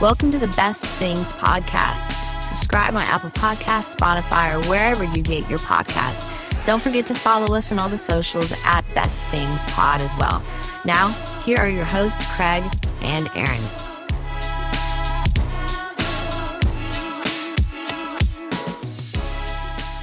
Welcome 0.00 0.30
to 0.30 0.38
the 0.38 0.48
Best 0.48 0.86
Things 0.86 1.34
Podcast. 1.34 2.40
Subscribe 2.40 2.94
on 2.94 3.02
Apple 3.02 3.28
Podcasts, 3.28 3.94
Spotify, 3.94 4.54
or 4.54 4.66
wherever 4.66 5.04
you 5.04 5.22
get 5.22 5.46
your 5.50 5.58
podcasts. 5.58 6.26
Don't 6.64 6.80
forget 6.80 7.04
to 7.04 7.14
follow 7.14 7.54
us 7.54 7.70
on 7.70 7.78
all 7.78 7.90
the 7.90 7.98
socials 7.98 8.50
at 8.64 8.82
Best 8.94 9.22
Things 9.24 9.62
Pod 9.66 10.00
as 10.00 10.10
well. 10.18 10.42
Now, 10.86 11.10
here 11.44 11.58
are 11.58 11.68
your 11.68 11.84
hosts, 11.84 12.24
Craig 12.34 12.62
and 13.02 13.28
Aaron. 13.34 13.60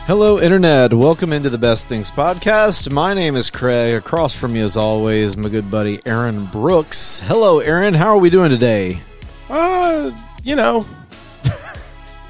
Hello, 0.05 0.39
Internet. 0.39 0.93
Welcome 0.93 1.33
into 1.33 1.49
the 1.49 1.57
Best 1.57 1.87
Things 1.87 2.11
Podcast. 2.11 2.91
My 2.91 3.15
name 3.15 3.35
is 3.35 3.49
Craig. 3.49 3.95
Across 3.95 4.35
from 4.35 4.53
me, 4.53 4.59
as 4.59 4.77
always, 4.77 5.35
my 5.35 5.49
good 5.49 5.71
buddy 5.71 5.99
Aaron 6.05 6.45
Brooks. 6.45 7.19
Hello, 7.21 7.61
Aaron. 7.61 7.95
How 7.95 8.09
are 8.09 8.19
we 8.19 8.29
doing 8.29 8.51
today? 8.51 9.01
Uh, 9.49 10.11
you 10.43 10.55
know, 10.55 10.85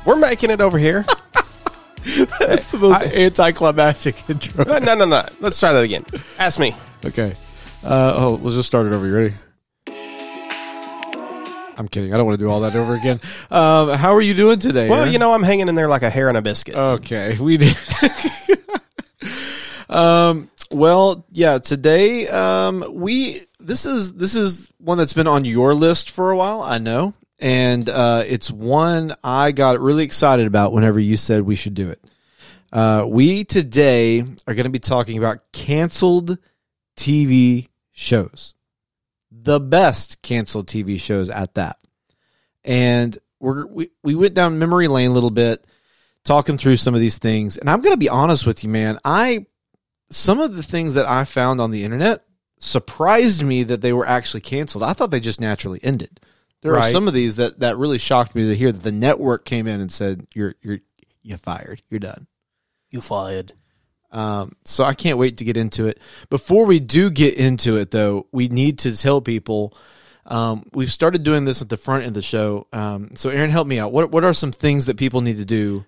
we're 0.05 0.15
making 0.15 0.49
it 0.49 0.61
over 0.61 0.77
here. 0.77 1.03
That's 2.39 2.67
the 2.71 2.77
most 2.79 3.01
I- 3.03 3.07
anticlimactic 3.13 4.29
intro. 4.29 4.63
No, 4.65 4.95
no, 4.95 5.05
no. 5.05 5.27
Let's 5.39 5.59
try 5.59 5.73
that 5.73 5.83
again. 5.83 6.05
Ask 6.39 6.59
me. 6.59 6.73
Okay. 7.05 7.33
Uh, 7.83 8.13
oh, 8.17 8.39
let's 8.41 8.55
just 8.55 8.67
start 8.67 8.87
it 8.87 8.93
over. 8.93 9.05
You 9.05 9.15
ready? 9.15 9.33
I'm 11.79 11.87
kidding. 11.87 12.11
I 12.13 12.17
don't 12.17 12.25
want 12.25 12.39
to 12.39 12.43
do 12.43 12.49
all 12.49 12.61
that 12.61 12.75
over 12.75 12.95
again. 12.95 13.19
Um, 13.51 13.89
how 13.89 14.15
are 14.15 14.21
you 14.21 14.33
doing 14.33 14.57
today? 14.57 14.89
Well, 14.89 15.01
Aaron? 15.01 15.13
you 15.13 15.19
know, 15.19 15.33
I'm 15.33 15.43
hanging 15.43 15.67
in 15.67 15.75
there 15.75 15.87
like 15.87 16.01
a 16.01 16.09
hair 16.09 16.27
in 16.29 16.35
a 16.35 16.41
biscuit. 16.41 16.75
Okay, 16.75 17.37
we 17.39 17.57
did. 17.57 17.77
um. 19.89 20.49
Well, 20.71 21.25
yeah. 21.31 21.59
Today, 21.59 22.27
um, 22.27 22.83
we 22.93 23.41
this 23.67 23.85
is 23.85 24.13
this 24.13 24.33
is 24.33 24.71
one 24.77 24.97
that's 24.97 25.13
been 25.13 25.27
on 25.27 25.43
your 25.43 25.73
list 25.73 26.09
for 26.11 26.31
a 26.31 26.37
while. 26.37 26.63
I 26.63 26.77
know, 26.77 27.13
and 27.37 27.87
uh, 27.89 28.23
it's 28.25 28.49
one 28.49 29.13
I 29.25 29.51
got 29.51 29.81
really 29.81 30.05
excited 30.05 30.47
about 30.47 30.71
whenever 30.71 31.01
you 31.01 31.17
said 31.17 31.41
we 31.41 31.55
should 31.55 31.73
do 31.73 31.89
it. 31.89 32.01
Uh, 32.71 33.05
we 33.07 33.43
today 33.43 34.21
are 34.21 34.53
going 34.53 34.63
to 34.63 34.69
be 34.69 34.79
talking 34.79 35.17
about 35.17 35.51
canceled 35.51 36.37
TV 36.95 37.67
shows, 37.91 38.53
the 39.31 39.59
best 39.59 40.21
canceled 40.21 40.67
TV 40.67 40.97
shows 40.97 41.29
at 41.29 41.55
that, 41.55 41.77
and 42.63 43.17
we're 43.41 43.67
we 43.67 43.89
we 44.01 44.15
went 44.15 44.33
down 44.33 44.59
memory 44.59 44.87
lane 44.87 45.11
a 45.11 45.13
little 45.13 45.29
bit 45.29 45.67
talking 46.23 46.57
through 46.57 46.77
some 46.77 46.93
of 46.93 47.01
these 47.01 47.17
things. 47.17 47.57
And 47.57 47.69
I'm 47.69 47.81
going 47.81 47.93
to 47.93 47.99
be 47.99 48.09
honest 48.09 48.47
with 48.47 48.63
you, 48.63 48.69
man. 48.69 48.97
I 49.03 49.45
some 50.09 50.39
of 50.39 50.55
the 50.55 50.63
things 50.63 50.93
that 50.93 51.05
I 51.05 51.25
found 51.25 51.59
on 51.59 51.71
the 51.71 51.83
internet 51.83 52.23
surprised 52.59 53.43
me 53.43 53.63
that 53.63 53.81
they 53.81 53.93
were 53.93 54.05
actually 54.05 54.41
canceled. 54.41 54.83
I 54.83 54.93
thought 54.93 55.11
they 55.11 55.19
just 55.19 55.41
naturally 55.41 55.79
ended. 55.83 56.19
There 56.61 56.75
are 56.75 56.89
some 56.89 57.07
of 57.07 57.13
these 57.13 57.35
that 57.35 57.59
that 57.59 57.77
really 57.77 57.99
shocked 57.99 58.35
me 58.35 58.47
to 58.47 58.55
hear 58.55 58.71
that 58.71 58.83
the 58.83 58.91
network 58.91 59.45
came 59.45 59.67
in 59.67 59.79
and 59.79 59.91
said 59.91 60.27
you're 60.33 60.55
you're 60.61 60.79
you're 61.21 61.37
fired. 61.37 61.81
You're 61.89 61.99
done. 61.99 62.27
You 62.89 62.99
fired. 62.99 63.53
Um, 64.11 64.53
so 64.65 64.83
I 64.83 64.93
can't 64.93 65.17
wait 65.17 65.37
to 65.37 65.43
get 65.43 65.57
into 65.57 65.87
it. 65.87 65.99
Before 66.29 66.65
we 66.65 66.79
do 66.79 67.09
get 67.09 67.35
into 67.35 67.77
it, 67.77 67.91
though, 67.91 68.27
we 68.31 68.47
need 68.47 68.79
to 68.79 68.97
tell 68.97 69.21
people. 69.21 69.77
Um, 70.25 70.63
we've 70.73 70.91
started 70.91 71.23
doing 71.23 71.45
this 71.45 71.61
at 71.61 71.69
the 71.69 71.77
front 71.77 72.03
end 72.03 72.09
of 72.09 72.13
the 72.15 72.21
show. 72.21 72.67
Um, 72.73 73.11
so 73.15 73.29
Aaron, 73.29 73.49
help 73.49 73.67
me 73.67 73.79
out. 73.79 73.91
What 73.91 74.11
what 74.11 74.23
are 74.23 74.33
some 74.33 74.51
things 74.51 74.87
that 74.87 74.97
people 74.97 75.21
need 75.21 75.37
to 75.37 75.45
do? 75.45 75.85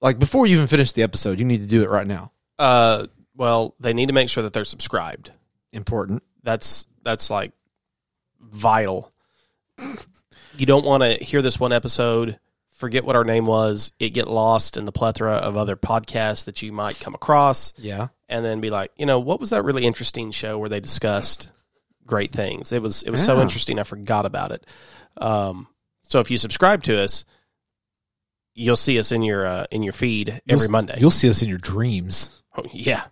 Like 0.00 0.18
before 0.18 0.46
you 0.46 0.56
even 0.56 0.66
finish 0.66 0.92
the 0.92 1.02
episode, 1.02 1.38
you 1.38 1.44
need 1.44 1.60
to 1.60 1.66
do 1.66 1.82
it 1.82 1.90
right 1.90 2.06
now. 2.06 2.32
Uh, 2.58 3.06
well, 3.36 3.74
they 3.78 3.92
need 3.92 4.06
to 4.06 4.12
make 4.12 4.28
sure 4.28 4.42
that 4.42 4.52
they're 4.52 4.64
subscribed. 4.64 5.30
Important. 5.72 6.22
That's 6.42 6.86
that's 7.02 7.30
like 7.30 7.52
vital. 8.40 9.12
You 10.56 10.66
don't 10.66 10.84
want 10.84 11.02
to 11.02 11.14
hear 11.22 11.40
this 11.42 11.60
one 11.60 11.72
episode, 11.72 12.38
forget 12.72 13.04
what 13.04 13.16
our 13.16 13.24
name 13.24 13.46
was, 13.46 13.92
it 14.00 14.10
get 14.10 14.26
lost 14.28 14.76
in 14.76 14.84
the 14.84 14.92
plethora 14.92 15.34
of 15.34 15.56
other 15.56 15.76
podcasts 15.76 16.46
that 16.46 16.62
you 16.62 16.72
might 16.72 16.98
come 16.98 17.14
across, 17.14 17.72
Yeah. 17.76 18.08
and 18.28 18.44
then 18.44 18.60
be 18.60 18.70
like, 18.70 18.90
you 18.96 19.06
know, 19.06 19.20
what 19.20 19.38
was 19.40 19.50
that 19.50 19.62
really 19.64 19.84
interesting 19.86 20.30
show 20.32 20.58
where 20.58 20.68
they 20.68 20.80
discussed 20.80 21.50
great 22.06 22.32
things? 22.32 22.72
It 22.72 22.82
was 22.82 23.02
it 23.04 23.10
was 23.10 23.24
so 23.24 23.40
interesting 23.40 23.78
I 23.78 23.84
forgot 23.84 24.26
about 24.26 24.50
it. 24.52 24.66
Um, 25.16 25.68
so 26.02 26.20
if 26.20 26.30
you 26.30 26.38
subscribe 26.38 26.82
to 26.84 26.98
us, 27.00 27.24
you'll 28.54 28.76
see 28.76 28.98
us 28.98 29.12
in 29.12 29.22
your 29.22 29.46
uh, 29.46 29.64
in 29.70 29.82
your 29.82 29.92
feed 29.92 30.40
every 30.48 30.64
You'll- 30.64 30.72
Monday. 30.72 30.96
You'll 30.98 31.10
see 31.10 31.28
us 31.28 31.42
in 31.42 31.48
your 31.48 31.58
dreams. 31.58 32.34
Oh, 32.56 32.64
yeah, 32.72 33.04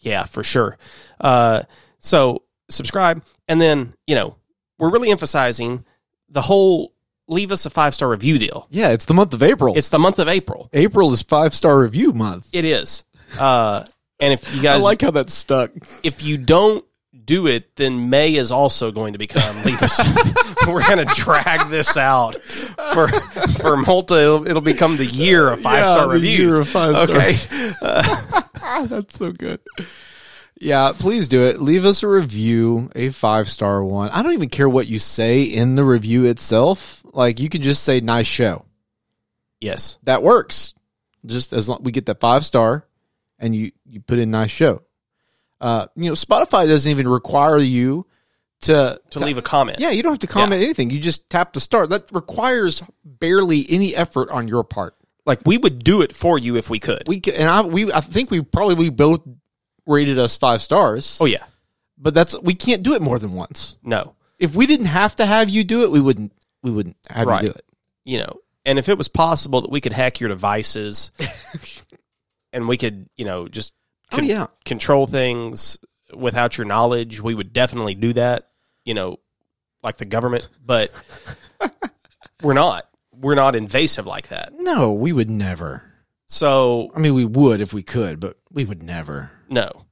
yeah, 0.00 0.24
for 0.24 0.44
sure. 0.44 0.76
Uh, 1.18 1.62
so 2.02 2.42
subscribe, 2.68 3.22
and 3.48 3.60
then 3.60 3.94
you 4.06 4.14
know 4.14 4.36
we're 4.78 4.90
really 4.90 5.10
emphasizing 5.10 5.84
the 6.28 6.42
whole 6.42 6.92
leave 7.28 7.50
us 7.52 7.64
a 7.66 7.70
five 7.70 7.94
star 7.94 8.08
review 8.10 8.38
deal. 8.38 8.66
Yeah, 8.70 8.90
it's 8.90 9.06
the 9.06 9.14
month 9.14 9.32
of 9.32 9.42
April. 9.42 9.76
It's 9.76 9.88
the 9.88 9.98
month 9.98 10.18
of 10.18 10.28
April. 10.28 10.68
April 10.72 11.12
is 11.12 11.22
five 11.22 11.54
star 11.54 11.78
review 11.78 12.12
month. 12.12 12.48
It 12.52 12.64
is. 12.64 13.04
Uh, 13.38 13.84
and 14.20 14.32
if 14.32 14.54
you 14.54 14.60
guys 14.62 14.82
I 14.82 14.84
like 14.84 15.00
how 15.02 15.10
that's 15.10 15.32
stuck. 15.32 15.70
if 16.04 16.22
you 16.22 16.36
don't 16.36 16.84
do 17.24 17.46
it, 17.46 17.76
then 17.76 18.10
May 18.10 18.34
is 18.34 18.50
also 18.50 18.90
going 18.90 19.12
to 19.12 19.18
become 19.18 19.64
leave 19.64 19.80
us. 19.80 20.00
We're 20.66 20.84
going 20.86 21.06
to 21.06 21.14
drag 21.14 21.70
this 21.70 21.96
out 21.96 22.36
for 22.42 23.08
for 23.60 23.76
multi. 23.76 24.14
It'll, 24.16 24.46
it'll 24.46 24.60
become 24.60 24.96
the 24.96 25.06
year 25.06 25.48
of 25.50 25.60
five 25.60 25.84
star 25.86 25.98
Yeah, 25.98 26.06
the 26.06 26.14
reviews. 26.14 26.38
year 26.38 26.60
of 26.60 26.68
five-star. 26.68 27.16
Okay. 27.16 28.86
That's 28.88 29.18
so 29.18 29.32
good. 29.32 29.60
Yeah, 30.62 30.92
please 30.96 31.26
do 31.26 31.46
it. 31.46 31.60
Leave 31.60 31.84
us 31.84 32.04
a 32.04 32.08
review, 32.08 32.88
a 32.94 33.08
five 33.10 33.48
star 33.48 33.82
one. 33.82 34.10
I 34.10 34.22
don't 34.22 34.32
even 34.34 34.48
care 34.48 34.68
what 34.68 34.86
you 34.86 35.00
say 35.00 35.42
in 35.42 35.74
the 35.74 35.84
review 35.84 36.24
itself. 36.26 37.02
Like 37.12 37.40
you 37.40 37.48
could 37.48 37.62
just 37.62 37.82
say 37.82 38.00
nice 38.00 38.28
show. 38.28 38.64
yes. 39.60 39.98
That 40.04 40.22
works. 40.22 40.74
Just 41.26 41.52
as 41.52 41.68
long 41.68 41.82
we 41.82 41.90
get 41.90 42.06
that 42.06 42.20
five 42.20 42.46
star 42.46 42.86
and 43.40 43.54
you 43.56 43.72
you 43.86 44.00
put 44.00 44.20
in 44.20 44.30
nice 44.30 44.50
show. 44.52 44.82
Uh, 45.60 45.86
you 45.96 46.06
know, 46.06 46.14
Spotify 46.14 46.66
doesn't 46.68 46.90
even 46.90 47.08
require 47.08 47.58
you 47.58 48.06
to 48.62 49.00
To 49.10 49.18
leave 49.18 49.38
a 49.38 49.42
comment. 49.42 49.80
Yeah, 49.80 49.90
you 49.90 50.02
don't 50.04 50.12
have 50.12 50.20
to 50.20 50.26
comment 50.28 50.62
anything. 50.62 50.90
You 50.90 51.00
just 51.00 51.28
tap 51.28 51.52
the 51.52 51.60
star. 51.60 51.88
That 51.88 52.06
requires 52.12 52.84
barely 53.04 53.66
any 53.68 53.96
effort 53.96 54.30
on 54.30 54.46
your 54.46 54.62
part. 54.62 54.94
Like 55.26 55.40
we 55.44 55.58
would 55.58 55.82
do 55.82 56.02
it 56.02 56.14
for 56.16 56.38
you 56.38 56.56
if 56.56 56.70
we 56.70 56.78
could. 56.78 57.02
We 57.08 57.18
can, 57.18 57.34
and 57.34 57.48
I 57.48 57.62
we 57.62 57.92
I 57.92 58.00
think 58.00 58.30
we 58.30 58.42
probably 58.42 58.76
we 58.76 58.90
both 58.90 59.22
rated 59.86 60.18
us 60.18 60.36
five 60.36 60.62
stars. 60.62 61.18
oh 61.20 61.26
yeah. 61.26 61.44
but 61.98 62.14
that's 62.14 62.38
we 62.40 62.54
can't 62.54 62.82
do 62.82 62.94
it 62.94 63.02
more 63.02 63.18
than 63.18 63.32
once. 63.32 63.76
No. 63.82 64.14
If 64.38 64.54
we 64.54 64.66
didn't 64.66 64.86
have 64.86 65.14
to 65.16 65.26
have 65.26 65.48
you 65.48 65.62
do 65.64 65.82
it, 65.84 65.90
we 65.90 66.00
wouldn't 66.00 66.32
we 66.62 66.70
wouldn't 66.70 66.96
have 67.10 67.26
Right. 67.26 67.42
you 67.44 67.48
do 67.50 67.54
it. 67.54 67.64
You 68.04 68.18
know, 68.18 68.40
and 68.66 68.78
if 68.78 68.88
it 68.88 68.98
was 68.98 69.08
possible 69.08 69.60
that 69.62 69.70
we 69.70 69.80
could 69.80 69.92
hack 69.92 70.18
your 70.20 70.28
devices 70.28 71.12
and 72.52 72.68
we 72.68 72.76
could, 72.76 73.08
you 73.16 73.24
know, 73.24 73.48
just 73.48 73.72
Oh, 74.14 74.20
yeah. 74.20 74.48
control 74.64 75.06
things 75.06 75.78
without 76.14 76.58
your 76.58 76.66
knowledge, 76.66 77.20
we 77.22 77.34
would 77.34 77.52
definitely 77.52 77.94
do 77.94 78.12
that, 78.12 78.48
you 78.84 78.92
know, 78.94 79.18
like 79.82 79.96
the 79.96 80.04
government, 80.04 80.46
but 80.64 80.90
we're 82.42 82.52
not. 82.52 82.88
We're 83.14 83.34
not 83.36 83.54
invasive 83.56 84.06
like 84.06 84.28
that. 84.28 84.52
No, 84.58 84.92
we 84.92 85.12
would 85.12 85.30
never. 85.30 85.82
So, 86.26 86.90
I 86.94 86.98
mean, 86.98 87.14
we 87.14 87.24
would 87.24 87.60
if 87.60 87.72
we 87.72 87.82
could, 87.82 88.18
but 88.20 88.36
we 88.50 88.64
would 88.64 88.82
never. 88.82 89.30
No. 89.52 89.86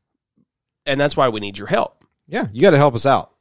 And 0.87 1.01
that's 1.01 1.17
why 1.17 1.29
we 1.29 1.41
need 1.41 1.59
your 1.59 1.69
help. 1.69 2.05
Yeah, 2.27 2.47
you 2.53 2.63
got 2.63 2.71
to 2.71 2.77
help 2.77 2.95
us 2.95 3.07
out. 3.07 3.33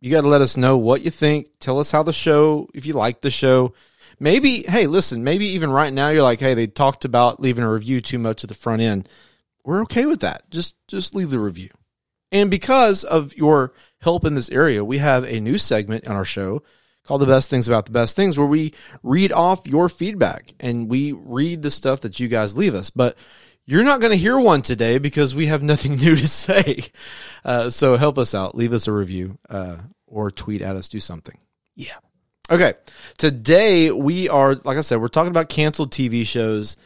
You 0.00 0.10
got 0.10 0.22
to 0.22 0.28
let 0.28 0.42
us 0.42 0.56
know 0.56 0.78
what 0.78 1.02
you 1.02 1.10
think. 1.10 1.58
Tell 1.58 1.78
us 1.78 1.90
how 1.90 2.02
the 2.02 2.12
show, 2.12 2.68
if 2.74 2.86
you 2.86 2.94
like 2.94 3.20
the 3.20 3.30
show. 3.30 3.74
Maybe, 4.20 4.62
hey, 4.62 4.86
listen, 4.86 5.22
maybe 5.22 5.46
even 5.46 5.70
right 5.70 5.92
now 5.92 6.08
you're 6.08 6.22
like, 6.22 6.40
hey, 6.40 6.54
they 6.54 6.66
talked 6.66 7.04
about 7.04 7.40
leaving 7.40 7.64
a 7.64 7.72
review 7.72 8.00
too 8.00 8.18
much 8.18 8.42
at 8.42 8.48
the 8.48 8.54
front 8.54 8.82
end. 8.82 9.08
We're 9.64 9.82
okay 9.82 10.06
with 10.06 10.20
that. 10.20 10.50
Just 10.50 10.76
just 10.88 11.14
leave 11.14 11.30
the 11.30 11.38
review. 11.38 11.70
And 12.32 12.50
because 12.50 13.04
of 13.04 13.34
your 13.36 13.72
help 14.00 14.24
in 14.24 14.34
this 14.34 14.50
area, 14.50 14.84
we 14.84 14.98
have 14.98 15.24
a 15.24 15.40
new 15.40 15.58
segment 15.58 16.06
on 16.08 16.16
our 16.16 16.24
show 16.24 16.62
called 17.04 17.22
The 17.22 17.26
Best 17.26 17.48
Things 17.48 17.68
About 17.68 17.86
the 17.86 17.92
Best 17.92 18.16
Things, 18.16 18.38
where 18.38 18.46
we 18.46 18.74
read 19.02 19.32
off 19.32 19.66
your 19.66 19.88
feedback 19.88 20.52
and 20.60 20.88
we 20.88 21.12
read 21.12 21.62
the 21.62 21.70
stuff 21.70 22.02
that 22.02 22.20
you 22.20 22.28
guys 22.28 22.56
leave 22.56 22.74
us. 22.74 22.90
But 22.90 23.16
you're 23.68 23.84
not 23.84 24.00
going 24.00 24.12
to 24.12 24.16
hear 24.16 24.40
one 24.40 24.62
today 24.62 24.96
because 24.96 25.34
we 25.34 25.44
have 25.46 25.62
nothing 25.62 25.96
new 25.96 26.16
to 26.16 26.26
say. 26.26 26.84
Uh, 27.44 27.68
so 27.68 27.96
help 27.96 28.16
us 28.16 28.34
out. 28.34 28.54
Leave 28.54 28.72
us 28.72 28.88
a 28.88 28.92
review 28.92 29.38
uh, 29.50 29.76
or 30.06 30.30
tweet 30.30 30.62
at 30.62 30.74
us. 30.74 30.88
Do 30.88 31.00
something. 31.00 31.36
Yeah. 31.76 31.98
Okay. 32.50 32.72
Today 33.18 33.90
we 33.90 34.30
are, 34.30 34.54
like 34.54 34.78
I 34.78 34.80
said, 34.80 35.02
we're 35.02 35.08
talking 35.08 35.30
about 35.30 35.50
canceled 35.50 35.90
TV 35.90 36.26
shows 36.26 36.78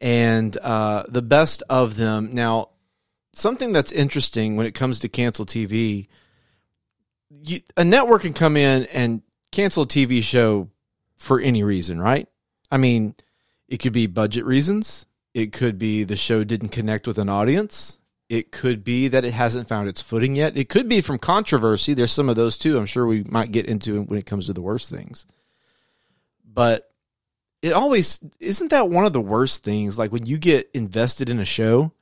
and 0.00 0.56
uh, 0.56 1.04
the 1.08 1.22
best 1.22 1.62
of 1.70 1.94
them. 1.94 2.30
Now, 2.34 2.70
something 3.32 3.72
that's 3.72 3.92
interesting 3.92 4.56
when 4.56 4.66
it 4.66 4.74
comes 4.74 4.98
to 5.00 5.08
canceled 5.08 5.50
TV, 5.50 6.08
you, 7.30 7.60
a 7.76 7.84
network 7.84 8.22
can 8.22 8.34
come 8.34 8.56
in 8.56 8.86
and 8.86 9.22
cancel 9.52 9.84
a 9.84 9.86
TV 9.86 10.20
show 10.20 10.68
for 11.16 11.38
any 11.38 11.62
reason, 11.62 12.00
right? 12.00 12.26
I 12.72 12.78
mean, 12.78 13.14
it 13.68 13.76
could 13.76 13.92
be 13.92 14.08
budget 14.08 14.44
reasons. 14.44 15.06
It 15.34 15.52
could 15.52 15.78
be 15.78 16.04
the 16.04 16.16
show 16.16 16.44
didn't 16.44 16.68
connect 16.68 17.06
with 17.06 17.18
an 17.18 17.28
audience. 17.28 17.98
It 18.28 18.52
could 18.52 18.82
be 18.84 19.08
that 19.08 19.24
it 19.24 19.32
hasn't 19.34 19.68
found 19.68 19.88
its 19.88 20.00
footing 20.00 20.34
yet. 20.36 20.56
It 20.56 20.68
could 20.68 20.88
be 20.88 21.00
from 21.00 21.18
controversy. 21.18 21.92
There's 21.92 22.12
some 22.12 22.28
of 22.28 22.36
those 22.36 22.56
too. 22.56 22.78
I'm 22.78 22.86
sure 22.86 23.06
we 23.06 23.22
might 23.24 23.52
get 23.52 23.66
into 23.66 24.02
when 24.02 24.18
it 24.18 24.26
comes 24.26 24.46
to 24.46 24.52
the 24.52 24.62
worst 24.62 24.90
things. 24.90 25.26
but 26.46 26.88
it 27.62 27.72
always 27.72 28.20
isn't 28.40 28.70
that 28.70 28.90
one 28.90 29.06
of 29.06 29.12
the 29.14 29.20
worst 29.20 29.64
things. 29.64 29.98
Like 29.98 30.12
when 30.12 30.26
you 30.26 30.36
get 30.38 30.70
invested 30.74 31.28
in 31.30 31.40
a 31.40 31.44
show 31.44 31.92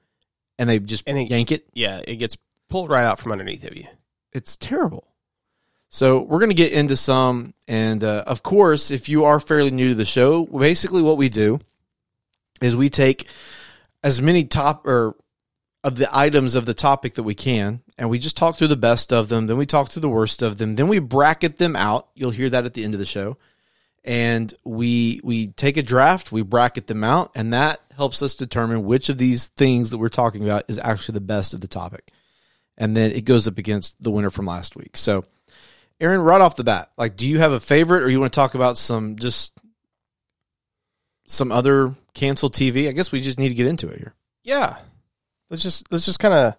and 0.59 0.69
they 0.69 0.79
just 0.81 1.05
And 1.07 1.17
it- 1.19 1.31
yank 1.31 1.53
it, 1.53 1.67
Yeah, 1.73 2.01
it 2.07 2.17
gets 2.17 2.37
pulled 2.69 2.91
right 2.91 3.05
out 3.05 3.19
from 3.21 3.33
underneath 3.33 3.65
of 3.65 3.77
you. 3.77 3.87
it's 4.33 4.57
terrible. 4.57 5.07
So 5.89 6.23
we're 6.23 6.39
going 6.39 6.51
to 6.51 6.55
get 6.55 6.73
into 6.73 6.97
some, 6.97 7.53
and 7.69 8.03
uh, 8.03 8.25
of 8.27 8.43
course, 8.43 8.91
if 8.91 9.09
you 9.09 9.25
are 9.25 9.39
fairly 9.39 9.71
new 9.71 9.91
to 9.91 9.95
the 9.95 10.05
show, 10.07 10.47
basically 10.47 11.01
what 11.03 11.17
we 11.19 11.29
do 11.29 11.61
is 12.61 12.77
we 12.77 12.91
take 12.91 13.29
as 14.03 14.21
many 14.21 14.45
top 14.45 14.87
or 14.87 15.17
of 15.85 15.97
the 15.97 16.09
items 16.17 16.55
of 16.55 16.65
the 16.65 16.75
topic 16.75 17.15
that 17.15 17.25
we 17.25 17.35
can, 17.35 17.83
and 17.99 18.09
we 18.09 18.19
just 18.19 18.37
talk 18.37 18.57
through 18.57 18.69
the 18.69 18.77
best 18.77 19.13
of 19.13 19.29
them. 19.29 19.47
Then 19.47 19.57
we 19.57 19.67
talk 19.67 19.91
through 19.91 20.03
the 20.03 20.09
worst 20.09 20.43
of 20.43 20.59
them. 20.59 20.77
Then 20.77 20.89
we 20.89 21.01
bracket 21.01 21.59
them 21.59 21.75
out. 21.75 22.09
You'll 22.15 22.31
hear 22.31 22.51
that 22.51 22.65
at 22.65 22.75
the 22.75 22.85
end 22.85 22.95
of 22.95 23.01
the 23.01 23.07
show, 23.07 23.37
and 24.05 24.53
we 24.65 25.21
we 25.25 25.49
take 25.49 25.77
a 25.77 25.83
draft, 25.83 26.31
we 26.31 26.43
bracket 26.43 26.87
them 26.87 27.03
out, 27.03 27.33
and 27.35 27.53
that 27.53 27.81
helps 27.97 28.23
us 28.23 28.35
determine 28.35 28.85
which 28.85 29.09
of 29.09 29.19
these 29.19 29.49
things 29.49 29.91
that 29.91 29.99
we're 29.99 30.09
talking 30.09 30.45
about 30.45 30.65
is 30.69 30.79
actually 30.79 31.15
the 31.15 31.21
best 31.21 31.53
of 31.53 31.61
the 31.61 31.69
topic 31.69 32.13
and 32.77 32.97
then 32.97 33.13
it 33.13 33.25
goes 33.25 33.47
up 33.47 33.59
against 33.59 34.03
the 34.03 34.11
winner 34.11 34.31
from 34.31 34.47
last 34.47 34.77
week. 34.77 34.97
So, 34.97 35.25
Aaron, 36.01 36.21
right 36.21 36.41
off 36.41 36.57
the 36.57 36.65
bat, 36.65 36.91
like, 36.97 37.17
do 37.17 37.29
you 37.29 37.39
have 37.39 37.53
a 37.53 37.61
favorite, 37.61 38.03
or 38.03 38.09
you 38.09 38.19
want 38.19 38.33
to 38.33 38.37
talk 38.37 38.55
about 38.55 38.77
some 38.77 39.17
just 39.17 39.53
some 41.27 41.53
other 41.53 41.95
canceled 42.15 42.55
TV? 42.55 42.89
I 42.89 42.93
guess 42.93 43.13
we 43.13 43.21
just 43.21 43.39
need 43.39 43.49
to 43.51 43.55
get 43.55 43.67
into 43.67 43.89
it 43.89 43.99
here. 43.99 44.15
Yeah. 44.45 44.77
Let's 45.51 45.63
just 45.63 45.91
let's 45.93 46.07
just 46.07 46.19
kind 46.19 46.35
of 46.35 46.55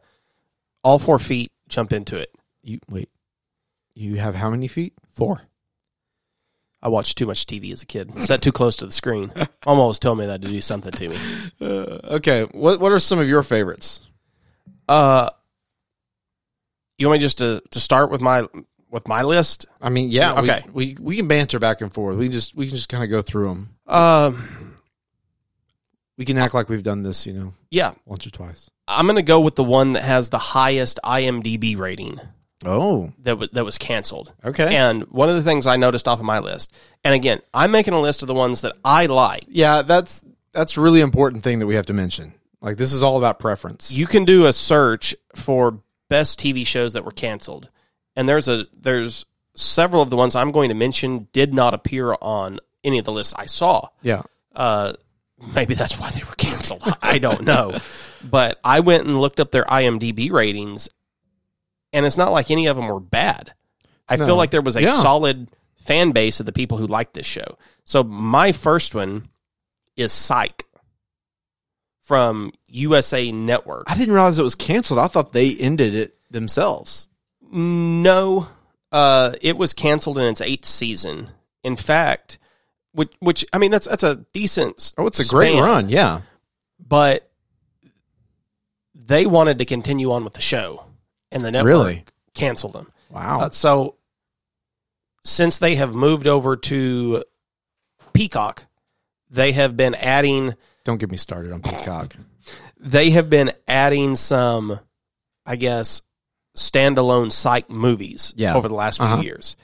all 0.84 1.00
four 1.00 1.20
feet 1.20 1.52
jump 1.68 1.94
into 1.94 2.18
it. 2.18 2.34
You 2.62 2.80
wait. 2.90 3.10
You 3.96 4.16
have 4.16 4.36
how 4.36 4.50
many 4.50 4.68
feet? 4.68 4.94
Four. 5.12 5.42
I 6.82 6.90
watched 6.90 7.18
too 7.18 7.26
much 7.26 7.46
TV 7.46 7.72
as 7.72 7.82
a 7.82 7.86
kid. 7.86 8.18
Sat 8.20 8.42
too 8.42 8.52
close 8.52 8.76
to 8.78 8.86
the 8.86 8.92
screen. 8.92 9.32
Mom 9.66 9.80
always 9.80 10.00
told 10.00 10.18
me 10.18 10.26
that 10.26 10.42
to 10.42 10.48
do 10.48 10.62
something 10.62 10.92
to 10.92 11.10
me. 11.10 11.18
Uh, 11.62 12.16
okay. 12.16 12.44
What 12.44 12.80
What 12.80 12.92
are 12.92 13.00
some 13.00 13.20
of 13.20 13.28
your 13.28 13.42
favorites? 13.42 14.02
Uh, 14.88 15.30
you 16.98 17.08
want 17.08 17.20
me 17.20 17.22
just 17.22 17.38
to, 17.40 17.62
to 17.72 17.80
start 17.80 18.12
with 18.12 18.22
my 18.22 18.48
with 18.94 19.08
my 19.08 19.24
list? 19.24 19.66
I 19.82 19.90
mean, 19.90 20.10
yeah. 20.10 20.40
Okay. 20.40 20.64
We, 20.72 20.96
we 21.00 21.18
can 21.18 21.28
banter 21.28 21.60
back 21.60 21.82
and 21.82 21.92
forth. 21.92 22.16
We 22.18 22.30
just 22.30 22.56
we 22.56 22.68
can 22.68 22.76
just 22.78 22.88
kind 22.90 23.04
of 23.04 23.10
go 23.10 23.22
through 23.22 23.46
them. 23.46 23.70
Um, 23.88 24.78
We 26.18 26.26
can 26.26 26.38
act 26.38 26.54
like 26.54 26.70
we've 26.70 26.84
done 26.84 27.02
this, 27.04 27.26
you 27.28 27.34
know, 27.34 27.54
yeah, 27.72 27.94
once 28.06 28.26
or 28.28 28.30
twice. 28.30 28.70
I'm 28.88 29.08
gonna 29.08 29.22
go 29.24 29.40
with 29.42 29.56
the 29.56 29.64
one 29.64 29.94
that 29.94 30.04
has 30.04 30.30
the 30.30 30.38
highest 30.38 31.00
IMDb 31.04 31.78
rating 31.78 32.20
Oh, 32.66 33.12
that 33.24 33.38
was 33.38 33.50
that 33.54 33.66
was 33.66 33.78
canceled. 33.78 34.32
okay. 34.46 34.76
And 34.76 35.04
one 35.12 35.28
of 35.28 35.36
the 35.36 35.44
things 35.44 35.66
I 35.68 35.76
noticed 35.76 36.08
off 36.08 36.20
of 36.20 36.26
my 36.26 36.40
list, 36.40 36.74
and 37.04 37.14
again, 37.14 37.42
I'm 37.54 37.72
making 37.72 37.94
a 37.94 38.00
list 38.00 38.22
of 38.22 38.28
the 38.28 38.34
ones 38.34 38.62
that 38.62 38.76
I 38.86 39.08
like. 39.08 39.46
yeah, 39.50 39.82
that's 39.82 40.24
that's 40.54 40.78
a 40.78 40.82
really 40.82 41.02
important 41.02 41.44
thing 41.44 41.60
that 41.60 41.68
we 41.68 41.76
have 41.76 41.88
to 41.88 41.94
mention. 41.94 42.34
Like 42.62 42.78
this 42.78 42.94
is 42.94 43.02
all 43.04 43.18
about 43.18 43.40
preference. 43.40 43.92
You 43.92 44.06
can 44.06 44.24
do 44.24 44.46
a 44.46 44.54
search 44.54 45.16
for 45.36 45.80
best 46.10 46.40
TV 46.40 46.66
shows 46.66 46.94
that 46.94 47.04
were 47.04 47.12
canceled, 47.12 47.70
and 48.16 48.28
there's 48.28 48.48
a 48.48 48.66
there's 48.80 49.26
several 49.56 50.02
of 50.02 50.10
the 50.10 50.16
ones 50.16 50.36
I'm 50.36 50.52
going 50.52 50.70
to 50.70 50.76
mention 50.76 51.28
did 51.34 51.54
not 51.54 51.74
appear 51.74 52.16
on 52.22 52.60
any 52.84 53.00
of 53.00 53.06
the 53.06 53.12
lists 53.12 53.34
I 53.38 53.46
saw. 53.46 53.90
yeah. 54.02 54.24
Uh, 54.56 54.94
maybe 55.56 55.74
that's 55.74 56.00
why 56.00 56.10
they 56.12 56.22
were 56.24 56.36
canceled. 56.36 56.84
I 57.02 57.18
don't 57.20 57.42
know, 57.44 57.80
but 58.24 58.60
I 58.64 58.82
went 58.82 59.06
and 59.06 59.20
looked 59.20 59.40
up 59.40 59.52
their 59.52 59.66
IMDb 59.66 60.32
ratings, 60.32 60.90
and 61.92 62.06
it's 62.06 62.18
not 62.18 62.32
like 62.32 62.52
any 62.52 62.68
of 62.68 62.76
them 62.76 62.88
were 62.88 63.00
bad. 63.00 63.54
I 64.08 64.16
No. 64.18 64.26
feel 64.26 64.36
like 64.36 64.52
there 64.52 64.62
was 64.62 64.76
a 64.76 64.82
Yeah. 64.84 65.02
solid 65.02 65.50
fan 65.78 66.12
base 66.12 66.40
of 66.40 66.46
the 66.46 66.52
people 66.52 66.78
who 66.78 66.86
liked 66.88 67.14
this 67.14 67.26
show. 67.26 67.58
So 67.86 68.04
my 68.04 68.52
first 68.52 68.94
one 68.96 69.30
is 69.96 70.12
Psych 70.14 70.66
from 72.02 72.52
USA 72.68 73.32
Network. 73.32 73.86
I 73.88 73.98
didn't 73.98 74.14
realize 74.14 74.38
it 74.40 74.44
was 74.44 74.56
canceled. 74.56 75.00
I 75.00 75.08
thought 75.08 75.34
they 75.34 75.54
ended 75.56 75.96
it 75.96 76.18
themselves. 76.30 77.08
No, 77.54 78.48
uh, 78.92 79.34
it 79.42 79.58
was 79.58 79.74
canceled 79.74 80.18
in 80.18 80.26
its 80.26 80.42
eighth 80.42 80.66
season. 80.66 81.30
In 81.64 81.76
fact, 81.76 82.40
which, 82.94 83.12
which 83.20 83.46
I 83.54 83.58
mean, 83.60 83.72
that's 83.72 83.88
that's 83.88 84.04
a 84.04 84.26
decent. 84.34 84.94
Oh, 84.98 85.08
it's 85.08 85.20
a 85.20 85.26
great 85.28 85.52
span, 85.52 85.64
run. 85.64 85.90
Yeah. 85.90 86.22
but 86.80 87.30
they 88.96 89.26
wanted 89.26 89.60
to 89.60 89.66
continue 89.66 90.12
on 90.12 90.24
with 90.24 90.34
the 90.34 90.42
show, 90.42 90.86
and 91.32 91.44
the 91.44 91.52
network 91.52 91.68
Really? 91.68 92.06
canceled 92.34 92.74
them. 92.74 92.92
Wow. 93.10 93.42
Uh, 93.42 93.50
so, 93.52 93.96
since 95.24 95.60
they 95.60 95.76
have 95.76 95.94
moved 95.94 96.26
over 96.28 96.56
to 96.58 97.24
Peacock, 98.14 98.66
they 99.30 99.52
have 99.52 99.76
been 99.78 99.96
adding. 99.96 100.54
Don't 100.84 101.00
get 101.00 101.12
me 101.12 101.18
started 101.18 101.52
on 101.52 101.62
Peacock. 101.62 102.16
They 102.86 103.12
have 103.12 103.30
been 103.30 103.54
adding 103.66 104.18
some, 104.18 104.78
I 105.46 105.56
guess, 105.56 106.02
standalone 106.58 107.32
psych 107.32 107.70
movies 107.70 108.34
Yeah. 108.38 108.56
over 108.56 108.68
the 108.68 108.76
last 108.76 108.98
few 108.98 109.06
Uh-huh. 109.08 109.22
years, 109.22 109.56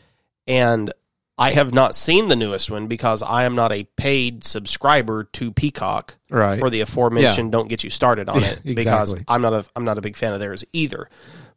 and 0.48 0.92
I 1.38 1.52
have 1.54 1.74
not 1.74 1.96
seen 1.96 2.28
the 2.28 2.36
newest 2.36 2.70
one 2.70 2.88
because 2.88 3.24
I 3.24 3.46
am 3.46 3.56
not 3.56 3.72
a 3.72 3.86
paid 3.96 4.44
subscriber 4.44 5.24
to 5.34 5.52
Peacock 5.52 6.16
Right. 6.30 6.60
for 6.60 6.70
the 6.70 6.82
aforementioned 6.82 7.52
don't 7.54 7.70
get 7.70 7.84
you 7.84 7.90
started 7.90 8.28
on 8.28 8.42
Yeah, 8.42 8.56
it 8.66 8.76
because. 8.76 9.16
I'm 9.28 9.42
not 9.42 9.54
a 9.54 9.66
I'm 9.76 9.86
not 9.86 9.98
a 9.98 10.02
big 10.02 10.18
fan 10.18 10.34
of 10.34 10.40
theirs 10.42 10.66
either. 10.74 11.10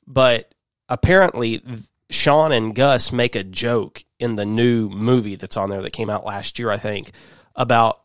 But 0.06 0.54
apparently 0.88 1.62
Sean 2.10 2.52
and 2.52 2.74
Gus 2.74 3.10
make 3.10 3.34
a 3.34 3.42
joke 3.42 4.04
in 4.20 4.36
the 4.36 4.44
new 4.46 4.88
movie 4.88 5.34
that's 5.36 5.56
on 5.56 5.70
there 5.70 5.80
that 5.82 5.92
came 5.92 6.10
out 6.10 6.24
last 6.24 6.58
year 6.60 6.70
I 6.70 6.78
think 6.78 7.10
about 7.56 8.00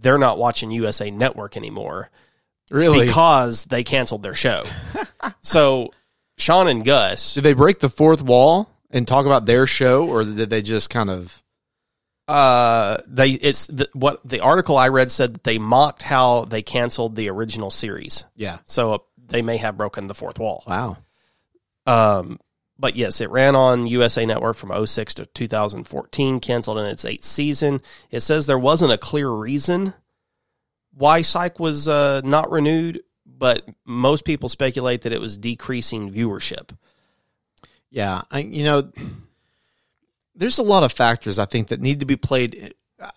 they're 0.00 0.18
not 0.18 0.38
watching 0.38 0.70
USA 0.72 1.10
Network 1.12 1.56
anymore 1.56 2.10
really? 2.72 3.06
because 3.06 3.66
they 3.66 3.84
canceled 3.84 4.22
their 4.24 4.34
show. 4.34 4.64
so 5.42 5.92
Sean 6.40 6.68
and 6.68 6.84
Gus 6.84 7.34
did 7.34 7.44
they 7.44 7.52
break 7.52 7.78
the 7.78 7.88
fourth 7.88 8.22
wall 8.22 8.70
and 8.90 9.06
talk 9.06 9.26
about 9.26 9.46
their 9.46 9.66
show, 9.66 10.08
or 10.08 10.24
did 10.24 10.50
they 10.50 10.62
just 10.62 10.90
kind 10.90 11.10
of? 11.10 11.42
uh 12.28 12.98
they 13.08 13.30
it's 13.30 13.66
the, 13.66 13.88
what 13.92 14.20
the 14.24 14.38
article 14.38 14.76
I 14.76 14.88
read 14.88 15.10
said 15.10 15.34
that 15.34 15.42
they 15.42 15.58
mocked 15.58 16.02
how 16.02 16.44
they 16.44 16.62
canceled 16.62 17.16
the 17.16 17.28
original 17.28 17.70
series. 17.70 18.24
Yeah. 18.36 18.58
So 18.66 18.92
uh, 18.92 18.98
they 19.18 19.42
may 19.42 19.56
have 19.56 19.76
broken 19.76 20.06
the 20.06 20.14
fourth 20.14 20.38
wall. 20.38 20.62
Wow. 20.64 20.98
Um, 21.86 22.38
but 22.78 22.94
yes, 22.96 23.20
it 23.20 23.30
ran 23.30 23.56
on 23.56 23.86
USA 23.86 24.24
Network 24.24 24.56
from 24.56 24.86
06 24.86 25.14
to 25.14 25.26
2014, 25.26 26.40
canceled 26.40 26.78
in 26.78 26.86
its 26.86 27.04
eighth 27.04 27.24
season. 27.24 27.82
It 28.10 28.20
says 28.20 28.46
there 28.46 28.58
wasn't 28.58 28.92
a 28.92 28.98
clear 28.98 29.28
reason 29.28 29.92
why 30.94 31.22
Psych 31.22 31.58
was 31.58 31.88
uh, 31.88 32.20
not 32.24 32.50
renewed, 32.50 33.02
but 33.40 33.66
most 33.86 34.26
people 34.26 34.50
speculate 34.50 35.00
that 35.02 35.14
it 35.14 35.20
was 35.20 35.38
decreasing 35.38 36.12
viewership. 36.12 36.76
Yeah. 37.90 38.20
I, 38.30 38.40
you 38.40 38.64
know, 38.64 38.92
there's 40.34 40.58
a 40.58 40.62
lot 40.62 40.84
of 40.84 40.92
factors 40.92 41.38
I 41.38 41.46
think 41.46 41.68
that 41.68 41.80
need 41.80 42.00
to 42.00 42.06
be 42.06 42.16
played. 42.16 42.74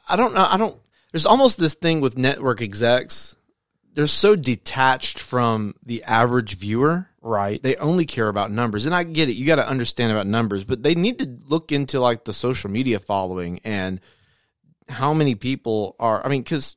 I 0.08 0.15
don't 0.15 0.34
know. 0.34 0.48
I 0.50 0.58
don't. 0.58 0.80
There's 1.12 1.25
almost 1.25 1.60
this 1.60 1.74
thing 1.74 2.00
with 2.00 2.18
network 2.18 2.62
execs. 2.62 3.36
They're 3.94 4.08
so 4.08 4.36
detached 4.38 5.20
from 5.20 5.75
the 5.86 6.03
average 6.06 6.56
viewer. 6.56 7.08
Right. 7.25 7.63
they 7.63 7.77
only 7.77 8.06
care 8.06 8.27
about 8.27 8.51
numbers 8.51 8.86
and 8.86 8.94
i 8.94 9.06
get 9.06 9.30
it 9.30 9.36
you 9.36 9.46
got 9.46 9.56
to 9.56 9.65
understand 9.65 10.12
about 10.12 10.27
numbers 10.27 10.65
but 10.65 10.84
they 10.84 10.94
need 10.94 11.20
to 11.20 11.39
look 11.48 11.72
into 11.72 12.01
like 12.01 12.25
the 12.25 12.34
social 12.34 12.70
media 12.70 13.00
following 13.00 13.62
and 13.63 14.01
how 14.89 15.13
many 15.13 15.34
people 15.34 15.96
are 16.01 16.25
i 16.25 16.27
mean 16.27 16.42
because 16.42 16.75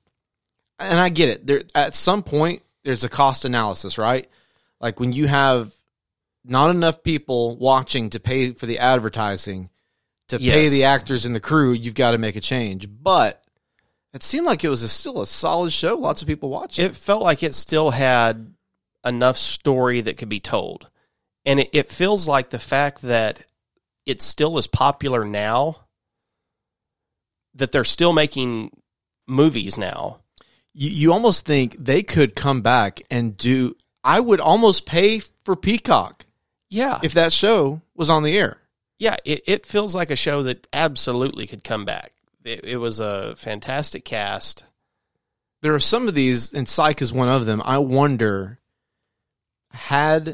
and 0.79 1.01
i 1.01 1.09
get 1.09 1.31
it 1.31 1.49
there 1.49 1.63
at 1.75 1.97
some 1.97 2.23
point 2.23 2.63
there's 2.87 3.05
a 3.05 3.09
cost 3.09 3.45
analysis 3.45 3.99
right 3.99 4.29
like 4.81 4.99
when 4.99 5.13
you 5.13 5.27
have 5.27 5.75
not 6.45 6.71
enough 6.71 7.03
people 7.03 7.57
watching 7.57 8.11
to 8.11 8.21
pay 8.21 8.53
for 8.53 8.67
the 8.67 8.79
advertising 8.79 9.69
to 10.29 10.39
pay 10.39 10.69
the 10.69 10.85
actors 10.85 11.27
and 11.27 11.35
the 11.35 11.41
crew 11.41 11.73
you've 11.73 11.95
got 11.95 12.13
to 12.13 12.19
make 12.19 12.37
a 12.37 12.41
change 12.41 12.89
but 12.89 13.43
it 14.15 14.23
seemed 14.23 14.47
like 14.47 14.65
it 14.65 14.71
was 14.71 14.83
a, 14.83 14.89
still 14.89 15.21
a 15.21 15.27
solid 15.27 15.73
show 15.73 15.97
lots 15.97 16.23
of 16.23 16.29
people 16.29 16.49
watching 16.49 16.85
It 16.87 16.95
felt 16.95 17.23
like 17.23 17.43
it 17.43 17.55
still 17.55 17.91
had 17.91 18.55
enough 19.07 19.37
story 19.37 20.03
that 20.03 20.19
could 20.19 20.29
be 20.29 20.41
told. 20.41 20.91
And 21.47 21.61
it, 21.61 21.71
it 21.73 21.89
feels 21.89 22.27
like 22.27 22.51
the 22.51 22.59
fact 22.59 23.03
that 23.03 23.43
it 24.05 24.21
still 24.21 24.59
is 24.59 24.67
popular 24.67 25.25
now, 25.25 25.87
that 27.55 27.73
they're 27.73 27.85
still 27.85 28.13
making 28.13 28.71
movies 29.27 29.79
now. 29.79 30.21
You, 30.79 30.91
you 30.91 31.13
almost 31.13 31.47
think 31.47 31.75
they 31.79 32.03
could 32.03 32.37
come 32.37 32.61
back 32.61 33.03
and 33.11 33.37
do 33.37 33.75
i 34.05 34.21
would 34.21 34.41
almost 34.41 34.85
pay 34.87 35.21
for 35.45 35.57
peacock 35.57 36.25
Yeah. 36.71 36.99
if 37.03 37.15
that 37.15 37.33
show 37.33 37.81
was 37.95 38.11
on 38.11 38.23
the 38.23 38.37
air 38.39 38.59
yeah, 38.99 39.17
it, 39.27 39.43
it 39.47 39.67
feels 39.67 39.95
like 39.95 40.11
a 40.11 40.17
show 40.17 40.45
that 40.45 40.67
absolutely 40.73 41.47
could 41.47 41.63
come 41.63 41.85
back. 41.85 42.13
It, 42.47 42.65
it 42.65 42.77
was 42.79 42.99
a 42.99 43.35
fantastic 43.37 44.07
cast. 44.07 44.65
there 45.61 45.75
are 45.75 45.81
some 45.81 46.09
of 46.09 46.15
these 46.15 46.55
and 46.55 46.67
psych 46.67 47.03
is 47.03 47.13
one 47.13 47.29
of 47.29 47.45
them 47.47 47.61
i 47.65 47.77
wonder 47.79 48.59
had 49.71 50.29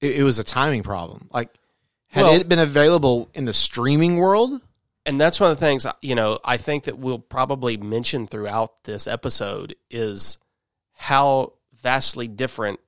it, 0.00 0.16
it 0.16 0.22
was 0.24 0.38
a 0.38 0.44
timing 0.44 0.82
problem 0.82 1.28
like 1.32 1.50
had 2.08 2.22
Well- 2.24 2.32
it 2.34 2.48
been 2.48 2.58
available 2.58 3.28
in 3.34 3.44
the 3.44 3.52
streaming 3.52 4.16
world 4.16 4.60
and 5.06 5.20
that's 5.20 5.40
one 5.40 5.50
of 5.50 5.58
the 5.58 5.64
things 5.64 5.86
you 6.02 6.14
know 6.14 6.38
I 6.44 6.56
think 6.58 6.84
that 6.84 6.98
we'll 6.98 7.18
probably 7.18 7.76
mention 7.76 8.26
throughout 8.26 8.84
this 8.84 9.06
episode 9.06 9.74
is 9.90 10.38
how 10.94 11.52
vastly 11.82 12.28
different 12.28 12.80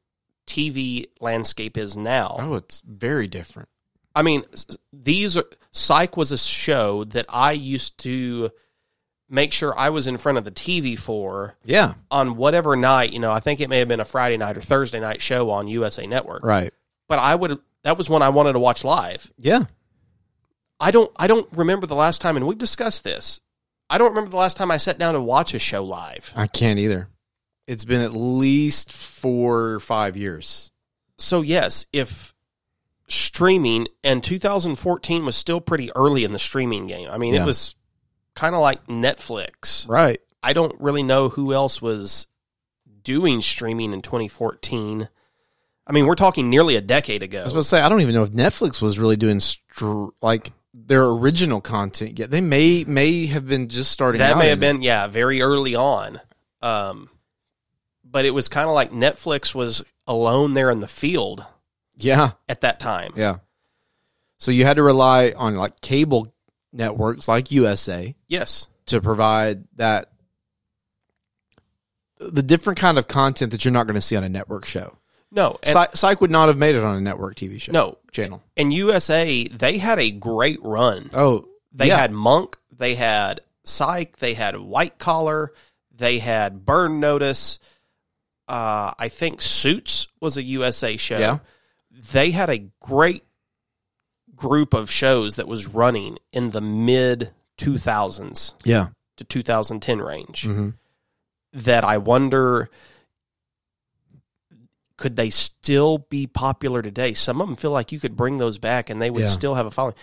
TV 0.47 1.07
landscape 1.21 1.77
is 1.77 1.97
now. 1.97 2.37
Oh, 2.39 2.55
it's 2.55 2.81
very 2.81 3.27
different. 3.29 3.69
I 4.15 4.23
mean, 4.23 4.43
these 4.93 5.37
are 5.37 5.45
Psych 5.71 6.17
was 6.17 6.33
a 6.33 6.39
show 6.39 7.05
that 7.05 7.27
I 7.29 7.53
used 7.53 7.99
to 8.05 8.51
make 9.29 9.53
sure 9.53 9.79
I 9.79 9.91
was 9.91 10.07
in 10.07 10.17
front 10.17 10.39
of 10.39 10.45
the 10.45 10.51
TV 10.51 10.99
for 10.99 11.55
Yeah. 11.65 11.95
on 12.11 12.37
whatever 12.37 12.75
night. 12.77 13.13
You 13.13 13.19
know, 13.21 13.31
I 13.31 13.41
think 13.41 13.61
it 13.61 13.69
may 13.69 13.79
have 13.79 13.89
been 13.89 14.01
a 14.01 14.05
Friday 14.07 14.39
night 14.39 14.57
or 14.57 14.63
Thursday 14.63 14.99
night 15.01 15.21
show 15.21 15.51
on 15.51 15.69
USA 15.69 16.07
Network. 16.07 16.43
Right. 16.43 16.73
But 17.09 17.19
I 17.19 17.35
would 17.35 17.59
that 17.85 17.97
was 17.99 18.09
one 18.09 18.23
I 18.23 18.31
wanted 18.31 18.55
to 18.55 18.59
watch 18.59 18.85
live. 18.85 19.31
Yeah. 19.39 19.65
I 20.81 20.91
don't 20.91 21.11
I 21.17 21.27
don't 21.27 21.49
remember 21.57 21.87
the 21.87 21.97
last 21.97 22.21
time, 22.21 22.37
and 22.37 22.47
we've 22.47 22.59
discussed 22.59 23.05
this. 23.05 23.41
I 23.91 23.99
don't 23.99 24.11
remember 24.11 24.31
the 24.31 24.37
last 24.37 24.57
time 24.57 24.71
I 24.71 24.77
sat 24.77 24.99
down 24.99 25.15
to 25.15 25.21
watch 25.21 25.55
a 25.55 25.59
show 25.59 25.83
live. 25.85 26.33
I 26.37 26.47
can't 26.47 26.79
either. 26.79 27.09
It's 27.67 27.85
been 27.85 28.01
at 28.01 28.13
least 28.13 28.93
four 28.93 29.71
or 29.71 29.81
five 29.81 30.17
years. 30.17 30.71
So 31.19 31.41
yes, 31.43 31.87
if 31.93 32.35
streaming 33.09 33.89
and 34.05 34.23
2014 34.23 35.25
was 35.25 35.37
still 35.37 35.61
pretty 35.61 35.91
early 35.97 36.25
in 36.25 36.33
the 36.33 36.39
streaming 36.39 36.87
game. 36.87 37.09
I 37.11 37.19
mean, 37.19 37.35
Yeah. 37.35 37.43
it 37.43 37.47
was 37.47 37.75
kind 38.35 38.55
of 38.55 38.61
like 38.61 38.87
Netflix. 38.87 39.89
Right. 39.89 40.21
I 40.43 40.53
don't 40.53 40.79
really 40.81 41.03
know 41.03 41.29
who 41.31 41.53
else 41.53 41.81
was 41.83 42.27
doing 43.03 43.41
streaming 43.43 43.93
in 43.93 44.03
2014. 44.03 45.09
I 45.87 45.93
mean, 45.93 46.07
we're 46.07 46.15
talking 46.17 46.51
nearly 46.51 46.77
a 46.77 46.83
decade 46.83 47.23
ago. 47.23 47.41
I 47.41 47.45
was 47.45 47.53
about 47.53 47.61
to 47.63 47.69
say, 47.69 47.81
I 47.81 47.89
don't 47.89 48.03
even 48.03 48.15
know 48.15 48.25
if 48.25 48.31
Netflix 48.31 48.83
was 48.83 48.99
really 48.99 49.17
doing 49.17 49.41
str- 49.41 50.09
like 50.21 50.53
their 50.87 51.05
original 51.05 51.61
content 51.61 52.19
yet. 52.19 52.31
They 52.31 52.41
may 52.41 52.85
may 52.85 53.27
have 53.27 53.47
been 53.47 53.69
just 53.69 53.91
starting. 53.91 54.21
that 54.21 54.39
may 54.39 54.49
have 54.49 54.59
it. 54.59 54.61
been 54.61 54.83
yeah 54.83 55.07
very 55.07 55.43
early 55.43 55.75
on 55.75 56.21
um 56.63 57.09
but 58.05 58.25
it 58.25 58.31
was 58.31 58.49
kind 58.49 58.69
of 58.69 58.75
like 58.75 58.91
netflix 58.91 59.55
was 59.55 59.85
alone 60.07 60.55
there 60.55 60.71
in 60.71 60.81
the 60.81 60.89
field 60.89 61.45
Yeah. 61.97 62.33
at 62.49 62.63
that 62.63 62.81
time 62.81 63.13
Yeah. 63.17 63.37
So 64.39 64.51
you 64.51 64.65
had 64.65 64.77
to 64.77 64.83
rely 64.83 65.33
on 65.37 65.57
like 65.57 65.81
cable 65.81 66.33
networks 66.73 67.29
like 67.29 67.51
USA 67.51 68.15
yes 68.29 68.67
to 68.87 69.01
provide 69.01 69.65
that 69.77 70.11
the 72.19 72.43
different 72.43 72.79
kind 72.79 72.99
of 72.99 73.07
content 73.09 73.53
that 73.53 73.65
you're 73.65 73.73
not 73.73 73.87
going 73.87 73.95
to 73.95 74.01
see 74.01 74.17
on 74.17 74.25
a 74.25 74.29
network 74.29 74.65
show. 74.65 74.98
No 75.31 75.59
and, 75.63 75.73
Psych, 75.73 75.97
Psych 75.97 76.21
would 76.21 76.31
not 76.31 76.49
have 76.49 76.57
made 76.57 76.75
it 76.75 76.85
on 76.85 76.97
a 76.97 77.01
network 77.01 77.37
TV 77.37 77.61
show. 77.61 77.73
no 77.73 77.99
channel. 78.13 78.43
and 78.57 78.73
usa 78.73 79.47
they 79.49 79.79
had 79.79 79.99
a 79.99 80.11
great 80.11 80.59
run 80.63 81.11
Oh, 81.13 81.47
they 81.73 81.89
yeah. 81.89 81.97
had 81.99 82.13
monk 82.13 82.57
they 82.77 82.95
had 82.95 83.41
psych 83.65 84.17
they 84.19 84.35
had 84.35 84.57
white 84.59 84.99
collar 84.99 85.53
they 85.95 86.19
had 86.21 86.65
burn 86.65 87.01
notice 87.01 87.59
uh 88.49 88.93
i 88.99 89.09
think 89.09 89.43
suits 89.43 90.07
was 90.21 90.37
a 90.39 90.43
usa 90.43 90.97
show 90.97 91.19
Yeah. 91.19 91.39
they 91.91 92.31
had 92.31 92.49
a 92.49 92.59
great 92.81 93.25
group 94.35 94.73
of 94.73 94.91
shows 94.91 95.37
that 95.37 95.49
was 95.49 95.67
running 95.67 96.19
in 96.33 96.51
the 96.53 96.61
mid 96.61 97.33
2000s 97.59 98.55
yeah. 98.65 98.89
to 99.17 99.25
2010 99.25 100.01
range 100.01 100.45
hmm 100.45 100.71
that 101.55 101.83
I 101.83 101.97
wonder 101.97 102.69
could 104.99 105.17
they 105.17 105.31
still 105.31 105.99
be 106.11 106.27
popular 106.27 106.83
today? 106.83 107.15
Some 107.15 107.41
of 107.41 107.49
them 107.49 107.57
feel 107.57 107.71
like 107.71 107.91
you 107.93 107.99
could 108.01 108.17
bring 108.17 108.37
those 108.37 108.59
back 108.59 108.91
and 108.91 109.01
they 109.01 109.11
would 109.11 109.23
Yeah. 109.23 109.29
still 109.29 109.55
have 109.55 109.65
a 109.65 109.71
following. 109.71 109.95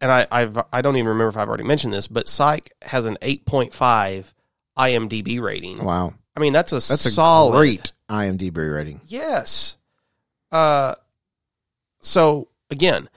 And 0.00 0.10
I 0.10 0.26
I've 0.32 0.58
I 0.72 0.82
don't 0.82 0.96
even 0.96 1.08
remember 1.08 1.28
if 1.28 1.36
I've 1.36 1.48
already 1.48 1.62
mentioned 1.64 1.92
this, 1.92 2.08
but 2.08 2.28
Psych 2.28 2.72
has 2.82 3.04
an 3.06 3.16
8.5 3.22 4.32
IMDb 4.76 5.40
rating. 5.40 5.84
Wow. 5.84 6.14
I 6.36 6.40
mean, 6.40 6.52
that's 6.52 6.72
a 6.72 6.76
That's 6.76 7.06
a 7.06 7.10
solid 7.12 7.52
great 7.56 7.92
IMDb 8.10 8.74
rating. 8.74 9.00
Yes. 9.06 9.76
Uh 10.50 10.96
so 12.00 12.48
again, 12.70 13.08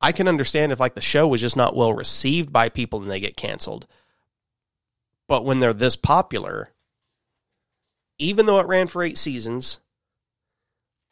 I 0.00 0.12
can 0.12 0.28
understand 0.28 0.72
if 0.72 0.80
like 0.80 0.94
the 0.94 1.00
show 1.00 1.26
was 1.26 1.40
just 1.40 1.56
not 1.56 1.74
well 1.74 1.94
received 1.94 2.52
by 2.52 2.68
people 2.68 3.00
and 3.00 3.10
they 3.10 3.20
get 3.20 3.36
canceled. 3.36 3.86
But 5.28 5.44
when 5.44 5.60
they're 5.60 5.72
this 5.72 5.96
popular, 5.96 6.70
even 8.18 8.46
though 8.46 8.60
it 8.60 8.66
ran 8.66 8.86
for 8.86 9.02
8 9.02 9.16
seasons, 9.18 9.80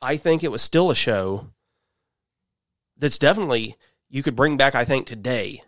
I 0.01 0.17
think 0.17 0.45
it 0.45 0.51
was 0.51 0.63
still 0.63 0.91
a 0.91 0.95
show 0.95 1.49
that's 2.97 3.19
definitely 3.19 3.77
you 4.09 4.23
could 4.23 4.37
bring 4.37 4.57
back 4.57 4.75
I 4.75 4.85
think 4.85 5.07
today 5.07 5.63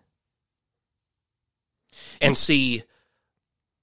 and 2.21 2.37
see 2.37 2.85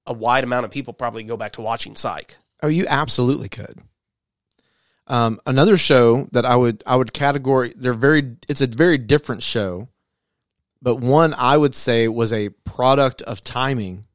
a 0.05 0.13
wide 0.13 0.43
amount 0.43 0.65
of 0.65 0.71
people 0.71 0.93
probably 0.93 1.23
go 1.23 1.37
back 1.37 1.53
to 1.53 1.61
watching 1.61 1.95
Psych. 1.95 2.35
Oh, 2.61 2.67
you 2.67 2.85
absolutely 2.87 3.49
could. 3.49 3.81
Um, 5.07 5.39
another 5.45 5.77
show 5.77 6.29
that 6.31 6.45
I 6.45 6.55
would 6.55 6.83
I 6.85 6.95
would 6.95 7.11
category 7.11 7.73
they're 7.75 7.93
very 7.93 8.37
it's 8.47 8.61
a 8.61 8.67
very 8.67 8.97
different 8.97 9.43
show, 9.43 9.89
but 10.81 10.95
one 10.95 11.33
I 11.33 11.57
would 11.57 11.75
say 11.75 12.07
was 12.07 12.31
a 12.31 12.49
product 12.49 13.21
of 13.21 13.41
timing. 13.41 14.05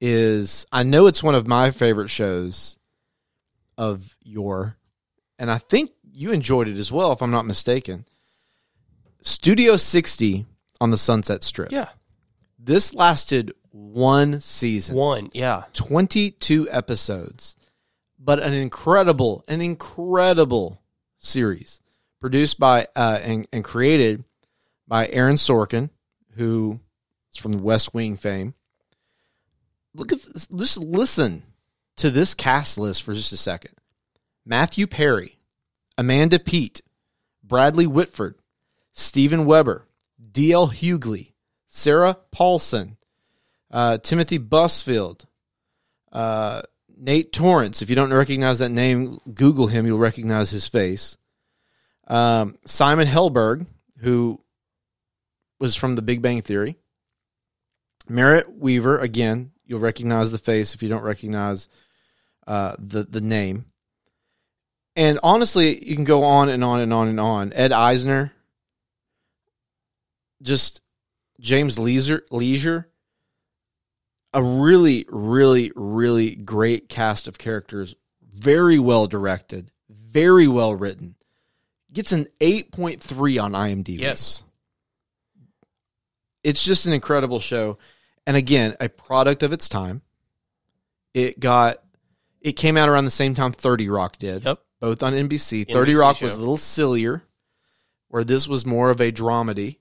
Is 0.00 0.64
I 0.72 0.84
know 0.84 1.08
it's 1.08 1.22
one 1.22 1.34
of 1.34 1.46
my 1.46 1.72
favorite 1.72 2.08
shows 2.08 2.78
of 3.76 4.16
your, 4.22 4.78
and 5.40 5.50
I 5.50 5.56
think 5.58 5.90
you 6.12 6.32
enjoyed 6.32 6.68
it 6.68 6.76
as 6.76 6.92
well, 6.92 7.12
if 7.12 7.22
I'm 7.22 7.30
not 7.30 7.46
mistaken. 7.46 8.04
Studio 9.22 9.76
60 9.78 10.44
on 10.80 10.90
the 10.90 10.98
Sunset 10.98 11.42
Strip. 11.42 11.72
Yeah. 11.72 11.88
This 12.58 12.92
lasted 12.92 13.54
one 13.70 14.42
season. 14.42 14.96
One, 14.96 15.30
yeah. 15.32 15.64
22 15.72 16.68
episodes, 16.70 17.56
but 18.18 18.42
an 18.42 18.52
incredible, 18.52 19.42
an 19.48 19.62
incredible 19.62 20.82
series 21.18 21.80
produced 22.20 22.60
by 22.60 22.86
uh, 22.94 23.18
and, 23.22 23.48
and 23.50 23.64
created 23.64 24.24
by 24.86 25.08
Aaron 25.08 25.36
Sorkin, 25.36 25.88
who 26.36 26.80
is 27.32 27.40
from 27.40 27.52
the 27.52 27.62
West 27.62 27.94
Wing 27.94 28.18
fame. 28.18 28.52
Look 29.94 30.12
at 30.12 30.20
this, 30.20 30.46
just 30.48 30.76
listen 30.78 31.44
to 31.96 32.10
this 32.10 32.34
cast 32.34 32.76
list 32.76 33.02
for 33.02 33.14
just 33.14 33.32
a 33.32 33.38
second. 33.38 33.79
Matthew 34.50 34.88
Perry, 34.88 35.38
Amanda 35.96 36.40
Peet, 36.40 36.82
Bradley 37.44 37.86
Whitford, 37.86 38.34
Steven 38.90 39.44
Weber, 39.44 39.86
D.L. 40.32 40.70
Hughley, 40.70 41.34
Sarah 41.68 42.18
Paulson, 42.32 42.96
uh, 43.70 43.98
Timothy 43.98 44.40
Busfield, 44.40 45.26
uh, 46.10 46.62
Nate 46.96 47.32
Torrence. 47.32 47.80
If 47.80 47.90
you 47.90 47.94
don't 47.94 48.12
recognize 48.12 48.58
that 48.58 48.72
name, 48.72 49.20
Google 49.32 49.68
him. 49.68 49.86
You'll 49.86 50.00
recognize 50.00 50.50
his 50.50 50.66
face. 50.66 51.16
Um, 52.08 52.58
Simon 52.66 53.06
Helberg, 53.06 53.66
who 53.98 54.40
was 55.60 55.76
from 55.76 55.92
The 55.92 56.02
Big 56.02 56.22
Bang 56.22 56.42
Theory. 56.42 56.76
Merritt 58.08 58.50
Wever, 58.50 58.98
again, 58.98 59.52
you'll 59.64 59.78
recognize 59.78 60.32
the 60.32 60.38
face 60.38 60.74
if 60.74 60.82
you 60.82 60.88
don't 60.88 61.04
recognize 61.04 61.68
uh, 62.48 62.74
the 62.80 63.04
the 63.04 63.20
name. 63.20 63.69
And 64.96 65.18
honestly, 65.22 65.84
you 65.84 65.94
can 65.94 66.04
go 66.04 66.24
on 66.24 66.48
and 66.48 66.64
on 66.64 66.80
and 66.80 66.92
on 66.92 67.08
and 67.08 67.20
on. 67.20 67.52
Ed 67.54 67.70
Asner, 67.70 68.32
just 70.42 70.80
James 71.38 71.78
Lesure, 71.78 72.22
Leisure, 72.30 72.88
a 74.32 74.42
really, 74.42 75.06
really, 75.08 75.72
really 75.74 76.34
great 76.34 76.88
cast 76.88 77.28
of 77.28 77.38
characters, 77.38 77.94
very 78.22 78.78
well 78.78 79.06
directed, 79.06 79.70
very 79.88 80.48
well 80.48 80.74
written. 80.74 81.14
Gets 81.92 82.12
an 82.12 82.28
8.3 82.40 83.42
on 83.42 83.52
IMDb. 83.52 84.00
Yes. 84.00 84.42
It's 86.44 86.62
just 86.62 86.86
an 86.86 86.92
incredible 86.92 87.40
show. 87.40 87.78
And 88.26 88.36
again, 88.36 88.76
a 88.80 88.88
product 88.88 89.42
of 89.42 89.52
its 89.52 89.68
time. 89.68 90.02
It 91.14 91.40
got 91.40 91.82
it 92.40 92.52
came 92.52 92.76
out 92.76 92.88
around 92.88 93.04
the 93.04 93.10
same 93.10 93.34
time 93.34 93.52
30 93.52 93.88
Rock 93.88 94.18
did. 94.18 94.44
Yep. 94.44 94.60
Both 94.80 95.02
on 95.02 95.12
NBC. 95.12 95.70
30 95.70 95.92
NBC 95.92 96.00
Rock 96.00 96.20
was 96.20 96.36
a 96.36 96.40
little 96.40 96.56
sillier, 96.56 97.22
where 98.08 98.24
this 98.24 98.48
was 98.48 98.64
more 98.64 98.90
of 98.90 99.00
a 99.00 99.12
dramedy. 99.12 99.76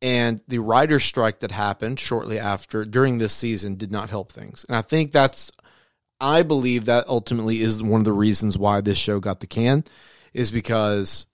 And 0.00 0.40
the 0.46 0.60
writer's 0.60 1.04
strike 1.04 1.40
that 1.40 1.50
happened 1.50 1.98
shortly 1.98 2.38
after 2.38 2.84
during 2.84 3.18
this 3.18 3.32
season 3.32 3.74
did 3.74 3.90
not 3.90 4.10
help 4.10 4.32
things. 4.32 4.64
And 4.68 4.76
I 4.76 4.82
think 4.82 5.10
that's 5.10 5.50
I 6.20 6.42
believe 6.42 6.86
that 6.86 7.08
ultimately 7.08 7.60
is 7.60 7.82
one 7.82 8.00
of 8.00 8.04
the 8.04 8.12
reasons 8.12 8.58
why 8.58 8.80
this 8.80 8.98
show 8.98 9.20
got 9.20 9.40
the 9.40 9.46
can 9.46 9.84
is 10.32 10.50
because 10.50 11.26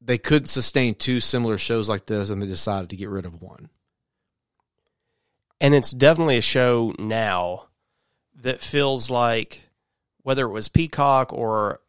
they 0.00 0.18
couldn't 0.18 0.48
sustain 0.48 0.94
two 0.94 1.20
similar 1.20 1.58
shows 1.58 1.88
like 1.88 2.06
this 2.06 2.30
and 2.30 2.42
they 2.42 2.46
decided 2.46 2.90
to 2.90 2.96
get 2.96 3.10
rid 3.10 3.26
of 3.26 3.42
one. 3.42 3.68
And 5.60 5.74
it's 5.74 5.90
definitely 5.90 6.38
a 6.38 6.42
show 6.42 6.94
now 6.98 7.66
that 8.36 8.60
feels 8.60 9.10
like 9.10 9.68
whether 10.30 10.44
it 10.46 10.50
was 10.52 10.68
Peacock 10.68 11.32
or 11.32 11.80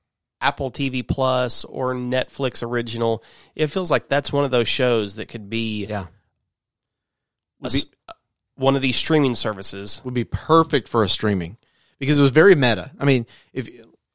Apple 0.42 0.72
TV 0.72 1.08
Plus 1.08 1.64
or 1.64 1.94
Netflix 1.94 2.64
original, 2.68 3.24
it 3.54 3.68
feels 3.68 3.92
like 3.92 4.08
that's 4.08 4.34
one 4.34 4.44
of 4.46 4.50
those 4.50 4.68
shows 4.68 5.18
that 5.18 5.28
could 5.28 5.48
be 5.48 5.86
Yeah. 5.86 6.08
a 7.62 7.68
s- 7.68 7.86
uh, 8.10 8.14
one 8.56 8.76
of 8.76 8.82
these 8.82 8.96
streaming 8.96 9.36
services. 9.36 10.02
would 10.04 10.16
be 10.16 10.24
perfect 10.24 10.88
for 10.90 11.04
a 11.04 11.10
streaming 11.10 11.56
because 12.00 12.20
it 12.20 12.24
was 12.24 12.32
very 12.32 12.56
meta. 12.56 12.90
I 13.00 13.06
mean, 13.06 13.28
if 13.54 13.70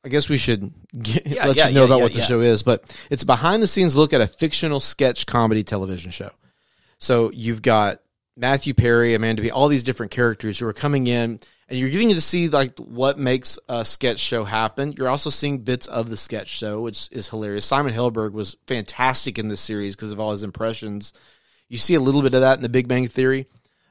I 0.04 0.08
guess 0.08 0.28
we 0.28 0.38
should 0.38 0.72
get, 1.00 1.24
Yeah, 1.28 1.46
let 1.46 1.56
yeah, 1.56 1.68
you 1.68 1.74
know 1.74 1.82
yeah, 1.82 1.86
about 1.86 2.00
what 2.00 2.12
the 2.12 2.20
show 2.22 2.40
is, 2.40 2.64
but 2.64 2.82
it's 3.08 3.22
a 3.22 3.26
behind 3.26 3.62
the 3.62 3.68
scenes 3.68 3.94
look 3.94 4.12
at 4.12 4.20
a 4.20 4.26
fictional 4.26 4.80
sketch 4.80 5.26
comedy 5.26 5.62
television 5.62 6.10
show. 6.10 6.30
So 6.98 7.30
you've 7.32 7.62
got 7.62 8.00
Matthew 8.36 8.74
Perry, 8.74 9.14
Amanda 9.14 9.42
B, 9.42 9.52
all 9.52 9.68
these 9.68 9.84
different 9.84 10.10
characters 10.10 10.58
who 10.58 10.66
are 10.66 10.72
coming 10.72 11.06
in 11.06 11.38
and 11.68 11.78
you're 11.78 11.90
getting 11.90 12.10
to 12.10 12.20
see 12.20 12.48
like 12.48 12.78
what 12.78 13.18
makes 13.18 13.58
a 13.68 13.84
sketch 13.84 14.20
show 14.20 14.44
happen. 14.44 14.92
You're 14.92 15.08
also 15.08 15.30
seeing 15.30 15.58
bits 15.58 15.86
of 15.86 16.08
the 16.10 16.16
sketch 16.16 16.48
show, 16.48 16.80
which 16.80 17.08
is 17.10 17.28
hilarious. 17.28 17.66
Simon 17.66 17.92
Helberg 17.92 18.32
was 18.32 18.56
fantastic 18.66 19.38
in 19.38 19.48
this 19.48 19.60
series 19.60 19.96
because 19.96 20.12
of 20.12 20.20
all 20.20 20.30
his 20.30 20.42
impressions. 20.42 21.12
You 21.68 21.78
see 21.78 21.94
a 21.94 22.00
little 22.00 22.22
bit 22.22 22.34
of 22.34 22.42
that 22.42 22.58
in 22.58 22.62
the 22.62 22.68
Big 22.68 22.86
Bang 22.86 23.08
Theory, 23.08 23.46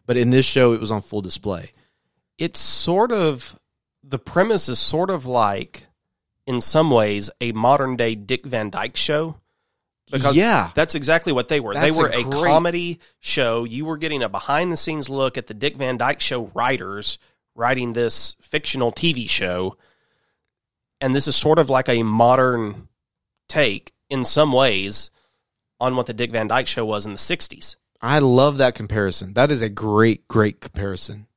but 0.06 0.16
in 0.16 0.30
this 0.30 0.46
show 0.46 0.74
it 0.74 0.80
was 0.80 0.92
on 0.92 1.02
full 1.02 1.22
display. 1.22 1.72
It's 2.38 2.60
sort 2.60 3.12
of 3.12 3.60
the 4.04 4.20
premise 4.20 4.70
is 4.70 4.80
sort 4.80 5.10
of 5.10 5.26
like, 5.26 5.88
in 6.46 6.62
some 6.62 6.92
ways, 6.92 7.30
a 7.42 7.52
modern 7.52 7.98
day 7.98 8.16
Dick 8.16 8.46
Van 8.46 8.70
Dyke 8.70 8.96
show. 8.96 9.36
Because 10.12 10.36
yeah, 10.36 10.70
That's 10.76 10.94
exactly 10.94 11.34
what 11.34 11.48
they 11.48 11.60
were. 11.60 11.74
That's 11.74 11.98
they 11.98 12.04
were 12.04 12.10
a 12.10 12.20
a, 12.20 12.24
great- 12.24 12.46
comedy 12.46 13.00
show. 13.20 13.64
You 13.64 13.86
were 13.86 13.98
getting 13.98 14.22
a 14.22 14.30
behind 14.30 14.72
the 14.72 14.78
scenes 14.78 15.10
look 15.10 15.38
at 15.38 15.48
the 15.48 15.56
Dick 15.56 15.76
Van 15.78 15.98
Dyke 15.98 16.22
Show 16.22 16.52
writers 16.54 17.18
writing 17.56 17.94
this 17.94 18.36
fictional 18.42 18.92
TV 18.92 19.30
show. 19.30 19.78
And 21.02 21.16
this 21.16 21.28
is 21.28 21.36
sort 21.36 21.60
of 21.60 21.70
like 21.70 21.90
a 21.90 22.04
modern 22.04 22.88
take 23.50 23.94
in 24.10 24.26
some 24.26 24.52
ways 24.52 25.10
on 25.80 25.96
what 25.96 26.06
the 26.06 26.14
Dick 26.14 26.32
Van 26.32 26.48
Dyke 26.48 26.68
Show 26.68 26.86
was 26.86 27.06
in 27.06 27.12
the 27.12 27.18
60s. 27.18 27.76
I 28.02 28.20
love 28.20 28.58
that 28.58 28.76
comparison. 28.76 29.34
That 29.34 29.52
is 29.52 29.62
a 29.62 29.70
great, 29.70 30.28
great 30.28 30.62
comparison. 30.62 31.28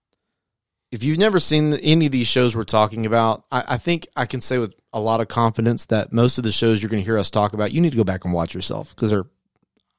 If 0.91 1.03
you've 1.05 1.19
never 1.19 1.39
seen 1.41 1.75
any 1.75 2.07
of 2.07 2.13
these 2.13 2.27
shows 2.29 2.57
we're 2.57 2.65
talking 2.65 3.05
about, 3.05 3.45
I, 3.53 3.65
I 3.75 3.79
think 3.79 4.07
I 4.17 4.27
can 4.27 4.41
say 4.41 4.59
with 4.59 4.75
a 4.93 5.01
lot 5.01 5.21
of 5.21 5.29
confidence 5.29 5.87
that 5.87 6.13
most 6.13 6.39
of 6.39 6.45
the 6.45 6.53
shows 6.53 6.81
you're 6.83 6.89
going 6.89 7.03
to 7.03 7.07
hear 7.07 7.19
us 7.19 7.31
talk 7.31 7.53
about, 7.53 7.73
you 7.73 7.81
need 7.81 7.91
to 7.91 7.97
go 7.97 8.05
back 8.05 8.25
and 8.25 8.33
watch 8.33 8.55
yourself 8.55 8.95
because 8.95 9.11
they're 9.11 9.27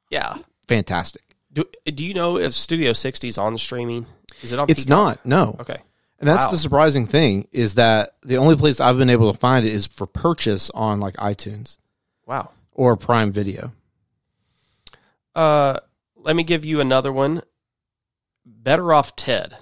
Yeah. 0.09 0.37
fantastic. 0.67 1.21
Do, 1.51 1.65
do 1.85 2.05
you 2.05 2.13
know 2.13 2.37
if 2.37 2.53
Studio 2.53 2.93
60 2.93 3.27
is 3.27 3.37
on 3.37 3.57
streaming? 3.57 4.05
Is 4.41 4.51
it 4.51 4.59
on 4.59 4.67
It's 4.69 4.85
Peacock? 4.85 4.97
not, 4.97 5.25
no. 5.25 5.57
Okay. 5.59 5.77
And 6.19 6.27
that's 6.27 6.45
Wow. 6.45 6.51
the 6.51 6.57
surprising 6.57 7.05
thing 7.07 7.47
is 7.51 7.75
that 7.75 8.15
the 8.23 8.37
only 8.37 8.55
place 8.57 8.79
I've 8.81 8.97
been 8.97 9.09
able 9.09 9.31
to 9.31 9.37
find 9.37 9.65
it 9.65 9.71
is 9.73 9.87
for 9.87 10.05
purchase 10.05 10.69
on 10.71 10.99
like 10.99 11.15
iTunes 11.15 11.77
Wow. 12.25 12.51
or 12.73 12.97
Prime 12.97 13.31
Video. 13.31 13.71
Uh, 15.35 15.79
let 16.17 16.35
me 16.35 16.43
give 16.43 16.65
you 16.65 16.81
another 16.81 17.11
one. 17.13 17.41
Better 18.45 18.91
Off 18.93 19.15
Ted. 19.15 19.55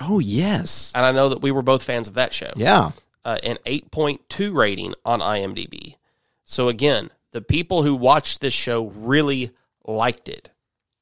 Oh 0.00 0.18
yes, 0.20 0.92
And 0.94 1.04
I 1.04 1.10
know 1.12 1.28
that 1.30 1.42
we 1.42 1.50
were 1.50 1.62
both 1.62 1.82
fans 1.82 2.06
of 2.08 2.14
that 2.14 2.32
show. 2.32 2.52
yeah, 2.56 2.92
uh, 3.24 3.38
an 3.42 3.58
8.2 3.66 4.54
rating 4.54 4.94
on 5.04 5.20
IMDb. 5.20 5.96
So 6.44 6.68
again, 6.68 7.10
the 7.32 7.42
people 7.42 7.82
who 7.82 7.94
watched 7.96 8.40
this 8.40 8.54
show 8.54 8.86
really 8.86 9.50
liked 9.84 10.28
it. 10.28 10.50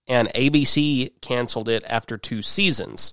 And 0.06 0.28
ABC 0.34 1.12
canceled 1.20 1.68
it 1.68 1.84
after 1.86 2.16
two 2.16 2.40
seasons. 2.40 3.12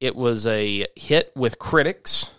It 0.00 0.16
was 0.16 0.46
a 0.46 0.86
hit 0.96 1.30
with 1.36 1.58
critics 1.58 2.30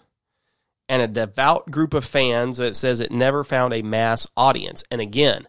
and 0.89 1.01
a 1.01 1.07
devout 1.07 1.69
group 1.71 1.93
of 1.93 2.03
fans 2.03 2.57
that 2.57 2.75
says 2.75 2.99
it 2.99 3.11
never 3.11 3.43
found 3.43 3.73
a 3.73 3.81
mass 3.81 4.27
audience. 4.35 4.83
And 4.91 4.99
again, 4.99 5.47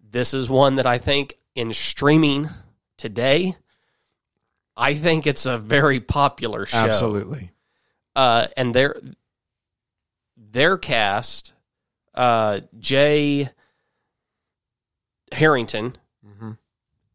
this 0.00 0.34
is 0.34 0.48
one 0.48 0.76
that 0.76 0.86
I 0.86 0.98
think 0.98 1.34
in 1.54 1.72
streaming 1.72 2.48
today, 2.96 3.56
I 4.76 4.94
think 4.94 5.26
it's 5.26 5.46
a 5.46 5.58
very 5.58 6.00
popular 6.00 6.64
show 6.66 6.78
absolutely. 6.78 7.50
uh, 8.16 8.46
and 8.56 8.74
their 8.74 8.96
their 10.36 10.78
cast, 10.78 11.52
uh, 12.14 12.60
Jay 12.78 13.50
Harrington 15.32 15.96
Mhm. 16.26 16.58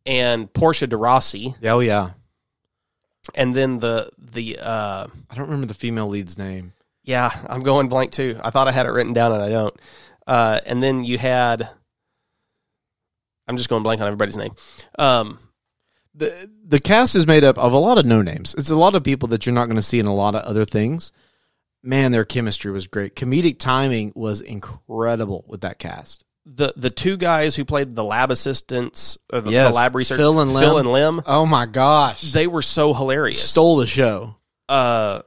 and 0.06 0.54
Portia 0.54 0.88
de 0.88 0.96
Rossi, 0.96 1.56
Oh 1.64 1.80
yeah, 1.80 2.12
and 3.34 3.56
then 3.56 3.80
the 3.80 4.10
the 4.18 4.60
uh, 4.60 5.08
I 5.30 5.36
don't 5.36 5.46
remember 5.46 5.68
the 5.68 5.74
female 5.74 6.08
lead's 6.08 6.38
name. 6.38 6.74
yeah, 7.06 7.32
I'm 7.48 7.62
going 7.62 7.88
blank 7.88 8.12
too. 8.12 8.40
I 8.44 8.50
thought 8.50 8.68
I 8.68 8.72
had 8.72 8.86
it 8.86 8.90
written 8.92 9.14
down 9.14 9.32
and 9.32 9.42
I 9.42 9.50
don't. 9.50 9.76
Uh, 10.28 10.60
and 10.66 10.82
then 10.82 11.04
you 11.04 11.20
had, 11.20 11.70
I'm 13.48 13.58
just 13.58 13.70
going 13.70 13.84
blank 13.84 14.02
on 14.02 14.08
everybody's 14.08 14.36
name. 14.36 14.56
Um, 14.98 15.40
the 16.16 16.50
the 16.66 16.80
cast 16.80 17.16
is 17.16 17.28
made 17.28 17.44
up 17.44 17.58
of 17.58 17.74
a 17.74 17.78
lot 17.78 17.98
of 17.98 18.06
no 18.06 18.22
names. 18.22 18.56
It's 18.58 18.72
a 18.72 18.76
lot 18.76 18.96
of 18.96 19.04
people 19.04 19.30
that 19.30 19.46
you're 19.46 19.54
not 19.54 19.66
going 19.66 19.76
to 19.76 19.84
see 19.84 20.00
in 20.00 20.08
a 20.08 20.16
lot 20.16 20.36
of 20.36 20.44
other 20.44 20.66
things. 20.66 21.12
Man, 21.84 22.12
their 22.12 22.26
chemistry 22.26 22.72
was 22.72 22.88
great. 22.88 23.16
Comedic 23.16 23.60
timing 23.60 24.12
was 24.16 24.42
incredible 24.42 25.46
with 25.48 25.62
that 25.62 25.78
cast. 25.78 26.25
The 26.46 26.74
the 26.76 26.90
two 26.90 27.18
guys 27.18 27.56
who 27.56 27.66
played 27.66 27.96
the 27.96 28.04
lab 28.04 28.30
assistants, 28.32 29.18
or 29.34 29.42
the, 29.42 29.52
Yes, 29.52 29.72
the 29.72 29.76
lab 29.76 29.96
research, 29.96 30.18
Phil 30.18 30.40
and 30.40 30.52
Phil 30.52 30.76
Lim. 30.76 30.78
and 30.86 30.92
Lim, 30.92 31.22
Oh 31.26 31.46
my 31.46 31.66
gosh, 31.66 32.22
they 32.34 32.48
were 32.48 32.62
so 32.62 32.94
hilarious. 32.94 33.44
stole 33.50 33.78
the 33.78 33.88
show. 33.88 34.36
uh, 34.70 35.22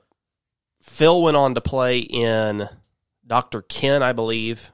Phil 0.83 1.21
went 1.23 1.37
on 1.37 1.55
to 1.55 1.61
play 1.61 1.99
in 1.99 2.69
Doctor 3.27 3.63
Ken, 3.63 4.03
I 4.03 4.13
believe. 4.13 4.71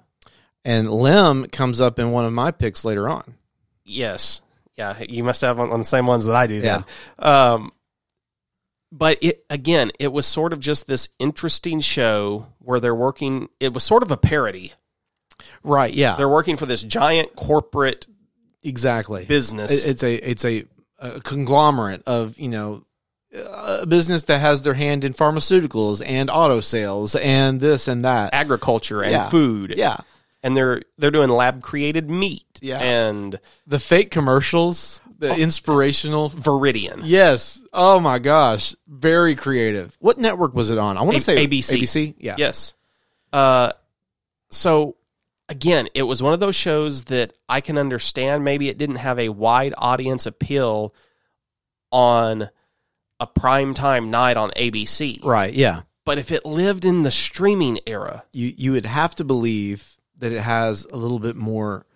And 0.65 0.91
Lim 0.91 1.47
comes 1.47 1.81
up 1.81 1.99
in 1.99 2.13
one 2.13 2.25
of 2.25 2.33
my 2.33 2.51
picks 2.51 2.85
later 2.85 3.09
on. 3.09 3.35
Yes, 3.85 4.41
yeah, 4.77 4.97
you 5.09 5.23
must 5.25 5.41
have 5.43 5.59
on, 5.61 5.71
on 5.71 5.81
the 5.81 5.85
same 5.85 6.07
ones 6.07 6.25
that 6.25 6.35
I 6.37 6.47
do. 6.47 6.55
Yeah. 6.55 6.83
Then. 7.19 7.29
Um, 7.31 7.73
but 8.93 9.19
it 9.23 9.45
again, 9.51 9.91
it 9.99 10.13
was 10.13 10.25
sort 10.27 10.53
of 10.53 10.61
just 10.61 10.87
this 10.87 11.09
interesting 11.19 11.81
show 11.81 12.47
where 12.61 12.81
they're 12.81 12.95
working. 12.95 13.49
It 13.61 13.73
was 13.75 13.83
sort 13.85 14.03
of 14.03 14.11
a 14.11 14.17
parody. 14.17 14.73
Right? 15.63 15.93
Yeah, 15.93 16.17
They're 16.17 16.29
working 16.29 16.57
for 16.57 16.67
this 16.67 16.83
giant 16.83 17.35
corporate 17.37 18.07
exactly. 18.63 19.25
business. 19.27 19.85
It- 19.87 19.91
It's 19.91 20.03
a 20.03 20.15
it's 20.31 20.45
a, 20.45 20.65
a 20.99 21.21
conglomerate 21.21 22.03
of 22.07 22.39
you 22.39 22.49
know 22.49 22.85
a 23.35 23.85
business 23.87 24.23
that 24.25 24.41
has 24.41 24.63
their 24.63 24.75
hand 24.75 25.03
in 25.05 25.13
pharmaceuticals 25.13 26.03
and 26.07 26.31
auto 26.31 26.61
sales 26.61 27.17
and 27.17 27.61
this 27.61 27.89
and 27.89 28.05
that. 28.05 28.33
agriculture 28.33 29.03
and 29.03 29.13
Yeah. 29.13 29.29
food. 29.29 29.75
Yeah, 29.77 29.97
and 30.43 30.57
they're 30.57 30.83
they're 30.99 31.11
doing 31.11 31.29
lab 31.31 31.63
created 31.63 32.09
meat. 32.11 32.45
Yeah. 32.63 32.79
and 32.81 33.39
the 33.67 33.79
fake 33.79 34.11
commercials, 34.11 35.03
the 35.19 35.35
inspirational. 35.37 36.31
Viridian. 36.31 37.01
Yes. 37.05 37.61
Oh 37.73 38.01
my 38.01 38.19
gosh, 38.19 38.75
very 38.87 39.35
creative. 39.35 39.97
What 40.01 40.17
network 40.19 40.55
was 40.55 40.71
it 40.71 40.79
on? 40.79 40.97
I 40.97 41.03
want 41.03 41.17
A- 41.17 41.19
to 41.21 41.25
say 41.25 41.47
ABC. 41.47 41.81
ABC. 41.83 42.15
Yeah. 42.19 42.37
Yes. 42.39 42.73
Uh, 43.33 43.73
so 44.51 44.97
again, 45.49 45.89
it 45.95 46.03
was 46.03 46.23
one 46.23 46.33
of 46.33 46.41
those 46.41 46.57
shows 46.57 47.05
that 47.05 47.33
I 47.49 47.61
can 47.61 47.79
understand. 47.79 48.45
Maybe 48.45 48.69
it 48.69 48.79
didn't 48.79 48.97
have 48.97 49.19
a 49.19 49.29
wide 49.29 49.75
audience 49.77 50.27
appeal 50.27 50.95
on 51.91 52.49
a 53.21 53.27
prime 53.27 53.75
time 53.75 54.11
night 54.11 54.37
on 54.37 54.51
ABC. 54.51 55.25
Right. 55.25 55.55
Yeah. 55.55 55.83
But 56.05 56.19
if 56.19 56.33
it 56.33 56.45
lived 56.45 56.85
in 56.85 57.03
the 57.03 57.11
streaming 57.11 57.81
era, 57.87 58.25
you 58.33 58.53
you 58.57 58.73
would 58.73 58.87
have 58.87 59.15
to 59.17 59.25
believe 59.25 59.97
that 60.19 60.33
it 60.33 60.41
has 60.41 60.87
a 60.91 60.97
little 60.97 61.19
bit 61.19 61.37
more 61.37 61.87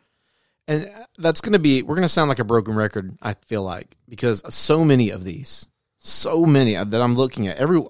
and 0.69 0.91
that's 1.17 1.41
going 1.41 1.55
to 1.55 1.59
be 1.59 1.83
we're 1.83 1.95
going 1.95 2.03
to 2.03 2.09
sound 2.09 2.29
like 2.29 2.39
a 2.39 2.45
broken 2.45 2.75
record 2.75 3.17
i 3.23 3.35
feel 3.35 3.63
like 3.63 3.97
because 4.09 4.43
so 4.55 4.85
many 4.85 5.11
of 5.11 5.25
these 5.25 5.67
so 5.99 6.45
many 6.45 6.75
that 6.75 7.01
i'm 7.01 7.15
looking 7.15 7.49
at 7.49 7.57
every 7.57 7.83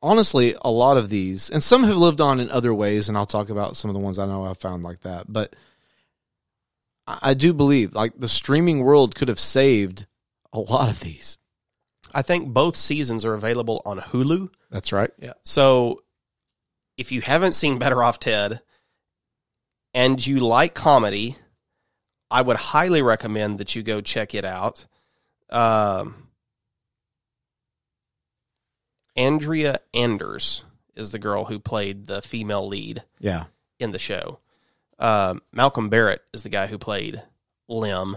honestly 0.00 0.54
a 0.62 0.70
lot 0.70 0.96
of 0.96 1.08
these 1.08 1.50
and 1.50 1.62
some 1.62 1.82
have 1.82 1.96
lived 1.96 2.20
on 2.20 2.40
in 2.40 2.50
other 2.50 2.72
ways 2.72 3.08
and 3.08 3.18
i'll 3.18 3.26
talk 3.26 3.50
about 3.50 3.76
some 3.76 3.90
of 3.90 3.94
the 3.94 4.00
ones 4.00 4.18
i 4.18 4.26
know 4.26 4.44
i've 4.44 4.58
found 4.58 4.82
like 4.82 5.00
that 5.02 5.30
but 5.32 5.56
i, 7.06 7.18
I 7.22 7.34
do 7.34 7.52
believe 7.52 7.94
like 7.94 8.12
the 8.16 8.28
streaming 8.28 8.84
world 8.84 9.14
could 9.14 9.28
have 9.28 9.40
saved 9.40 10.06
a 10.52 10.60
lot 10.60 10.88
of 10.88 11.00
these 11.00 11.38
I 12.14 12.22
think 12.22 12.48
both 12.48 12.74
seasons 12.76 13.24
are 13.24 13.34
available 13.34 13.82
on 13.84 13.98
Hulu. 13.98 14.48
that's 14.70 14.92
right 14.92 15.10
Yeah. 15.18 15.34
So 15.44 16.02
if 16.96 17.12
you 17.12 17.20
haven't 17.20 17.52
seen 17.52 17.78
Better 17.78 18.02
Off 18.02 18.18
Ted 18.18 18.60
and 19.94 20.24
you 20.24 20.38
like 20.38 20.74
comedy, 20.74 21.36
I 22.30 22.42
would 22.42 22.56
highly 22.56 23.02
recommend 23.02 23.58
that 23.58 23.74
you 23.74 23.82
go 23.82 24.00
check 24.00 24.34
it 24.34 24.44
out. 24.44 24.86
Um, 25.50 26.27
Andrea 29.18 29.80
Anders 29.92 30.64
is 30.94 31.10
the 31.10 31.18
girl 31.18 31.44
who 31.44 31.58
played 31.58 32.06
the 32.06 32.22
female 32.22 32.66
lead 32.66 33.02
yeah 33.18 33.44
in 33.78 33.90
the 33.90 33.98
show. 33.98 34.38
Um, 34.98 35.42
Malcolm 35.52 35.88
Barrett 35.88 36.22
is 36.32 36.42
the 36.42 36.48
guy 36.48 36.66
who 36.66 36.78
played 36.78 37.22
Lim. 37.68 38.16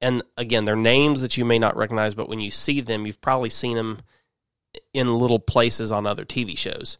And 0.00 0.22
again, 0.36 0.64
they're 0.64 0.76
names 0.76 1.22
that 1.22 1.36
you 1.36 1.44
may 1.44 1.58
not 1.58 1.76
recognize, 1.76 2.14
but 2.14 2.28
when 2.28 2.40
you 2.40 2.50
see 2.50 2.80
them, 2.80 3.06
you've 3.06 3.20
probably 3.20 3.50
seen 3.50 3.76
them 3.76 3.98
in 4.92 5.18
little 5.18 5.38
places 5.38 5.90
on 5.90 6.06
other 6.06 6.24
TV 6.24 6.56
shows. 6.56 6.98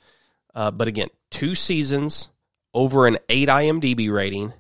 Uh, 0.55 0.71
but 0.71 0.89
again, 0.89 1.09
two 1.31 1.55
seasons, 1.55 2.29
over 2.73 3.07
an 3.07 3.19
8 3.29 3.49
IMDb 3.49 4.13
rating. 4.13 4.53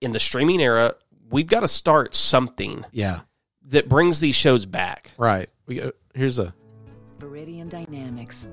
In 0.00 0.12
the 0.12 0.20
streaming 0.20 0.60
era, 0.60 0.94
we've 1.30 1.46
got 1.46 1.60
to 1.60 1.68
start 1.68 2.14
something 2.14 2.84
yeah 2.92 3.20
that 3.66 3.88
brings 3.88 4.20
these 4.20 4.34
shows 4.34 4.64
back. 4.64 5.10
Right. 5.18 5.48
We 5.66 5.76
got, 5.76 5.94
here's 6.14 6.38
a 6.38 6.54
Viridian 7.20 7.68
Dynamics. 7.68 8.48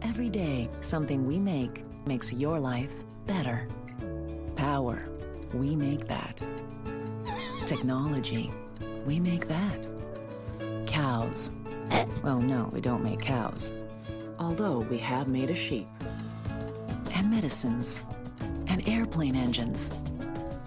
Every 0.00 0.30
day, 0.30 0.70
something 0.80 1.26
we 1.26 1.38
make 1.38 1.84
makes 2.06 2.32
your 2.32 2.58
life 2.58 2.92
better. 3.26 3.68
Power, 4.56 5.06
we 5.52 5.76
make 5.76 6.08
that. 6.08 6.40
Technology, 7.66 8.50
we 9.04 9.20
make 9.20 9.48
that. 9.48 9.86
Cows. 10.86 11.50
Well, 12.22 12.40
no, 12.40 12.70
we 12.72 12.80
don't 12.80 13.04
make 13.04 13.20
cows. 13.20 13.70
Although 14.38 14.78
we 14.78 14.96
have 14.98 15.28
made 15.28 15.50
a 15.50 15.54
sheep. 15.54 15.86
And 17.12 17.30
medicines. 17.30 18.00
And 18.66 18.88
airplane 18.88 19.36
engines. 19.36 19.90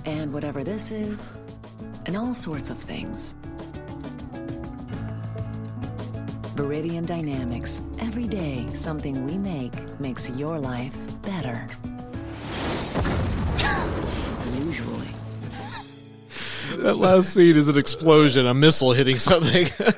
And 0.06 0.32
whatever 0.32 0.64
this 0.64 0.92
is. 0.92 1.34
And 2.06 2.16
all 2.16 2.36
sorts 2.36 2.70
of 2.70 2.78
things. 2.78 3.34
Viridian 6.56 7.06
Dynamics. 7.06 7.82
Every 8.00 8.28
day, 8.28 8.68
something 8.74 9.26
we 9.26 9.38
make 9.38 9.74
makes 10.00 10.30
your 10.32 10.60
life 10.60 10.96
better. 11.24 11.68
Usually. 14.56 15.08
that 16.78 16.96
last 16.98 17.34
scene 17.34 17.56
is 17.58 17.70
an 17.70 17.78
explosion, 17.78 18.46
a 18.46 18.54
missile 18.54 18.92
hitting 18.94 19.20
something. 19.20 19.68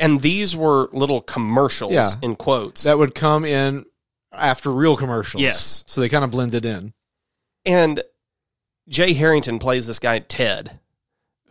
And 0.00 0.22
these 0.22 0.54
were 0.54 0.88
little 0.92 1.20
commercials 1.20 1.90
Yeah. 1.90 2.10
in 2.22 2.36
quotes. 2.36 2.84
that 2.84 2.98
would 2.98 3.16
come 3.16 3.44
in 3.44 3.84
after 4.32 4.70
real 4.70 4.96
commercials. 4.96 5.42
Yes. 5.42 5.82
So 5.88 6.00
they 6.00 6.08
kind 6.08 6.22
of 6.22 6.30
blended 6.30 6.64
in. 6.64 6.92
and 7.64 8.00
Jay 8.88 9.12
Harrington 9.12 9.58
plays 9.58 9.88
this 9.88 9.98
guy 9.98 10.20
Ted, 10.20 10.78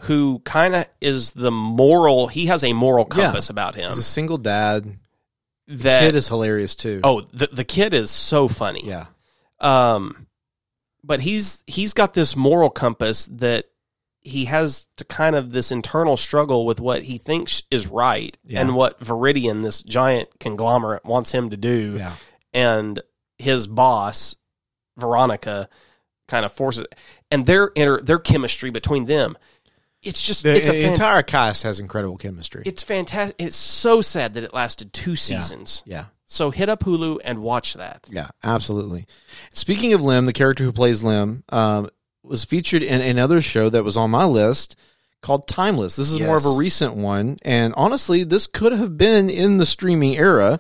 who 0.02 0.40
kind 0.46 0.76
of 0.76 0.86
is 1.02 1.32
the 1.32 1.52
moral. 1.52 2.28
He 2.28 2.48
has 2.48 2.64
a 2.64 2.74
moral 2.74 3.08
Yeah. 3.16 3.26
compass 3.26 3.50
about 3.50 3.76
him. 3.76 3.90
He's 3.90 3.98
a 3.98 4.04
single 4.04 4.38
dad. 4.38 4.98
That 5.68 6.00
Kid 6.02 6.16
is 6.16 6.28
hilarious 6.30 6.76
too. 6.76 7.02
oh, 7.04 7.22
the 7.34 7.48
the 7.52 7.66
kid 7.66 7.94
is 7.94 8.10
so 8.10 8.48
funny. 8.48 8.84
yeah. 8.86 9.08
Um, 9.60 10.28
but 11.04 11.20
he's 11.20 11.64
he's 11.68 11.94
got 11.94 12.14
this 12.14 12.36
moral 12.36 12.70
compass 12.70 13.26
that 13.28 13.66
he 14.22 14.46
has 14.46 14.88
to 14.98 15.06
kind 15.06 15.36
of 15.36 15.52
this 15.52 15.72
internal 15.72 16.16
struggle 16.18 16.66
with 16.66 16.80
what 16.80 17.04
he 17.04 17.18
thinks 17.18 17.64
is 17.72 17.88
right 17.88 18.38
Yeah. 18.46 18.62
and 18.62 18.76
what 18.76 19.00
Viridian, 19.02 19.64
this 19.64 19.82
giant 19.82 20.30
conglomerate, 20.40 21.06
wants 21.06 21.32
him 21.32 21.50
to 21.52 21.58
do. 21.58 21.96
Yeah. 21.98 22.14
And 22.54 23.02
his 23.38 23.68
boss, 23.68 24.36
Veronica, 24.98 25.70
kind 26.28 26.46
of 26.46 26.52
forces 26.54 26.86
and 27.32 27.46
their 27.46 27.68
inter, 27.68 28.02
their 28.02 28.20
chemistry 28.20 28.70
between 28.70 29.06
them. 29.06 29.38
It's 30.08 30.22
just 30.22 30.44
The 30.44 30.56
it's 30.56 30.68
a 30.70 30.72
fan- 30.74 30.90
entire 30.92 31.22
cast 31.24 31.64
has 31.64 31.80
incredible 31.80 32.18
chemistry. 32.18 32.64
it's 32.66 32.84
fantastic. 32.84 33.36
It's 33.40 33.56
so 33.56 34.02
sad 34.02 34.34
that 34.34 34.44
it 34.44 34.54
lasted 34.54 34.94
two 34.94 35.16
seasons. 35.16 35.84
yeah. 35.86 36.06
So 36.30 36.52
hit 36.52 36.68
up 36.68 36.82
Hulu 36.82 37.20
and 37.24 37.40
watch 37.42 37.76
that. 37.76 38.06
Yeah, 38.10 38.28
absolutely. 38.44 39.08
Speaking 39.52 39.94
of 39.94 40.02
Lim, 40.04 40.26
the 40.26 40.34
character 40.34 40.66
who 40.66 40.74
plays 40.74 41.02
Lim 41.02 41.44
um, 41.50 41.90
was 42.22 42.44
featured 42.44 42.84
in 42.84 43.00
another 43.00 43.42
show 43.42 43.70
that 43.70 43.86
was 43.86 43.96
on 43.96 44.12
my 44.12 44.26
list 44.26 44.76
called 45.22 45.48
Timeless. 45.48 45.96
This 45.96 46.12
is 46.12 46.20
more 46.20 46.36
of 46.36 46.46
a 46.46 46.58
recent 46.58 46.96
one, 46.96 47.38
and 47.44 47.74
honestly, 47.78 48.24
this 48.26 48.46
could 48.46 48.74
have 48.74 48.98
been 48.98 49.30
in 49.30 49.58
the 49.58 49.66
streaming 49.66 50.18
era. 50.18 50.60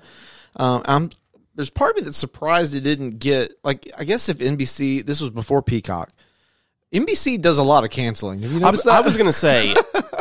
Um, 0.56 0.84
I'm 0.86 1.10
there's 1.56 1.70
part 1.70 1.92
of 1.92 1.98
me 1.98 2.02
that's 2.04 2.18
surprised 2.18 2.74
it 2.74 2.82
didn't 2.82 3.20
get 3.20 3.54
like 3.64 3.92
I 3.98 4.06
guess 4.06 4.30
if 4.30 4.38
NBC 4.38 5.06
this 5.06 5.20
was 5.20 5.32
before 5.32 5.62
Peacock. 5.62 6.12
NBC 7.06 7.42
does 7.42 7.58
a 7.58 7.64
lot 7.64 7.84
of 7.84 7.90
canceling. 7.90 8.42
Have 8.42 8.52
you 8.52 8.58
I, 8.58 8.62
noticed 8.62 8.86
was- 8.86 8.94
that? 8.94 9.04
I 9.04 9.06
was 9.06 9.18
going 9.18 9.28
to 9.28 9.34
say, 9.34 9.76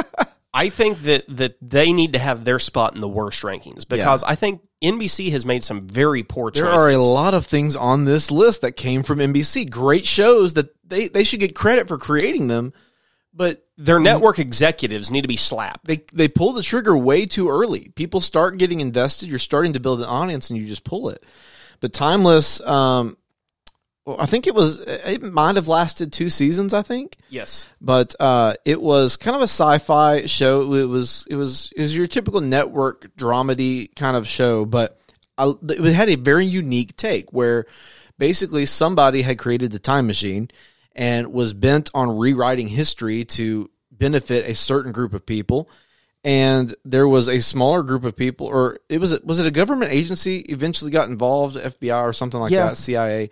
I 0.55 0.69
think 0.71 1.03
that 1.03 1.25
that 1.37 1.57
they 1.61 1.93
need 1.93 2.15
to 2.15 2.19
have 2.19 2.45
their 2.45 2.59
spot 2.59 2.95
in 2.95 3.01
the 3.01 3.09
worst 3.09 3.43
rankings 3.43 3.87
because 3.87 4.23
I 4.23 4.35
think 4.37 4.63
NBC 4.83 5.31
has 5.33 5.45
made 5.45 5.63
some 5.65 5.83
very 5.83 6.23
poor 6.23 6.51
choices. 6.51 6.63
There 6.85 6.89
are 6.89 6.91
a 6.91 7.03
lot 7.03 7.35
of 7.35 7.47
things 7.47 7.77
on 7.77 8.05
this 8.05 8.31
list 8.31 8.63
that 8.63 8.73
came 8.73 9.03
from 9.03 9.19
NBC. 9.19 9.71
Great 9.71 10.07
shows 10.07 10.55
that 10.55 10.69
they, 10.87 11.09
they 11.09 11.25
should 11.25 11.41
get 11.41 11.55
credit 11.55 11.89
for 11.89 11.99
creating 11.99 12.49
them, 12.49 12.73
but 13.35 13.67
Their 13.77 13.99
network 13.99 14.39
executives 14.39 15.11
need 15.11 15.23
to 15.23 15.29
be 15.29 15.37
slapped. 15.37 15.85
they 15.87 16.05
they 16.13 16.29
pull 16.29 16.53
the 16.55 16.63
trigger 16.63 16.97
way 16.97 17.27
too 17.27 17.51
early. 17.51 17.89
People 17.95 18.21
start 18.23 18.57
getting 18.59 18.81
invested. 18.81 19.29
You're 19.29 19.39
starting 19.39 19.75
to 19.75 19.81
build 19.81 20.01
an 20.01 20.07
audience, 20.07 20.49
and 20.51 20.59
you 20.59 20.67
just 20.67 20.85
pull 20.85 21.11
it. 21.11 21.23
But 21.81 21.93
Timeless, 21.93 22.61
um, 22.63 23.19
well, 24.07 24.17
I 24.21 24.27
think 24.27 24.47
it 24.47 24.55
was 24.55 24.81
it 24.87 25.23
might 25.23 25.57
have 25.57 25.69
lasted 25.69 26.13
two 26.13 26.31
seasons. 26.31 26.73
I 26.73 26.83
think, 26.83 27.17
Yes. 27.29 27.67
but 27.81 28.15
uh, 28.21 28.55
it 28.65 28.81
was 28.81 29.17
kind 29.17 29.35
of 29.35 29.41
a 29.43 29.45
sci-fi 29.49 30.27
show. 30.27 30.73
It 30.75 30.85
was 30.85 31.27
it 31.29 31.35
was 31.37 31.73
it 31.77 31.81
was 31.83 31.95
your 31.97 32.07
typical 32.07 32.41
network 32.41 33.15
dramedy 33.17 33.95
kind 33.97 34.17
of 34.17 34.27
show, 34.29 34.65
but 34.65 34.99
I, 35.37 35.53
it 35.69 35.93
had 35.95 36.09
a 36.09 36.15
very 36.15 36.47
unique 36.47 36.97
take 36.97 37.33
where 37.33 37.67
basically 38.19 38.65
somebody 38.65 39.23
had 39.23 39.39
created 39.39 39.73
the 39.73 39.79
time 39.79 40.07
machine 40.07 40.51
and 40.95 41.33
was 41.33 41.53
bent 41.53 41.91
on 41.93 42.17
rewriting 42.17 42.69
history 42.69 43.25
to 43.25 43.69
benefit 43.91 44.49
a 44.49 44.55
certain 44.55 44.93
group 44.93 45.13
of 45.15 45.27
people 45.27 45.69
and 46.25 46.75
there 46.85 47.07
was 47.09 47.29
a 47.29 47.41
smaller 47.41 47.83
group 47.83 48.05
of 48.05 48.17
people 48.17 48.47
or 48.47 48.79
it 48.89 48.99
was 49.01 49.19
was 49.21 49.39
it 49.41 49.47
a 49.47 49.51
government 49.51 49.93
agency 49.93 50.39
eventually 50.41 50.91
got 50.91 51.09
involved 51.09 51.57
FBI 51.57 52.03
or 52.03 52.13
something 52.13 52.41
like 52.41 52.51
Yeah. 52.51 52.69
that 52.69 52.77
CIA 52.77 53.31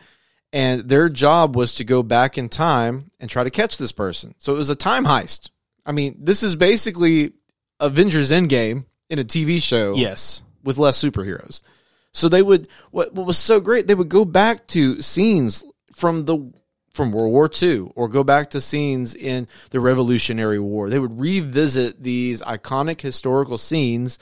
and 0.54 0.88
their 0.88 1.10
job 1.10 1.54
was 1.56 1.74
to 1.74 1.84
go 1.84 2.02
back 2.02 2.38
in 2.38 2.48
time 2.48 3.10
and 3.20 3.28
try 3.28 3.44
to 3.44 3.50
catch 3.50 3.76
this 3.76 3.92
person 3.92 4.34
so 4.38 4.54
it 4.54 4.58
was 4.58 4.70
a 4.70 4.74
time 4.76 5.04
heist 5.04 5.50
I 5.84 5.92
mean 5.92 6.16
this 6.18 6.42
is 6.42 6.56
basically 6.56 7.32
Avengers 7.80 8.30
Endgame 8.30 8.86
in 9.10 9.18
a 9.18 9.24
TV 9.24 9.62
show 9.62 9.94
Yes. 9.96 10.42
with 10.62 10.78
less 10.78 11.02
superheroes. 11.02 11.60
So 12.12 12.28
they 12.28 12.40
would 12.40 12.68
what 12.92 13.12
what 13.12 13.26
was 13.26 13.36
so 13.36 13.60
great, 13.60 13.86
they 13.86 13.94
would 13.94 14.08
go 14.08 14.24
back 14.24 14.66
to 14.68 15.02
scenes 15.02 15.64
from 15.92 16.24
the 16.24 16.52
from 16.92 17.10
World 17.10 17.32
War 17.32 17.50
II 17.62 17.90
or 17.96 18.08
go 18.08 18.22
back 18.22 18.50
to 18.50 18.60
scenes 18.60 19.14
in 19.16 19.48
the 19.70 19.80
Revolutionary 19.80 20.60
War. 20.60 20.88
They 20.88 21.00
would 21.00 21.18
revisit 21.18 22.00
these 22.02 22.40
iconic 22.40 23.00
historical 23.00 23.58
scenes 23.58 24.18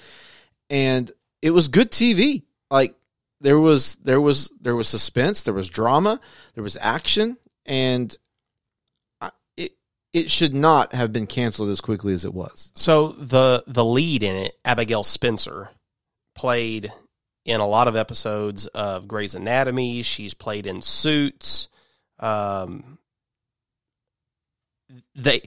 and 0.71 1.13
it 1.43 1.51
was 1.51 1.69
good 1.69 1.91
TV. 1.93 2.43
Like 2.71 2.95
there 3.43 3.59
was 3.59 3.97
there 3.97 4.21
was 4.21 4.53
there 4.61 4.77
was 4.77 4.89
suspense, 4.89 5.43
there 5.43 5.55
was 5.55 5.69
drama, 5.69 6.21
there 6.55 6.65
was 6.65 6.79
action 6.81 7.37
and 7.67 8.17
it 9.57 9.73
it 10.13 10.31
should 10.31 10.55
not 10.55 10.95
have 10.95 11.13
been 11.13 11.27
canceled 11.27 11.69
as 11.69 11.81
quickly 11.81 12.15
as 12.15 12.25
it 12.25 12.33
was. 12.33 12.71
So 12.75 13.09
the 13.09 13.65
the 13.67 13.85
lead 13.85 14.23
in 14.23 14.37
it, 14.37 14.55
Abigail 14.65 15.05
Spencer, 15.05 15.71
played 16.35 16.93
in 17.45 17.61
a 17.61 17.67
lot 17.67 17.89
of 17.89 17.97
episodes 17.97 18.67
of 18.67 19.09
Grey's 19.09 19.35
Anatomy. 19.35 20.03
She's 20.03 20.35
played 20.35 20.67
in 20.67 20.81
Suits. 20.81 21.69
Um, 22.21 22.99
they 25.15 25.43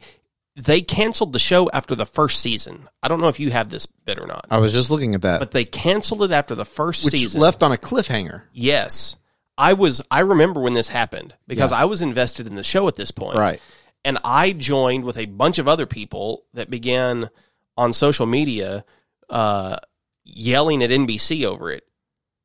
they 0.55 0.81
canceled 0.81 1.33
the 1.33 1.39
show 1.39 1.69
after 1.71 1.95
the 1.95 2.05
first 2.05 2.39
season. 2.41 2.87
I 3.03 3.07
don't 3.07 3.19
know 3.21 3.27
if 3.27 3.39
you 3.39 3.51
have 3.51 3.69
this 3.69 3.85
bit 3.85 4.17
or 4.19 4.27
not, 4.27 4.45
I 4.49 4.57
was 4.57 4.73
just 4.73 4.89
looking 4.89 5.13
at 5.15 5.21
that. 5.23 5.39
but 5.39 5.51
they 5.51 5.65
canceled 5.65 6.23
it 6.23 6.31
after 6.31 6.55
the 6.55 6.65
first 6.65 7.03
which 7.05 7.13
season. 7.13 7.41
left 7.41 7.61
on 7.63 7.71
a 7.71 7.77
cliffhanger. 7.77 8.43
Yes. 8.53 9.17
I 9.57 9.73
was 9.73 10.01
I 10.11 10.19
remember 10.21 10.59
when 10.61 10.73
this 10.73 10.89
happened 10.89 11.33
because 11.47 11.71
Yeah. 11.71 11.79
I 11.79 11.85
was 11.85 12.01
invested 12.01 12.47
in 12.47 12.55
the 12.55 12.63
show 12.63 12.87
at 12.87 12.95
this 12.95 13.11
point. 13.11 13.37
Right. 13.37 13.61
And 14.03 14.17
I 14.23 14.51
joined 14.51 15.03
with 15.03 15.17
a 15.17 15.25
bunch 15.25 15.57
of 15.59 15.67
other 15.67 15.85
people 15.85 16.45
that 16.53 16.69
began 16.69 17.29
on 17.77 17.91
social 17.93 18.25
media 18.25 18.85
uh, 19.29 19.77
yelling 20.23 20.83
at 20.83 20.89
NBC 20.89 21.43
over 21.45 21.71
it. 21.71 21.83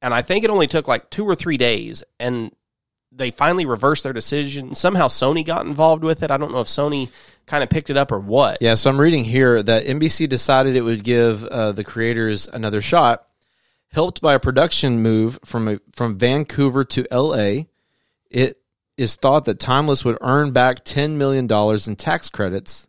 And 0.02 0.14
I 0.14 0.22
think 0.22 0.44
it 0.44 0.50
only 0.50 0.66
took 0.66 0.88
like 0.88 1.10
2 1.10 1.24
or 1.28 1.34
3 1.34 1.56
days 1.58 2.02
and 2.18 2.52
they 3.12 3.30
finally 3.30 3.66
reversed 3.66 4.04
their 4.04 4.12
decision. 4.12 4.74
Somehow 4.74 5.08
Sony 5.08 5.44
got 5.44 5.66
involved 5.66 6.04
with 6.04 6.22
it. 6.22 6.30
I 6.30 6.36
don't 6.36 6.52
know 6.52 6.60
if 6.60 6.68
Sony 6.68 7.10
kind 7.46 7.62
of 7.62 7.70
picked 7.70 7.90
it 7.90 7.96
up 7.96 8.12
or 8.12 8.20
what. 8.20 8.58
Yeah, 8.60 8.74
so 8.74 8.90
I'm 8.90 9.00
reading 9.00 9.24
here 9.24 9.62
that 9.62 9.84
NBC 9.84 10.28
decided 10.28 10.76
it 10.76 10.82
would 10.82 11.02
give 11.02 11.44
uh, 11.44 11.72
the 11.72 11.84
creators 11.84 12.46
another 12.46 12.80
shot, 12.80 13.26
helped 13.88 14.20
by 14.20 14.34
a 14.34 14.40
production 14.40 15.02
move 15.02 15.38
from 15.44 15.68
a, 15.68 15.80
from 15.92 16.18
Vancouver 16.18 16.84
to 16.84 17.06
L.A. 17.10 17.68
It 18.30 18.60
is 18.96 19.16
thought 19.16 19.44
that 19.46 19.58
Timeless 19.58 20.04
would 20.04 20.18
earn 20.20 20.52
back 20.52 20.84
ten 20.84 21.18
million 21.18 21.46
dollars 21.46 21.88
in 21.88 21.96
tax 21.96 22.28
credits. 22.28 22.86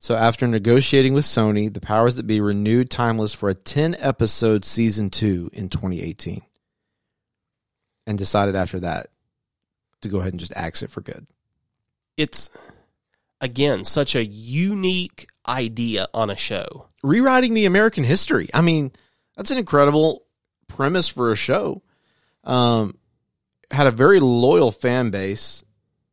So 0.00 0.16
after 0.16 0.48
negotiating 0.48 1.14
with 1.14 1.24
Sony, 1.24 1.72
the 1.72 1.80
powers 1.80 2.16
that 2.16 2.26
be 2.26 2.40
renewed 2.40 2.90
Timeless 2.90 3.32
for 3.32 3.48
a 3.48 3.54
ten 3.54 3.94
episode 4.00 4.64
season 4.64 5.10
two 5.10 5.48
in 5.52 5.68
2018, 5.68 6.42
and 8.08 8.18
decided 8.18 8.56
after 8.56 8.80
that 8.80 9.06
to 10.02 10.08
go 10.08 10.20
ahead 10.20 10.32
and 10.32 10.40
just 10.40 10.52
axe 10.54 10.82
it 10.82 10.90
for 10.90 11.00
good. 11.00 11.26
It's 12.16 12.50
again 13.40 13.84
such 13.84 14.14
a 14.14 14.24
unique 14.24 15.28
idea 15.46 16.06
on 16.14 16.30
a 16.30 16.36
show. 16.36 16.88
rewriting 17.02 17.54
the 17.54 17.64
American 17.64 18.04
history. 18.04 18.48
I 18.54 18.60
mean, 18.60 18.92
that's 19.36 19.50
an 19.50 19.58
incredible 19.58 20.24
premise 20.68 21.08
for 21.08 21.32
a 21.32 21.36
show. 21.36 21.82
Um, 22.44 22.96
had 23.70 23.86
a 23.86 23.90
very 23.90 24.20
loyal 24.20 24.70
fan 24.70 25.10
base. 25.10 25.64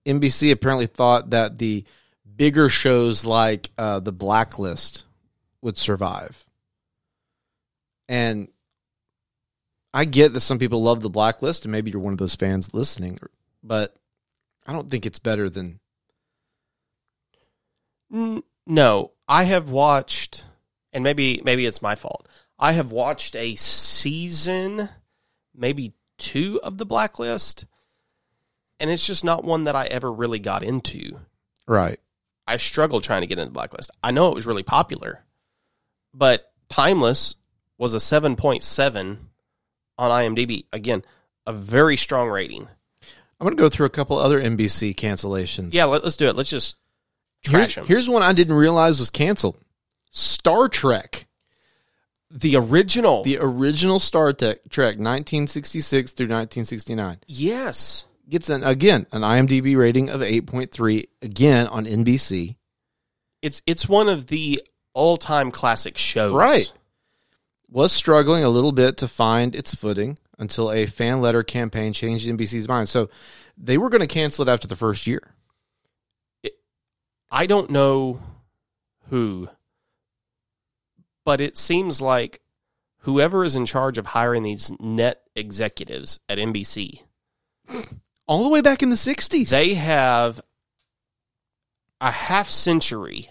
NBC 0.06 0.52
apparently 0.52 0.88
thought 0.88 1.32
that 1.32 1.58
the 1.60 1.86
bigger 2.36 2.70
shows 2.70 3.26
like 3.26 3.70
uh, 3.78 4.00
The 4.00 4.12
Blacklist 4.14 5.06
would 5.62 5.78
survive. 5.78 6.44
And 8.08 8.48
I 9.94 10.06
get 10.06 10.34
that 10.34 10.40
some 10.40 10.58
people 10.60 10.82
love 10.82 11.02
the 11.02 11.10
blacklist, 11.10 11.66
and 11.66 11.72
maybe 11.72 11.92
you're 11.92 12.00
one 12.00 12.14
of 12.14 12.20
those 12.20 12.36
fans 12.36 12.74
listening, 12.74 13.20
but 13.64 13.96
I 14.66 14.74
don't 14.74 14.90
think 14.90 15.06
it's 15.06 15.20
better 15.20 15.50
than. 15.50 15.80
No, 18.66 19.12
I 19.28 19.44
have 19.44 19.70
watched, 19.70 20.46
and 20.94 21.04
maybe 21.04 21.42
maybe 21.44 21.66
it's 21.66 21.82
my 21.82 21.96
fault. 21.96 22.28
I 22.58 22.74
have 22.74 22.92
watched 22.92 23.36
a 23.36 23.56
season, 23.56 24.90
maybe 25.56 25.94
two 26.18 26.60
of 26.64 26.78
the 26.78 26.86
Blacklist, 26.86 27.66
and 28.80 28.90
it's 28.90 29.06
just 29.06 29.24
not 29.24 29.44
one 29.44 29.66
that 29.66 29.76
I 29.76 29.86
ever 29.86 30.12
really 30.12 30.40
got 30.40 30.64
into. 30.64 31.20
Right. 31.68 32.00
I 32.48 32.58
struggled 32.58 33.04
trying 33.04 33.22
to 33.22 33.28
get 33.28 33.38
into 33.38 33.52
Blacklist. 33.52 33.92
I 34.04 34.12
know 34.12 34.30
it 34.30 34.36
was 34.36 34.48
really 34.48 34.64
popular, 34.64 35.24
but 36.14 36.52
Timeless 36.70 37.36
was 37.78 37.94
a 37.94 38.00
seven 38.00 38.36
point 38.36 38.64
seven 38.64 39.30
on 39.98 40.12
IMDb. 40.12 40.66
Again, 40.72 41.04
a 41.46 41.54
very 41.54 41.98
strong 41.98 42.30
rating. 42.30 42.68
I'm 43.40 43.46
going 43.46 43.56
to 43.56 43.62
go 43.62 43.70
through 43.70 43.86
a 43.86 43.90
couple 43.90 44.18
other 44.18 44.42
NBC 44.42 44.96
cancellations. 44.96 45.74
Yeah, 45.74 45.86
let, 45.86 46.04
us 46.04 46.18
do 46.18 46.28
it. 46.28 46.36
Let's 46.36 46.50
just 46.50 46.76
Here's, 47.42 47.52
trash 47.52 47.76
them. 47.76 47.86
here's 47.86 48.10
one 48.10 48.22
I 48.22 48.34
didn't 48.34 48.56
realize 48.56 49.00
was 49.00 49.10
canceled 49.10 49.56
Star 50.12 50.68
Trek. 50.68 51.26
the 52.30 52.58
original. 52.58 53.24
The 53.24 53.38
original 53.40 54.00
Star 54.00 54.34
Trek, 54.34 54.60
Trek 54.70 54.98
1966 54.98 56.12
through 56.12 56.26
1969. 56.26 57.20
yes. 57.28 58.06
Gets 58.28 58.50
an 58.50 58.64
again 58.64 59.08
an 59.12 59.24
IMDb 59.24 59.76
rating 59.76 60.10
of 60.12 60.22
8.3 60.22 61.06
again 61.24 61.66
on 61.66 61.86
NBC. 61.86 62.58
It's 63.42 63.64
it's 63.66 63.90
one 63.90 64.08
of 64.08 64.28
the 64.28 64.62
all 64.94 65.18
time 65.18 65.50
classic 65.50 65.98
shows. 65.98 66.34
Right. 66.34 66.72
Was 67.72 67.92
struggling 67.92 68.44
a 68.44 68.50
little 68.50 68.72
bit 68.72 68.98
to 68.98 69.08
find 69.08 69.56
its 69.56 69.74
footing 69.74 70.20
until 70.40 70.72
a 70.72 70.86
fan 70.86 71.22
letter 71.22 71.44
campaign 71.44 71.94
changed 71.94 72.28
NBC's 72.28 72.68
mind. 72.68 72.90
So 72.90 73.10
they 73.58 73.78
were 73.78 73.90
going 73.90 74.02
to 74.02 74.08
cancel 74.08 74.48
it 74.48 74.52
after 74.52 74.68
the 74.68 74.76
first 74.76 75.06
year. 75.06 75.34
I 77.30 77.46
don't 77.46 77.70
know 77.70 78.20
who, 79.10 79.50
but 81.26 81.40
it 81.40 81.56
seems 81.56 82.02
like 82.02 82.42
whoever 83.00 83.44
is 83.44 83.56
in 83.56 83.68
charge 83.68 84.00
of 84.00 84.08
hiring 84.08 84.42
these 84.42 84.72
net 84.80 85.22
executives 85.36 86.20
at 86.28 86.40
NBC, 86.40 87.04
All 88.28 88.44
the 88.44 88.50
way 88.50 88.62
back 88.62 88.82
in 88.84 88.90
the 88.90 88.96
60s. 88.96 89.50
they 89.50 89.74
have 89.74 90.40
a 92.00 92.12
half 92.12 92.50
century 92.50 93.30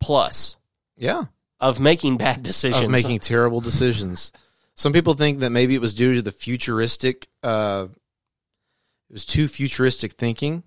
plus 0.00 0.56
yeah. 0.96 1.24
of 1.60 1.80
making 1.80 2.16
bad 2.16 2.42
decisions. 2.42 2.84
Of 2.84 2.90
making 2.90 3.18
terrible 3.20 3.60
decisions. 3.60 4.32
Some 4.78 4.92
people 4.92 5.14
think 5.14 5.40
that 5.40 5.50
maybe 5.50 5.74
it 5.74 5.80
was 5.80 5.92
due 5.92 6.14
to 6.14 6.22
the 6.22 6.30
futuristic 6.30 7.26
uh 7.42 7.88
it 9.10 9.12
was 9.12 9.24
too 9.24 9.48
futuristic 9.48 10.12
thinking. 10.12 10.62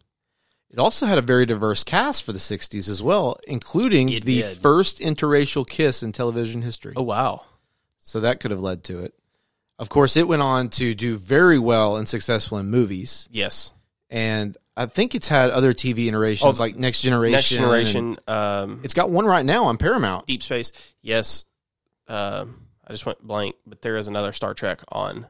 It 0.69 0.79
also 0.79 1.05
had 1.05 1.17
a 1.17 1.21
very 1.21 1.45
diverse 1.45 1.83
cast 1.83 2.23
for 2.23 2.31
the 2.33 2.39
60s 2.39 2.89
as 2.89 3.01
well, 3.03 3.39
including 3.47 4.09
It 4.09 4.25
the 4.25 4.41
did. 4.41 4.57
first 4.57 4.99
interracial 4.99 5.67
kiss 5.67 6.01
in 6.03 6.11
television 6.11 6.61
history. 6.61 6.93
oh 6.97 7.03
wow. 7.03 7.43
So 7.99 8.19
that 8.21 8.39
could 8.39 8.51
have 8.51 8.59
led 8.59 8.83
to 8.85 8.99
it. 8.99 9.13
Of 9.79 9.87
course, 9.89 10.17
it 10.17 10.27
went 10.27 10.41
on 10.41 10.69
to 10.71 10.93
do 10.93 11.17
very 11.17 11.57
well 11.59 11.95
and 11.97 12.07
successful 12.07 12.57
in 12.57 12.69
movies. 12.69 13.29
Yes. 13.31 13.71
And 14.09 14.57
I 14.75 14.87
think 14.87 15.15
it's 15.15 15.27
had 15.29 15.51
other 15.51 15.73
TV 15.73 16.07
iterations 16.07 16.59
Oh, 16.59 16.63
like 16.63 16.75
Next 16.75 17.01
Generation. 17.01 17.31
Next 17.37 17.49
generation. 17.49 18.17
Um, 18.27 18.81
It's 18.83 18.93
got 18.93 19.09
one 19.09 19.25
right 19.25 19.45
now 19.45 19.65
on 19.65 19.77
Paramount. 19.77 20.27
Deep 20.27 20.43
Space. 20.43 20.71
Yes. 21.01 21.45
Um, 22.07 22.60
I 22.91 22.93
just 22.93 23.05
went 23.05 23.21
blank, 23.25 23.55
but 23.65 23.81
there 23.81 23.95
is 23.95 24.09
another 24.09 24.33
Star 24.33 24.53
Trek 24.53 24.81
on 24.89 25.25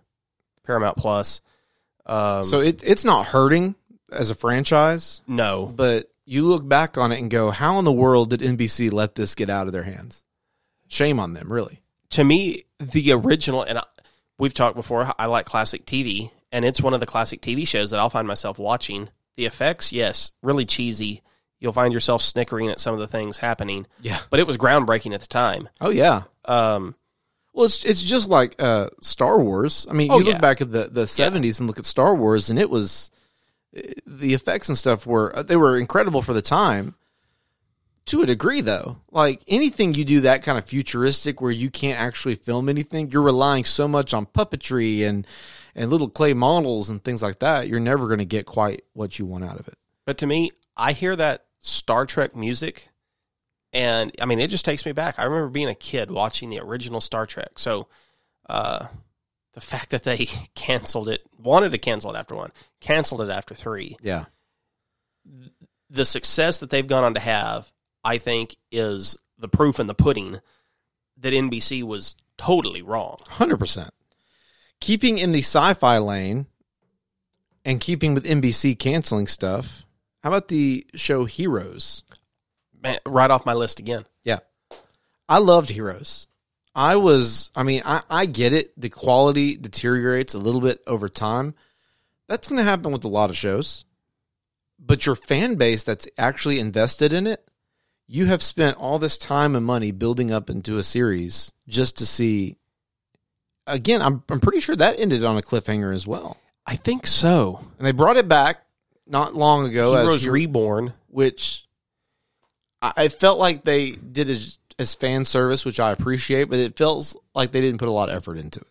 Paramount 0.65 0.97
Plus. 0.97 1.41
Um, 2.07 2.43
So 2.43 2.59
it, 2.59 2.81
it's 2.83 3.05
not 3.05 3.27
hurting 3.27 3.75
as 4.11 4.31
a 4.31 4.35
franchise, 4.35 5.21
no, 5.27 5.67
but 5.67 6.09
you 6.25 6.43
look 6.45 6.67
back 6.67 6.97
on 6.97 7.11
it 7.11 7.19
and 7.19 7.29
go, 7.29 7.51
how 7.51 7.77
in 7.77 7.85
the 7.85 7.91
world 7.91 8.31
did 8.31 8.39
NBC 8.41 8.91
let 8.91 9.13
this 9.13 9.35
get 9.35 9.49
out 9.51 9.67
of 9.67 9.73
their 9.73 9.83
hands? 9.83 10.25
Shame 10.87 11.19
on 11.19 11.33
them, 11.35 11.53
really. 11.53 11.81
to 12.11 12.23
me, 12.23 12.63
the 12.79 13.11
original, 13.13 13.61
and 13.61 13.77
I, 13.77 13.83
we've 14.39 14.53
talked 14.55 14.75
before, 14.75 15.11
I 15.19 15.27
like 15.27 15.45
classic 15.45 15.85
TV, 15.85 16.31
and 16.51 16.65
it's 16.65 16.81
one 16.81 16.95
of 16.95 16.99
the 16.99 17.05
classic 17.05 17.41
TV 17.41 17.67
shows 17.67 17.91
that 17.91 17.99
I'll 17.99 18.09
find 18.09 18.27
myself 18.27 18.57
watching. 18.57 19.09
The 19.37 19.45
effects, 19.45 19.93
yes, 19.93 20.31
really 20.41 20.65
cheesy. 20.65 21.21
You'll 21.59 21.71
find 21.73 21.93
yourself 21.93 22.23
snickering 22.23 22.69
at 22.69 22.79
some 22.79 22.95
of 22.95 22.99
the 22.99 23.07
things 23.07 23.37
happening, 23.37 23.85
Yeah. 24.01 24.19
but 24.31 24.39
it 24.39 24.47
was 24.47 24.57
groundbreaking 24.57 25.13
at 25.13 25.21
the 25.21 25.27
time. 25.27 25.69
Oh 25.79 25.91
yeah. 25.91 26.23
Um, 26.45 26.95
Well, 27.53 27.65
it's 27.65 27.83
it's 27.85 28.01
just 28.01 28.29
like 28.29 28.55
uh, 28.59 28.89
Star 29.01 29.41
Wars. 29.41 29.85
I 29.89 29.93
mean, 29.93 30.09
Oh, 30.11 30.19
you 30.19 30.25
look 30.25 30.35
yeah. 30.35 30.39
back 30.39 30.61
at 30.61 30.71
the 30.71 30.87
the 30.87 31.05
seventies 31.07 31.59
and 31.59 31.67
look 31.67 31.79
at 31.79 31.85
Star 31.85 32.15
Wars, 32.15 32.49
and 32.49 32.57
it 32.57 32.69
was 32.69 33.11
the 34.05 34.33
effects 34.33 34.69
and 34.69 34.77
stuff 34.77 35.05
were 35.05 35.33
they 35.45 35.55
were 35.57 35.77
incredible 35.77 36.21
for 36.21 36.33
the 36.33 36.41
time. 36.41 36.95
To 38.07 38.23
a 38.23 38.25
degree, 38.25 38.61
though, 38.61 38.97
like 39.11 39.41
anything 39.47 39.93
you 39.93 40.03
do 40.03 40.21
that 40.21 40.41
kind 40.43 40.57
of 40.57 40.65
futuristic 40.65 41.39
where 41.39 41.51
you 41.51 41.69
can't 41.69 41.99
actually 41.99 42.33
film 42.35 42.67
anything, 42.67 43.11
you're 43.11 43.21
relying 43.21 43.63
so 43.63 43.87
much 43.87 44.13
on 44.13 44.25
puppetry 44.25 45.07
and 45.07 45.25
and 45.75 45.89
little 45.91 46.09
clay 46.09 46.33
models 46.33 46.89
and 46.89 47.01
things 47.03 47.21
like 47.21 47.39
that. 47.39 47.67
You're 47.67 47.79
never 47.79 48.07
going 48.07 48.17
to 48.19 48.25
get 48.25 48.45
quite 48.45 48.81
what 48.93 49.19
you 49.19 49.25
want 49.25 49.43
out 49.45 49.59
of 49.59 49.67
it. 49.67 49.75
But 50.05 50.17
to 50.17 50.27
me, 50.27 50.51
I 50.75 50.93
hear 50.93 51.15
that 51.15 51.45
Star 51.59 52.05
Trek 52.07 52.35
music, 52.35 52.89
and 53.73 54.11
I 54.21 54.25
mean, 54.25 54.39
it 54.39 54.49
just 54.49 54.65
takes 54.65 54.85
me 54.85 54.91
back. 54.91 55.15
I 55.17 55.23
remember 55.23 55.49
being 55.49 55.69
a 55.69 55.75
kid 55.75 56.11
watching 56.11 56.49
the 56.49 56.59
original 56.59 57.01
Star 57.01 57.25
Trek. 57.25 57.57
So, 57.57 57.87
uh, 58.49 58.87
the 59.53 59.61
fact 59.61 59.91
that 59.91 60.03
they 60.03 60.25
canceled 60.55 61.09
it, 61.09 61.21
wanted 61.37 61.71
to 61.71 61.77
cancel 61.77 62.13
it 62.13 62.17
after 62.17 62.35
one, 62.35 62.51
canceled 62.79 63.21
it 63.21 63.29
after 63.29 63.53
three, 63.53 63.97
Yeah, 64.01 64.25
the 65.89 66.05
success 66.05 66.59
that 66.59 66.69
they've 66.69 66.87
gone 66.87 67.03
on 67.03 67.13
to 67.15 67.19
have, 67.19 67.71
I 68.03 68.17
think, 68.17 68.55
is 68.71 69.17
the 69.37 69.47
proof 69.49 69.79
in 69.79 69.87
the 69.87 69.93
pudding 69.93 70.39
that 71.17 71.33
NBC 71.33 71.83
was 71.83 72.15
totally 72.37 72.81
wrong. 72.81 73.19
hundred 73.27 73.57
percent. 73.57 73.91
Keeping 74.79 75.17
in 75.19 75.31
the 75.31 75.39
sci-fi 75.39 75.99
lane 75.99 76.47
and 77.63 77.79
keeping 77.79 78.13
with 78.15 78.25
NBC 78.25 78.77
canceling 78.79 79.27
stuff. 79.27 79.85
How 80.23 80.29
about 80.29 80.47
the 80.47 80.85
show 80.95 81.25
Heroes? 81.25 82.03
Man, 82.81 82.97
right 83.05 83.29
off 83.29 83.45
my 83.45 83.53
list 83.53 83.79
again. 83.79 84.05
Yeah. 84.23 84.39
I 85.29 85.37
loved 85.39 85.69
Heroes. 85.69 86.27
I 86.73 86.95
was, 86.95 87.51
I 87.55 87.63
mean, 87.63 87.81
I, 87.85 88.01
I 88.09 88.25
get 88.25 88.53
it. 88.53 88.79
The 88.79 88.89
quality 88.89 89.55
deteriorates 89.57 90.33
a 90.33 90.39
little 90.39 90.61
bit 90.61 90.81
over 90.87 91.09
time. 91.09 91.53
That's 92.27 92.47
going 92.47 92.57
to 92.57 92.63
happen 92.63 92.91
with 92.91 93.03
a 93.03 93.09
lot 93.09 93.29
of 93.29 93.37
shows. 93.37 93.85
But 94.79 95.05
your 95.05 95.15
fan 95.15 95.55
base 95.55 95.83
that's 95.83 96.07
actually 96.17 96.59
invested 96.59 97.13
in 97.13 97.27
it, 97.27 97.45
you 98.07 98.25
have 98.25 98.41
spent 98.41 98.77
all 98.77 98.99
this 98.99 99.17
time 99.17 99.55
and 99.55 99.65
money 99.65 99.91
building 99.91 100.31
up 100.31 100.49
into 100.49 100.77
a 100.77 100.83
series 100.83 101.51
just 101.67 101.97
to 101.99 102.05
see. 102.05 102.57
Again, 103.67 104.01
I'm, 104.01 104.23
I'm 104.29 104.39
pretty 104.39 104.59
sure 104.59 104.75
that 104.75 104.99
ended 104.99 105.23
on 105.23 105.37
a 105.37 105.41
cliffhanger 105.41 105.93
as 105.93 106.07
well. 106.07 106.37
I 106.65 106.77
think 106.77 107.05
so. 107.05 107.59
And 107.77 107.85
they 107.85 107.91
brought 107.91 108.17
it 108.17 108.27
back 108.27 108.63
not 109.05 109.35
long 109.35 109.67
ago 109.67 109.93
as 109.95 110.05
Heroes 110.07 110.23
Hero- 110.23 110.33
Reborn. 110.33 110.93
which 111.07 111.67
I, 112.81 113.09
felt 113.09 113.39
like 113.39 113.63
they 113.63 113.91
did 113.91 114.29
as, 114.29 114.57
as 114.79 114.95
fan 114.95 115.23
service, 115.25 115.65
which 115.65 115.79
I 115.79 115.91
appreciate, 115.91 116.45
but 116.45 116.59
it 116.59 116.77
feels 116.77 117.15
like 117.35 117.51
they 117.51 117.61
didn't 117.61 117.77
put 117.77 117.87
a 117.87 117.91
lot 117.91 118.09
of 118.09 118.15
effort 118.15 118.37
into 118.37 118.59
it. 118.59 118.67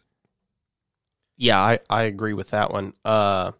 Yeah, 1.36 1.60
I, 1.60 1.78
I 1.88 2.02
agree 2.02 2.34
with 2.34 2.50
that 2.50 2.72
one. 2.72 2.92
Uh, 3.04 3.52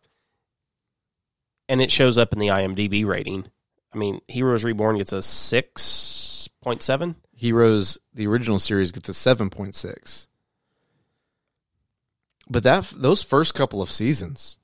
and 1.69 1.81
it 1.81 1.91
shows 1.91 2.19
up 2.19 2.33
in 2.33 2.41
the 2.41 2.49
IMDb 2.49 3.07
rating. 3.07 3.47
I 3.95 3.99
mean, 3.99 4.21
Heroes 4.29 4.65
Reborn 4.65 4.99
gets 4.99 5.13
a 5.13 5.23
six 5.23 6.49
point 6.63 6.83
seven. 6.83 7.17
Heroes, 7.35 7.99
the 8.13 8.27
original 8.27 8.59
series, 8.59 8.93
gets 8.93 9.09
a 9.09 9.15
seven 9.15 9.51
point 9.51 9.75
six. 9.75 10.29
But 12.49 12.65
that 12.65 12.93
those 12.97 13.23
first 13.23 13.55
couple 13.55 13.81
of 13.81 13.91
seasons 13.91 14.59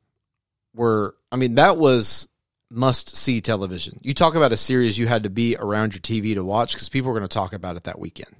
were, 0.74 1.16
I 1.30 1.36
mean, 1.36 1.54
that 1.54 1.76
was 1.76 2.28
must 2.70 3.16
see 3.16 3.40
television. 3.40 3.98
You 4.02 4.14
talk 4.14 4.34
about 4.34 4.52
a 4.52 4.56
series 4.56 4.98
you 4.98 5.06
had 5.06 5.22
to 5.22 5.30
be 5.30 5.56
around 5.56 5.94
your 5.94 6.00
TV 6.00 6.34
to 6.34 6.44
watch 6.44 6.74
because 6.74 6.88
people 6.88 7.12
were 7.12 7.18
going 7.18 7.28
to 7.28 7.32
talk 7.34 7.52
about 7.52 7.76
it 7.76 7.84
that 7.84 7.98
weekend. 7.98 8.34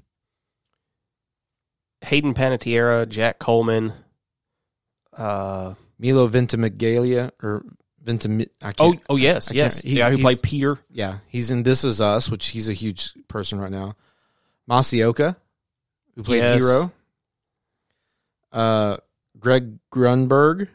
Hayden 2.03 2.35
Panettiere, 2.35 3.09
Jack 3.09 3.39
Coleman. 3.39 3.93
Uh, 5.17 5.75
Milo 5.99 6.27
Ventimiglia 6.27 7.33
or 7.43 7.65
Ventim, 8.05 8.47
oh, 8.79 8.95
oh 9.09 9.17
yes, 9.17 9.51
yes. 9.53 9.81
he's- 9.81 9.99
guy 9.99 10.11
who 10.11 10.19
played 10.19 10.43
Peter. 10.43 10.79
Yeah, 10.91 11.19
he's 11.27 11.51
in 11.51 11.63
This 11.63 11.85
Is 11.85 12.01
Us, 12.01 12.31
which 12.31 12.49
he's 12.49 12.69
a 12.69 12.73
huge 12.75 13.13
person 13.27 13.59
right 13.59 13.71
now. 13.71 13.97
Masi 14.71 15.03
Oka, 15.03 15.37
who 16.15 16.23
played 16.23 16.39
Yes. 16.39 16.63
Hiro. 16.63 16.93
Uh, 18.53 18.97
Greg 19.39 19.79
Grunberg. 19.93 20.69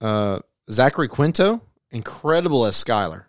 Uh, 0.00 0.40
Zachary 0.70 1.08
Quinto, 1.08 1.60
incredible 1.90 2.64
as 2.64 2.76
Skylar. 2.76 3.24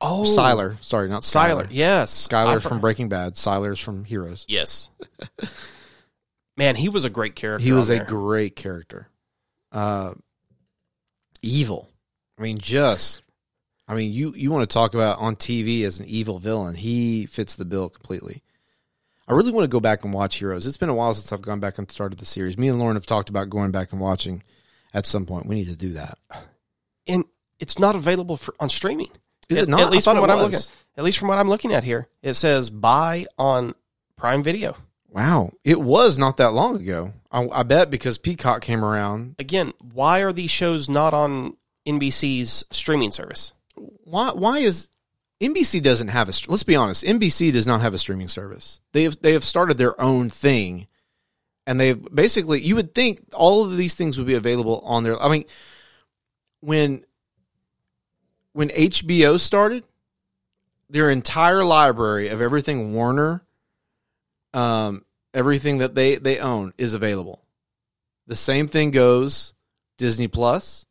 Oh, 0.00 0.22
Sylar, 0.22 0.82
sorry, 0.82 1.08
not 1.08 1.22
Skyler. 1.22 1.64
Sylar. 1.64 1.68
Yes, 1.70 2.28
Skyler's 2.28 2.62
from 2.62 2.80
Breaking 2.80 3.08
Bad. 3.08 3.34
Sylar's 3.34 3.80
from 3.80 4.04
Heroes. 4.04 4.44
Yes. 4.48 4.90
Man, 6.56 6.76
he 6.76 6.88
was 6.88 7.04
a 7.04 7.10
great 7.10 7.34
character. 7.34 7.64
He 7.64 7.72
was 7.72 7.90
a 7.90 7.96
there. 7.96 8.04
great 8.04 8.54
character. 8.54 9.08
Uh, 9.72 10.14
evil. 11.42 11.88
I 12.38 12.42
mean, 12.42 12.58
just. 12.58 13.22
I 13.88 13.94
mean, 13.94 14.12
you 14.12 14.34
you 14.36 14.50
want 14.50 14.68
to 14.68 14.72
talk 14.72 14.94
about 14.94 15.18
on 15.18 15.34
TV 15.34 15.84
as 15.84 15.98
an 15.98 16.06
evil 16.06 16.38
villain? 16.38 16.74
He 16.74 17.26
fits 17.26 17.56
the 17.56 17.64
bill 17.64 17.88
completely. 17.88 18.42
I 19.26 19.32
really 19.32 19.52
want 19.52 19.64
to 19.64 19.68
go 19.68 19.80
back 19.80 20.04
and 20.04 20.12
watch 20.12 20.36
Heroes. 20.36 20.66
It's 20.66 20.76
been 20.76 20.88
a 20.88 20.94
while 20.94 21.12
since 21.14 21.32
I've 21.32 21.42
gone 21.42 21.60
back 21.60 21.78
and 21.78 21.90
started 21.90 22.18
the 22.18 22.24
series. 22.24 22.56
Me 22.56 22.68
and 22.68 22.78
Lauren 22.78 22.96
have 22.96 23.06
talked 23.06 23.28
about 23.28 23.50
going 23.50 23.70
back 23.70 23.92
and 23.92 24.00
watching 24.00 24.42
at 24.94 25.06
some 25.06 25.26
point. 25.26 25.46
We 25.46 25.54
need 25.56 25.68
to 25.68 25.76
do 25.76 25.94
that. 25.94 26.18
and 27.06 27.24
it's 27.60 27.78
not 27.78 27.96
available 27.96 28.36
for 28.36 28.54
on 28.60 28.68
streaming. 28.68 29.10
Is 29.48 29.58
it 29.58 29.68
not? 29.68 29.80
At 29.80 29.90
least 29.90 30.04
from 30.06 30.20
what 30.20 30.30
I'm 30.30 30.38
looking. 30.38 30.60
At 30.96 31.04
least 31.04 31.18
from 31.18 31.28
what 31.28 31.38
I'm 31.38 31.48
looking 31.48 31.72
at 31.72 31.84
here, 31.84 32.08
it 32.22 32.34
says 32.34 32.70
buy 32.70 33.26
on 33.38 33.74
Prime 34.16 34.42
Video. 34.42 34.76
Wow, 35.10 35.52
it 35.64 35.80
was 35.80 36.18
not 36.18 36.36
that 36.36 36.52
long 36.52 36.76
ago. 36.82 37.12
I, 37.30 37.48
I 37.48 37.62
bet 37.62 37.90
because 37.90 38.18
Peacock 38.18 38.60
came 38.62 38.84
around. 38.84 39.36
Again, 39.38 39.72
why 39.92 40.20
are 40.22 40.32
these 40.32 40.50
shows 40.50 40.88
not 40.88 41.14
on 41.14 41.56
NBC's 41.86 42.64
streaming 42.70 43.10
service? 43.10 43.52
Why? 43.76 44.32
Why 44.32 44.58
is 44.58 44.90
NBC 45.40 45.82
doesn't 45.82 46.08
have 46.08 46.28
a? 46.28 46.32
Let's 46.48 46.62
be 46.62 46.76
honest. 46.76 47.04
NBC 47.04 47.52
does 47.52 47.66
not 47.66 47.80
have 47.80 47.94
a 47.94 47.98
streaming 47.98 48.28
service. 48.28 48.80
They 48.92 49.04
have 49.04 49.20
they 49.22 49.32
have 49.32 49.44
started 49.44 49.78
their 49.78 49.98
own 50.00 50.28
thing, 50.28 50.88
and 51.68 51.78
they've 51.78 52.02
basically. 52.14 52.62
You 52.62 52.76
would 52.76 52.94
think 52.94 53.20
all 53.34 53.62
of 53.62 53.76
these 53.76 53.94
things 53.94 54.16
would 54.16 54.26
be 54.26 54.34
available 54.34 54.80
on 54.84 55.04
their. 55.04 55.22
I 55.22 55.28
mean, 55.28 55.44
when 56.60 57.04
when 58.54 58.70
HBO 58.70 59.38
started, 59.38 59.84
their 60.88 61.10
entire 61.10 61.62
library 61.64 62.28
of 62.28 62.40
everything 62.40 62.94
Warner, 62.94 63.42
um, 64.54 65.04
everything 65.34 65.78
that 65.78 65.94
they 65.94 66.16
they 66.16 66.38
own 66.38 66.72
is 66.78 66.94
available. 66.94 67.44
The 68.26 68.36
same 68.36 68.66
thing 68.66 68.90
goes 68.90 69.52
Disney 69.98 70.26
Plus. 70.26 70.86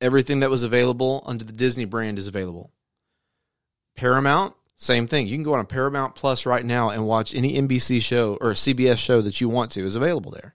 Everything 0.00 0.40
that 0.40 0.50
was 0.50 0.62
available 0.62 1.24
under 1.26 1.42
the 1.42 1.52
Disney 1.52 1.86
brand 1.86 2.18
is 2.18 2.28
available. 2.28 2.70
Paramount, 3.96 4.54
same 4.80 5.08
thing. 5.08 5.26
You 5.26 5.34
can 5.34 5.42
go 5.42 5.54
on 5.54 5.60
a 5.60 5.64
Paramount 5.64 6.14
Plus 6.14 6.46
right 6.46 6.64
now 6.64 6.90
and 6.90 7.04
watch 7.04 7.34
any 7.34 7.60
NBC 7.60 8.00
show 8.00 8.38
or 8.40 8.52
CBS 8.52 8.98
show 8.98 9.20
that 9.20 9.40
you 9.40 9.48
want 9.48 9.72
to 9.72 9.84
is 9.84 9.96
available 9.96 10.30
there. 10.30 10.54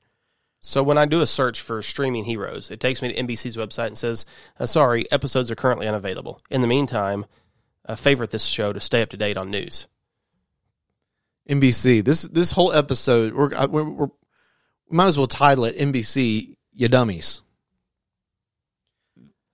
So 0.62 0.82
when 0.82 0.98
I 0.98 1.06
do 1.06 1.20
a 1.20 1.28
search 1.28 1.60
for 1.60 1.82
streaming 1.82 2.24
heroes, 2.24 2.72
it 2.72 2.80
takes 2.80 3.02
me 3.02 3.10
to 3.10 3.22
NBC's 3.22 3.58
website 3.58 3.88
and 3.88 3.98
says, 3.98 4.26
uh, 4.58 4.66
"Sorry, 4.66 5.12
episodes 5.12 5.52
are 5.52 5.56
currently 5.56 5.90
unavailable." 5.90 6.40
In 6.50 6.62
the 6.62 6.68
meantime, 6.68 7.26
uh, 7.86 7.96
favorite 7.96 8.32
this 8.32 8.46
show 8.46 8.72
to 8.72 8.80
stay 8.80 9.02
up 9.02 9.10
to 9.10 9.18
date 9.18 9.36
on 9.36 9.52
news. 9.52 9.88
NBC. 11.50 12.02
This 12.02 12.22
this 12.22 12.52
whole 12.52 12.72
episode, 12.72 13.34
we're, 13.34 13.54
uh, 13.54 13.68
we're, 13.68 13.84
we're 13.84 14.08
we 14.90 14.96
might 14.96 15.08
as 15.08 15.18
well 15.18 15.28
title 15.28 15.66
it 15.66 15.78
NBC. 15.78 16.56
You 16.72 16.88
dummies. 16.88 17.42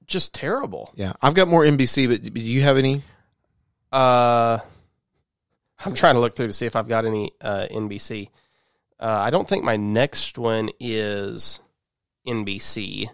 Just 0.05 0.35
terrible. 0.35 0.93
Yeah, 0.95 1.13
I've 1.23 1.33
got 1.33 1.47
more 1.47 1.63
NBC, 1.63 2.07
but 2.07 2.33
do 2.35 2.39
you 2.39 2.61
have 2.61 2.77
any? 2.77 3.01
Uh, 3.91 4.59
I'm 5.83 5.93
trying 5.93 6.15
to 6.15 6.19
look 6.21 6.35
through 6.35 6.47
to 6.47 6.53
see 6.53 6.65
if 6.65 6.75
I've 6.75 6.87
got 6.87 7.05
any 7.05 7.31
uh, 7.41 7.67
NBC. 7.71 8.29
Uh, 8.99 9.05
I 9.05 9.29
don't 9.29 9.47
think 9.47 9.63
my 9.63 9.77
next 9.77 10.37
one 10.37 10.69
is 10.79 11.59
NBC. 12.27 13.09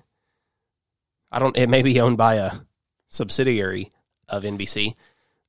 I 1.32 1.40
don't. 1.40 1.56
It 1.58 1.70
may 1.70 1.82
be 1.84 2.00
owned 2.02 2.18
by 2.18 2.36
a 2.36 2.52
subsidiary 3.10 3.92
of 4.28 4.44
NBC. 4.44 4.96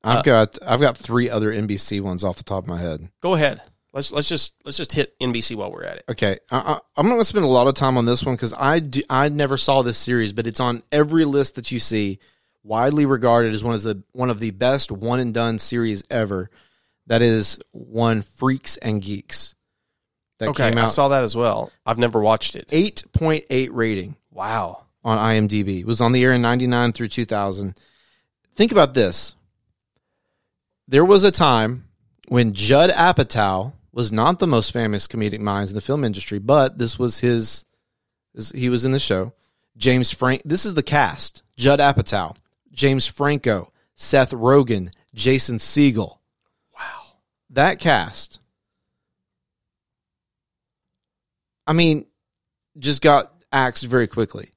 I've 0.03 0.19
Uh, 0.19 0.21
got 0.21 0.57
I've 0.65 0.79
got 0.79 0.97
three 0.97 1.29
other 1.29 1.51
NBC 1.51 2.01
ones 2.01 2.23
off 2.23 2.37
the 2.37 2.43
top 2.43 2.63
of 2.63 2.67
my 2.69 2.77
head. 2.79 3.09
Go 3.21 3.33
ahead. 3.33 3.61
Let's 3.93 4.11
let's 4.11 4.29
just 4.29 4.53
let's 4.63 4.77
just 4.77 4.93
hit 4.93 5.17
NBC 5.19 5.55
while 5.55 5.71
we're 5.71 5.83
at 5.83 5.97
it. 5.97 6.03
Okay, 6.09 6.37
I, 6.51 6.79
I'm 6.95 7.05
not 7.07 7.13
going 7.13 7.21
to 7.21 7.25
spend 7.25 7.45
a 7.45 7.49
lot 7.49 7.67
of 7.67 7.73
time 7.73 7.97
on 7.97 8.05
this 8.05 8.23
one 8.23 8.35
because 8.35 8.53
I 8.55 8.79
do, 8.79 9.01
I 9.09 9.29
never 9.29 9.57
saw 9.57 9.81
this 9.81 9.97
series, 9.97 10.33
but 10.33 10.45
it's 10.45 10.59
on 10.59 10.83
every 10.91 11.25
list 11.25 11.55
that 11.55 11.71
you 11.71 11.79
see, 11.79 12.19
widely 12.67 13.05
regarded 13.05 13.53
as 13.53 13.63
one 13.63 13.73
of 13.73 13.81
the 13.81 14.03
one 14.11 14.29
of 14.29 14.39
the 14.39 14.51
best 14.51 14.91
one 14.91 15.19
and 15.19 15.33
done 15.33 15.57
series 15.57 16.03
ever. 16.09 16.49
That 17.07 17.21
is 17.21 17.59
one 17.71 18.21
Freaks 18.21 18.75
and 18.77 19.01
Geeks 19.01 19.55
that 20.39 20.49
okay, 20.49 20.69
came 20.69 20.77
I 20.77 20.87
saw 20.87 21.07
that 21.07 21.23
as 21.23 21.35
well. 21.35 21.71
I've 21.85 21.97
never 21.97 22.19
watched 22.19 22.55
it. 22.55 22.67
eight 22.71 23.03
point 23.13 23.45
eight 23.49 23.73
rating 23.73 24.17
Wow. 24.31 24.83
on 25.03 25.17
IMDb. 25.17 25.79
It 25.79 25.87
was 25.87 26.01
on 26.01 26.11
the 26.11 26.23
air 26.23 26.33
in 26.33 26.41
'99 26.41 26.91
through 26.91 27.07
2000. 27.07 27.79
Think 28.55 28.71
about 28.71 28.93
this. 28.93 29.35
There 30.87 31.05
was 31.05 31.23
a 31.23 31.31
time 31.31 31.85
when 32.27 32.53
Judd 32.53 32.89
Apatow 32.89 33.73
was 33.91 34.11
not 34.11 34.39
the 34.39 34.47
most 34.47 34.71
famous 34.71 35.07
comedic 35.07 35.39
minds 35.39 35.71
in 35.71 35.75
the 35.75 35.81
film 35.81 36.03
industry, 36.03 36.39
but 36.39 36.77
this 36.77 36.99
was 36.99 37.19
his. 37.19 37.65
his- 38.35 38.51
He 38.51 38.69
was 38.69 38.85
in 38.85 38.91
the 38.91 38.99
show. 38.99 39.33
James 39.77 40.11
Frank. 40.11 40.41
This 40.45 40.65
is 40.65 40.73
the 40.73 40.83
cast: 40.83 41.43
Judd 41.55 41.79
Apatow, 41.79 42.35
James 42.77 43.07
Franco, 43.07 43.73
Seth 43.95 44.31
Rogen, 44.31 44.93
Jason 45.13 45.57
Segel. 45.57 46.19
Wow. 46.77 47.15
That 47.49 47.79
cast. 47.79 48.39
I 51.65 51.73
mean, 51.73 52.05
just 52.77 53.01
got 53.01 53.33
axed 53.51 53.83
very 53.83 54.07
quickly. 54.07 54.51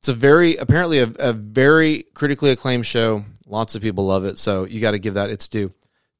It's 0.00 0.08
a 0.08 0.14
very 0.14 0.56
apparently 0.56 0.98
a, 0.98 1.12
a 1.18 1.32
very 1.32 2.06
critically 2.12 2.50
acclaimed 2.50 2.86
show. 2.86 3.24
Lots 3.46 3.74
of 3.74 3.82
people 3.82 4.06
love 4.06 4.24
it, 4.24 4.38
so 4.38 4.64
you 4.64 4.80
got 4.80 4.90
to 4.90 4.98
give 4.98 5.14
that 5.14 5.30
its 5.30 5.48
due. 5.48 5.72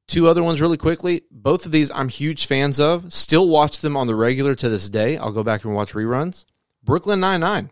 Two 0.06 0.28
other 0.28 0.42
ones 0.42 0.60
really 0.60 0.76
quickly. 0.76 1.22
Both 1.30 1.66
of 1.66 1.72
these 1.72 1.90
I'm 1.90 2.08
huge 2.08 2.46
fans 2.46 2.78
of. 2.78 3.12
Still 3.12 3.48
watch 3.48 3.80
them 3.80 3.96
on 3.96 4.06
the 4.06 4.14
regular 4.14 4.54
to 4.54 4.68
this 4.68 4.88
day. 4.88 5.16
I'll 5.16 5.32
go 5.32 5.42
back 5.42 5.64
and 5.64 5.74
watch 5.74 5.94
reruns. 5.94 6.44
Brooklyn 6.84 7.20
Nine 7.20 7.40
Nine, 7.40 7.70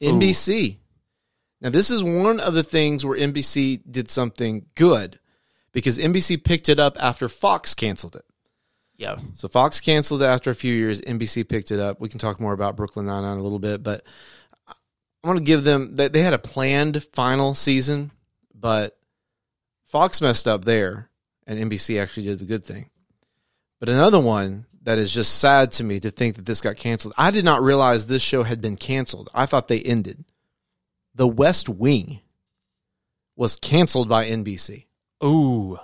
NBC. 0.00 0.78
Now 1.60 1.70
this 1.70 1.90
is 1.90 2.04
one 2.04 2.40
of 2.40 2.54
the 2.54 2.62
things 2.62 3.04
where 3.04 3.18
NBC 3.18 3.80
did 3.90 4.10
something 4.10 4.66
good 4.74 5.18
because 5.72 5.98
NBC 5.98 6.42
picked 6.42 6.68
it 6.68 6.78
up 6.78 6.96
after 7.00 7.28
Fox 7.28 7.74
canceled 7.74 8.16
it. 8.16 8.24
Yeah. 8.96 9.16
So 9.34 9.48
Fox 9.48 9.80
canceled 9.80 10.22
it 10.22 10.26
after 10.26 10.50
a 10.50 10.54
few 10.54 10.74
years. 10.74 11.00
NBC 11.00 11.48
picked 11.48 11.70
it 11.70 11.78
up. 11.78 12.00
We 12.00 12.08
can 12.08 12.18
talk 12.18 12.40
more 12.40 12.52
about 12.52 12.76
Brooklyn 12.76 13.06
Nine 13.06 13.22
Nine 13.22 13.38
a 13.38 13.42
little 13.42 13.58
bit, 13.58 13.82
but 13.82 14.04
I 14.68 15.28
want 15.28 15.38
to 15.38 15.44
give 15.44 15.64
them 15.64 15.94
they, 15.94 16.08
they 16.08 16.22
had 16.22 16.34
a 16.34 16.38
planned 16.38 17.02
final 17.12 17.54
season, 17.54 18.12
but 18.54 18.96
Fox 19.86 20.20
messed 20.20 20.48
up 20.48 20.64
there, 20.64 21.10
and 21.46 21.70
NBC 21.70 22.00
actually 22.00 22.24
did 22.24 22.38
the 22.38 22.44
good 22.44 22.64
thing. 22.64 22.90
But 23.78 23.88
another 23.88 24.20
one 24.20 24.66
that 24.82 24.98
is 24.98 25.12
just 25.12 25.38
sad 25.40 25.72
to 25.72 25.84
me 25.84 26.00
to 26.00 26.10
think 26.10 26.36
that 26.36 26.46
this 26.46 26.60
got 26.60 26.76
canceled. 26.76 27.12
I 27.18 27.30
did 27.30 27.44
not 27.44 27.62
realize 27.62 28.06
this 28.06 28.22
show 28.22 28.44
had 28.44 28.60
been 28.60 28.76
canceled. 28.76 29.28
I 29.34 29.46
thought 29.46 29.68
they 29.68 29.80
ended. 29.80 30.24
The 31.16 31.26
West 31.26 31.68
Wing 31.68 32.20
was 33.36 33.56
canceled 33.56 34.08
by 34.08 34.26
NBC. 34.26 34.84
Ooh. 35.24 35.78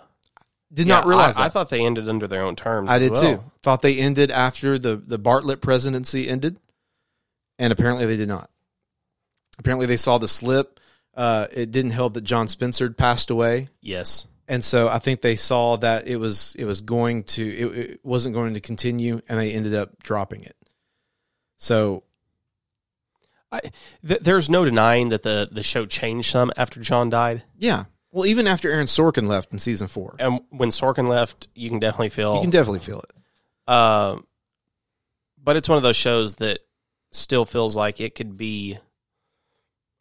Did 0.72 0.86
Yeah, 0.86 0.94
not 1.00 1.06
realize 1.06 1.36
I, 1.36 1.40
that. 1.42 1.46
I 1.46 1.48
thought 1.50 1.70
they 1.70 1.84
ended 1.84 2.08
under 2.08 2.26
their 2.26 2.44
own 2.44 2.56
terms. 2.56 2.88
I 2.88 2.98
did 2.98 3.12
well. 3.12 3.20
too. 3.20 3.44
Thought 3.62 3.82
they 3.82 3.98
ended 3.98 4.30
after 4.30 4.78
the 4.78 4.96
the 4.96 5.18
Bartlet 5.18 5.60
presidency 5.60 6.28
ended, 6.28 6.56
and 7.58 7.72
apparently 7.72 8.06
they 8.06 8.16
did 8.16 8.28
not. 8.28 8.50
Apparently 9.58 9.86
they 9.86 9.96
saw 9.98 10.16
the 10.18 10.28
slip. 10.28 10.80
Uh, 11.14 11.46
it 11.52 11.70
didn't 11.70 11.90
help 11.90 12.14
that 12.14 12.24
John 12.24 12.48
Spencer 12.48 12.90
passed 12.90 13.28
away, 13.28 13.68
Yes. 13.82 14.26
and 14.48 14.64
so 14.64 14.88
I 14.88 14.98
think 14.98 15.20
they 15.20 15.36
saw 15.36 15.76
that 15.76 16.08
it 16.08 16.16
was 16.16 16.54
it 16.58 16.64
was 16.64 16.80
going 16.80 17.24
to 17.24 17.46
it, 17.46 17.76
it 17.90 18.00
wasn't 18.02 18.34
going 18.34 18.54
to 18.54 18.60
continue, 18.60 19.20
and 19.28 19.38
they 19.38 19.52
ended 19.52 19.74
up 19.74 19.98
dropping 19.98 20.44
it. 20.44 20.56
So 21.58 22.02
I, 23.52 23.60
th- 24.06 24.20
there's 24.22 24.48
no 24.48 24.64
denying 24.64 25.10
that 25.10 25.22
the, 25.22 25.48
the 25.52 25.62
show 25.62 25.84
changed 25.86 26.30
some 26.30 26.50
after 26.56 26.80
John 26.80 27.10
died. 27.10 27.42
yeah, 27.58 27.84
well, 28.10 28.26
even 28.26 28.46
after 28.46 28.70
Aaron 28.70 28.86
Sorkin 28.86 29.26
left 29.28 29.52
in 29.52 29.58
season 29.58 29.86
four, 29.88 30.16
And 30.18 30.40
when 30.50 30.70
Sorkin 30.70 31.06
left, 31.08 31.48
you 31.54 31.68
can 31.70 31.78
definitely 31.78 32.08
feel. 32.10 32.34
you 32.36 32.40
can 32.40 32.50
definitely 32.50 32.80
feel 32.80 33.00
it. 33.00 33.10
uh, 33.68 34.18
but 35.42 35.56
it's 35.56 35.68
one 35.68 35.76
of 35.76 35.82
those 35.82 35.96
shows 35.96 36.36
that 36.36 36.60
still 37.10 37.44
feels 37.44 37.76
like 37.76 38.00
it 38.00 38.14
could 38.14 38.36
be 38.36 38.78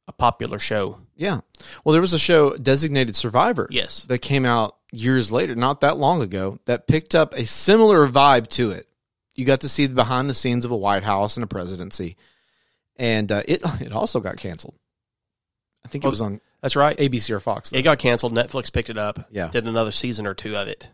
a 0.07 0.11
popular 0.13 0.59
show. 0.59 0.99
Yeah. 1.15 1.41
Well, 1.83 1.93
there 1.93 2.01
was 2.01 2.13
a 2.13 2.19
show, 2.19 2.51
Designated 2.57 3.15
Survivor. 3.15 3.67
Yes. 3.71 4.03
That 4.05 4.19
came 4.19 4.45
out 4.45 4.75
years 4.91 5.31
later, 5.31 5.55
not 5.55 5.81
that 5.81 5.97
long 5.97 6.21
ago, 6.21 6.59
that 6.65 6.87
picked 6.87 7.15
up 7.15 7.33
a 7.33 7.45
similar 7.45 8.07
vibe 8.07 8.47
to 8.49 8.71
it. 8.71 8.87
You 9.35 9.45
got 9.45 9.61
to 9.61 9.69
see 9.69 9.85
the 9.87 9.95
behind 9.95 10.29
the 10.29 10.33
scenes 10.33 10.65
of 10.65 10.71
a 10.71 10.77
White 10.77 11.03
House 11.03 11.37
and 11.37 11.43
a 11.43 11.47
presidency. 11.47 12.17
And 12.97 13.31
uh, 13.31 13.43
it 13.47 13.61
it 13.81 13.91
also 13.91 14.19
got 14.19 14.37
canceled. 14.37 14.75
I 15.83 15.87
think 15.87 16.03
it 16.03 16.07
Oh, 16.07 16.11
was 16.11 16.21
on 16.21 16.41
That's 16.61 16.75
right. 16.75 16.95
ABC 16.97 17.31
or 17.31 17.39
Fox. 17.39 17.73
It 17.73 17.81
got 17.81 17.97
canceled. 17.99 18.33
Netflix 18.33 18.71
picked 18.71 18.89
it 18.89 18.97
up. 18.97 19.27
Yeah. 19.31 19.49
Did 19.51 19.65
another 19.67 19.91
season 19.91 20.27
or 20.27 20.33
two 20.33 20.55
of 20.55 20.67
it. 20.67 20.89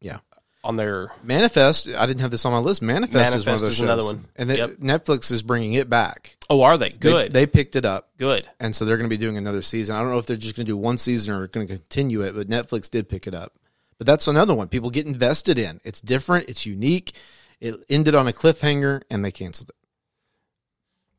Yeah. 0.00 0.18
on 0.64 0.76
their 0.76 1.12
Manifest. 1.22 1.88
I 1.88 2.06
didn't 2.06 2.20
have 2.20 2.30
this 2.30 2.44
on 2.44 2.52
my 2.52 2.58
list. 2.58 2.80
Manifest, 2.82 3.34
is 3.36 3.44
one 3.46 3.54
of 3.56 3.60
those 3.60 3.70
is 3.70 3.80
another 3.80 4.04
one. 4.04 4.24
and 4.36 4.48
Yep. 4.50 4.70
Netflix 4.78 5.30
is 5.30 5.42
bringing 5.42 5.74
it 5.74 5.90
back. 5.90 6.36
Oh, 6.48 6.62
are 6.62 6.78
they? 6.78 6.90
They- 6.90 6.96
Good. 6.98 7.32
They, 7.32 7.46
picked 7.46 7.76
it 7.76 7.84
up, 7.84 8.08
Good. 8.16 8.48
and 8.58 8.74
so 8.74 8.84
they're 8.84 8.96
going 8.96 9.08
to 9.10 9.14
be 9.14 9.20
doing 9.20 9.36
another 9.36 9.60
season. 9.62 9.94
I 9.96 10.00
don't 10.00 10.10
know 10.10 10.18
if 10.18 10.26
they're 10.26 10.36
just 10.36 10.56
going 10.56 10.66
to 10.66 10.70
do 10.72 10.76
one 10.76 10.96
season 10.98 11.34
or 11.34 11.46
going 11.48 11.66
to 11.66 11.74
continue 11.76 12.22
it, 12.22 12.34
but 12.34 12.48
Netflix 12.48 12.88
did 12.90 13.08
pick 13.08 13.26
it 13.26 13.34
up. 13.34 13.54
But 13.98 14.06
that's 14.06 14.26
another 14.28 14.54
one 14.54 14.68
people 14.68 14.90
get 14.90 15.06
invested 15.06 15.58
in. 15.58 15.80
It's 15.84 16.00
different. 16.00 16.48
It's 16.48 16.64
unique. 16.64 17.12
It 17.60 17.74
ended 17.90 18.14
on 18.14 18.28
a 18.28 18.32
cliffhanger, 18.32 19.02
and 19.10 19.24
they 19.24 19.32
canceled 19.32 19.70
it. 19.70 19.76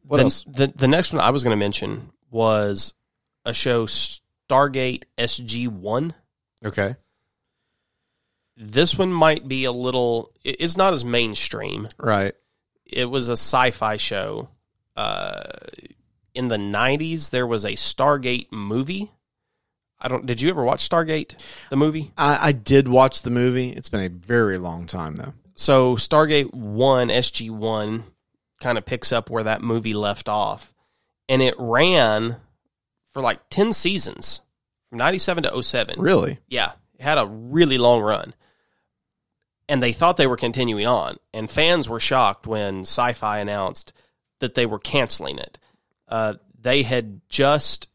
What 0.09 0.17
the, 0.17 0.23
else? 0.23 0.43
The 0.47 0.73
the 0.75 0.87
next 0.87 1.13
one 1.13 1.21
I 1.21 1.29
was 1.29 1.43
going 1.43 1.51
to 1.51 1.57
mention 1.57 2.09
was 2.31 2.93
a 3.45 3.53
show 3.53 3.85
Stargate 3.85 5.03
SG 5.17 5.67
One. 5.67 6.13
Okay. 6.65 6.95
This 8.57 8.97
one 8.97 9.13
might 9.13 9.47
be 9.47 9.65
a 9.65 9.71
little. 9.71 10.31
it- 10.43 10.57
It's 10.59 10.75
not 10.75 10.93
as 10.93 11.05
mainstream. 11.05 11.87
Right. 11.97 12.33
It 12.85 13.05
was 13.09 13.29
a 13.29 13.33
sci-fi 13.33 13.97
show. 13.97 14.49
Uh, 14.95 15.43
in 16.33 16.47
the 16.47 16.57
'90s, 16.57 17.29
there 17.29 17.47
was 17.47 17.63
a 17.63 17.73
Stargate 17.73 18.51
movie. 18.51 19.11
I 19.99 20.07
don't. 20.07 20.25
Did 20.25 20.41
you 20.41 20.49
ever 20.49 20.63
watch 20.63 20.87
Stargate, 20.89 21.35
the 21.69 21.77
movie? 21.77 22.11
I, 22.17 22.47
I 22.47 22.51
did 22.51 22.87
watch 22.87 23.21
the 23.21 23.29
movie. 23.29 23.69
It's 23.69 23.89
been 23.89 24.03
a 24.03 24.09
very 24.09 24.57
long 24.57 24.87
time 24.87 25.15
though. 25.15 25.33
So 25.55 25.95
Stargate 25.95 26.51
One, 26.53 27.09
SG 27.09 27.49
One, 27.51 28.03
kind 28.59 28.77
of 28.77 28.85
picks 28.85 29.11
up 29.11 29.29
where 29.29 29.43
that 29.43 29.61
movie 29.61 29.93
left 29.93 30.27
off, 30.29 30.73
and 31.27 31.41
it 31.41 31.55
ran 31.57 32.37
for 33.13 33.21
like 33.21 33.39
ten 33.49 33.73
seasons, 33.73 34.41
from 34.89 34.97
'97 34.99 35.43
to 35.43 35.63
07. 35.63 35.99
Really? 35.99 36.39
Yeah, 36.47 36.73
it 36.95 37.01
had 37.01 37.17
a 37.17 37.25
really 37.25 37.77
long 37.77 38.01
run. 38.01 38.33
And 39.67 39.83
they 39.83 39.93
thought 39.93 40.17
they 40.17 40.25
were 40.27 40.35
continuing 40.37 40.87
on. 40.87 41.17
And 41.31 41.49
fans 41.49 41.87
were 41.87 41.99
shocked 41.99 42.47
when 42.47 42.81
Sci 42.81 43.13
Fi 43.13 43.37
announced 43.39 43.93
that 44.39 44.55
they 44.55 44.65
were 44.65 44.79
canceling 44.79 45.37
it. 45.37 45.59
Uh, 46.07 46.35
they 46.59 46.81
had 46.81 47.21
just 47.29 47.87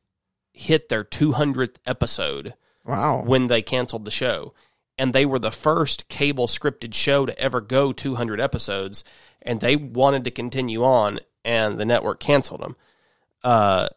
hit 0.53 0.89
their 0.89 1.03
200th 1.03 1.77
episode 1.85 2.55
Wow. 2.85 3.23
when 3.25 3.49
they 3.49 3.61
canceled 3.61 4.05
the 4.05 4.13
show. 4.13 4.55
And 4.97 5.13
they 5.13 5.27
were 5.27 5.39
the 5.39 5.51
first 5.51 6.09
cable 6.09 6.47
scripted 6.47 6.95
show 6.95 7.27
to 7.27 7.39
ever 7.39 7.61
go 7.61 7.93
200 7.93 8.41
episodes. 8.41 9.03
And 9.43 9.61
they 9.61 9.77
wanted 9.77 10.25
to 10.25 10.31
continue 10.31 10.85
on, 10.85 11.21
and 11.45 11.79
the 11.79 11.85
network 11.85 12.21
canceled 12.21 12.61
them. 12.61 12.77
Uh, 13.43 13.89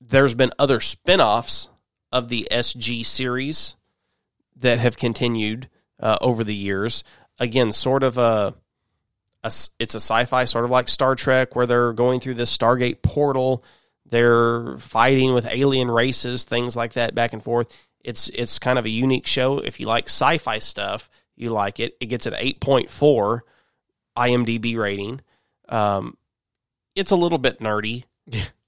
there's 0.00 0.34
been 0.34 0.50
other 0.58 0.80
spin 0.80 1.20
offs 1.20 1.68
of 2.10 2.28
the 2.28 2.46
SG 2.50 3.04
series 3.04 3.76
that 4.56 4.78
have 4.78 4.96
continued 4.96 5.68
uh, 6.00 6.18
over 6.20 6.44
the 6.44 6.54
years. 6.54 7.04
Again, 7.38 7.72
sort 7.72 8.02
of 8.02 8.18
a, 8.18 8.54
a 9.42 9.52
it's 9.78 9.94
a 9.94 10.00
sci-fi, 10.00 10.44
sort 10.44 10.64
of 10.64 10.70
like 10.70 10.88
Star 10.88 11.14
Trek, 11.14 11.56
where 11.56 11.66
they're 11.66 11.92
going 11.92 12.20
through 12.20 12.34
this 12.34 12.56
Stargate 12.56 13.02
portal. 13.02 13.64
They're 14.06 14.76
fighting 14.78 15.32
with 15.32 15.46
alien 15.46 15.90
races, 15.90 16.44
things 16.44 16.76
like 16.76 16.94
that, 16.94 17.14
back 17.14 17.32
and 17.32 17.42
forth. 17.42 17.74
It's 18.04 18.28
it's 18.30 18.58
kind 18.58 18.78
of 18.78 18.84
a 18.84 18.90
unique 18.90 19.26
show. 19.26 19.58
If 19.58 19.78
you 19.80 19.86
like 19.86 20.06
sci-fi 20.08 20.58
stuff, 20.58 21.08
you 21.36 21.50
like 21.50 21.80
it. 21.80 21.96
It 22.00 22.06
gets 22.06 22.26
an 22.26 22.34
eight 22.36 22.60
point 22.60 22.90
four 22.90 23.44
IMDb 24.16 24.76
rating. 24.76 25.20
Um, 25.68 26.16
it's 26.94 27.10
a 27.12 27.16
little 27.16 27.38
bit 27.38 27.60
nerdy. 27.60 28.04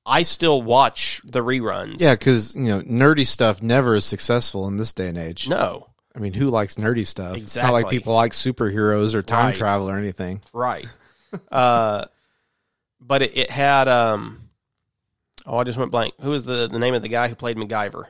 I 0.06 0.22
still 0.22 0.60
watch 0.62 1.20
the 1.24 1.40
reruns. 1.42 1.96
Yeah, 2.00 2.14
because 2.14 2.54
you 2.54 2.62
know, 2.64 2.80
nerdy 2.82 3.26
stuff 3.26 3.62
never 3.62 3.94
is 3.94 4.04
successful 4.04 4.66
in 4.68 4.76
this 4.76 4.92
day 4.92 5.08
and 5.08 5.18
age. 5.18 5.48
No. 5.48 5.88
I 6.16 6.20
mean, 6.20 6.32
who 6.32 6.46
likes 6.48 6.76
nerdy 6.76 7.04
stuff? 7.06 7.36
It's 7.36 7.56
not 7.56 7.72
like 7.72 7.88
people 7.88 8.14
like 8.14 8.32
superheroes 8.32 9.14
or 9.14 9.22
time 9.22 9.46
Right. 9.46 9.56
travel 9.56 9.90
or 9.90 9.98
anything. 9.98 10.42
Right. 10.52 10.86
uh, 11.50 12.04
but 13.00 13.22
it, 13.22 13.36
it 13.36 13.50
had 13.50 13.88
um. 13.88 14.40
Oh, 15.46 15.58
I 15.58 15.64
just 15.64 15.76
went 15.78 15.90
blank. 15.90 16.14
Who 16.20 16.32
is 16.32 16.44
the 16.44 16.68
the 16.68 16.78
name 16.78 16.94
of 16.94 17.02
the 17.02 17.08
guy 17.08 17.28
who 17.28 17.34
played 17.34 17.56
MacGyver? 17.56 18.04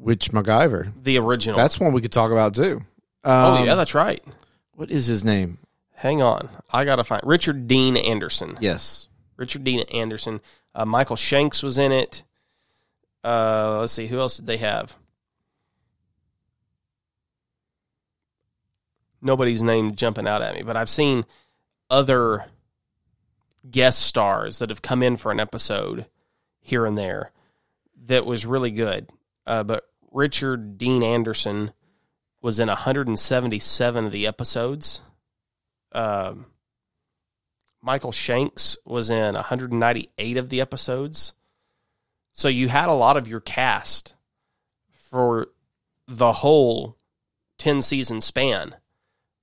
Which 0.00 0.32
MacGyver? 0.32 0.92
The 1.02 1.18
original. 1.18 1.56
That's 1.56 1.78
one 1.78 1.92
we 1.92 2.00
could 2.00 2.10
talk 2.12 2.30
about 2.32 2.54
too. 2.54 2.82
oh 3.22 3.56
Um, 3.56 3.66
yeah, 3.66 3.74
that's 3.74 3.94
right. 3.94 4.24
what 4.72 4.90
is 4.90 5.06
his 5.06 5.24
name? 5.24 5.58
Hang 5.94 6.22
on, 6.22 6.48
I 6.72 6.86
gotta 6.86 7.04
find 7.04 7.22
Richard 7.24 7.68
Dean 7.68 7.96
Anderson. 7.98 8.56
Yes. 8.60 9.08
Richard 9.36 9.62
Dean 9.64 9.80
Anderson. 9.92 10.40
Uh, 10.74 10.86
Michael 10.86 11.16
Shanks 11.16 11.62
was 11.62 11.76
in 11.76 11.92
it. 11.92 12.22
Uh, 13.22 13.78
let's 13.80 13.92
see, 13.92 14.06
who 14.06 14.18
else 14.18 14.36
did 14.38 14.46
they 14.46 14.56
have? 14.56 14.96
Nobody's 19.22 19.62
name 19.62 19.94
jumping 19.94 20.26
out 20.26 20.40
at 20.42 20.54
me, 20.54 20.62
but 20.62 20.76
I've 20.76 20.88
seen 20.88 21.26
other 21.90 22.46
guest 23.70 24.00
stars 24.00 24.60
that 24.60 24.70
have 24.70 24.80
come 24.80 25.02
in 25.02 25.18
for 25.18 25.30
an 25.30 25.40
episode 25.40 26.06
here 26.60 26.86
and 26.86 26.96
there 26.96 27.30
that 28.06 28.24
was 28.24 28.46
really 28.46 28.70
good. 28.70 29.06
Uh, 29.46 29.62
but 29.62 29.86
Richard 30.10 30.78
Dean 30.78 31.02
Anderson 31.02 31.72
was 32.42 32.58
in 32.58 32.68
177 32.68 34.04
of 34.06 34.12
the 34.12 34.26
episodes. 34.26 35.02
Um, 35.92 36.46
Michael 37.82 38.12
Shanks 38.12 38.76
was 38.84 39.10
in 39.10 39.34
198 39.34 40.36
of 40.36 40.48
the 40.48 40.60
episodes. 40.60 41.32
So 42.32 42.48
you 42.48 42.68
had 42.68 42.88
a 42.88 42.94
lot 42.94 43.16
of 43.16 43.28
your 43.28 43.40
cast 43.40 44.14
for 44.92 45.48
the 46.06 46.32
whole 46.32 46.96
10 47.58 47.82
season 47.82 48.20
span, 48.20 48.74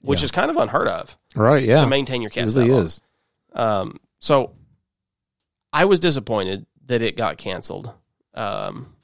which 0.01 0.22
Yeah. 0.22 0.26
is 0.26 0.32
kind 0.32 0.49
of 0.49 0.57
unheard 0.57 0.88
of 0.88 1.18
Right. 1.36 1.63
Yeah. 1.63 1.82
to 1.82 1.88
maintain 1.88 2.22
your 2.22 2.30
it 2.30 2.34
cast. 2.34 2.55
really 2.55 2.70
that 2.70 2.78
is. 2.78 3.01
Um, 3.53 3.99
so 4.20 4.55
I 5.74 5.86
was 5.86 5.99
disappointed 5.99 6.65
that 6.86 7.01
it 7.01 7.15
got 7.18 7.38
canceled. 7.38 7.91
Um, 8.34 8.95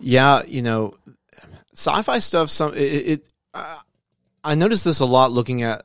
Yeah, 0.00 0.42
you 0.46 0.62
know, 0.62 0.94
sci-fi 1.74 2.18
stuff. 2.18 2.50
Some 2.50 2.74
it. 2.74 2.78
it 2.78 3.32
uh, 3.54 3.78
I 4.44 4.54
noticed 4.54 4.84
this 4.84 5.00
a 5.00 5.06
lot 5.06 5.32
looking 5.32 5.62
at 5.62 5.84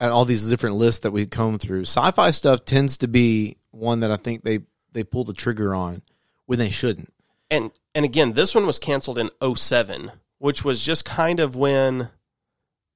at 0.00 0.10
all 0.10 0.24
these 0.24 0.48
different 0.48 0.76
lists 0.76 1.00
that 1.00 1.10
we 1.10 1.26
comb 1.26 1.58
through. 1.58 1.82
Sci-fi 1.82 2.30
stuff 2.30 2.64
tends 2.64 2.98
to 2.98 3.08
be 3.08 3.56
one 3.70 4.00
that 4.00 4.10
I 4.10 4.16
think 4.16 4.42
they 4.42 4.60
they 4.92 5.04
pull 5.04 5.24
the 5.24 5.32
trigger 5.32 5.74
on 5.74 6.02
when 6.46 6.58
they 6.58 6.70
shouldn't. 6.70 7.12
and 7.50 7.70
and 7.94 8.04
again, 8.04 8.34
this 8.34 8.54
one 8.54 8.66
was 8.66 8.78
canceled 8.78 9.18
in 9.18 9.30
07, 9.56 10.12
which 10.38 10.64
was 10.64 10.84
just 10.84 11.04
kind 11.06 11.40
of 11.40 11.56
when 11.56 12.02
It 12.02 12.10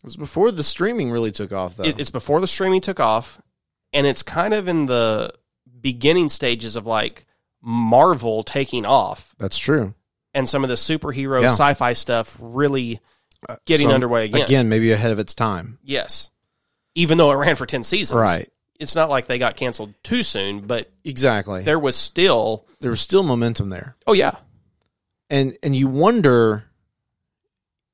was 0.04 0.16
before 0.16 0.50
the 0.52 0.62
streaming 0.62 1.10
really 1.10 1.32
took 1.32 1.52
off, 1.52 1.76
though. 1.76 1.84
it, 1.84 1.98
it's 1.98 2.10
before 2.10 2.40
the 2.40 2.46
streaming 2.46 2.82
took 2.82 3.00
off, 3.00 3.40
and 3.92 4.06
it's 4.06 4.22
kind 4.22 4.52
of 4.52 4.68
in 4.68 4.86
the 4.86 5.32
beginning 5.80 6.28
stages 6.28 6.76
of 6.76 6.86
like 6.86 7.26
Marvel 7.62 8.42
taking 8.42 8.86
off 8.86 9.34
That's 9.38 9.58
true. 9.58 9.94
and 10.34 10.48
some 10.48 10.62
of 10.64 10.68
the 10.70 10.76
superhero 10.76 11.42
Yeah. 11.42 11.48
sci-fi 11.48 11.92
stuff 11.92 12.36
really 12.40 13.00
uh, 13.48 13.56
getting 13.66 13.88
So, 13.88 13.94
underway 13.94 14.26
again. 14.26 14.42
Again, 14.42 14.68
maybe 14.68 14.92
ahead 14.92 15.12
of 15.12 15.18
its 15.18 15.34
time. 15.34 15.78
Yes. 15.82 16.30
Even 16.94 17.18
though 17.18 17.30
it 17.32 17.36
ran 17.36 17.56
for 17.56 17.66
10 17.66 17.82
seasons. 17.84 18.18
Right. 18.20 18.48
It's 18.78 18.94
not 18.94 19.08
like 19.10 19.26
they 19.26 19.38
got 19.38 19.56
canceled 19.56 19.94
too 20.02 20.22
soon, 20.22 20.66
but 20.66 20.90
Exactly. 21.04 21.62
there 21.62 21.78
was 21.78 21.96
still 21.96 22.66
there 22.80 22.90
was 22.90 23.00
still 23.00 23.22
momentum 23.22 23.68
there. 23.70 23.96
Oh 24.06 24.12
yeah. 24.14 24.36
and 25.28 25.56
and 25.62 25.74
you 25.76 25.86
wonder 25.88 26.64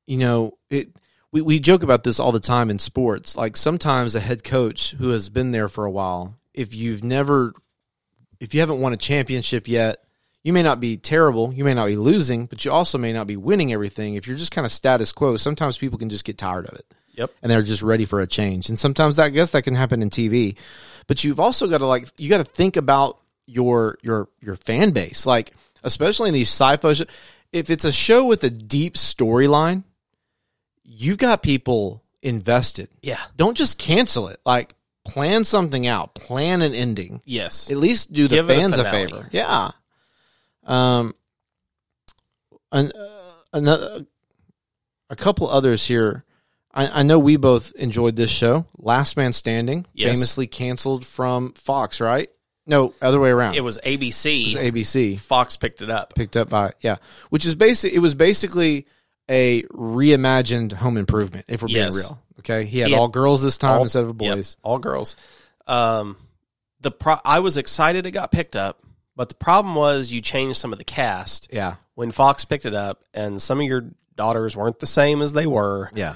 you 0.07 0.17
know 0.17 0.57
it 0.71 0.89
we, 1.33 1.41
we 1.43 1.59
joke 1.59 1.83
about 1.83 2.05
this 2.05 2.21
all 2.21 2.33
the 2.33 2.41
time 2.41 2.71
in 2.71 2.79
sports 2.79 3.37
like 3.37 3.57
sometimes 3.57 4.15
a 4.15 4.21
head 4.21 4.45
coach 4.45 4.93
who 4.93 5.11
has 5.11 5.29
been 5.29 5.51
there 5.51 5.69
for 5.69 5.85
a 5.85 5.91
while 5.91 6.39
if 6.55 6.75
you've 6.75 7.03
never 7.05 7.53
if 8.41 8.55
you 8.55 8.61
haven't 8.61 8.81
won 8.81 8.93
a 8.93 8.97
championship 8.97 9.69
yet 9.69 10.03
you 10.43 10.53
may 10.53 10.63
not 10.63 10.81
be 10.81 10.97
terrible 10.97 11.53
you 11.53 11.65
may 11.65 11.75
not 11.75 11.87
be 11.87 11.97
losing 11.97 12.47
but 12.47 12.65
you 12.65 12.71
also 12.71 12.99
may 12.99 13.13
not 13.13 13.27
be 13.27 13.37
winning 13.37 13.73
everything. 13.73 14.15
If 14.15 14.27
you're 14.27 14.37
just 14.37 14.53
kind 14.53 14.65
of 14.65 14.73
status 14.73 15.13
quo 15.13 15.37
sometimes 15.37 15.79
people 15.79 15.99
can 15.99 16.09
just 16.09 16.25
get 16.25 16.39
tired 16.39 16.67
of 16.67 16.79
it. 16.79 16.87
Yep. 17.15 17.31
and 17.43 17.51
they're 17.51 17.63
just 17.63 17.83
ready 17.83 18.05
for 18.05 18.21
a 18.21 18.27
change. 18.27 18.69
And 18.69 18.79
sometimes 18.79 19.17
that, 19.17 19.25
i 19.25 19.29
guess 19.31 19.51
that 19.51 19.63
can 19.63 19.75
happen 19.75 20.03
in 20.03 20.11
tv 20.11 20.57
but 21.07 21.25
you've 21.25 21.41
also 21.41 21.67
got 21.67 21.79
to 21.79 21.87
like 21.87 22.09
you 22.19 22.29
got 22.29 22.39
to 22.39 22.45
think 22.45 22.77
about 22.77 23.19
your 23.47 23.99
your 24.03 24.29
your 24.41 24.57
fan 24.57 24.91
base. 24.91 25.27
Like 25.27 25.53
especially 25.83 26.29
in 26.29 26.35
these 26.35 26.49
sci-fi 26.49 26.93
shows 26.93 27.07
if 27.53 27.71
it's 27.71 27.85
a 27.85 27.93
show 27.93 28.27
with 28.27 28.43
a 28.45 28.51
deep 28.51 28.95
storyline 28.95 29.85
you've 30.87 31.19
got 31.19 31.43
people 31.43 32.03
invested. 32.23 32.89
Yeah. 33.03 33.21
don't 33.37 33.57
just 33.57 33.79
cancel 33.79 34.29
it. 34.29 34.41
Like 34.47 34.75
plan 35.07 35.45
something 35.45 35.87
out 35.87 36.15
plan 36.15 36.63
an 36.63 36.75
ending 36.75 37.21
Yes. 37.25 37.71
at 37.71 37.77
least 37.77 38.13
do 38.13 38.29
the 38.29 38.37
Give 38.37 38.51
it 38.51 38.57
a 38.59 38.61
fans 38.61 38.79
a, 38.79 38.85
finale. 38.85 39.09
favor 39.09 39.29
yeah 39.33 39.71
um 40.65 41.15
an, 42.73 42.93
uh, 42.93 43.33
another 43.53 44.07
a 45.11 45.17
couple 45.17 45.49
others 45.49 45.85
here 45.87 46.25
I, 46.75 47.01
I 47.01 47.03
know 47.05 47.19
we 47.19 47.37
both 47.37 47.73
enjoyed 47.77 48.17
this 48.17 48.31
show 48.31 48.67
last 48.77 49.17
man 49.17 49.33
standing 49.33 49.87
Yes. 49.95 50.13
famously 50.15 50.47
canceled 50.47 51.07
from 51.07 51.53
fox 51.55 52.01
right 52.01 52.29
no 52.67 52.93
other 53.01 53.21
way 53.21 53.31
around 53.31 53.55
it 53.55 53.63
was 53.65 53.79
ABC. 53.85 54.41
it 54.55 54.73
was 54.75 54.87
abc 54.87 55.19
Fox 55.21 55.57
picked 55.57 55.83
it 55.83 55.91
up. 55.91 56.15
picked 56.15 56.37
up 56.37 56.49
by 56.51 56.73
yeah 56.81 56.97
which 57.31 57.47
is 57.47 57.55
basic 57.55 57.93
it 57.93 58.01
was 58.01 58.15
basically 58.15 58.87
a 59.31 59.63
reimagined 59.65 60.73
Home 60.73 60.97
Improvement. 60.97 61.47
If 61.49 61.63
we're 61.63 61.69
Yes. 61.69 61.95
being 61.95 62.05
real, 62.07 62.23
okay, 62.41 62.65
he 62.67 62.79
had 62.81 62.89
He 62.89 62.93
had 62.95 63.01
all 63.01 63.09
girls 63.09 63.43
this 63.43 63.59
time 63.59 63.77
all- 63.79 63.83
instead 63.83 64.05
of 64.05 64.09
Yep, 64.21 64.37
boys. 64.37 64.57
all 64.63 64.79
girls. 64.79 65.17
Um, 65.67 66.17
the 66.81 66.91
pro- 66.91 67.21
I 67.25 67.41
was 67.41 67.57
excited 67.57 68.07
it 68.07 68.13
got 68.13 68.31
picked 68.31 68.55
up, 68.57 68.81
but 69.17 69.29
the 69.29 69.35
problem 69.35 69.75
was 69.75 70.13
you 70.13 70.21
changed 70.21 70.59
some 70.59 70.73
of 70.73 70.79
the 70.79 70.85
cast 70.85 71.49
Yeah, 71.53 71.77
when 71.95 72.11
Fox 72.13 72.45
picked 72.45 72.67
it 72.67 72.75
up, 72.75 73.03
and 73.15 73.41
some 73.43 73.61
of 73.61 73.67
your 73.67 73.87
daughters 74.15 74.57
weren't 74.57 74.79
the 74.79 74.87
same 74.87 75.23
as 75.23 75.33
they 75.33 75.47
were. 75.47 75.91
yeah. 75.95 76.15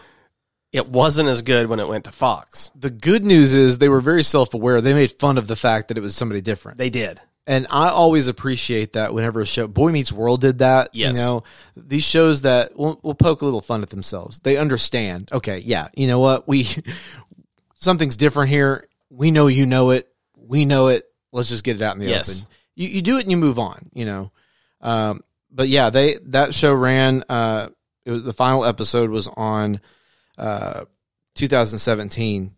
It 0.73 0.89
wasn't 0.89 1.29
as 1.29 1.43
good 1.43 1.67
when 1.69 1.81
it 1.81 1.89
went 1.89 2.05
to 2.05 2.13
Fox. 2.13 2.71
The 2.77 2.91
good 2.91 3.25
news 3.25 3.53
is 3.53 3.79
they 3.79 3.89
were 3.89 4.01
very 4.01 4.23
self 4.23 4.55
aware. 4.55 4.81
They 4.81 4.95
made 4.95 5.11
fun 5.11 5.37
of 5.37 5.49
the 5.49 5.57
fact 5.57 5.89
that 5.89 5.99
it 5.99 6.01
was 6.01 6.15
somebody 6.15 6.41
different. 6.41 6.79
They 6.79 6.91
did. 6.91 7.21
And 7.47 7.67
I 7.71 7.89
always 7.89 8.29
appreciate 8.29 8.93
that 8.93 9.13
whenever 9.15 9.41
a 9.41 9.47
show, 9.47 9.67
Boy 9.67 9.91
Meets 9.91 10.13
World 10.13 10.41
did 10.41 10.59
that. 10.59 10.91
Yes. 10.93 11.17
You 11.17 11.23
know, 11.23 11.43
these 11.77 12.05
shows 12.05 12.43
that 12.43 12.77
will, 12.77 13.01
will 13.03 13.15
poke 13.15 13.41
a 13.43 13.45
little 13.45 13.63
fun 13.63 13.83
at 13.83 13.91
themselves. 13.91 14.41
They 14.41 14.57
understand, 14.57 15.31
okay, 15.33 15.59
yeah, 15.59 15.89
you 15.95 16.07
know 16.07 16.21
what? 16.21 16.47
We, 16.47 16.69
something's 17.75 18.17
different 18.17 18.51
here. 18.51 18.87
We 19.09 19.31
know 19.31 19.47
you 19.49 19.67
know 19.67 19.91
it. 19.91 20.09
We 20.37 20.65
know 20.65 20.89
it. 20.89 21.07
Let's 21.33 21.49
just 21.49 21.65
get 21.65 21.77
it 21.77 21.83
out 21.83 21.95
in 21.95 22.01
the 22.01 22.09
Yes. 22.09 22.31
open. 22.43 22.51
You, 22.77 22.89
you 22.89 23.03
do 23.03 23.19
it 23.19 23.23
and 23.23 23.31
you 23.31 23.37
move 23.37 23.59
on, 23.59 23.91
you 23.95 24.05
know. 24.05 24.31
Um, 24.81 25.23
but 25.51 25.69
yeah, 25.69 25.91
they, 25.91 26.19
that 26.27 26.55
show 26.55 26.73
ran, 26.73 27.25
uh, 27.29 27.69
it 28.05 28.13
was, 28.13 28.23
the 28.23 28.33
final 28.33 28.65
episode 28.65 29.11
was 29.11 29.29
on, 29.29 29.81
uh, 30.39 30.85
2017, 31.35 32.55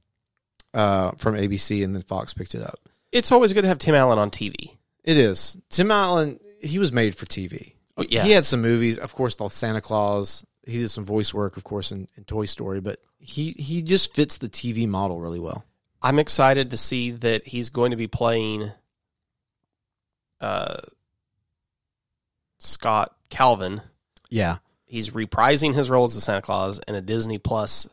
uh, 0.75 1.13
from 1.13 1.35
ABC 1.35 1.85
and 1.85 1.95
then 1.95 2.03
Fox 2.03 2.35
picked 2.35 2.55
it 2.55 2.63
up. 2.63 2.79
It's 3.13 3.31
always 3.31 3.53
good 3.53 3.63
to 3.63 3.69
have 3.69 3.79
Tim 3.79 3.95
Allen 3.95 4.19
on 4.19 4.31
TV. 4.31 4.77
It 5.05 5.17
is. 5.17 5.57
Tim 5.69 5.91
Allen, 5.91 6.41
he 6.61 6.79
was 6.79 6.93
made 6.93 7.15
for 7.15 7.27
TV. 7.27 7.75
Oh, 7.97 8.05
yeah. 8.09 8.23
He 8.25 8.31
had 8.31 8.47
some 8.47 8.63
movies, 8.63 8.99
of 8.99 9.15
course, 9.15 9.37
the 9.37 9.49
Santa 9.49 9.81
Claus. 9.83 10.45
He 10.67 10.79
did 10.79 10.91
some 10.91 11.05
voice 11.05 11.35
work, 11.35 11.57
of 11.57 11.65
course, 11.65 11.93
in, 11.93 12.09
in 12.17 12.25
Toy 12.25 12.47
Story, 12.47 12.81
but 12.81 13.01
he, 13.19 13.51
he 13.53 13.83
just 13.83 14.15
fits 14.15 14.39
the 14.39 14.49
TV 14.49 14.89
model 14.89 15.21
really 15.21 15.41
well. 15.41 15.65
I'm 16.01 16.19
excited 16.19 16.71
to 16.71 16.77
see 16.77 17.11
that 17.13 17.47
he's 17.47 17.71
going 17.71 17.91
to 17.91 17.97
be 17.97 18.07
playing 18.09 18.71
uh, 20.41 20.79
Scott 22.59 23.15
Calvin. 23.29 23.81
Yeah. 24.31 24.57
He's 24.87 25.11
reprising 25.11 25.75
his 25.75 25.91
role 25.91 26.05
as 26.05 26.15
the 26.15 26.21
Santa 26.21 26.43
Claus 26.43 26.81
in 26.87 26.95
a 26.95 27.01
Disney 27.01 27.39
Plus 27.39 27.87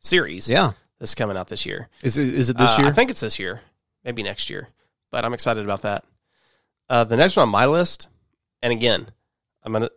series 0.00 0.48
Yeah. 0.48 0.72
that's 0.98 1.14
coming 1.14 1.36
out 1.36 1.48
this 1.48 1.66
year. 1.66 1.88
Is 2.02 2.18
it, 2.18 2.28
is 2.28 2.50
it 2.50 2.56
this 2.58 2.70
Uh, 2.78 2.82
year? 2.82 2.86
I 2.88 2.92
think 2.92 3.10
it's 3.10 3.20
this 3.20 3.38
year, 3.38 3.60
maybe 4.08 4.22
next 4.22 4.48
year, 4.48 4.68
but 5.10 5.22
I'm 5.22 5.34
excited 5.34 5.62
about 5.62 5.82
that. 5.82 6.02
Uh, 6.88 7.04
the 7.04 7.16
next 7.18 7.36
one 7.36 7.42
on 7.42 7.48
my 7.50 7.66
list, 7.66 8.08
and 8.62 8.72
again, 8.72 9.06
I'm 9.62 9.72
gonna 9.72 9.90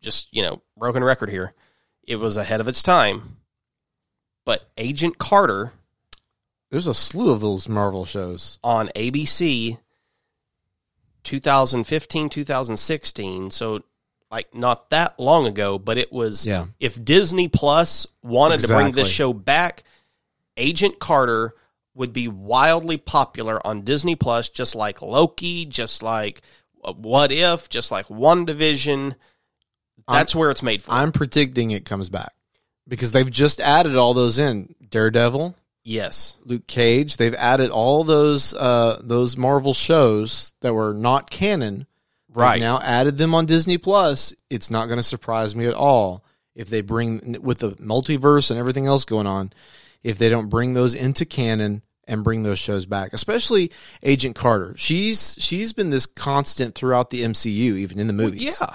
just 0.00 0.26
you 0.32 0.42
know 0.42 0.60
broken 0.76 1.04
record 1.04 1.30
here. 1.30 1.54
It 2.02 2.16
was 2.16 2.36
ahead 2.36 2.60
of 2.60 2.66
its 2.66 2.82
time, 2.82 3.36
but 4.44 4.68
Agent 4.76 5.16
Carter 5.16 5.72
There's 6.72 6.88
a 6.88 6.94
slew 6.94 7.30
of 7.30 7.40
those 7.40 7.68
Marvel 7.68 8.04
shows. 8.04 8.58
on 8.64 8.88
ABC 8.96 9.78
2015 11.22 12.28
2016 12.30 13.50
so 13.50 13.82
like 14.30 14.54
not 14.54 14.88
that 14.90 15.18
long 15.20 15.46
ago 15.46 15.78
but 15.78 15.98
it 15.98 16.10
was 16.12 16.46
Yeah. 16.46 16.66
if 16.80 17.02
Disney 17.04 17.48
Plus 17.48 18.06
wanted 18.22 18.60
to 18.60 18.68
bring 18.68 18.92
this 18.92 19.10
show 19.10 19.32
back 19.32 19.82
Agent 20.56 20.98
Carter 20.98 21.54
would 21.98 22.12
be 22.12 22.28
wildly 22.28 22.96
popular 22.96 23.64
on 23.66 23.82
Disney 23.82 24.14
Plus 24.14 24.48
just 24.48 24.74
like 24.74 25.02
Loki 25.02 25.66
just 25.66 26.02
like 26.02 26.40
uh, 26.84 26.92
What 26.92 27.32
If 27.32 27.68
just 27.68 27.90
like 27.90 28.06
WandaVision 28.08 29.14
that's 30.06 30.34
where 30.34 30.50
it's 30.50 30.62
made 30.62 30.82
for 30.82 30.92
I'm 30.92 31.12
predicting 31.12 31.72
it 31.72 31.84
comes 31.84 32.08
back 32.08 32.32
because 32.86 33.12
they've 33.12 33.30
just 33.30 33.60
added 33.60 33.96
all 33.96 34.14
those 34.14 34.38
in 34.38 34.74
Daredevil, 34.88 35.54
yes 35.84 36.38
Luke 36.44 36.66
Cage. 36.66 37.16
They've 37.16 37.34
added 37.34 37.70
all 37.70 38.04
those 38.04 38.54
uh, 38.54 39.00
those 39.02 39.36
Marvel 39.36 39.74
shows 39.74 40.54
that 40.62 40.72
were 40.72 40.94
not 40.94 41.30
canon. 41.30 41.86
Right. 42.30 42.60
now 42.60 42.78
added 42.78 43.18
them 43.18 43.34
on 43.34 43.46
Disney 43.46 43.78
Plus. 43.78 44.32
It's 44.48 44.70
not 44.70 44.86
going 44.86 44.98
to 44.98 45.02
surprise 45.02 45.56
me 45.56 45.66
at 45.66 45.74
all 45.74 46.24
if 46.54 46.70
they 46.70 46.82
bring 46.82 47.36
with 47.42 47.58
the 47.58 47.72
multiverse 47.72 48.50
and 48.50 48.60
everything 48.60 48.86
else 48.86 49.04
going 49.04 49.26
on. 49.26 49.52
If 50.04 50.18
they 50.18 50.28
don't 50.28 50.48
bring 50.48 50.74
those 50.74 50.94
into 50.94 51.24
canon 51.24 51.82
and 52.08 52.24
bring 52.24 52.42
those 52.42 52.58
shows 52.58 52.86
back, 52.86 53.12
especially 53.12 53.70
Agent 54.02 54.34
Carter. 54.34 54.74
She's 54.76 55.36
she's 55.38 55.72
been 55.72 55.90
this 55.90 56.06
constant 56.06 56.74
throughout 56.74 57.10
the 57.10 57.22
MCU, 57.22 57.46
even 57.78 58.00
in 58.00 58.06
the 58.08 58.12
movies. 58.12 58.56
yeah 58.60 58.74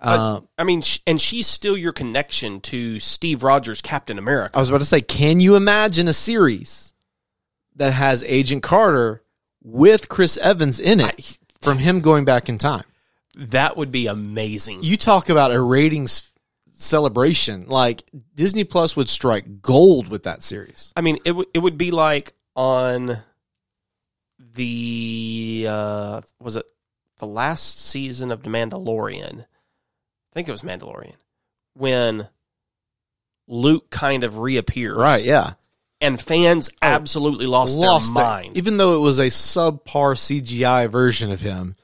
Uh, 0.00 0.40
I 0.58 0.64
mean 0.64 0.82
sh- 0.82 0.98
and 1.06 1.18
she's 1.20 1.46
still 1.46 1.76
your 1.78 1.92
connection 1.92 2.60
to 2.62 2.98
Steve 3.00 3.42
Rogers 3.42 3.80
Captain 3.80 4.18
America 4.18 4.56
I 4.56 4.60
was 4.60 4.68
about 4.68 4.80
to 4.82 4.86
say, 4.86 5.00
can 5.00 5.40
you 5.40 5.56
imagine 5.56 6.08
a 6.08 6.12
series 6.12 6.92
that 7.76 7.92
has 7.94 8.22
Agent 8.24 8.62
Carter 8.62 9.22
with 9.62 10.08
Chris 10.10 10.36
Evans 10.36 10.78
in 10.80 11.00
it 11.00 11.38
from 11.60 11.78
him 11.78 12.00
going 12.00 12.24
back 12.26 12.48
in 12.50 12.58
time? 12.58 12.84
That 13.36 13.76
would 13.76 13.90
be 13.90 14.06
amazing. 14.06 14.82
You 14.82 14.96
talk 14.96 15.28
about 15.30 15.50
a 15.52 15.60
ratings 15.60 16.30
celebration. 16.72 17.66
Like 17.66 18.02
Disney 18.34 18.64
Plus 18.64 18.96
would 18.96 19.08
strike 19.08 19.62
gold 19.62 20.08
with 20.08 20.24
that 20.24 20.42
series. 20.42 20.92
I 20.96 21.00
mean, 21.00 21.16
it 21.24 21.30
w- 21.30 21.48
it 21.54 21.58
would 21.60 21.78
be 21.78 21.90
like 21.90 22.32
on 22.56 23.18
the 24.38 25.66
uh, 25.68 26.20
was 26.40 26.56
it 26.56 26.66
the 27.18 27.26
last 27.26 27.80
season 27.80 28.30
of 28.30 28.42
The 28.42 28.50
Mandalorian? 28.50 29.40
I 29.40 30.32
think 30.34 30.48
it 30.48 30.52
was 30.52 30.62
Mandalorian 30.62 31.14
when 31.74 32.28
Luke 33.48 33.90
kind 33.90 34.24
of 34.24 34.38
reappears, 34.38 34.96
Right, 34.96 35.24
yeah. 35.24 35.54
And 36.00 36.20
fans 36.20 36.70
absolutely 36.82 37.46
lost, 37.46 37.78
Lost 37.78 38.14
their 38.14 38.22
it. 38.22 38.26
mind. 38.26 38.56
Even 38.56 38.76
though 38.76 38.96
it 38.96 39.00
was 39.00 39.18
a 39.18 39.26
subpar 39.28 40.14
CGI 40.16 40.88
version 40.90 41.30
of 41.30 41.40
him, 41.40 41.76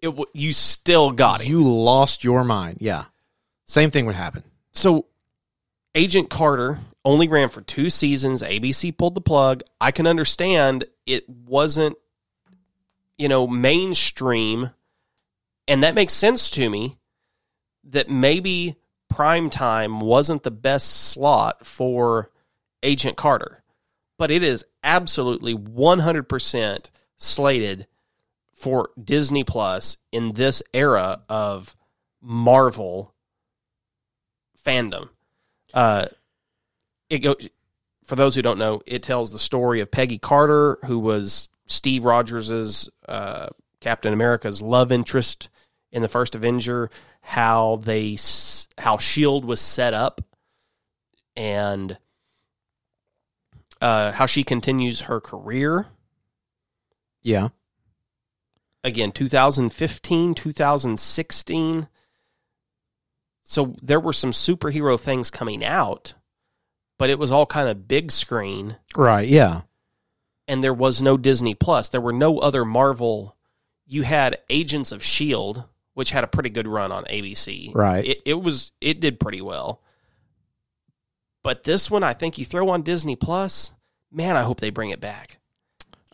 It 0.00 0.06
w- 0.06 0.24
you 0.32 0.52
still 0.52 1.10
got 1.10 1.40
it. 1.42 1.46
you 1.48 1.62
lost 1.62 2.24
your 2.24 2.42
mind. 2.44 2.78
Yeah. 2.80 3.04
Same 3.66 3.90
thing 3.90 4.06
would 4.06 4.14
happen. 4.14 4.44
So, 4.72 5.06
Agent 5.94 6.30
Carter 6.30 6.78
only 7.04 7.28
ran 7.28 7.48
for 7.48 7.60
two 7.60 7.90
seasons. 7.90 8.42
ABC 8.42 8.96
pulled 8.96 9.14
the 9.14 9.20
plug. 9.20 9.62
I 9.80 9.90
can 9.90 10.06
understand 10.06 10.86
it 11.06 11.28
wasn't, 11.28 11.96
you 13.18 13.28
know, 13.28 13.46
mainstream. 13.46 14.70
And 15.68 15.82
that 15.82 15.94
makes 15.94 16.12
sense 16.12 16.50
to 16.50 16.68
me 16.68 16.98
that 17.84 18.08
maybe 18.08 18.76
prime 19.08 19.50
time 19.50 20.00
wasn't 20.00 20.42
the 20.42 20.50
best 20.50 21.10
slot 21.10 21.66
for 21.66 22.30
Agent 22.82 23.16
Carter. 23.16 23.62
But 24.16 24.30
it 24.30 24.42
is 24.42 24.64
absolutely 24.82 25.54
100% 25.54 26.90
slated 27.16 27.86
for 28.54 28.90
Disney 29.02 29.44
Plus 29.44 29.98
in 30.12 30.32
this 30.32 30.62
era 30.72 31.22
of 31.28 31.76
Marvel 32.22 33.14
fandom. 34.64 35.10
Uh, 35.74 36.06
it 37.10 37.18
go 37.18 37.36
for 38.04 38.16
those 38.16 38.34
who 38.34 38.42
don't 38.42 38.58
know. 38.58 38.82
It 38.86 39.02
tells 39.02 39.30
the 39.30 39.38
story 39.38 39.80
of 39.80 39.90
Peggy 39.90 40.18
Carter, 40.18 40.78
who 40.84 40.98
was 40.98 41.48
Steve 41.66 42.04
Rogers's 42.04 42.88
uh, 43.08 43.48
Captain 43.80 44.12
America's 44.12 44.60
love 44.60 44.92
interest 44.92 45.48
in 45.92 46.02
the 46.02 46.08
first 46.08 46.34
Avenger. 46.34 46.90
How 47.20 47.76
they 47.76 48.18
how 48.76 48.98
Shield 48.98 49.44
was 49.44 49.60
set 49.60 49.94
up, 49.94 50.20
and 51.36 51.96
uh, 53.80 54.12
how 54.12 54.26
she 54.26 54.44
continues 54.44 55.02
her 55.02 55.20
career. 55.20 55.86
Yeah. 57.22 57.48
Again, 58.82 59.12
2015, 59.12 60.34
2016 60.34 61.88
so 63.44 63.76
there 63.82 64.00
were 64.00 64.14
some 64.14 64.32
superhero 64.32 64.98
things 64.98 65.30
coming 65.30 65.64
out, 65.64 66.14
but 66.98 67.10
it 67.10 67.18
was 67.18 67.30
all 67.32 67.46
kind 67.46 67.68
of 67.68 67.88
big 67.88 68.10
screen, 68.10 68.76
Right, 68.96 69.28
yeah. 69.28 69.62
and 70.48 70.62
there 70.62 70.74
was 70.74 71.02
no 71.02 71.16
Disney 71.16 71.54
Plus. 71.54 71.88
There 71.88 72.00
were 72.00 72.12
no 72.12 72.38
other 72.38 72.64
Marvel. 72.64 73.36
You 73.86 74.02
had 74.02 74.38
Agents 74.48 74.92
of 74.92 75.02
Shield, 75.02 75.64
which 75.94 76.10
had 76.10 76.24
a 76.24 76.28
pretty 76.28 76.50
good 76.50 76.66
run 76.68 76.90
on 76.92 77.04
ABC. 77.04 77.74
Right. 77.74 78.04
It, 78.04 78.22
it 78.24 78.34
was 78.42 78.72
it 78.80 79.00
did 79.00 79.20
pretty 79.20 79.40
well. 79.42 79.80
But 81.42 81.64
this 81.64 81.90
one, 81.90 82.02
I 82.02 82.14
think 82.14 82.38
you 82.38 82.44
throw 82.44 82.68
on 82.70 82.82
Disney 82.82 83.16
Plus. 83.16 83.70
Man, 84.10 84.36
I 84.36 84.42
hope 84.42 84.60
they 84.60 84.70
bring 84.70 84.90
it 84.90 85.00
back. 85.00 85.38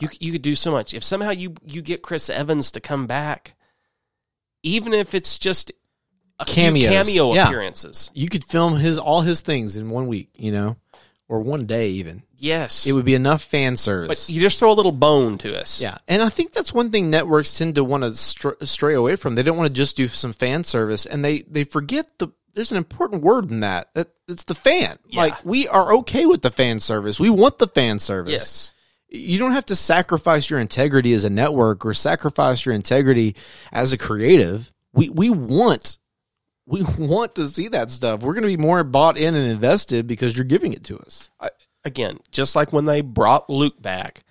You 0.01 0.09
you 0.19 0.33
could 0.33 0.43
do 0.43 0.55
so 0.55 0.73
much 0.73 0.95
if 0.95 1.05
somehow 1.05 1.31
you 1.31 1.55
you 1.67 1.83
get 1.83 2.03
Chris 2.03 2.31
Evans 2.31 2.71
to 2.73 2.81
come 2.81 3.07
back, 3.07 3.55
even 4.63 4.93
if 4.95 5.15
it's 5.15 5.39
just 5.39 5.71
Cameos. 6.47 6.91
cameo 7.07 7.35
Yeah. 7.35 7.47
appearances. 7.49 8.11
You 8.15 8.29
could 8.29 8.45
film 8.45 8.77
his 8.77 8.99
all 8.99 9.21
his 9.23 9.41
things 9.41 9.77
in 9.77 9.91
one 9.91 10.07
week, 10.07 10.29
you 10.37 10.53
know, 10.53 10.77
or 11.29 11.41
one 11.41 11.67
day 11.67 11.91
even. 11.91 12.23
Yes, 12.43 12.87
It 12.87 12.93
would 12.93 13.05
be 13.05 13.15
enough 13.15 13.43
fan 13.43 13.77
service. 13.77 14.27
but 14.27 14.33
you 14.35 14.41
just 14.41 14.59
throw 14.59 14.73
a 14.73 14.75
little 14.75 14.93
bone 14.93 15.37
to 15.39 15.61
us. 15.61 15.81
Yeah, 15.83 15.99
and 16.09 16.23
I 16.23 16.31
think 16.31 16.53
that's 16.53 16.73
one 16.73 16.91
thing 16.91 17.11
networks 17.11 17.57
tend 17.59 17.75
to 17.75 17.85
want 17.85 18.03
to 18.03 18.15
str- 18.15 18.53
stray 18.63 18.95
away 18.95 19.17
from. 19.17 19.35
They 19.35 19.43
don't 19.43 19.59
want 19.59 19.69
to 19.69 19.75
just 19.75 19.95
do 19.97 20.09
some 20.09 20.33
fan 20.33 20.65
service, 20.65 21.05
and 21.07 21.23
they 21.25 21.41
they 21.41 21.65
forget 21.65 22.07
the 22.19 22.29
there's 22.55 22.73
an 22.73 22.79
important 22.79 23.23
word 23.23 23.51
in 23.51 23.61
that. 23.61 23.95
That 23.95 24.09
it's 24.27 24.45
the 24.45 24.55
fan. 24.57 24.99
Yeah. 25.09 25.21
Like 25.21 25.45
we 25.45 25.69
are 25.69 25.95
okay 25.99 26.25
with 26.27 26.41
the 26.43 26.51
fan 26.51 26.81
service. 26.81 27.21
We 27.21 27.31
want 27.31 27.59
the 27.59 27.69
fan 27.69 27.99
service. 27.99 28.33
Yes. 28.33 28.73
You 29.13 29.39
don't 29.39 29.53
have 29.53 29.67
to 29.67 29.77
sacrifice 29.77 30.49
your 30.51 30.61
integrity 30.61 31.13
as 31.15 31.25
a 31.25 31.31
network 31.31 31.85
or 31.85 31.95
sacrifice 31.95 32.65
your 32.65 32.75
integrity 32.75 33.37
as 33.73 33.93
a 33.93 33.99
creative. 33.99 34.73
We 34.95 35.11
we 35.11 35.31
want 35.31 35.99
we 36.71 36.83
want 36.99 37.35
to 37.35 37.49
see 37.49 37.69
that 37.69 37.91
stuff. 37.91 38.23
We're 38.23 38.33
going 38.33 38.43
to 38.43 38.49
be 38.49 38.57
more 38.57 38.83
bought 38.85 39.19
in 39.19 39.35
and 39.35 39.51
invested 39.51 40.07
because 40.07 40.37
you're 40.37 40.45
giving 40.45 40.73
it 40.73 40.85
to 40.85 40.99
us. 40.99 41.31
again, 41.85 42.19
just 42.31 42.57
like 42.57 42.73
when 42.73 42.85
they 42.85 43.01
brought 43.01 43.51
Luke 43.51 43.81
back, 43.83 44.25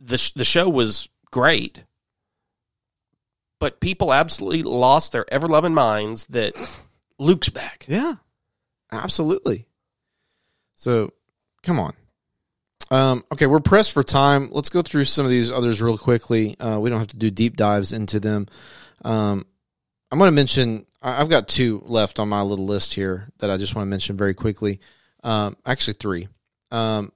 the 0.00 0.18
sh- 0.18 0.32
the 0.32 0.44
show 0.44 0.68
was 0.68 1.08
great, 1.30 1.84
but 3.58 3.80
people 3.80 4.12
absolutely 4.12 4.62
lost 4.62 5.12
their 5.12 5.24
ever 5.32 5.48
loving 5.48 5.74
minds 5.74 6.26
that 6.26 6.54
Luke's 7.18 7.48
back. 7.48 7.86
Yeah, 7.88 8.16
absolutely. 8.90 9.66
So, 10.74 11.12
come 11.62 11.78
on. 11.78 11.94
Um, 12.90 13.24
okay, 13.32 13.46
we're 13.46 13.60
pressed 13.60 13.92
for 13.92 14.02
time. 14.02 14.50
Let's 14.50 14.68
go 14.68 14.82
through 14.82 15.06
some 15.06 15.24
of 15.24 15.30
these 15.30 15.50
others 15.50 15.80
real 15.80 15.96
quickly. 15.96 16.58
Uh, 16.58 16.78
we 16.78 16.90
don't 16.90 16.98
have 16.98 17.08
to 17.08 17.16
do 17.16 17.30
deep 17.30 17.56
dives 17.56 17.92
into 17.92 18.20
them. 18.20 18.48
Um, 19.04 19.46
I'm 20.12 20.18
going 20.18 20.28
to 20.28 20.34
mention. 20.34 20.86
I've 21.00 21.30
got 21.30 21.48
two 21.48 21.82
left 21.86 22.20
on 22.20 22.28
my 22.28 22.42
little 22.42 22.66
list 22.66 22.94
here 22.94 23.28
that 23.38 23.50
I 23.50 23.56
just 23.56 23.74
want 23.74 23.86
to 23.86 23.90
mention 23.90 24.16
very 24.16 24.34
quickly. 24.34 24.78
Um, 25.24 25.56
actually, 25.66 25.94
three. 25.94 26.28
Um, 26.70 27.10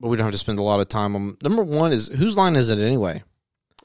but 0.00 0.08
we 0.08 0.16
don't 0.16 0.24
have 0.24 0.32
to 0.32 0.38
spend 0.38 0.58
a 0.58 0.62
lot 0.62 0.80
of 0.80 0.88
time 0.88 1.16
on. 1.16 1.36
Number 1.42 1.62
one 1.64 1.92
is 1.92 2.06
whose 2.08 2.36
line 2.36 2.54
is 2.56 2.70
it 2.70 2.78
anyway? 2.78 3.22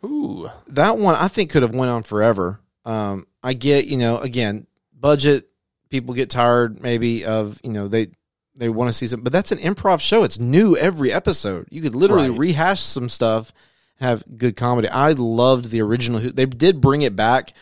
Ooh, 0.06 0.50
that 0.68 0.98
one 0.98 1.16
I 1.16 1.28
think 1.28 1.52
could 1.52 1.64
have 1.64 1.74
went 1.74 1.90
on 1.92 2.04
forever. 2.04 2.60
Um, 2.86 3.28
I 3.44 3.54
get, 3.54 3.86
you 3.86 3.98
know, 3.98 4.18
again, 4.18 4.68
budget. 4.98 5.48
People 5.90 6.14
get 6.16 6.30
tired 6.30 6.82
maybe 6.82 7.26
of, 7.26 7.60
you 7.64 7.72
know, 7.72 7.88
they 7.88 8.08
they 8.56 8.70
want 8.70 8.90
to 8.90 8.94
see 8.94 9.08
some, 9.08 9.22
but 9.22 9.34
that's 9.34 9.52
an 9.52 9.58
improv 9.58 10.00
show. 10.00 10.24
It's 10.24 10.40
new 10.40 10.78
every 10.78 11.12
episode. 11.12 11.68
You 11.72 11.82
could 11.82 11.96
literally 11.96 12.30
Right. 12.30 12.40
rehash 12.40 12.82
some 12.82 13.10
stuff, 13.10 13.52
have 13.98 14.24
good 14.38 14.56
comedy. 14.56 14.88
I 14.90 15.12
loved 15.14 15.70
the 15.72 15.82
original. 15.82 16.20
They 16.20 16.46
did 16.46 16.80
bring 16.82 17.02
it 17.02 17.16
back 17.16 17.54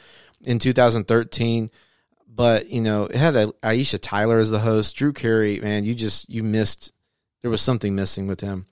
in 0.46 0.60
2013, 0.60 1.70
but 2.28 2.68
you 2.70 2.82
know, 2.82 3.04
it 3.04 3.16
had 3.16 3.36
a, 3.36 3.48
Aisha 3.64 4.00
Tyler 4.02 4.40
as 4.40 4.50
the 4.50 4.60
host. 4.60 4.96
Drew 4.96 5.14
Carey, 5.14 5.60
man, 5.60 5.84
you 5.84 5.94
just 5.96 6.30
you 6.30 6.44
missed. 6.44 6.92
There 7.42 7.52
was 7.52 7.62
something 7.62 7.96
missing 7.96 8.28
with 8.28 8.42
him. 8.42 8.66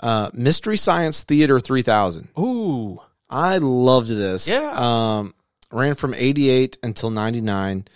Uh, 0.00 0.30
Mystery 0.32 0.76
Science 0.76 1.24
Theater 1.24 1.58
3000. 1.58 2.28
ooh, 2.38 3.00
I 3.28 3.58
loved 3.58 4.08
this. 4.08 4.48
Yeah. 4.48 4.72
Um, 5.18 5.34
ran 5.72 5.94
from 5.94 6.14
88 6.14 6.78
until 6.82 7.10
99. 7.10 7.86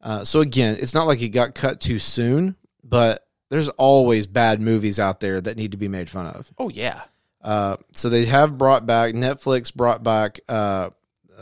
Uh, 0.00 0.24
so 0.24 0.40
again, 0.40 0.76
it's 0.80 0.94
not 0.94 1.06
like 1.06 1.20
it 1.22 1.28
got 1.28 1.54
cut 1.54 1.80
too 1.80 1.98
soon, 1.98 2.56
but 2.82 3.26
there's 3.50 3.68
always 3.68 4.26
bad 4.26 4.60
movies 4.60 4.98
out 4.98 5.20
there 5.20 5.40
that 5.40 5.56
need 5.56 5.72
to 5.72 5.76
be 5.76 5.88
made 5.88 6.08
fun 6.10 6.26
of. 6.26 6.50
oh 6.58 6.70
yeah, 6.70 7.02
Uh, 7.42 7.76
so 7.92 8.08
they 8.08 8.24
have 8.24 8.56
brought 8.58 8.86
back 8.86 9.12
Netflix 9.14 9.72
brought 9.74 10.02
back 10.02 10.40
uh, 10.48 10.90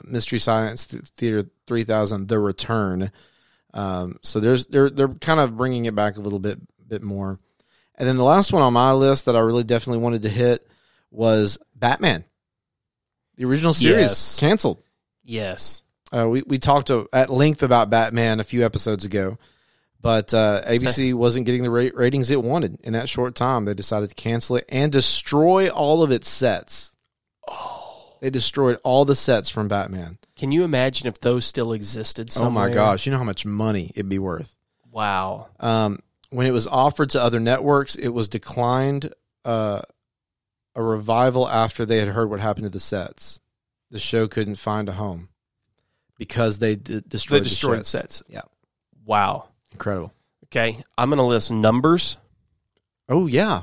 Mystery 0.04 0.38
Science 0.38 0.84
Theater 0.86 1.48
3000 1.66 2.28
The 2.28 2.38
Return. 2.38 3.10
Um, 3.74 4.18
so 4.22 4.38
there's 4.40 4.66
they're 4.66 4.90
they're 4.90 5.08
kind 5.08 5.40
of 5.40 5.56
bringing 5.56 5.86
it 5.86 5.94
back 5.94 6.16
a 6.16 6.20
little 6.20 6.38
bit 6.38 6.58
bit 6.86 7.02
more. 7.02 7.38
And 7.94 8.08
then 8.08 8.16
the 8.16 8.24
last 8.24 8.52
one 8.52 8.62
on 8.62 8.72
my 8.72 8.92
list 8.92 9.26
that 9.26 9.36
I 9.36 9.40
really 9.40 9.64
definitely 9.64 10.02
wanted 10.02 10.22
to 10.22 10.28
hit 10.28 10.66
was 11.10 11.58
Batman. 11.74 12.24
The 13.36 13.44
original 13.44 13.72
series 13.74 14.00
Yes. 14.10 14.40
canceled. 14.40 14.82
yes, 15.24 15.82
Uh, 16.12 16.28
we 16.28 16.42
we 16.46 16.58
talked 16.58 16.88
to, 16.88 17.08
at 17.12 17.30
length 17.30 17.62
about 17.62 17.88
Batman 17.90 18.40
a 18.40 18.44
few 18.44 18.64
episodes 18.64 19.04
ago, 19.06 19.38
but 20.00 20.34
uh, 20.34 20.62
ABC 20.66 21.14
wasn't 21.14 21.46
getting 21.46 21.62
the 21.62 21.70
ra- 21.70 21.90
ratings 21.94 22.30
it 22.30 22.42
wanted 22.42 22.78
in 22.82 22.92
that 22.92 23.08
short 23.08 23.34
time. 23.34 23.64
They 23.64 23.72
decided 23.74 24.10
to 24.10 24.14
cancel 24.14 24.56
it 24.56 24.66
and 24.68 24.92
destroy 24.92 25.68
all 25.70 26.02
of 26.02 26.10
its 26.10 26.28
sets. 26.28 26.94
Oh, 27.48 27.81
they 28.22 28.30
destroyed 28.30 28.78
all 28.84 29.04
the 29.04 29.16
sets 29.16 29.48
from 29.48 29.66
Batman. 29.66 30.16
Can 30.36 30.52
you 30.52 30.62
imagine 30.62 31.08
if 31.08 31.18
those 31.20 31.44
still 31.44 31.72
existed? 31.72 32.30
Somewhere? 32.30 32.66
Oh 32.66 32.68
my 32.68 32.72
gosh! 32.74 33.04
You 33.04 33.10
know 33.10 33.18
how 33.18 33.24
much 33.24 33.44
money 33.44 33.90
it'd 33.96 34.08
be 34.08 34.20
worth. 34.20 34.56
Wow. 34.92 35.48
Um, 35.58 35.98
when 36.30 36.46
it 36.46 36.52
was 36.52 36.68
offered 36.68 37.10
to 37.10 37.22
other 37.22 37.40
networks, 37.40 37.96
it 37.96 38.08
was 38.10 38.28
declined 38.28 39.12
uh, 39.44 39.82
a 40.76 40.82
revival 40.82 41.48
after 41.48 41.84
they 41.84 41.98
had 41.98 42.08
heard 42.08 42.30
what 42.30 42.38
happened 42.40 42.64
to 42.66 42.70
the 42.70 42.78
sets. 42.80 43.40
The 43.90 43.98
show 43.98 44.28
couldn't 44.28 44.54
find 44.54 44.88
a 44.88 44.92
home 44.92 45.28
because 46.16 46.58
they 46.60 46.76
d- 46.76 46.94
They 46.94 47.00
destroyed, 47.00 47.40
the 47.40 47.48
destroyed 47.48 47.84
sets. 47.86 48.16
sets. 48.16 48.22
Yeah, 48.28 48.42
Wow. 49.04 49.48
incredible. 49.72 50.12
Okay, 50.46 50.82
I'm 50.96 51.08
going 51.10 51.18
to 51.18 51.24
list 51.24 51.50
numbers. 51.50 52.16
Oh 53.08 53.26
yeah, 53.26 53.62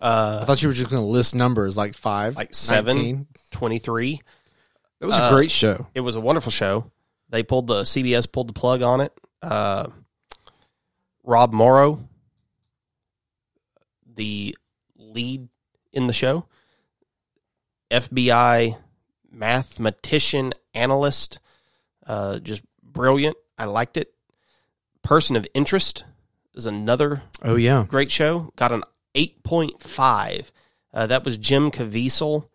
I 0.00 0.06
Uh, 0.06 0.44
thought 0.44 0.62
you 0.62 0.68
were 0.68 0.74
just 0.74 0.90
going 0.90 1.02
to 1.02 1.06
list 1.08 1.34
numbers 1.34 1.76
like 1.76 1.94
five, 1.94 2.36
Like 2.36 2.54
seven. 2.54 2.94
19. 2.96 3.26
23. 3.52 4.20
That 5.00 5.06
was 5.06 5.18
a 5.18 5.24
Uh, 5.24 5.30
great 5.30 5.50
show. 5.50 5.86
It 5.94 6.00
was 6.00 6.16
a 6.16 6.20
wonderful 6.20 6.52
show. 6.52 6.90
They 7.28 7.42
pulled 7.42 7.66
the 7.66 7.84
CBS 7.84 8.26
pulled 8.30 8.48
the 8.48 8.52
plug 8.52 8.82
on 8.82 9.00
it. 9.00 9.12
Uh, 9.42 9.88
Rob 11.24 11.52
Morrow, 11.52 12.06
the 14.06 14.56
lead 14.96 15.48
in 15.92 16.06
the 16.06 16.12
show, 16.12 16.46
FBI 17.90 18.76
mathematician 19.30 20.52
analyst, 20.74 21.40
uh, 22.06 22.38
just 22.38 22.62
brilliant. 22.82 23.36
I 23.58 23.64
liked 23.64 23.96
it. 23.96 24.12
Person 25.02 25.36
of 25.36 25.46
Interest 25.54 26.04
is 26.54 26.66
another 26.66 27.22
Oh 27.42 27.56
yeah, 27.56 27.84
great 27.88 28.10
show. 28.10 28.52
Got 28.56 28.72
an 28.72 28.82
eight 29.16 29.42
point 29.42 29.82
five. 29.82 30.52
Uh, 30.94 31.08
that 31.08 31.24
was 31.24 31.36
Jim 31.38 31.72
Caviezel. 31.72 32.48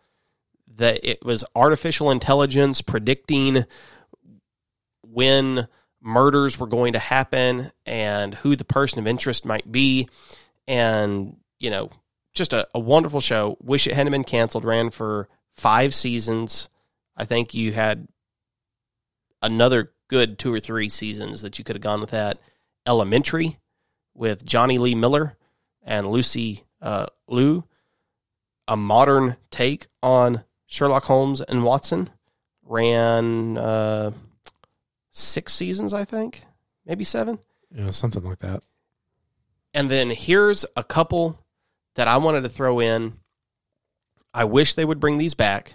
That 0.76 1.06
it 1.06 1.22
was 1.22 1.44
artificial 1.54 2.10
intelligence 2.10 2.80
predicting 2.80 3.66
when 5.02 5.68
murders 6.00 6.58
were 6.58 6.66
going 6.66 6.94
to 6.94 6.98
happen 6.98 7.70
and 7.84 8.34
who 8.36 8.56
the 8.56 8.64
person 8.64 8.98
of 8.98 9.06
interest 9.06 9.44
might 9.44 9.70
be, 9.70 10.08
and 10.66 11.36
you 11.60 11.68
know, 11.68 11.90
just 12.32 12.54
a, 12.54 12.66
a 12.74 12.80
wonderful 12.80 13.20
show. 13.20 13.58
Wish 13.60 13.86
it 13.86 13.92
hadn't 13.92 14.12
been 14.12 14.24
canceled. 14.24 14.64
Ran 14.64 14.88
for 14.88 15.28
five 15.54 15.94
seasons. 15.94 16.70
I 17.14 17.26
think 17.26 17.52
you 17.52 17.72
had 17.72 18.08
another 19.42 19.92
good 20.08 20.38
two 20.38 20.52
or 20.52 20.60
three 20.60 20.88
seasons 20.88 21.42
that 21.42 21.58
you 21.58 21.64
could 21.64 21.76
have 21.76 21.82
gone 21.82 22.00
with 22.00 22.10
that. 22.10 22.38
Elementary 22.86 23.58
with 24.14 24.44
Jonny 24.44 24.78
Lee 24.78 24.94
Miller 24.94 25.36
and 25.82 26.06
Lucy 26.06 26.64
uh, 26.80 27.06
Liu, 27.28 27.64
a 28.68 28.76
modern 28.76 29.36
take 29.50 29.86
on 30.02 30.44
Sherlock 30.66 31.04
Holmes 31.04 31.40
and 31.40 31.62
Watson, 31.62 32.10
ran 32.64 33.58
uh, 33.58 34.12
six 35.10 35.52
seasons, 35.52 35.92
I 35.92 36.04
think, 36.04 36.42
maybe 36.86 37.04
seven. 37.04 37.38
yeah, 37.74 37.90
something 37.90 38.22
like 38.22 38.38
that. 38.40 38.62
And 39.74 39.90
then 39.90 40.10
here's 40.10 40.64
a 40.76 40.84
couple 40.84 41.38
that 41.94 42.08
I 42.08 42.18
wanted 42.18 42.42
to 42.42 42.48
throw 42.48 42.80
in. 42.80 43.14
I 44.34 44.44
wish 44.44 44.74
they 44.74 44.84
would 44.84 45.00
bring 45.00 45.18
these 45.18 45.34
back. 45.34 45.74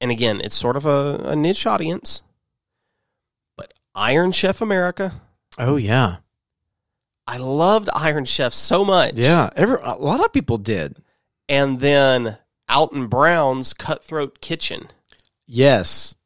And 0.00 0.10
again, 0.10 0.40
it's 0.40 0.56
sort 0.56 0.76
of 0.76 0.86
a, 0.86 1.20
a 1.24 1.36
niche 1.36 1.66
audience. 1.66 2.22
But 3.56 3.74
Iron 3.94 4.32
Chef 4.32 4.60
America, 4.60 5.20
Oh 5.58 5.76
yeah, 5.76 6.16
I 7.30 7.36
loved 7.36 7.88
Iron 7.94 8.24
Chef 8.24 8.52
so 8.52 8.84
much. 8.84 9.14
yeah. 9.14 9.48
Every 9.54 9.76
a 9.82 9.94
lot 9.94 10.24
of 10.24 10.32
people 10.32 10.58
did. 10.58 10.96
And 11.48 11.78
then 11.80 12.36
Alton 12.68 13.06
Brown's 13.06 13.72
Cutthroat 13.72 14.40
Kitchen. 14.40 14.88
Yes. 15.46 16.16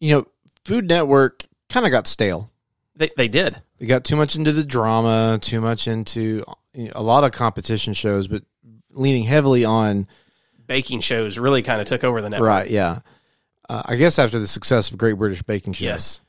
You 0.00 0.14
know, 0.16 0.26
Food 0.64 0.88
Network 0.88 1.46
kind 1.70 1.86
of 1.86 1.92
got 1.92 2.06
stale. 2.06 2.50
They 2.96 3.10
they 3.16 3.28
did. 3.28 3.60
They 3.78 3.86
got 3.86 4.04
too 4.04 4.16
much 4.16 4.36
into 4.36 4.52
the 4.52 4.64
drama, 4.64 5.38
too 5.40 5.60
much 5.62 5.88
into 5.88 6.44
you 6.74 6.84
know, 6.84 6.92
a 6.94 7.02
lot 7.02 7.24
of 7.24 7.32
competition 7.32 7.94
shows, 7.94 8.28
but 8.28 8.42
leaning 8.90 9.24
heavily 9.24 9.64
on 9.64 10.06
Baking 10.66 11.00
shows 11.00 11.38
really 11.38 11.62
kind 11.62 11.80
of 11.80 11.86
took 11.86 12.04
over 12.04 12.20
the 12.20 12.28
network. 12.30 12.46
right. 12.48 12.70
Yeah, 12.70 13.00
uh, 13.68 13.82
I 13.86 13.96
guess 13.96 14.18
after 14.18 14.38
the 14.38 14.46
success 14.46 14.90
of 14.90 14.98
Great 14.98 15.14
British 15.14 15.42
Baking 15.42 15.72
Show, 15.72 15.86
Yes. 15.86 16.20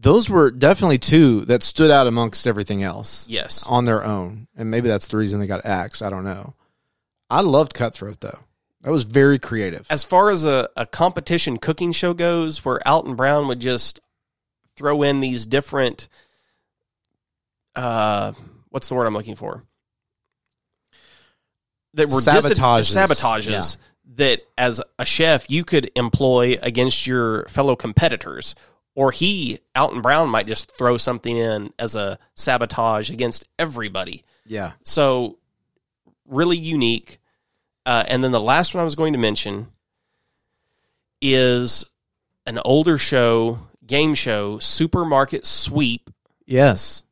Those 0.00 0.30
were 0.30 0.50
definitely 0.52 0.98
two 0.98 1.40
that 1.46 1.62
stood 1.62 1.90
out 1.90 2.06
amongst 2.06 2.46
everything 2.46 2.82
else 2.84 3.26
Yes. 3.28 3.64
on 3.68 3.84
their 3.84 4.04
own, 4.04 4.46
and 4.56 4.70
maybe 4.70 4.88
that's 4.88 5.08
the 5.08 5.16
reason 5.16 5.40
they 5.40 5.46
got 5.46 5.64
axed. 5.66 6.02
I 6.02 6.10
don't 6.10 6.24
know. 6.24 6.54
I 7.28 7.40
loved 7.40 7.74
Cutthroat 7.74 8.20
though; 8.20 8.38
that 8.82 8.90
was 8.92 9.02
very 9.04 9.38
creative. 9.38 9.86
As 9.90 10.04
far 10.04 10.30
as 10.30 10.44
a, 10.44 10.68
a 10.76 10.86
competition 10.86 11.56
cooking 11.58 11.92
show 11.92 12.14
goes, 12.14 12.64
where 12.64 12.86
Alton 12.86 13.16
Brown 13.16 13.48
would 13.48 13.60
just 13.60 14.00
throw 14.76 15.02
in 15.02 15.18
these 15.20 15.44
different 15.46 16.06
uh 17.74 18.32
what's 18.70 18.88
the 18.88 18.94
word 18.94 19.06
I'm 19.06 19.14
looking 19.14 19.34
for? 19.34 19.64
That 21.94 22.08
were 22.10 22.20
dis- 22.20 22.26
Sabotages. 22.26 22.94
sabotages 22.96 23.76
that 24.14 24.40
as 24.56 24.80
a 24.98 25.04
chef 25.04 25.50
you 25.50 25.64
could 25.64 25.90
employ 25.96 26.58
against 26.62 27.06
your 27.06 27.44
fellow 27.48 27.74
competitors. 27.76 28.54
Or 28.98 29.12
he, 29.12 29.60
Alton 29.76 30.00
Brown, 30.02 30.28
might 30.28 30.48
just 30.48 30.76
throw 30.76 30.96
something 30.96 31.36
in 31.36 31.72
as 31.78 31.94
a 31.94 32.18
sabotage 32.34 33.10
against 33.12 33.46
everybody. 33.56 34.24
Yeah. 34.44 34.72
So, 34.82 35.38
really 36.26 36.58
unique. 36.58 37.20
Uh, 37.86 38.02
and 38.08 38.24
then 38.24 38.32
the 38.32 38.40
last 38.40 38.74
one 38.74 38.80
I 38.80 38.84
was 38.84 38.96
going 38.96 39.12
to 39.12 39.18
mention 39.20 39.68
is 41.22 41.84
an 42.44 42.58
older 42.64 42.98
show, 42.98 43.60
game 43.86 44.14
show, 44.14 44.58
Supermarket 44.58 45.46
Sweep, 45.46 46.10
Yes. 46.44 47.04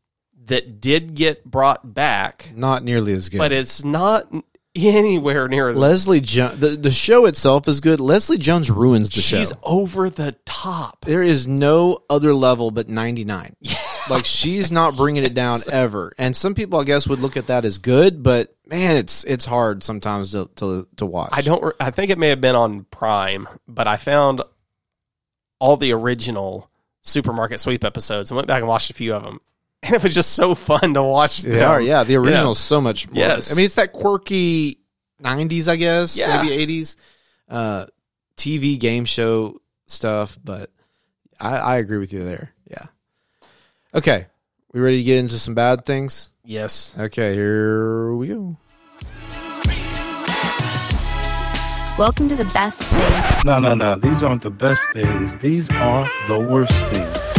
that 0.47 0.81
did 0.81 1.15
get 1.15 1.45
brought 1.45 1.95
back, 1.95 2.51
Not 2.55 2.83
nearly 2.83 3.13
as 3.13 3.29
good. 3.29 3.39
but 3.39 3.53
it's 3.53 3.85
not 3.85 4.27
anywhere 4.87 5.49
near 5.49 5.69
as. 5.69 5.77
Leslie 5.77 6.21
Jones. 6.21 6.59
The, 6.59 6.71
the 6.71 6.91
show 6.91 7.27
itself 7.27 7.69
is 7.69 7.81
good. 7.81 8.01
Leslie 8.01 8.39
Jones 8.39 8.71
ruins 8.71 9.11
the 9.11 9.21
show. 9.21 9.39
she's 9.39 9.53
over 9.63 10.11
the 10.11 10.33
top. 10.45 11.05
There 11.05 11.23
is 11.23 11.47
no 11.47 11.99
other 12.11 12.35
level 12.35 12.71
but 12.71 12.89
99. 12.89 13.57
Like 14.09 14.25
she's 14.25 14.71
not 14.71 14.97
bringing 14.97 15.25
it 15.25 15.35
down 15.35 15.59
ever. 15.73 16.13
And 16.17 16.37
some 16.37 16.55
people, 16.55 16.79
I 16.79 16.85
guess, 16.85 17.09
would 17.09 17.19
look 17.19 17.37
at 17.37 17.49
that 17.49 17.65
as 17.65 17.79
good, 17.79 18.23
but 18.23 18.55
man, 18.65 18.97
it's 18.97 19.25
it's 19.25 19.45
hard 19.45 19.83
sometimes 19.83 20.31
to 20.31 20.49
to, 20.57 20.87
to 20.99 21.07
watch. 21.07 21.31
I 21.33 21.41
don't. 21.41 21.61
re- 21.61 21.73
I 21.81 21.91
think 21.91 22.13
it 22.13 22.19
may 22.19 22.29
have 22.29 22.41
been 22.41 22.55
on 22.55 22.85
Prime, 22.85 23.49
but 23.67 23.89
I 23.89 23.97
found 23.97 24.43
all 25.59 25.77
the 25.77 25.93
original 25.93 26.71
Supermarket 27.03 27.59
Sweep 27.59 27.83
episodes 27.83 28.31
and 28.31 28.37
went 28.37 28.47
back 28.47 28.61
and 28.61 28.69
watched 28.69 28.91
a 28.91 28.95
few 28.95 29.13
of 29.13 29.25
them, 29.25 29.41
and 29.87 29.95
it 29.97 30.03
was 30.03 30.15
just 30.15 30.33
so 30.33 30.55
fun 30.55 30.95
to 30.95 31.03
watch. 31.03 31.43
They 31.43 31.59
them. 31.59 31.71
are, 31.71 31.81
yeah. 31.81 32.05
The 32.05 32.17
original 32.17 32.53
is 32.53 32.59
so 32.59 32.81
much 32.81 33.09
more. 33.09 33.17
Yes. 33.23 33.53
I 33.53 33.57
mean, 33.57 33.65
it's 33.65 33.77
that 33.77 33.93
quirky 33.93 34.81
'90s, 35.23 35.69
I 35.69 35.77
guess, 35.77 36.17
Yeah. 36.17 36.43
maybe 36.43 36.57
'80s 36.83 36.97
uh, 37.49 37.87
TV 38.37 38.79
game 38.79 39.05
show 39.05 39.61
stuff. 39.87 40.39
But 40.43 40.71
I, 41.41 41.57
I 41.59 41.77
agree 41.77 41.99
with 41.99 42.13
you 42.13 42.25
there. 42.25 42.53
Yeah. 42.71 42.87
Okay, 43.95 44.27
we 44.73 44.81
ready 44.81 44.99
to 44.99 45.03
get 45.05 45.19
into 45.19 45.39
some 45.39 45.55
bad 45.55 45.87
things? 45.87 46.33
Yes. 46.45 46.95
Okay, 46.99 47.35
here 47.35 48.15
we 48.15 48.29
go. 48.29 48.57
Welcome 51.99 52.29
to 52.29 52.37
the 52.37 52.45
best 52.53 52.83
things 52.83 53.45
No, 53.47 53.59
no, 53.59 53.75
no. 53.75 53.95
These 53.95 54.23
aren't 54.23 54.43
the 54.43 54.51
best 54.51 54.93
things. 54.93 55.35
These 55.39 55.71
are 55.71 56.07
the 56.29 56.39
worst 56.39 56.87
things. 56.89 57.36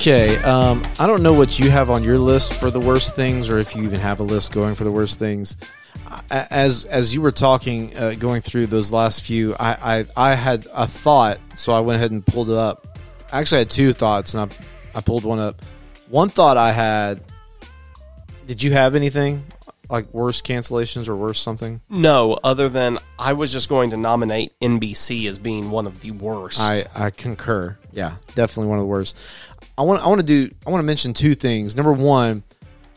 Okay, 0.00 0.36
um, 0.44 0.84
I 1.00 1.08
don't 1.08 1.24
know 1.24 1.32
what 1.32 1.58
you 1.58 1.70
have 1.70 1.90
on 1.90 2.04
your 2.04 2.18
list 2.18 2.54
for 2.54 2.70
the 2.70 2.78
worst 2.78 3.16
things, 3.16 3.50
or 3.50 3.58
if 3.58 3.74
you 3.74 3.82
even 3.82 3.98
have 3.98 4.20
a 4.20 4.22
list 4.22 4.52
going 4.52 4.76
for 4.76 4.84
the 4.84 4.92
worst 4.92 5.18
things. 5.18 5.56
As 6.30 6.84
as 6.84 7.12
you 7.12 7.20
were 7.20 7.32
talking, 7.32 7.96
uh, 7.96 8.14
going 8.16 8.40
through 8.40 8.68
those 8.68 8.92
last 8.92 9.24
few, 9.24 9.56
I, 9.58 10.06
I 10.16 10.30
I 10.30 10.34
had 10.36 10.68
a 10.72 10.86
thought, 10.86 11.40
so 11.56 11.72
I 11.72 11.80
went 11.80 11.96
ahead 11.96 12.12
and 12.12 12.24
pulled 12.24 12.48
it 12.48 12.56
up. 12.56 12.96
I 13.32 13.40
actually 13.40 13.58
had 13.58 13.70
two 13.70 13.92
thoughts, 13.92 14.34
and 14.34 14.52
I 14.52 14.98
I 14.98 15.00
pulled 15.00 15.24
one 15.24 15.40
up. 15.40 15.64
One 16.08 16.28
thought 16.28 16.56
I 16.56 16.70
had. 16.70 17.20
Did 18.46 18.62
you 18.62 18.70
have 18.70 18.94
anything 18.94 19.44
like 19.90 20.12
worst 20.12 20.46
cancellations 20.46 21.08
or 21.08 21.16
worse 21.16 21.40
something? 21.40 21.80
No, 21.88 22.38
other 22.44 22.68
than 22.68 22.98
I 23.18 23.32
was 23.32 23.52
just 23.52 23.68
going 23.68 23.90
to 23.90 23.96
nominate 23.96 24.52
NBC 24.60 25.28
as 25.28 25.38
being 25.38 25.70
one 25.70 25.86
of 25.86 26.00
the 26.00 26.10
worst. 26.10 26.60
I, 26.60 26.84
I 26.94 27.10
concur. 27.10 27.76
Yeah, 27.92 28.16
definitely 28.34 28.68
one 28.68 28.78
of 28.78 28.84
the 28.84 28.88
worst. 28.88 29.16
I 29.76 29.82
want 29.82 30.02
I 30.02 30.08
want 30.08 30.20
to 30.20 30.26
do 30.26 30.52
I 30.66 30.70
want 30.70 30.80
to 30.80 30.86
mention 30.86 31.14
two 31.14 31.34
things. 31.34 31.76
Number 31.76 31.92
one, 31.92 32.42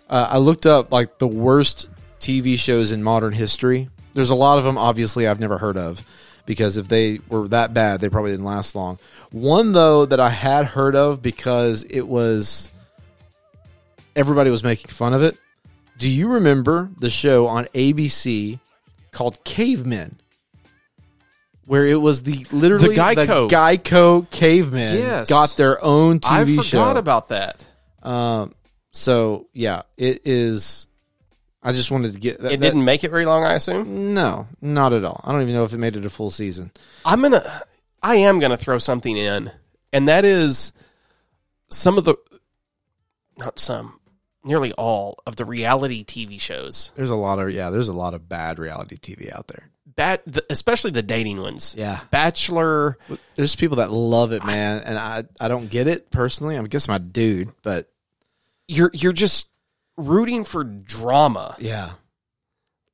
uh, 0.10 0.28
I 0.32 0.38
looked 0.38 0.66
up 0.66 0.92
like 0.92 1.20
the 1.20 1.28
worst 1.28 1.90
TV 2.20 2.58
shows 2.58 2.92
in 2.92 3.04
modern 3.04 3.34
history. 3.34 3.90
There's 4.14 4.30
a 4.30 4.36
lot 4.36 4.58
of 4.58 4.64
them. 4.64 4.78
Obviously, 4.78 5.28
I've 5.28 5.40
never 5.40 5.58
heard 5.58 5.78
of 5.78 6.06
because 6.46 6.78
if 6.78 6.88
they 6.88 7.20
were 7.30 7.48
that 7.50 7.74
bad, 7.74 8.02
they 8.02 8.10
probably 8.10 8.32
didn't 8.32 8.46
last 8.46 8.76
long. 8.76 9.00
One 9.32 9.72
though 9.72 10.06
that 10.06 10.20
I 10.20 10.30
had 10.30 10.66
heard 10.66 10.96
of 10.96 11.22
because 11.22 11.84
it 11.84 12.02
was 12.08 12.72
everybody 14.16 14.50
was 14.50 14.64
making 14.64 14.90
fun 14.90 15.14
of 15.14 15.24
it. 15.24 15.38
Do 16.02 16.10
you 16.10 16.28
remember 16.30 16.90
the 17.00 17.10
show 17.12 17.46
on 17.48 17.66
ABC 17.76 18.60
called 19.12 19.44
Cavemen? 19.44 20.20
Where 21.66 21.86
it 21.86 21.96
was 22.02 22.24
the 22.24 22.46
literally 22.52 22.96
The 22.96 23.02
Geico. 23.02 23.48
Geico 23.50 24.30
cavemen 24.32 24.98
Yes. 24.98 25.30
got 25.30 25.56
their 25.58 25.82
own 25.84 26.20
TV 26.20 26.56
show. 26.64 26.80
I 26.82 26.84
forgot 26.86 26.98
about 26.98 27.30
that. 27.30 27.64
um, 28.02 28.54
so 28.92 29.48
yeah, 29.54 29.84
it 29.96 30.22
is. 30.26 30.88
I 31.64 31.72
just 31.72 31.92
wanted 31.92 32.14
to 32.14 32.20
get 32.20 32.42
that, 32.42 32.52
It 32.52 32.60
didn't 32.60 32.84
make 32.84 33.04
it 33.04 33.12
very 33.12 33.26
long, 33.26 33.44
I 33.44 33.54
assume. 33.54 34.16
No, 34.16 34.48
not 34.60 34.92
at 34.94 35.06
all. 35.06 35.22
I 35.24 35.32
don't 35.32 35.44
even 35.44 35.54
know 35.54 35.64
if 35.64 35.72
it 35.72 35.78
made 35.78 35.96
it 35.96 36.06
a 36.06 36.10
full 36.10 36.32
season. 36.32 36.72
I'm 37.06 37.22
gonna, 37.22 37.44
I 38.02 38.16
am 38.16 38.40
gonna 38.40 38.58
throw 38.58 38.80
something 38.80 39.16
in, 39.16 39.52
and 39.94 40.08
that 40.08 40.26
is 40.26 40.74
some 41.70 42.00
of 42.00 42.04
the, 42.04 42.16
not 43.38 43.60
some, 43.60 44.00
nearly 44.44 44.72
all 44.74 45.18
of 45.26 45.36
the 45.36 45.46
reality 45.46 46.04
TV 46.04 46.40
shows. 46.40 46.92
There's 46.96 47.10
a 47.10 47.16
lot 47.16 47.40
of 47.40 47.52
yeah. 47.52 47.70
There's 47.70 47.88
a 47.88 47.94
lot 47.94 48.14
of 48.14 48.28
bad 48.30 48.60
reality 48.60 48.98
TV 48.98 49.32
out 49.34 49.48
there. 49.48 49.70
Bad, 49.94 50.22
the, 50.26 50.44
especially 50.50 50.92
the 50.92 51.02
dating 51.04 51.42
ones. 51.42 51.76
Yeah, 51.78 52.00
Bachelor. 52.12 52.98
there's 53.36 53.56
people 53.56 53.78
that 53.78 53.92
love 53.92 54.32
it, 54.32 54.44
man, 54.46 54.82
and 54.86 54.98
I 54.98 55.26
I 55.40 55.48
don't 55.50 55.70
get 55.70 55.88
it 55.88 56.10
personally. 56.12 56.58
I 56.58 56.62
guess 56.64 56.88
I'm 56.88 56.96
a 56.96 57.00
dude, 57.00 57.52
but 57.62 57.92
You're 58.68 58.92
you're 58.94 59.12
just 59.14 59.50
rooting 59.98 60.46
for 60.46 60.64
drama. 60.64 61.56
yeah, 61.60 61.92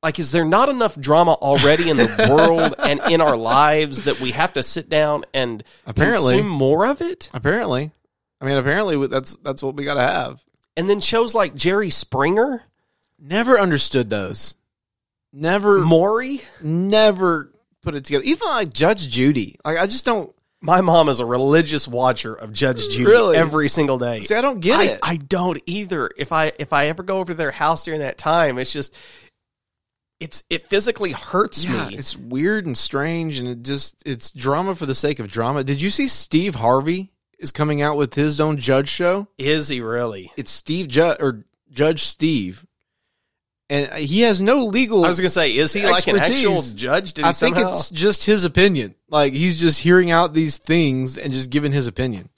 Like, 0.02 0.18
is 0.18 0.32
there 0.32 0.44
not 0.44 0.68
enough 0.68 1.00
drama 1.00 1.32
already 1.34 1.88
in 1.88 1.96
the 1.96 2.26
world 2.30 2.74
and 2.78 3.00
in 3.10 3.20
our 3.20 3.36
lives 3.36 4.02
that 4.04 4.20
we 4.20 4.32
have 4.32 4.52
to 4.54 4.62
sit 4.64 4.88
down 4.90 5.24
and 5.32 5.62
Apparently. 5.86 6.32
consume 6.34 6.50
more 6.50 6.84
of 6.86 7.00
it? 7.00 7.30
apparently. 7.32 7.92
I 8.40 8.44
mean, 8.44 8.56
apparently 8.56 9.06
that's 9.06 9.36
that's 9.36 9.62
what 9.62 9.76
we 9.76 9.84
got 9.84 9.94
to 9.94 10.00
have. 10.02 10.44
And 10.78 10.88
then 10.88 11.00
shows 11.00 11.34
like 11.34 11.54
Jerry 11.54 11.90
Springer, 11.90 12.62
Never 13.18 13.58
understood 13.58 14.08
those. 14.08 14.54
Never, 15.32 15.80
Maury. 15.80 16.40
never 16.62 17.52
put 17.82 17.94
it 17.96 18.04
together. 18.04 18.24
Even 18.24 18.46
like 18.48 18.72
Judge 18.72 19.08
Judy. 19.08 19.56
Like 19.64 19.78
I 19.78 19.86
just 19.86 20.04
don't 20.04 20.32
My 20.62 20.80
mom 20.80 21.08
is 21.08 21.20
a 21.20 21.26
religious 21.26 21.86
watcher 21.88 22.32
of 22.34 22.52
Judge 22.52 22.88
Judy 22.88 23.06
Really? 23.06 23.36
every 23.36 23.68
single 23.68 23.98
day. 23.98 24.20
see. 24.20 24.34
I 24.34 24.40
don't 24.40 24.60
get 24.60 24.78
I, 24.80 24.84
it. 24.84 25.00
I 25.02 25.16
don't 25.16 25.60
either. 25.66 26.10
If 26.16 26.32
I 26.32 26.52
if 26.58 26.72
I 26.72 26.86
ever 26.86 27.02
go 27.02 27.18
over 27.18 27.32
to 27.32 27.36
their 27.36 27.50
house 27.50 27.84
during 27.84 28.00
that 28.00 28.16
time, 28.16 28.56
it's 28.58 28.72
just 28.72 28.96
it's 30.20 30.44
it 30.48 30.66
physically 30.68 31.12
hurts 31.12 31.64
yeah, 31.64 31.88
me. 31.88 31.96
it's 31.96 32.16
weird 32.16 32.66
and 32.66 32.76
strange, 32.76 33.38
and 33.38 33.48
it 33.48 33.62
just 33.62 34.02
it's 34.06 34.30
drama 34.30 34.74
for 34.74 34.86
the 34.86 34.94
sake 34.94 35.18
of 35.18 35.30
drama. 35.30 35.62
Did 35.64 35.82
you 35.82 35.90
see 35.90 36.08
Steve 36.08 36.54
Harvey 36.54 37.10
is 37.38 37.50
coming 37.50 37.82
out 37.82 37.96
with 37.96 38.14
his 38.14 38.40
own 38.40 38.56
judge 38.58 38.88
show? 38.88 39.28
Is 39.38 39.68
he 39.68 39.80
really? 39.80 40.32
It's 40.36 40.50
Steve 40.50 40.88
Judge 40.88 41.18
or 41.20 41.44
Judge 41.70 42.02
Steve, 42.02 42.66
and 43.70 43.92
he 43.94 44.22
has 44.22 44.40
no 44.40 44.64
legal. 44.64 45.04
I 45.04 45.08
was 45.08 45.18
gonna 45.18 45.28
say, 45.28 45.54
is 45.54 45.72
he 45.72 45.84
like 45.86 46.06
an 46.08 46.18
actual 46.18 46.62
judge? 46.62 47.12
Did 47.12 47.24
I 47.24 47.32
think 47.32 47.56
somehow? 47.56 47.72
it's 47.72 47.90
just 47.90 48.24
his 48.24 48.44
opinion. 48.44 48.94
Like 49.08 49.32
he's 49.32 49.60
just 49.60 49.78
hearing 49.80 50.10
out 50.10 50.34
these 50.34 50.58
things 50.58 51.16
and 51.18 51.32
just 51.32 51.50
giving 51.50 51.72
his 51.72 51.86
opinion. 51.86 52.28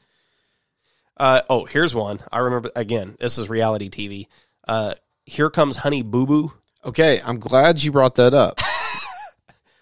Uh, 1.17 1.43
oh, 1.51 1.65
here's 1.67 1.95
one. 1.95 2.21
I 2.33 2.39
remember 2.39 2.71
again. 2.75 3.17
This 3.21 3.39
is 3.39 3.49
reality 3.51 3.91
TV. 3.91 4.27
Uh, 4.67 4.95
here 5.27 5.51
comes 5.51 5.77
Honey 5.77 6.03
Boo 6.03 6.27
Boo. 6.27 6.53
Okay, 6.85 7.21
I'm 7.25 7.39
glad 7.39 7.83
you 7.83 7.93
brought 7.93 8.17
that 8.17 8.35
up. 8.35 8.61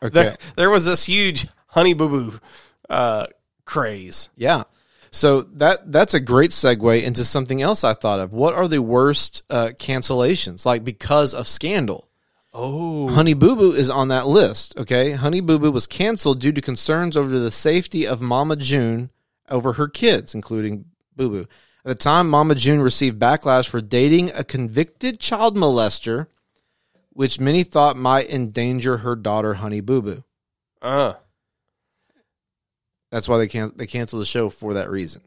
Okay, 0.01 0.13
There, 0.13 0.37
there 0.55 0.71
was 0.71 0.85
this 0.85 1.05
huge 1.05 1.49
Honey 1.67 1.93
Boo 1.93 2.09
Boo 2.09 2.41
uh, 2.89 3.27
craze. 3.65 4.31
yeah. 4.37 4.63
So 5.11 5.43
that 5.43 5.91
that's 5.91 6.15
a 6.15 6.21
great 6.21 6.51
segue 6.51 7.03
into 7.03 7.25
something 7.25 7.63
else 7.63 7.85
I 7.85 7.95
thought 7.95 8.21
of. 8.21 8.33
What 8.33 8.55
are 8.55 8.69
the 8.69 8.83
worst 8.83 9.43
uh, 9.51 9.71
cancellations? 9.79 10.67
Like 10.67 10.85
because 10.85 11.35
of 11.35 11.49
scandal. 11.49 12.09
Oh, 12.53 13.09
Honey 13.09 13.35
Boo 13.35 13.55
Boo 13.57 13.73
is 13.73 13.91
on 13.91 14.09
that 14.09 14.27
list. 14.27 14.77
Okay, 14.79 15.13
Honey 15.13 15.41
Boo 15.41 15.59
Boo 15.59 15.71
was 15.71 15.87
canceled 15.87 16.41
due 16.41 16.53
to 16.53 16.61
concerns 16.61 17.17
over 17.17 17.39
the 17.39 17.51
safety 17.51 18.07
of 18.07 18.21
Mama 18.21 18.57
June 18.57 19.11
over 19.51 19.75
her 19.75 19.87
kids, 19.89 20.35
including 20.35 20.87
Boo 21.15 21.31
Boo. 21.31 21.41
At 21.85 21.89
the 21.89 21.95
time, 21.95 22.29
Mama 22.29 22.55
June 22.55 22.81
received 22.83 23.21
backlash 23.21 23.69
for 23.69 23.81
dating 23.81 24.31
a 24.31 24.45
convicted 24.45 25.21
child 25.21 25.57
molester, 25.57 26.27
which 27.11 27.39
many 27.39 27.63
thought 27.63 27.97
might 27.97 28.29
endanger 28.31 28.99
her 28.99 29.15
daughter, 29.15 29.55
Honey 29.55 29.81
Boo 29.81 30.03
Boo. 30.03 30.25
uh, 30.83 31.15
That's 33.11 33.29
why 33.29 33.39
they 33.39 33.49
can 33.49 33.73
they 33.77 33.87
canceled 33.87 34.23
the 34.23 34.27
show 34.27 34.51
for 34.51 34.75
that 34.75 34.91
reason. 34.91 35.23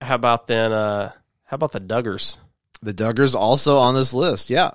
how 0.00 0.14
about 0.14 0.46
then? 0.46 0.72
Uh, 0.72 1.12
how 1.44 1.54
about 1.56 1.72
the 1.72 1.80
Duggars? 1.80 2.38
The 2.82 2.94
Duggars 2.94 3.34
also 3.34 3.76
on 3.78 3.94
this 3.94 4.14
list. 4.14 4.48
Yeah, 4.50 4.70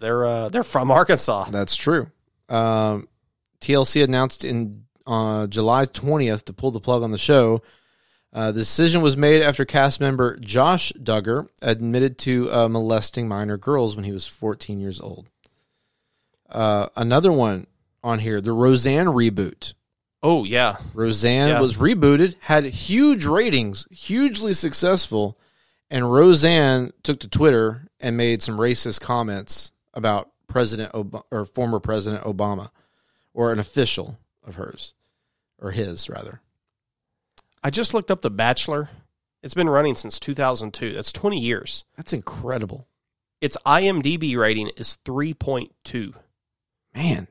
They're 0.00 0.24
uh, 0.24 0.48
they're 0.48 0.64
from 0.64 0.90
Arkansas. 0.90 1.50
That's 1.50 1.74
true. 1.74 2.10
Um, 2.48 3.08
TLC 3.60 4.04
announced 4.04 4.44
in 4.44 4.84
uh, 5.06 5.46
July 5.48 5.86
20th 5.86 6.44
to 6.44 6.52
pull 6.52 6.70
the 6.70 6.80
plug 6.80 7.02
on 7.02 7.10
the 7.10 7.18
show. 7.18 7.62
Uh, 8.32 8.52
the 8.52 8.60
decision 8.60 9.00
was 9.00 9.16
made 9.16 9.42
after 9.42 9.64
cast 9.64 10.00
member 10.00 10.36
Josh 10.36 10.92
Duggar 10.92 11.48
admitted 11.62 12.18
to 12.18 12.52
uh, 12.52 12.68
molesting 12.68 13.26
minor 13.26 13.56
girls 13.56 13.96
when 13.96 14.04
he 14.04 14.12
was 14.12 14.26
14 14.26 14.78
years 14.80 15.00
old. 15.00 15.26
Uh, 16.48 16.88
another 16.94 17.32
one 17.32 17.66
on 18.04 18.18
here, 18.18 18.40
the 18.40 18.52
Roseanne 18.52 19.06
reboot. 19.06 19.72
Oh 20.22 20.44
yeah, 20.44 20.76
Roseanne 20.94 21.48
Yeah. 21.50 21.60
was 21.60 21.76
rebooted, 21.76 22.34
had 22.40 22.64
huge 22.64 23.24
ratings, 23.24 23.86
hugely 23.90 24.52
successful, 24.52 25.38
and 25.90 26.10
Roseanne 26.12 26.92
took 27.02 27.20
to 27.20 27.28
Twitter 27.28 27.86
and 28.00 28.16
made 28.16 28.42
some 28.42 28.58
racist 28.58 29.00
comments 29.00 29.70
about 29.94 30.30
President 30.48 30.92
Ob- 30.94 31.24
or 31.30 31.44
former 31.44 31.78
President 31.78 32.24
Obama, 32.24 32.70
or 33.32 33.52
an 33.52 33.58
official 33.58 34.18
of 34.44 34.56
hers, 34.56 34.92
or 35.60 35.70
his 35.70 36.08
rather. 36.08 36.40
I 37.62 37.70
just 37.70 37.94
looked 37.94 38.10
up 38.10 38.20
The 38.22 38.30
Bachelor. 38.30 38.88
It's 39.42 39.54
been 39.54 39.68
running 39.68 39.94
since 39.94 40.18
2002. 40.18 40.94
That's 40.94 41.12
20 41.12 41.38
years. 41.38 41.84
That's 41.96 42.12
incredible, 42.12 42.86
Its 43.40 43.56
IMDb 43.64 44.36
rating 44.36 44.68
is 44.76 44.98
3.2. 45.04 46.14
man. 46.94 47.28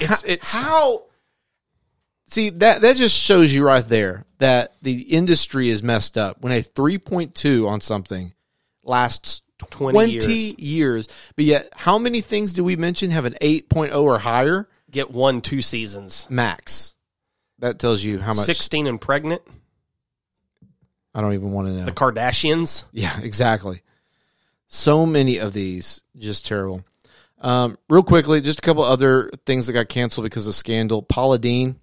It's 0.00 0.22
how, 0.22 0.28
it's 0.28 0.54
how 0.54 1.04
see 2.26 2.50
that 2.50 2.82
that 2.82 2.96
just 2.96 3.16
shows 3.16 3.52
you 3.52 3.64
right 3.64 3.86
there 3.86 4.24
that 4.38 4.74
the 4.82 5.00
industry 5.00 5.68
is 5.68 5.82
messed 5.82 6.16
up 6.16 6.40
when 6.40 6.52
a 6.52 6.62
3.2 6.62 7.68
on 7.68 7.80
something 7.80 8.32
lasts 8.84 9.42
20 9.58 9.92
20 9.92 10.12
years. 10.12 10.58
years. 10.58 11.08
But 11.36 11.44
yet, 11.44 11.68
how 11.74 11.98
many 11.98 12.20
things 12.20 12.52
do 12.52 12.62
we 12.62 12.76
mention 12.76 13.10
have 13.10 13.24
an 13.24 13.36
8.0 13.40 13.94
or 14.00 14.18
higher 14.18 14.68
get 14.90 15.10
one 15.10 15.40
two 15.40 15.62
seasons. 15.62 16.26
max? 16.30 16.94
That 17.58 17.78
tells 17.78 18.02
you 18.04 18.18
how 18.18 18.28
much. 18.28 18.46
16 18.46 18.86
and 18.86 19.00
pregnant. 19.00 19.42
I 21.14 21.20
don't 21.20 21.34
even 21.34 21.50
want 21.50 21.68
to 21.68 21.74
know. 21.74 21.84
The 21.86 21.92
Kardashians. 21.92 22.84
Yeah, 22.92 23.18
exactly. 23.22 23.82
So 24.68 25.06
many 25.06 25.38
of 25.38 25.52
these, 25.52 26.02
just 26.16 26.46
terrible. 26.46 26.84
Um, 27.40 27.78
real 27.88 28.02
quickly, 28.02 28.40
just 28.40 28.58
a 28.58 28.62
couple 28.62 28.82
other 28.82 29.30
things 29.46 29.66
that 29.66 29.72
got 29.72 29.88
canceled 29.88 30.24
because 30.24 30.46
of 30.46 30.54
scandal. 30.54 31.02
Paula 31.02 31.38
Deen, 31.38 31.76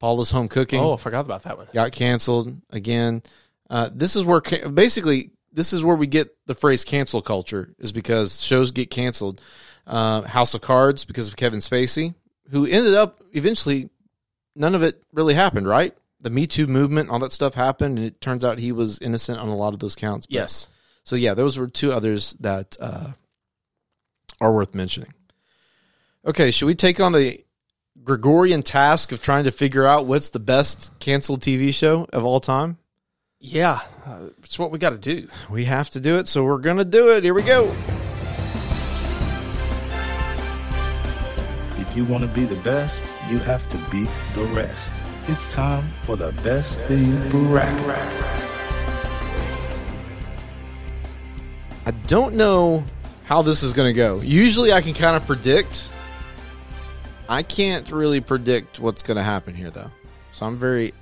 Paula's 0.00 0.30
Home 0.30 0.48
Cooking. 0.48 0.80
Oh, 0.80 0.94
I 0.94 0.96
forgot 0.96 1.24
about 1.24 1.44
that 1.44 1.56
one. 1.56 1.66
got 1.72 1.92
canceled 1.92 2.54
again. 2.70 3.22
Uh, 3.70 3.88
this 3.92 4.16
is 4.16 4.24
where 4.24 4.40
ca- 4.40 4.68
basically 4.68 5.30
this 5.52 5.72
is 5.72 5.82
where 5.84 5.96
we 5.96 6.06
get 6.06 6.34
the 6.46 6.54
phrase 6.54 6.84
cancel 6.84 7.20
culture 7.22 7.74
is 7.78 7.90
because 7.92 8.42
shows 8.44 8.70
get 8.70 8.90
canceled. 8.90 9.40
Uh, 9.86 10.20
House 10.22 10.52
of 10.54 10.60
Cards 10.60 11.06
because 11.06 11.28
of 11.28 11.36
Kevin 11.36 11.60
Spacey, 11.60 12.14
who 12.50 12.66
ended 12.66 12.92
up 12.94 13.22
eventually 13.32 13.88
none 14.54 14.74
of 14.74 14.82
it 14.82 15.02
really 15.14 15.32
happened, 15.34 15.66
right? 15.66 15.94
The 16.20 16.28
Me 16.30 16.46
Too 16.46 16.66
movement, 16.66 17.08
all 17.08 17.18
that 17.20 17.32
stuff 17.32 17.54
happened, 17.54 17.96
and 17.98 18.06
it 18.06 18.20
turns 18.20 18.44
out 18.44 18.58
he 18.58 18.72
was 18.72 18.98
innocent 18.98 19.38
on 19.38 19.48
a 19.48 19.56
lot 19.56 19.72
of 19.72 19.80
those 19.80 19.94
counts. 19.94 20.26
But- 20.26 20.34
Yes. 20.34 20.68
So 21.04 21.16
yeah, 21.16 21.32
those 21.32 21.58
were 21.58 21.68
two 21.68 21.90
others 21.92 22.36
that 22.40 22.76
uh, 22.78 23.12
are 24.40 24.52
worth 24.52 24.74
mentioning. 24.74 25.12
Okay, 26.26 26.50
should 26.50 26.66
we 26.66 26.74
take 26.74 27.00
on 27.00 27.12
the 27.12 27.44
Gregorian 28.02 28.62
task 28.62 29.12
of 29.12 29.22
trying 29.22 29.44
to 29.44 29.50
figure 29.50 29.86
out 29.86 30.06
what's 30.06 30.30
the 30.30 30.38
best 30.38 30.98
canceled 30.98 31.40
TV 31.40 31.72
show 31.72 32.06
of 32.12 32.24
all 32.24 32.40
time? 32.40 32.78
Yeah. 33.40 33.80
Uh, 34.04 34.30
it's 34.42 34.58
what 34.58 34.70
we 34.70 34.78
got 34.78 34.90
to 34.90 34.98
do. 34.98 35.28
We 35.50 35.64
have 35.64 35.90
to 35.90 36.00
do 36.00 36.16
it, 36.16 36.26
so 36.26 36.44
we're 36.44 36.58
gonna 36.58 36.84
do 36.84 37.10
it. 37.12 37.22
Here 37.22 37.34
we 37.34 37.42
go. 37.42 37.74
If 41.76 41.96
you 41.96 42.04
want 42.04 42.22
to 42.24 42.28
be 42.28 42.44
the 42.44 42.60
best, 42.62 43.12
you 43.30 43.38
have 43.38 43.68
to 43.68 43.76
beat 43.90 44.10
the 44.34 44.44
rest. 44.54 45.02
It's 45.28 45.52
time 45.52 45.84
for 46.02 46.16
the 46.16 46.32
best 46.42 46.82
thing 46.84 47.12
bracket. 47.30 48.38
I 51.86 51.90
don't 52.06 52.34
know 52.34 52.84
how 53.28 53.42
this 53.42 53.62
is 53.62 53.72
gonna 53.74 53.92
go. 53.92 54.20
Usually, 54.20 54.72
I 54.72 54.80
can 54.80 54.94
kind 54.94 55.16
of 55.16 55.24
predict. 55.26 55.92
I 57.28 57.42
can't 57.42 57.90
really 57.92 58.20
predict 58.20 58.80
what's 58.80 59.02
gonna 59.02 59.22
happen 59.22 59.54
here, 59.54 59.70
though. 59.70 59.90
So 60.32 60.46
I'm 60.46 60.56
very, 60.58 60.94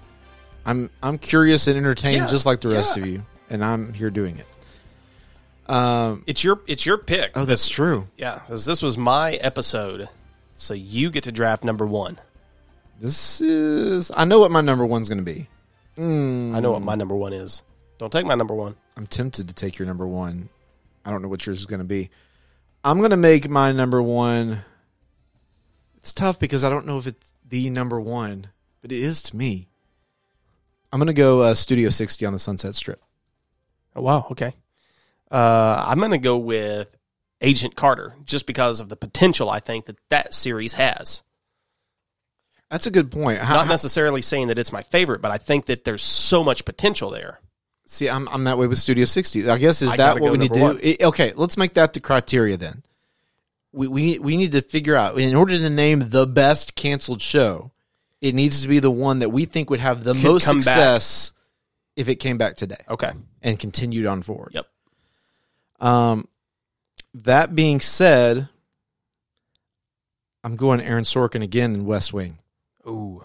I'm 0.64 0.91
I'm 1.03 1.18
curious 1.18 1.66
and 1.68 1.77
entertained, 1.77 2.16
Yeah, 2.16 2.27
just 2.27 2.45
like 2.47 2.61
the 2.61 2.68
rest 2.70 2.97
yeah. 2.97 3.03
of 3.05 3.09
you, 3.09 3.22
and 3.49 3.64
I'm 3.64 3.93
here 3.95 4.11
doing 4.11 4.39
it. 4.39 5.72
Um. 5.72 6.24
It's 6.27 6.43
your 6.45 6.61
it's 6.66 6.85
your 6.85 6.99
pick. 6.99 7.33
Oh, 7.37 7.45
that's 7.45 7.68
true. 7.68 8.07
Yeah, 8.16 8.41
'cause 8.49 8.66
this 8.66 8.83
was 8.83 8.99
my 8.99 9.35
episode. 9.35 10.09
So 10.55 10.74
you 10.74 11.11
get 11.11 11.24
to 11.24 11.33
draft 11.33 11.64
number 11.64 11.85
1. 11.87 12.18
This 13.01 13.41
is. 13.43 14.11
I 14.16 14.24
know 14.24 14.41
what 14.41 14.51
my 14.51 14.62
number 14.62 14.87
one's 14.87 15.09
going 15.09 15.18
to 15.18 15.24
be. 15.24 15.49
Mm, 15.99 16.55
I 16.55 16.61
know 16.61 16.72
what 16.72 16.81
my 16.81 16.95
number 16.95 17.14
1 17.14 17.35
is. 17.35 17.62
Don't 17.99 18.11
take 18.11 18.24
my 18.24 18.35
number 18.35 18.55
1. 18.55 18.74
I'm 18.97 19.07
tempted 19.07 19.49
to 19.49 19.55
take 19.55 19.79
your 19.79 19.87
number 19.87 20.07
one. 20.07 20.49
I 21.07 21.11
don't 21.11 21.22
know 21.22 21.28
what 21.28 21.46
yours 21.46 21.61
is 21.61 21.66
going 21.66 21.78
to 21.78 21.84
be. 21.84 22.11
I'm 22.82 22.98
going 22.98 23.11
to 23.11 23.16
make 23.16 23.48
my 23.48 23.70
number 23.70 24.02
one. 24.02 24.62
It's 25.98 26.12
tough 26.12 26.38
because 26.40 26.64
I 26.64 26.68
don't 26.68 26.84
know 26.84 26.98
if 26.98 27.07
it's 27.07 27.32
the 27.48 27.70
number 27.70 28.00
one, 28.00 28.48
but 28.82 28.90
it 28.90 29.00
is 29.00 29.22
to 29.22 29.36
me. 29.36 29.68
I'm 30.92 30.98
going 30.98 31.07
to 31.07 31.14
go 31.14 31.42
uh, 31.42 31.54
Studio 31.54 31.90
60 31.90 32.26
on 32.26 32.32
the 32.32 32.38
Sunset 32.40 32.74
Strip. 32.74 33.00
Oh, 33.94 34.02
wow. 34.02 34.26
Okay. 34.32 34.54
Uh, 35.30 35.84
I'm 35.86 35.98
going 35.98 36.11
to 36.11 36.18
go 36.18 36.36
with 36.38 36.96
Agent 37.40 37.76
Carter 37.76 38.16
just 38.24 38.46
because 38.46 38.80
of 38.80 38.88
the 38.88 38.96
potential 38.96 39.48
I 39.48 39.61
think 39.61 39.86
that 39.86 39.98
that 40.09 40.34
series 40.34 40.74
has. 40.74 41.22
That's 42.70 42.86
a 42.86 42.90
good 42.90 43.12
point. 43.12 43.38
How, 43.38 43.54
Not 43.54 43.68
necessarily 43.68 44.22
saying 44.22 44.48
that 44.48 44.59
it's 44.59 44.72
my 44.72 44.82
favorite, 44.82 45.22
but 45.22 45.30
I 45.30 45.38
think 45.38 45.66
that 45.66 45.84
there's 45.84 46.02
so 46.02 46.42
much 46.42 46.64
potential 46.64 47.11
there. 47.11 47.40
See, 47.87 48.09
I'm, 48.11 48.28
I'm 48.28 48.45
that 48.45 48.59
way 48.59 48.66
with 48.66 48.78
Studio 48.78 49.05
60. 49.07 49.49
I 49.49 49.59
guess 49.59 49.80
is 49.82 49.91
I 49.93 49.97
that 49.97 50.20
what 50.20 50.32
we 50.32 50.39
need 50.39 50.53
to 50.53 50.59
number 50.59 50.80
do? 50.82 50.97
I- 51.01 51.07
okay, 51.07 51.32
let's 51.37 51.57
make 51.57 51.74
that 51.74 51.93
the 51.95 52.01
criteria 52.01 52.57
then. 52.57 52.82
We 53.72 53.89
we 53.89 54.18
we 54.18 54.37
need 54.37 54.53
to 54.53 54.62
figure 54.62 54.97
out 54.97 55.18
in 55.18 55.34
order 55.34 55.59
to 55.59 55.70
name 55.70 56.09
the 56.11 56.26
best 56.26 56.74
canceled 56.76 57.20
show, 57.20 57.72
it 58.22 58.34
needs 58.34 58.62
to 58.62 58.68
be 58.68 58.78
the 58.78 58.91
one 58.91 59.18
that 59.18 59.28
we 59.30 59.45
think 59.45 59.68
would 59.70 59.80
have 59.80 60.03
the 60.03 60.14
Could 60.14 60.22
most 60.24 60.45
come 60.47 60.57
back. 60.59 60.64
success 60.64 61.32
if 61.95 62.09
it 62.09 62.16
came 62.16 62.39
back 62.39 62.57
today 62.57 62.78
Okay. 62.89 63.11
and 63.43 63.59
continued 63.59 64.07
on 64.07 64.22
forward. 64.22 64.53
Yep. 64.55 64.66
Um, 65.80 66.28
that 67.14 67.55
being 67.55 67.80
said, 67.80 68.49
I'm 70.43 70.57
going 70.57 70.80
Aaron 70.80 71.05
Sorkin 71.05 71.43
again 71.43 71.74
in 71.74 71.87
West 71.87 72.12
Wing. 72.14 72.39
Ooh. 72.87 73.24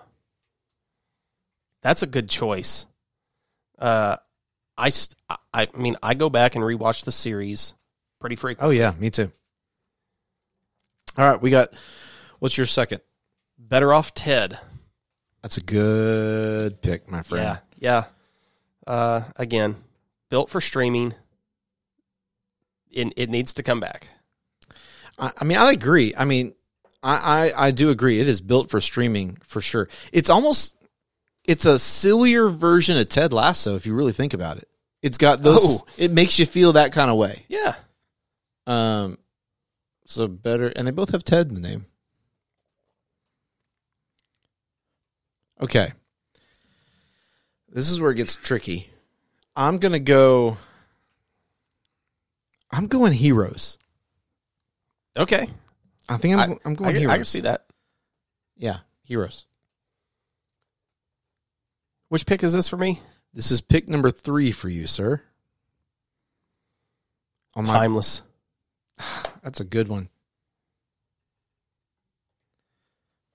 That's 1.81 2.01
a 2.03 2.07
good 2.07 2.29
choice. 2.29 2.85
Uh, 3.79 4.17
I, 4.81 5.37
I 5.53 5.67
mean, 5.77 5.95
I 6.01 6.13
go 6.13 6.29
back 6.29 6.55
and 6.55 6.63
rewatch 6.63 7.05
the 7.05 7.11
series 7.11 7.73
pretty 8.19 8.35
frequently. 8.35 8.77
Oh 8.77 8.79
yeah, 8.79 8.93
me 8.99 9.09
too. 9.09 9.31
All 11.17 11.29
right, 11.29 11.41
we 11.41 11.49
got. 11.49 11.73
What's 12.39 12.57
your 12.57 12.65
second? 12.65 13.01
Better 13.57 13.93
off 13.93 14.13
Ted. 14.13 14.57
That's 15.41 15.57
a 15.57 15.61
good 15.61 16.81
pick, 16.81 17.09
my 17.09 17.21
friend. 17.21 17.59
Yeah. 17.79 18.05
Yeah. 18.87 18.91
Uh, 18.91 19.21
again, 19.35 19.75
built 20.29 20.49
for 20.49 20.61
streaming. 20.61 21.13
It, 22.89 23.13
it 23.15 23.29
needs 23.29 23.53
to 23.55 23.63
come 23.63 23.79
back. 23.79 24.07
I, 25.17 25.31
I 25.37 25.43
mean, 25.43 25.57
I 25.57 25.71
agree. 25.71 26.13
I 26.17 26.25
mean, 26.25 26.53
I, 27.03 27.51
I 27.55 27.67
I 27.67 27.71
do 27.71 27.89
agree. 27.89 28.19
It 28.19 28.27
is 28.27 28.41
built 28.41 28.69
for 28.69 28.81
streaming 28.81 29.37
for 29.43 29.61
sure. 29.61 29.89
It's 30.11 30.29
almost 30.29 30.75
it's 31.43 31.65
a 31.65 31.79
sillier 31.79 32.49
version 32.49 32.97
of 32.97 33.09
Ted 33.09 33.33
Lasso 33.33 33.75
if 33.75 33.85
you 33.85 33.93
really 33.93 34.13
think 34.13 34.33
about 34.33 34.57
it. 34.57 34.67
It's 35.01 35.17
got 35.17 35.41
those. 35.41 35.81
Oh. 35.81 35.85
It 35.97 36.11
makes 36.11 36.37
you 36.37 36.45
feel 36.45 36.73
that 36.73 36.91
kind 36.91 37.09
of 37.09 37.17
way. 37.17 37.45
Yeah. 37.49 37.75
Um, 38.67 39.17
so 40.05 40.27
better, 40.27 40.67
and 40.67 40.87
they 40.87 40.91
both 40.91 41.11
have 41.11 41.23
Ted 41.23 41.47
in 41.47 41.55
the 41.55 41.61
name. 41.61 41.85
Okay, 45.59 45.93
this 47.69 47.91
is 47.91 48.01
where 48.01 48.09
it 48.09 48.15
gets 48.15 48.35
tricky. 48.35 48.89
I'm 49.55 49.77
gonna 49.77 49.99
go. 49.99 50.57
I'm 52.71 52.87
going 52.87 53.13
heroes. 53.13 53.77
Okay. 55.15 55.47
I 56.09 56.17
think 56.17 56.35
I'm, 56.35 56.51
I, 56.53 56.55
I'm 56.65 56.73
going 56.73 56.95
I, 56.95 56.99
heroes. 56.99 57.13
I 57.13 57.17
can 57.17 57.25
see 57.25 57.39
that. 57.41 57.65
Yeah, 58.57 58.77
heroes. 59.03 59.45
Which 62.09 62.25
pick 62.25 62.43
is 62.43 62.53
this 62.53 62.67
for 62.67 62.77
me? 62.77 62.99
This 63.33 63.51
is 63.51 63.61
pick 63.61 63.87
number 63.87 64.11
three 64.11 64.51
for 64.51 64.67
you, 64.67 64.87
sir. 64.87 65.21
On 67.55 67.65
my, 67.65 67.79
Timeless. 67.79 68.23
that's 69.43 69.59
a 69.59 69.65
good 69.65 69.87
one. 69.87 70.09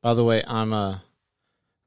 By 0.02 0.14
the 0.14 0.24
way, 0.24 0.42
I'm 0.46 0.72
uh, 0.72 0.98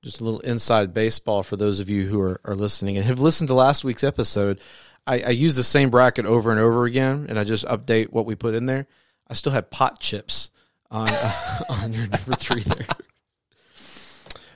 just 0.03 0.21
a 0.21 0.23
little 0.23 0.39
inside 0.41 0.93
baseball 0.93 1.43
for 1.43 1.55
those 1.55 1.79
of 1.79 1.89
you 1.89 2.07
who 2.07 2.19
are, 2.19 2.41
are 2.43 2.55
listening 2.55 2.97
and 2.97 3.05
have 3.05 3.19
listened 3.19 3.47
to 3.49 3.53
last 3.53 3.83
week's 3.83 4.03
episode. 4.03 4.59
I, 5.05 5.21
I 5.21 5.29
use 5.29 5.55
the 5.55 5.63
same 5.63 5.89
bracket 5.89 6.25
over 6.25 6.51
and 6.51 6.59
over 6.59 6.85
again, 6.85 7.27
and 7.29 7.39
I 7.39 7.43
just 7.43 7.65
update 7.65 8.11
what 8.11 8.25
we 8.25 8.35
put 8.35 8.55
in 8.55 8.65
there. 8.65 8.87
I 9.27 9.35
still 9.35 9.51
have 9.51 9.69
pot 9.69 9.99
chips 9.99 10.49
on 10.91 11.07
uh, 11.09 11.59
on 11.69 11.93
your 11.93 12.07
number 12.07 12.33
three 12.33 12.63
there. 12.63 12.85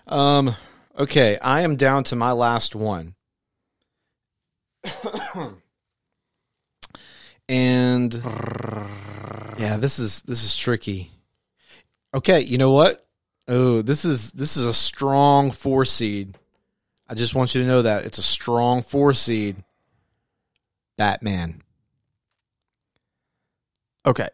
Um. 0.05 0.53
Okay, 0.99 1.39
I 1.39 1.61
am 1.61 1.77
down 1.77 2.03
to 2.03 2.17
my 2.17 2.33
last 2.33 2.75
one. 2.75 3.15
And 7.49 8.13
yeah, 9.57 9.77
this 9.77 9.99
is 9.99 10.21
this 10.21 10.43
is 10.43 10.55
tricky. 10.55 11.11
Okay, 12.13 12.41
you 12.41 12.57
know 12.57 12.71
what? 12.71 13.05
Oh, 13.47 13.81
this 13.81 14.05
is 14.05 14.31
this 14.31 14.57
is 14.57 14.65
a 14.65 14.73
strong 14.73 15.51
four 15.51 15.85
seed. 15.85 16.37
I 17.07 17.15
just 17.15 17.35
want 17.35 17.53
you 17.53 17.61
to 17.61 17.67
know 17.67 17.81
that 17.81 18.05
it's 18.05 18.17
a 18.17 18.23
strong 18.23 18.81
four 18.81 19.13
seed. 19.13 19.57
Batman. 20.97 21.61
Okay. 24.05 24.29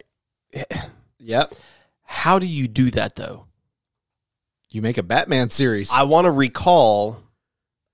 Yep. 1.20 1.54
How 2.04 2.40
do 2.40 2.48
you 2.48 2.68
do 2.68 2.92
that 2.92 3.16
though? 3.16 3.46
You 4.70 4.82
make 4.82 4.98
a 4.98 5.04
Batman 5.04 5.50
series. 5.50 5.92
I 5.92 6.04
want 6.04 6.26
to 6.26 6.32
recall 6.32 7.20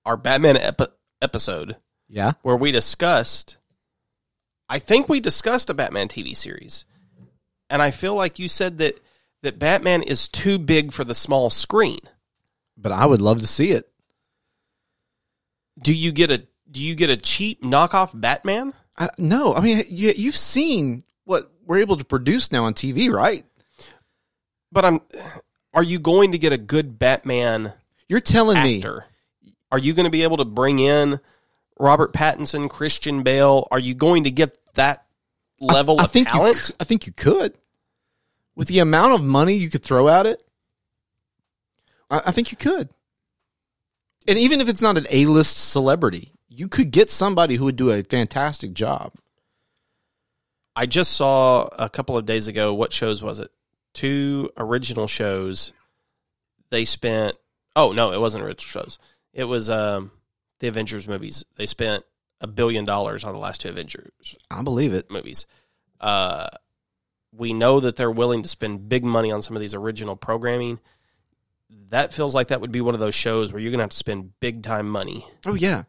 our 0.06 0.18
Batman 0.18 0.58
epi- 0.58 0.86
episode 1.22 1.76
yeah. 2.08 2.34
where 2.42 2.56
we 2.56 2.72
discussed 2.72 3.58
I 4.68 4.80
think 4.80 5.08
we 5.08 5.20
discussed 5.20 5.70
a 5.70 5.74
Batman 5.74 6.08
TV 6.08 6.36
series. 6.36 6.86
And 7.70 7.82
I 7.82 7.92
feel 7.92 8.16
like 8.16 8.40
you 8.40 8.48
said 8.48 8.80
that 8.80 9.00
that 9.44 9.60
Batman 9.60 10.02
is 10.02 10.28
too 10.28 10.58
big 10.58 10.92
for 10.92 11.04
the 11.04 11.16
small 11.16 11.50
screen. 11.50 12.00
But 12.78 12.92
I 12.92 13.06
would 13.06 13.22
love 13.22 13.42
to 13.42 13.48
see 13.48 13.72
it. 13.72 13.90
Do 15.80 15.94
you 15.94 16.12
get 16.12 16.32
a 16.32 16.48
do 16.70 16.84
you 16.84 16.96
get 16.96 17.10
a 17.10 17.18
cheap 17.18 17.62
knockoff 17.62 18.20
Batman? 18.20 18.74
I, 18.98 19.10
no, 19.18 19.54
I 19.54 19.62
mean 19.62 19.84
you, 19.90 20.14
you've 20.16 20.36
seen 20.36 21.04
what 21.26 21.52
we're 21.66 21.80
able 21.80 21.98
to 21.98 22.06
produce 22.06 22.52
now 22.52 22.66
on 22.66 22.74
TV, 22.74 23.12
right? 23.12 23.44
But 24.72 24.86
I'm 24.86 25.00
are 25.74 25.84
you 25.84 26.00
going 26.00 26.32
to 26.32 26.38
get 26.38 26.54
a 26.54 26.58
good 26.58 26.98
Batman 26.98 27.74
You're 28.08 28.20
telling 28.20 28.62
me? 28.64 28.84
Are 29.72 29.80
you 29.80 29.94
going 29.94 30.06
to 30.06 30.12
be 30.12 30.24
able 30.24 30.38
to 30.38 30.46
bring 30.46 30.80
in 30.80 31.20
Robert 31.78 32.14
Pattinson, 32.14 32.70
Christian 32.70 33.24
Bale? 33.24 33.68
Are 33.72 33.80
you 33.80 33.94
going 33.94 34.24
to 34.26 34.32
get 34.32 34.58
that 34.76 35.06
level 35.60 36.00
I, 36.00 36.04
I 36.04 36.06
of 36.06 36.12
think 36.12 36.30
talent? 36.30 36.70
You, 36.70 36.76
I 36.80 36.84
think 36.84 37.08
you 37.08 37.14
could, 37.14 37.54
with 38.56 38.68
the 38.68 38.80
amount 38.80 39.14
of 39.14 39.24
money 39.24 39.56
you 39.56 39.70
could 39.70 39.84
throw 39.84 40.08
at 40.08 40.26
it. 40.26 40.44
I, 42.10 42.24
I 42.28 42.32
think 42.32 42.52
you 42.52 42.58
could, 42.58 42.90
and 44.28 44.40
even 44.40 44.62
if 44.62 44.70
it's 44.70 44.82
not 44.82 44.98
an 44.98 45.08
A-list 45.10 45.72
celebrity, 45.72 46.32
you 46.50 46.68
could 46.68 46.92
get 46.92 47.10
somebody 47.10 47.56
who 47.56 47.66
would 47.66 47.76
do 47.76 47.92
a 47.92 48.04
fantastic 48.04 48.74
job. 48.74 49.14
I 50.76 50.86
just 50.86 51.12
saw 51.12 51.68
a 51.78 51.90
couple 51.90 52.18
of 52.18 52.26
days 52.26 52.48
ago. 52.48 52.74
What 52.74 52.92
shows 52.92 53.24
was 53.24 53.40
it? 53.40 53.50
Two 53.94 54.50
original 54.58 55.08
shows. 55.08 55.72
They 56.70 56.86
spent. 56.86 57.38
Oh 57.76 57.92
no, 57.92 58.12
it 58.12 58.20
wasn't 58.20 58.44
original 58.44 58.84
shows. 58.84 59.00
It 59.34 59.46
was 59.46 59.70
um, 59.70 60.12
the 60.66 60.70
Avengers 60.70 61.08
movies. 61.08 61.46
They 61.58 61.68
spent 61.68 62.04
a 62.42 62.48
billion 62.48 62.86
dollars 62.86 63.24
on 63.24 63.34
the 63.34 63.40
last 63.40 63.62
two 63.62 63.70
Avengers 63.70 64.36
I 64.50 64.64
believe 64.64 64.94
it. 64.94 65.12
movies. 65.12 65.46
Uh, 66.02 66.48
we 67.32 67.54
know 67.54 67.80
that 67.80 67.96
they're 67.96 68.12
willing 68.12 68.44
to 68.44 68.50
spend 68.50 68.90
big 68.90 69.04
money 69.04 69.32
on 69.32 69.42
some 69.42 69.56
of 69.56 69.62
these 69.62 69.76
original 69.76 70.16
programming. 70.16 70.80
That 71.90 72.14
feels 72.14 72.34
like 72.34 72.48
that 72.48 72.62
would 72.62 72.72
be 72.72 72.82
one 72.82 72.94
of 72.96 73.00
those 73.00 73.16
shows 73.16 73.52
where 73.52 73.62
you're 73.62 73.72
going 73.72 73.80
to 73.80 73.84
have 73.84 73.92
to 73.92 73.98
spend 73.98 74.40
big 74.40 74.64
time 74.64 74.90
money. 74.90 75.26
Oh 75.46 75.54
yeah, 75.54 75.84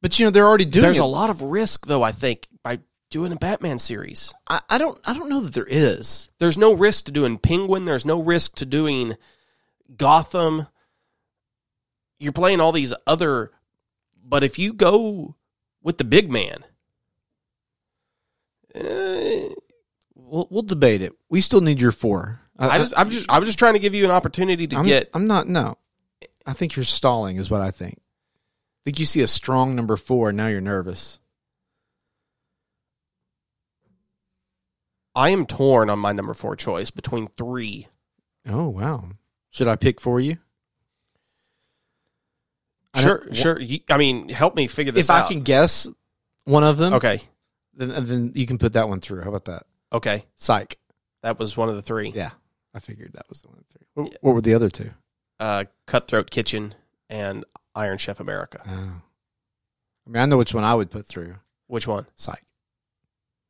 but 0.00 0.18
you 0.18 0.24
know 0.24 0.30
they're 0.30 0.46
already 0.46 0.64
doing. 0.64 0.82
There's 0.82 0.98
it. 0.98 1.02
a 1.02 1.06
lot 1.06 1.30
of 1.30 1.42
risk, 1.42 1.86
though. 1.86 2.02
I 2.02 2.12
think 2.12 2.48
by 2.62 2.80
doing 3.10 3.32
a 3.32 3.36
Batman 3.36 3.78
series, 3.78 4.32
I, 4.48 4.60
I 4.70 4.78
don't. 4.78 4.98
I 5.04 5.14
don't 5.14 5.28
know 5.28 5.40
that 5.40 5.52
there 5.54 5.66
is. 5.68 6.30
there's 6.38 6.58
no 6.58 6.72
risk 6.72 7.06
to 7.06 7.12
doing 7.12 7.36
Penguin. 7.38 7.84
There's 7.84 8.06
no 8.06 8.22
risk 8.22 8.56
to 8.56 8.66
doing 8.66 9.16
Gotham. 9.94 10.66
You're 12.18 12.32
playing 12.32 12.60
all 12.60 12.72
these 12.72 12.94
other, 13.06 13.52
but 14.28 14.44
if 14.44 14.58
you 14.58 14.72
go 14.72 15.36
with 15.82 15.98
the 15.98 16.04
big 16.04 16.30
man, 16.30 16.58
eh, 18.74 19.48
We'll, 20.28 20.46
we'll 20.50 20.62
debate 20.62 21.00
it. 21.00 21.14
We 21.30 21.40
still 21.40 21.62
need 21.62 21.80
your 21.80 21.92
four. 21.92 22.40
I 22.58 22.78
just, 22.78 22.92
I'm 22.96 23.08
just, 23.08 23.30
I 23.30 23.38
was 23.38 23.48
just 23.48 23.58
trying 23.58 23.74
to 23.74 23.78
give 23.78 23.94
you 23.94 24.04
an 24.04 24.10
opportunity 24.10 24.66
to 24.66 24.76
I'm, 24.76 24.84
get. 24.84 25.08
I'm 25.14 25.26
not. 25.26 25.48
No, 25.48 25.78
I 26.44 26.52
think 26.52 26.76
you're 26.76 26.84
stalling. 26.84 27.36
Is 27.36 27.50
what 27.50 27.60
I 27.60 27.70
think. 27.70 27.94
I 27.98 28.80
think 28.84 28.98
you 28.98 29.06
see 29.06 29.22
a 29.22 29.28
strong 29.28 29.76
number 29.76 29.96
four, 29.96 30.30
and 30.30 30.36
now 30.36 30.48
you're 30.48 30.60
nervous. 30.60 31.20
I 35.14 35.30
am 35.30 35.46
torn 35.46 35.88
on 35.88 35.98
my 36.00 36.12
number 36.12 36.34
four 36.34 36.56
choice 36.56 36.90
between 36.90 37.28
three. 37.36 37.86
Oh 38.46 38.68
wow! 38.68 39.04
Should 39.50 39.68
I 39.68 39.76
pick 39.76 40.00
for 40.00 40.18
you? 40.20 40.38
I 42.94 43.00
Sure, 43.02 43.18
don't- 43.18 43.36
sure. 43.36 43.60
You, 43.60 43.80
I 43.90 43.96
mean, 43.98 44.28
help 44.28 44.54
me 44.56 44.66
figure 44.66 44.92
this 44.92 45.06
If 45.06 45.10
out. 45.10 45.18
If 45.18 45.24
I 45.26 45.28
can 45.28 45.42
guess 45.42 45.86
one 46.44 46.64
of 46.64 46.78
them, 46.78 46.94
Okay, 46.94 47.20
then 47.74 48.04
then 48.06 48.32
you 48.34 48.46
can 48.46 48.58
put 48.58 48.72
that 48.72 48.88
one 48.88 49.00
through. 49.00 49.22
How 49.22 49.28
about 49.28 49.44
that? 49.46 49.64
okay. 49.92 50.24
Psych. 50.36 50.78
That 51.22 51.38
was 51.38 51.56
one 51.56 51.68
of 51.68 51.74
the 51.74 51.82
three. 51.82 52.10
Yeah, 52.14 52.30
I 52.74 52.78
figured 52.80 53.12
that 53.14 53.28
was 53.28 53.42
the 53.42 53.48
one. 53.48 53.58
of 53.58 53.64
the 53.68 53.78
Three. 53.78 53.86
What, 53.94 54.16
what 54.22 54.34
were 54.34 54.40
the 54.40 54.54
other 54.54 54.70
two? 54.70 54.90
Uh, 55.40 55.64
Cutthroat 55.86 56.30
Kitchen 56.30 56.74
and 57.10 57.44
Iron 57.74 57.98
Chef 57.98 58.20
America. 58.20 58.60
Oh. 58.66 58.72
I 58.72 60.10
mean, 60.10 60.22
I 60.22 60.26
know 60.26 60.38
which 60.38 60.54
one 60.54 60.64
I 60.64 60.74
would 60.74 60.90
put 60.90 61.06
through. 61.06 61.36
Which 61.66 61.86
one? 61.86 62.06
Psych. 62.16 62.42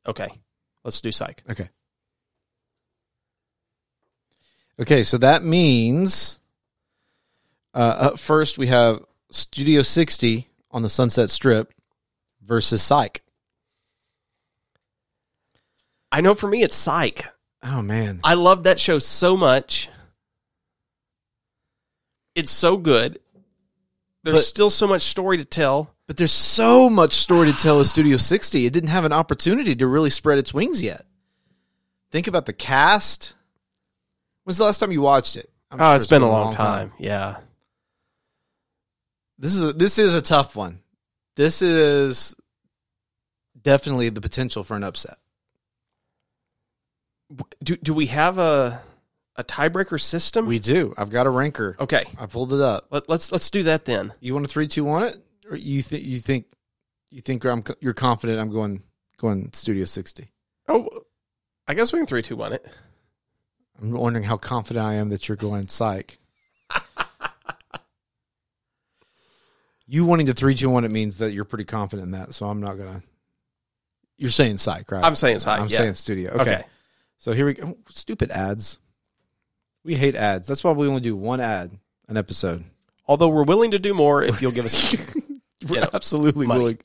Okay, 0.07 0.27
let's 0.83 0.99
do 1.01 1.11
Psych. 1.11 1.41
Okay. 1.49 1.69
Okay, 4.79 5.03
so 5.03 5.17
that 5.17 5.43
means 5.43 6.39
uh, 7.73 7.77
up 8.11 8.19
first 8.19 8.57
we 8.57 8.67
have 8.67 9.03
Studio 9.31 9.81
60 9.81 10.49
on 10.71 10.81
the 10.81 10.89
Sunset 10.89 11.29
Strip 11.29 11.73
versus 12.41 12.81
Psych. 12.81 13.21
I 16.11 16.21
know 16.21 16.33
for 16.35 16.47
me 16.47 16.63
it's 16.63 16.75
Psych. 16.75 17.23
Oh 17.63 17.81
man, 17.81 18.19
I 18.23 18.33
love 18.35 18.63
that 18.63 18.79
show 18.79 18.99
so 18.99 19.35
much. 19.37 19.89
It's 22.35 22.51
so 22.51 22.77
good. 22.77 23.19
There's 24.23 24.37
But- 24.39 24.45
still 24.45 24.69
so 24.69 24.87
much 24.87 25.01
story 25.03 25.37
to 25.37 25.45
tell. 25.45 25.93
but 26.07 26.17
there's 26.17 26.31
so 26.31 26.89
much 26.89 27.13
story 27.13 27.51
to 27.51 27.57
tell 27.57 27.77
with 27.77 27.87
Studio 27.87 28.17
60. 28.17 28.65
It 28.65 28.73
didn't 28.73 28.89
have 28.89 29.05
an 29.05 29.13
opportunity 29.13 29.75
to 29.75 29.85
really 29.85 30.09
spread 30.09 30.39
its 30.39 30.53
wings 30.53 30.81
yet. 30.81 31.05
Think 32.11 32.25
about 32.27 32.47
the 32.47 32.53
cast. 32.53 33.35
When's 34.43 34.57
the 34.57 34.63
last 34.63 34.79
time 34.79 34.91
you 34.91 35.01
watched 35.01 35.35
it? 35.35 35.51
I'm 35.69 35.79
oh, 35.79 35.85
sure 35.85 35.95
it's 35.97 36.07
been, 36.07 36.23
a 36.23 36.27
long, 36.27 36.51
time. 36.51 36.93
Yeah. 36.97 37.37
This 39.39 39.55
is 39.55 39.63
a, 39.63 39.73
this 39.73 39.97
is 39.97 40.15
a 40.15 40.21
tough 40.21 40.55
one. 40.55 40.79
This 41.35 41.61
is 41.61 42.35
definitely 43.59 44.09
the 44.09 44.21
potential 44.21 44.63
for 44.63 44.75
an 44.75 44.83
upset. 44.83 45.17
Do 47.63 47.77
do 47.77 47.93
we 47.93 48.07
have 48.07 48.37
a 48.37 48.81
a 49.37 49.43
tiebreaker 49.43 49.99
system? 49.99 50.45
We 50.45 50.59
do. 50.59 50.93
I've 50.97 51.09
got 51.09 51.25
a 51.25 51.29
ranker. 51.29 51.77
okay. 51.79 52.03
I 52.17 52.25
pulled 52.25 52.51
it 52.53 52.59
up. 52.59 52.87
Let, 52.91 53.07
let's 53.07 53.31
let's 53.31 53.49
do 53.49 53.63
that 53.63 53.85
then. 53.85 54.13
You 54.19 54.33
want 54.33 54.45
a 54.45 54.49
three, 54.49 54.67
two, 54.67 54.83
one 54.83 55.03
it, 55.03 55.17
or 55.49 55.55
you 55.55 55.81
think 55.81 56.03
you 56.03 56.19
think 56.19 56.47
you 57.09 57.21
think 57.21 57.45
I'm 57.45 57.63
you're 57.79 57.93
confident 57.93 58.39
I'm 58.39 58.51
going 58.51 58.83
going 59.17 59.51
Studio 59.53 59.85
60? 59.85 60.31
Oh, 60.67 60.89
I 61.67 61.73
guess 61.73 61.93
we 61.93 61.99
can 61.99 62.07
three, 62.07 62.21
two, 62.21 62.35
one 62.35 62.53
it. 62.53 62.67
I'm 63.81 63.91
wondering 63.91 64.23
how 64.23 64.37
confident 64.37 64.85
I 64.85 64.95
am 64.95 65.09
that 65.09 65.27
you're 65.27 65.37
going 65.37 65.67
Psych. 65.67 66.17
you 69.89 70.05
wanting 70.05 70.27
the 70.27 70.33
three, 70.33 70.53
two, 70.53 70.69
one 70.69 70.85
it 70.85 70.91
means 70.91 71.17
that 71.17 71.31
you're 71.31 71.45
pretty 71.45 71.65
confident 71.65 72.05
in 72.05 72.11
that. 72.11 72.33
So 72.33 72.45
I'm 72.45 72.61
not 72.61 72.77
gonna. 72.77 73.01
You're 74.17 74.29
saying 74.29 74.57
Psych, 74.57 74.91
right? 74.91 75.03
I'm 75.03 75.15
saying 75.15 75.39
Psych. 75.39 75.59
I'm 75.59 75.67
yeah. 75.67 75.77
saying 75.77 75.95
Studio. 75.95 76.31
Okay. 76.31 76.41
Okay. 76.41 76.63
So 77.17 77.33
here 77.33 77.45
we 77.45 77.55
go. 77.55 77.77
Stupid 77.89 78.31
ads. 78.31 78.77
We 79.83 79.95
hate 79.95 80.15
ads. 80.15 80.47
That's 80.47 80.63
why 80.63 80.71
we 80.73 80.87
only 80.87 81.01
do 81.01 81.15
one 81.15 81.39
ad 81.39 81.71
an 82.07 82.17
episode. 82.17 82.63
Although 83.07 83.29
we're 83.29 83.43
willing 83.43 83.71
to 83.71 83.79
do 83.79 83.93
more 83.93 84.21
if 84.21 84.41
you'll 84.41 84.51
give 84.51 84.65
us. 84.65 84.95
We're 85.67 85.81
know, 85.81 85.89
absolutely 85.93 86.47
money. 86.47 86.59
willing. 86.59 86.79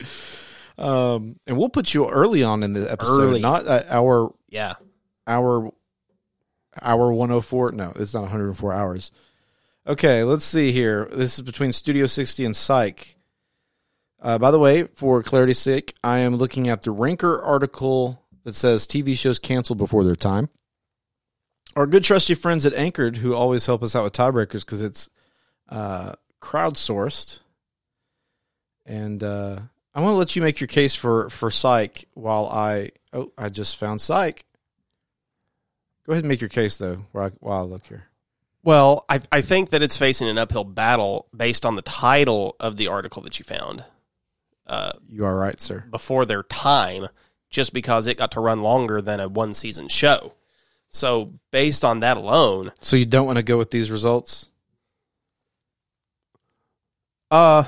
Um, 0.77 1.39
and 1.47 1.57
we'll 1.57 1.69
put 1.69 1.93
you 1.93 2.09
early 2.09 2.43
on 2.43 2.61
in 2.61 2.73
the 2.73 2.91
episode, 2.91 3.21
Early. 3.21 3.39
not 3.39 3.65
uh, 3.65 3.83
our 3.87 4.33
yeah. 4.49 4.73
hour 5.25 5.71
hour 6.81 7.13
104 7.13 7.71
no 7.71 7.93
it's 7.95 8.13
not 8.13 8.23
104 8.23 8.73
hours 8.73 9.11
okay 9.87 10.23
let's 10.23 10.45
see 10.45 10.71
here. 10.71 11.05
This 11.11 11.35
is 11.35 11.41
between 11.41 11.71
studio 11.71 12.05
60 12.05 12.45
and 12.45 12.55
psych. 12.55 13.15
Uh, 14.21 14.37
by 14.37 14.51
the 14.51 14.59
way 14.59 14.83
for 14.95 15.21
clarity's 15.21 15.59
sake 15.59 15.93
i 16.03 16.19
am 16.19 16.37
looking 16.37 16.67
at 16.67 16.81
the 16.81 16.89
ranker 16.89 17.39
article 17.43 18.23
that 18.43 18.55
says 18.55 18.87
tv 18.87 19.15
shows 19.15 19.39
canceled 19.39 19.77
before 19.77 20.03
their 20.03 20.15
time. 20.15 20.49
Our 21.75 21.85
good 21.85 22.05
trusty 22.05 22.35
friends 22.35 22.65
at 22.65 22.73
Ranker 22.73 23.11
who 23.11 23.35
always 23.35 23.65
help 23.65 23.83
us 23.83 23.95
out 23.95 24.05
with 24.05 24.13
tiebreakers 24.13 24.61
because 24.61 24.81
it's 24.81 25.09
uh, 25.67 26.13
crowdsourced. 26.41 27.39
And 28.85 29.21
uh, 29.21 29.59
i 29.93 30.01
want 30.01 30.13
to 30.13 30.17
let 30.17 30.35
you 30.35 30.41
make 30.41 30.59
your 30.59 30.67
case 30.67 30.95
for 30.95 31.29
for 31.29 31.49
psych 31.49 32.05
while 32.13 32.47
i 32.47 32.91
oh 33.13 33.31
i 33.37 33.49
just 33.49 33.77
found 33.77 33.99
psych. 33.99 34.45
Go 36.05 36.13
ahead 36.13 36.23
and 36.23 36.29
make 36.29 36.41
your 36.41 36.49
case 36.49 36.77
though, 36.77 37.05
while 37.11 37.25
I, 37.25 37.31
while 37.39 37.59
I 37.59 37.63
look 37.63 37.87
here. 37.87 38.05
Well, 38.65 39.05
I, 39.07 39.21
I 39.31 39.41
think 39.41 39.69
that 39.69 39.83
it's 39.83 39.95
facing 39.95 40.27
an 40.27 40.39
uphill 40.39 40.63
battle 40.63 41.27
based 41.35 41.67
on 41.67 41.75
the 41.75 41.83
title 41.83 42.55
of 42.59 42.77
the 42.77 42.87
article 42.87 43.21
that 43.21 43.37
you 43.37 43.45
found 43.45 43.85
uh, 44.65 44.93
You 45.07 45.23
are 45.23 45.35
right, 45.37 45.61
sir. 45.61 45.85
before 45.91 46.25
their 46.25 46.41
time, 46.41 47.07
just 47.51 47.73
because 47.73 48.07
it 48.07 48.17
got 48.17 48.31
to 48.31 48.39
run 48.39 48.63
longer 48.63 49.01
than 49.03 49.19
a 49.19 49.29
one 49.29 49.53
season 49.53 49.87
show. 49.87 50.33
So, 50.89 51.33
based 51.51 51.85
on 51.85 51.99
that 51.99 52.17
alone, 52.17 52.71
So 52.81 52.95
you 52.95 53.05
don't 53.05 53.27
want 53.27 53.37
to 53.37 53.43
go 53.43 53.57
with 53.57 53.69
these 53.69 53.91
results? 53.91 54.47
uh, 57.29 57.65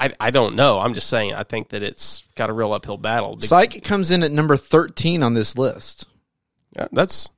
I, 0.00 0.12
I 0.20 0.30
don't 0.30 0.54
know. 0.56 0.78
I'm 0.78 0.94
just 0.94 1.08
saying, 1.08 1.34
I 1.34 1.42
think 1.42 1.70
that 1.70 1.82
it's 1.82 2.24
got 2.36 2.48
a 2.48 2.52
real 2.54 2.72
uphill 2.72 2.96
battle. 2.96 3.38
Psych 3.40 3.82
comes 3.84 4.10
in 4.10 4.22
at 4.22 4.30
number 4.32 4.56
13 4.56 5.22
on 5.22 5.34
this 5.34 5.58
list. 5.58 6.06
Yeah, 6.76 6.86
that's 6.92 7.28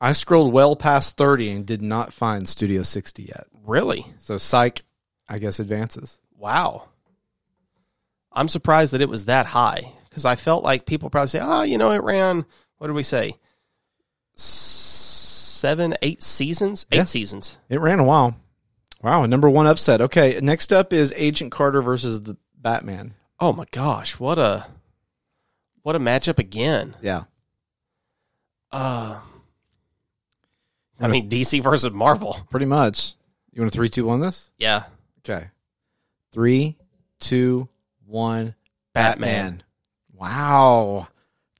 I 0.00 0.12
scrolled 0.12 0.52
well 0.52 0.76
past 0.76 1.16
30 1.16 1.50
and 1.50 1.66
did 1.66 1.82
not 1.82 2.12
find 2.12 2.48
Studio 2.48 2.82
60 2.82 3.22
yet. 3.24 3.46
really 3.64 4.06
So 4.18 4.38
Psych, 4.38 4.82
I 5.28 5.38
guess, 5.38 5.58
advances. 5.60 6.20
wow. 6.36 6.84
I'm 8.32 8.48
surprised 8.48 8.92
that 8.92 9.00
it 9.00 9.08
was 9.08 9.24
that 9.24 9.46
high 9.46 9.92
because 10.08 10.24
I 10.24 10.36
felt 10.36 10.62
like 10.62 10.86
people 10.86 11.10
probably 11.10 11.28
say, 11.28 11.40
oh, 11.42 11.62
you 11.62 11.76
know, 11.78 11.90
it 11.90 12.02
ran, 12.04 12.44
what 12.76 12.86
did 12.86 12.92
we 12.94 13.02
say? 13.02 13.32
Seven, 14.34 15.94
eight 16.02 16.22
seasons? 16.22 16.86
Eight 16.92 16.98
Yeah. 16.98 17.04
seasons. 17.04 17.58
It 17.68 17.80
ran 17.80 17.98
a 17.98 18.04
while. 18.04 18.36
Wow, 19.02 19.26
number 19.26 19.48
one 19.50 19.66
upset. 19.66 20.00
Okay, 20.00 20.38
next 20.42 20.72
up 20.72 20.92
is 20.92 21.12
Agent 21.16 21.50
Carter 21.52 21.82
versus 21.82 22.22
the 22.22 22.36
Batman. 22.56 23.14
Oh 23.40 23.52
my 23.52 23.64
gosh, 23.70 24.18
what 24.20 24.38
a 24.38 24.66
what 25.82 25.96
a 25.96 26.00
matchup 26.00 26.38
again. 26.38 26.96
Yeah. 27.02 27.24
Uh 28.70 29.20
I 31.00 31.08
mean 31.08 31.28
DC 31.28 31.62
versus 31.62 31.92
Marvel. 31.92 32.36
Pretty 32.50 32.66
much. 32.66 33.14
You 33.52 33.62
want 33.62 33.72
a 33.72 33.76
three, 33.76 33.88
two, 33.88 34.06
one 34.06 34.20
this? 34.20 34.50
Yeah. 34.58 34.84
Okay. 35.20 35.48
Three, 36.32 36.76
two, 37.20 37.68
one. 38.06 38.54
Batman. 38.92 39.62
Wow. 40.12 41.08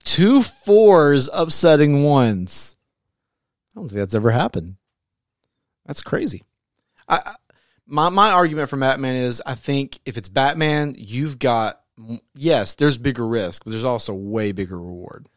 Two 0.05 0.43
fours 0.43 1.28
upsetting 1.32 2.03
ones. 2.03 2.76
I 3.70 3.80
don't 3.80 3.89
think 3.89 3.99
that's 3.99 4.14
ever 4.14 4.30
happened. 4.30 4.76
That's 5.86 6.03
crazy. 6.03 6.45
I, 7.09 7.20
I 7.24 7.34
my 7.86 8.11
my 8.11 8.30
argument 8.30 8.68
for 8.68 8.76
Batman 8.76 9.16
is 9.16 9.43
I 9.45 9.55
think 9.55 9.99
if 10.05 10.16
it's 10.16 10.28
Batman, 10.28 10.95
you've 10.99 11.39
got 11.39 11.80
yes, 12.34 12.74
there's 12.74 12.99
bigger 12.99 13.26
risk, 13.26 13.64
but 13.64 13.70
there's 13.70 13.84
also 13.84 14.14
way 14.14 14.53
bigger 14.53 14.78
reward. 14.78 15.28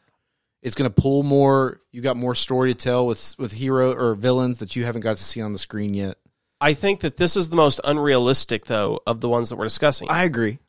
It's 0.61 0.75
going 0.75 0.91
to 0.91 1.01
pull 1.01 1.23
more. 1.23 1.81
You 1.91 2.01
got 2.01 2.17
more 2.17 2.35
story 2.35 2.73
to 2.73 2.77
tell 2.77 3.07
with 3.07 3.35
with 3.39 3.51
hero 3.51 3.93
or 3.93 4.15
villains 4.15 4.59
that 4.59 4.75
you 4.75 4.85
haven't 4.85 5.01
got 5.01 5.17
to 5.17 5.23
see 5.23 5.41
on 5.41 5.53
the 5.53 5.59
screen 5.59 5.93
yet. 5.93 6.17
I 6.59 6.75
think 6.75 6.99
that 6.99 7.17
this 7.17 7.35
is 7.35 7.49
the 7.49 7.55
most 7.55 7.81
unrealistic 7.83 8.65
though 8.65 8.99
of 9.07 9.19
the 9.19 9.27
ones 9.27 9.49
that 9.49 9.55
we're 9.55 9.65
discussing. 9.65 10.09
I, 10.09 10.25
agree. 10.25 10.59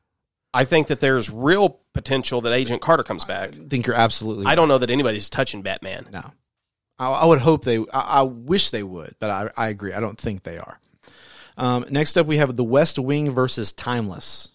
I 0.55 0.65
think 0.65 0.87
that 0.87 1.01
there's 1.01 1.29
real 1.29 1.81
potential 1.93 2.41
that 2.43 2.53
Agent 2.55 2.81
Carter 2.81 3.03
comes 3.03 3.25
back. 3.25 3.51
I 3.51 3.69
think 3.69 3.87
you're 3.87 3.97
absolutely. 3.97 4.47
I 4.47 4.55
don't 4.55 4.69
know 4.69 4.79
that 4.79 4.91
anybody's 4.91 5.29
touching 5.29 5.61
Batman. 5.61 6.07
No, 6.11 6.33
I, 6.99 7.11
I 7.11 7.25
would 7.27 7.41
hope 7.41 7.65
they. 7.65 7.79
I, 7.79 8.01
I 8.01 8.23
wish 8.23 8.71
they 8.71 8.83
would, 8.83 9.15
but 9.19 9.31
I, 9.31 9.51
I 9.55 9.69
agree. 9.69 9.93
I 9.93 10.01
don't 10.01 10.19
think 10.19 10.43
they 10.43 10.57
are. 10.57 10.81
Um, 11.59 11.85
next 11.91 12.17
up, 12.17 12.27
we 12.27 12.39
have 12.39 12.57
the 12.57 12.65
West 12.65 12.99
Wing 12.99 13.31
versus 13.31 13.73
Timeless. 13.73 14.49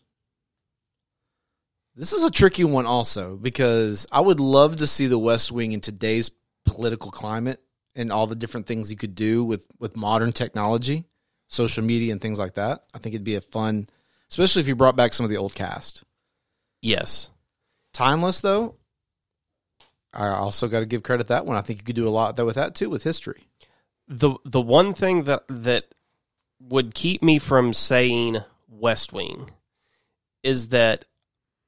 This 1.97 2.13
is 2.13 2.23
a 2.23 2.29
tricky 2.29 2.63
one, 2.63 2.85
also, 2.85 3.37
because 3.37 4.05
I 4.11 4.21
would 4.21 4.39
love 4.39 4.75
to 4.77 4.87
see 4.87 5.07
the 5.07 5.17
West 5.17 5.51
Wing 5.51 5.71
in 5.71 5.81
today's 5.81 6.29
political 6.63 7.09
climate 7.09 7.59
and 7.95 8.11
all 8.11 8.27
the 8.27 8.35
different 8.35 8.67
things 8.67 8.91
you 8.91 8.97
could 8.97 9.15
do 9.15 9.43
with 9.43 9.65
with 9.79 9.97
modern 9.97 10.31
technology, 10.31 11.05
social 11.47 11.83
media, 11.83 12.11
and 12.11 12.21
things 12.21 12.37
like 12.37 12.53
that. 12.53 12.83
I 12.93 12.99
think 12.99 13.15
it'd 13.15 13.25
be 13.25 13.33
a 13.33 13.41
fun, 13.41 13.87
especially 14.29 14.61
if 14.61 14.67
you 14.67 14.75
brought 14.75 14.95
back 14.95 15.11
some 15.11 15.23
of 15.23 15.31
the 15.31 15.37
old 15.37 15.55
cast. 15.55 16.03
Yes. 16.83 17.31
Timeless, 17.93 18.41
though, 18.41 18.75
I 20.13 20.27
also 20.27 20.67
got 20.67 20.81
to 20.81 20.85
give 20.85 21.01
credit 21.01 21.29
that 21.29 21.47
one. 21.47 21.57
I 21.57 21.61
think 21.61 21.79
you 21.79 21.85
could 21.85 21.95
do 21.95 22.07
a 22.07 22.09
lot 22.09 22.35
that 22.35 22.45
with 22.45 22.55
that 22.55 22.75
too, 22.75 22.91
with 22.91 23.01
history. 23.01 23.47
the 24.07 24.35
the 24.45 24.61
one 24.61 24.93
thing 24.93 25.23
that 25.23 25.45
that 25.47 25.85
would 26.59 26.93
keep 26.93 27.23
me 27.23 27.39
from 27.39 27.73
saying 27.73 28.37
West 28.67 29.13
Wing 29.13 29.49
is 30.43 30.69
that 30.69 31.05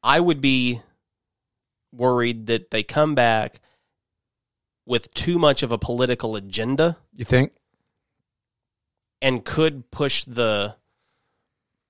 I 0.04 0.20
would 0.20 0.42
be 0.42 0.82
worried 1.92 2.48
that 2.48 2.72
they 2.72 2.84
come 2.84 3.16
back 3.16 3.60
with 4.86 5.14
too 5.14 5.38
much 5.38 5.64
of 5.64 5.72
a 5.72 5.78
political 5.78 6.36
agenda 6.36 6.98
You 7.14 7.26
think? 7.26 7.54
and 9.22 9.44
could 9.44 9.92
push 9.92 10.24
the 10.24 10.76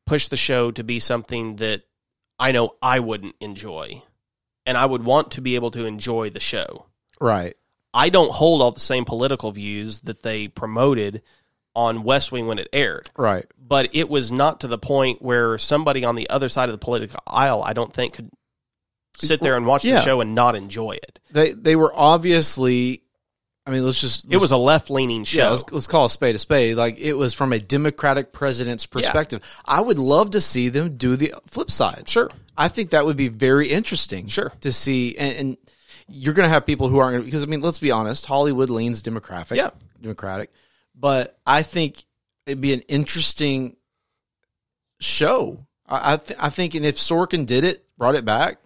push 0.06 0.28
the 0.28 0.38
show 0.38 0.72
to 0.72 0.84
be 0.84 1.00
something 1.00 1.58
that 1.58 1.84
I 2.40 2.52
know 2.52 2.76
I 2.82 3.00
wouldn't 3.00 3.36
enjoy 3.40 4.02
and 4.66 4.78
I 4.78 4.86
would 4.86 5.04
want 5.04 5.32
to 5.32 5.42
be 5.42 5.56
able 5.56 5.72
to 5.72 5.86
enjoy 5.86 6.30
the 6.30 6.40
show. 6.40 6.88
Right. 7.22 7.56
I 7.94 8.10
don't 8.10 8.32
hold 8.32 8.62
all 8.62 8.72
the 8.72 8.80
same 8.80 9.06
political 9.06 9.52
views 9.52 10.02
that 10.02 10.24
they 10.24 10.48
promoted 10.48 11.22
on 11.76 12.04
West 12.04 12.32
Wing 12.32 12.48
when 12.48 12.60
it 12.60 12.68
aired. 12.74 13.10
Right. 13.18 13.46
But 13.58 13.90
it 13.94 14.10
was 14.10 14.32
not 14.32 14.62
to 14.62 14.68
the 14.68 14.78
point 14.78 15.22
where 15.22 15.58
somebody 15.58 16.04
on 16.04 16.16
the 16.16 16.30
other 16.30 16.50
side 16.50 16.70
of 16.70 16.74
the 16.74 16.84
political 16.84 17.20
aisle, 17.28 17.64
I 17.64 17.74
don't 17.74 17.94
think, 17.94 18.14
could 18.14 18.30
sit 19.18 19.42
there 19.42 19.56
and 19.56 19.66
watch 19.66 19.86
Yeah. 19.86 19.96
the 19.96 20.02
show 20.02 20.22
and 20.22 20.34
not 20.34 20.56
enjoy 20.56 20.92
it. 20.94 21.20
They 21.32 21.54
they 21.54 21.76
were 21.76 21.92
obviously. 21.94 23.04
I 23.66 23.72
mean, 23.72 23.86
let's 23.86 24.02
just. 24.02 24.32
It 24.32 24.38
was 24.38 24.52
a 24.52 24.58
left 24.58 24.90
leaning 24.90 25.26
show. 25.26 25.38
Yeah, 25.44 25.50
let's, 25.50 25.72
let's 25.72 25.86
call 25.88 26.06
a 26.06 26.10
spade 26.10 26.34
a 26.34 26.40
spade. 26.40 26.76
Like 26.76 26.98
it 27.00 27.14
was 27.14 27.36
from 27.36 27.54
a 27.54 27.60
Democratic 27.60 28.34
president's 28.34 28.88
perspective. 28.88 29.44
I 29.64 29.80
would 29.80 30.00
love 30.00 30.32
to 30.32 30.42
see 30.42 30.70
them 30.70 30.98
do 30.98 31.16
the 31.16 31.36
flip 31.46 31.70
side. 31.70 32.10
Sure. 32.10 32.32
I 32.58 32.68
think 32.70 32.90
that 32.92 33.06
would 33.06 33.18
be 33.18 33.28
very 33.28 33.68
interesting. 33.68 34.26
Sure. 34.28 34.52
To 34.62 34.72
see, 34.72 35.16
and, 35.18 35.38
and 35.38 35.58
you're 36.08 36.34
going 36.34 36.48
to 36.48 36.54
have 36.54 36.66
people 36.66 36.90
who 36.90 36.98
aren't 36.98 37.14
going 37.14 37.22
to, 37.22 37.26
because 37.26 37.44
I 37.44 37.46
mean, 37.46 37.60
let's 37.60 37.78
be 37.80 37.92
honest, 37.92 38.26
Hollywood 38.26 38.72
leans 38.72 39.04
Democratic. 39.04 39.56
Yeah. 39.58 39.70
Democratic. 40.02 40.52
But 41.00 41.40
I 41.46 41.64
think 41.64 42.04
it'd 42.46 42.62
be 42.62 42.74
an 42.74 42.82
interesting 42.82 43.78
show. 45.00 45.66
I 45.88 46.14
I, 46.14 46.18
th- 46.18 46.40
I 46.42 46.50
think, 46.50 46.76
and 46.76 46.86
if 46.86 46.98
Sorkin 46.98 47.46
did 47.46 47.64
it, 47.64 47.86
brought 47.98 48.16
it 48.16 48.26
back, 48.26 48.58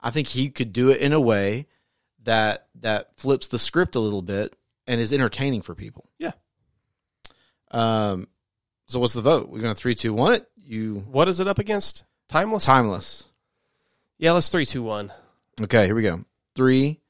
I 0.00 0.10
think 0.10 0.28
he 0.28 0.50
could 0.50 0.72
do 0.72 0.90
it 0.90 1.00
in 1.00 1.12
a 1.12 1.20
way 1.20 1.66
that 2.24 2.66
that 2.76 3.16
flips 3.16 3.48
the 3.48 3.58
script 3.58 3.94
a 3.94 4.00
little 4.00 4.22
bit 4.22 4.54
and 4.86 5.00
is 5.00 5.12
entertaining 5.12 5.62
for 5.62 5.74
people. 5.74 6.10
Yeah. 6.18 6.32
Um. 7.70 8.28
So 8.88 8.98
what's 8.98 9.14
the 9.14 9.22
vote? 9.22 9.48
We're 9.48 9.60
going 9.60 9.74
to 9.74 9.80
three, 9.80 9.94
two, 9.94 10.12
one. 10.12 10.34
It 10.34 10.46
you 10.62 11.04
What 11.10 11.28
is 11.28 11.40
it 11.40 11.48
up 11.48 11.58
against? 11.58 12.04
Timeless? 12.28 12.64
timeless. 12.64 13.24
Yeah, 14.18 14.32
let's 14.32 14.50
three, 14.50 14.66
two, 14.66 14.82
one. 14.82 15.12
Okay, 15.60 15.86
here 15.86 15.94
we 15.94 16.02
go. 16.02 16.24
Three, 16.54 17.00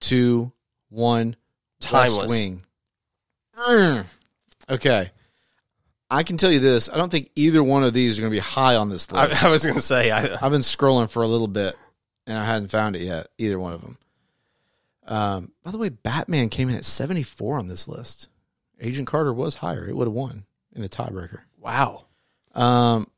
two, 0.00 0.52
one. 0.88 1.36
West 1.92 2.14
Timeless. 2.14 2.30
Wing. 2.30 2.62
Mm. 3.58 4.06
Okay. 4.70 5.10
I 6.10 6.22
can 6.22 6.36
tell 6.36 6.50
you 6.50 6.58
this. 6.60 6.88
I 6.88 6.96
don't 6.96 7.10
think 7.10 7.30
either 7.36 7.62
one 7.62 7.84
of 7.84 7.92
these 7.92 8.18
are 8.18 8.22
going 8.22 8.32
to 8.32 8.36
be 8.36 8.40
high 8.40 8.76
on 8.76 8.88
this 8.88 9.10
list. 9.12 9.44
I, 9.44 9.48
I 9.48 9.50
was 9.50 9.62
going 9.62 9.76
to 9.76 9.80
say, 9.80 10.10
I, 10.10 10.34
I've 10.44 10.52
been 10.52 10.60
scrolling 10.60 11.08
for 11.10 11.22
a 11.22 11.28
little 11.28 11.48
bit 11.48 11.76
and 12.26 12.36
I 12.36 12.44
hadn't 12.44 12.70
found 12.70 12.96
it 12.96 13.02
yet. 13.02 13.28
Either 13.38 13.58
one 13.58 13.72
of 13.72 13.80
them. 13.80 13.98
Um, 15.06 15.52
by 15.62 15.70
the 15.70 15.78
way, 15.78 15.88
Batman 15.88 16.48
came 16.48 16.68
in 16.68 16.76
at 16.76 16.84
74 16.84 17.58
on 17.58 17.68
this 17.68 17.88
list. 17.88 18.28
Agent 18.80 19.06
Carter 19.06 19.32
was 19.32 19.56
higher. 19.56 19.86
It 19.88 19.96
would 19.96 20.06
have 20.06 20.14
won 20.14 20.44
in 20.74 20.82
a 20.84 20.88
tiebreaker. 20.88 21.40
wow. 21.58 22.06
Um, 22.54 23.08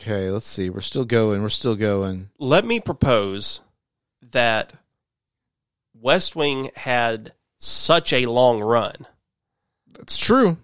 okay, 0.00 0.30
let's 0.30 0.46
see. 0.46 0.70
We're 0.70 0.80
still 0.80 1.04
going. 1.04 1.42
We're 1.42 1.48
still 1.48 1.76
going. 1.76 2.30
Let 2.38 2.64
me 2.64 2.80
propose 2.80 3.60
that 4.32 4.72
West 5.94 6.34
Wing 6.34 6.70
had 6.74 7.32
such 7.58 8.12
a 8.12 8.26
long 8.26 8.60
run 8.60 9.06
That's 9.96 10.16
true. 10.18 10.56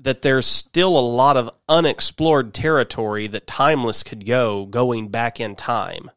that 0.00 0.22
there's 0.22 0.46
still 0.46 0.96
a 0.96 1.00
lot 1.00 1.36
of 1.36 1.50
unexplored 1.68 2.54
territory 2.54 3.26
that 3.26 3.46
Timeless 3.48 4.02
could 4.04 4.24
go 4.24 4.64
going 4.66 5.08
back 5.08 5.40
in 5.40 5.56
time. 5.56 6.10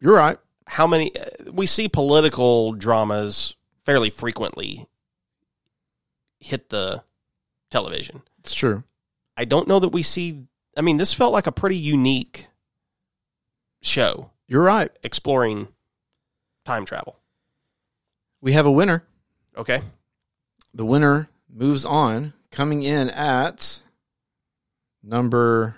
You're 0.00 0.16
right. 0.16 0.38
How 0.66 0.86
many 0.86 1.16
uh, 1.16 1.26
we 1.52 1.66
see 1.66 1.88
political 1.88 2.72
dramas 2.72 3.54
fairly 3.84 4.10
frequently 4.10 4.86
hit 6.40 6.68
the 6.68 7.02
television. 7.70 8.22
It's 8.40 8.54
true. 8.54 8.84
I 9.36 9.44
don't 9.44 9.68
know 9.68 9.78
that 9.80 9.88
we 9.90 10.02
see 10.02 10.44
I 10.76 10.80
mean 10.80 10.96
this 10.96 11.14
felt 11.14 11.32
like 11.32 11.46
a 11.46 11.52
pretty 11.52 11.76
unique 11.76 12.48
show 13.82 14.30
You're 14.46 14.62
right. 14.62 14.90
exploring 15.02 15.68
time 16.64 16.84
travel. 16.84 17.18
We 18.40 18.52
have 18.52 18.66
a 18.66 18.70
winner. 18.72 19.04
Okay? 19.56 19.80
The 20.78 20.84
winner 20.84 21.28
moves 21.52 21.84
on, 21.84 22.34
coming 22.52 22.84
in 22.84 23.10
at 23.10 23.82
number. 25.02 25.74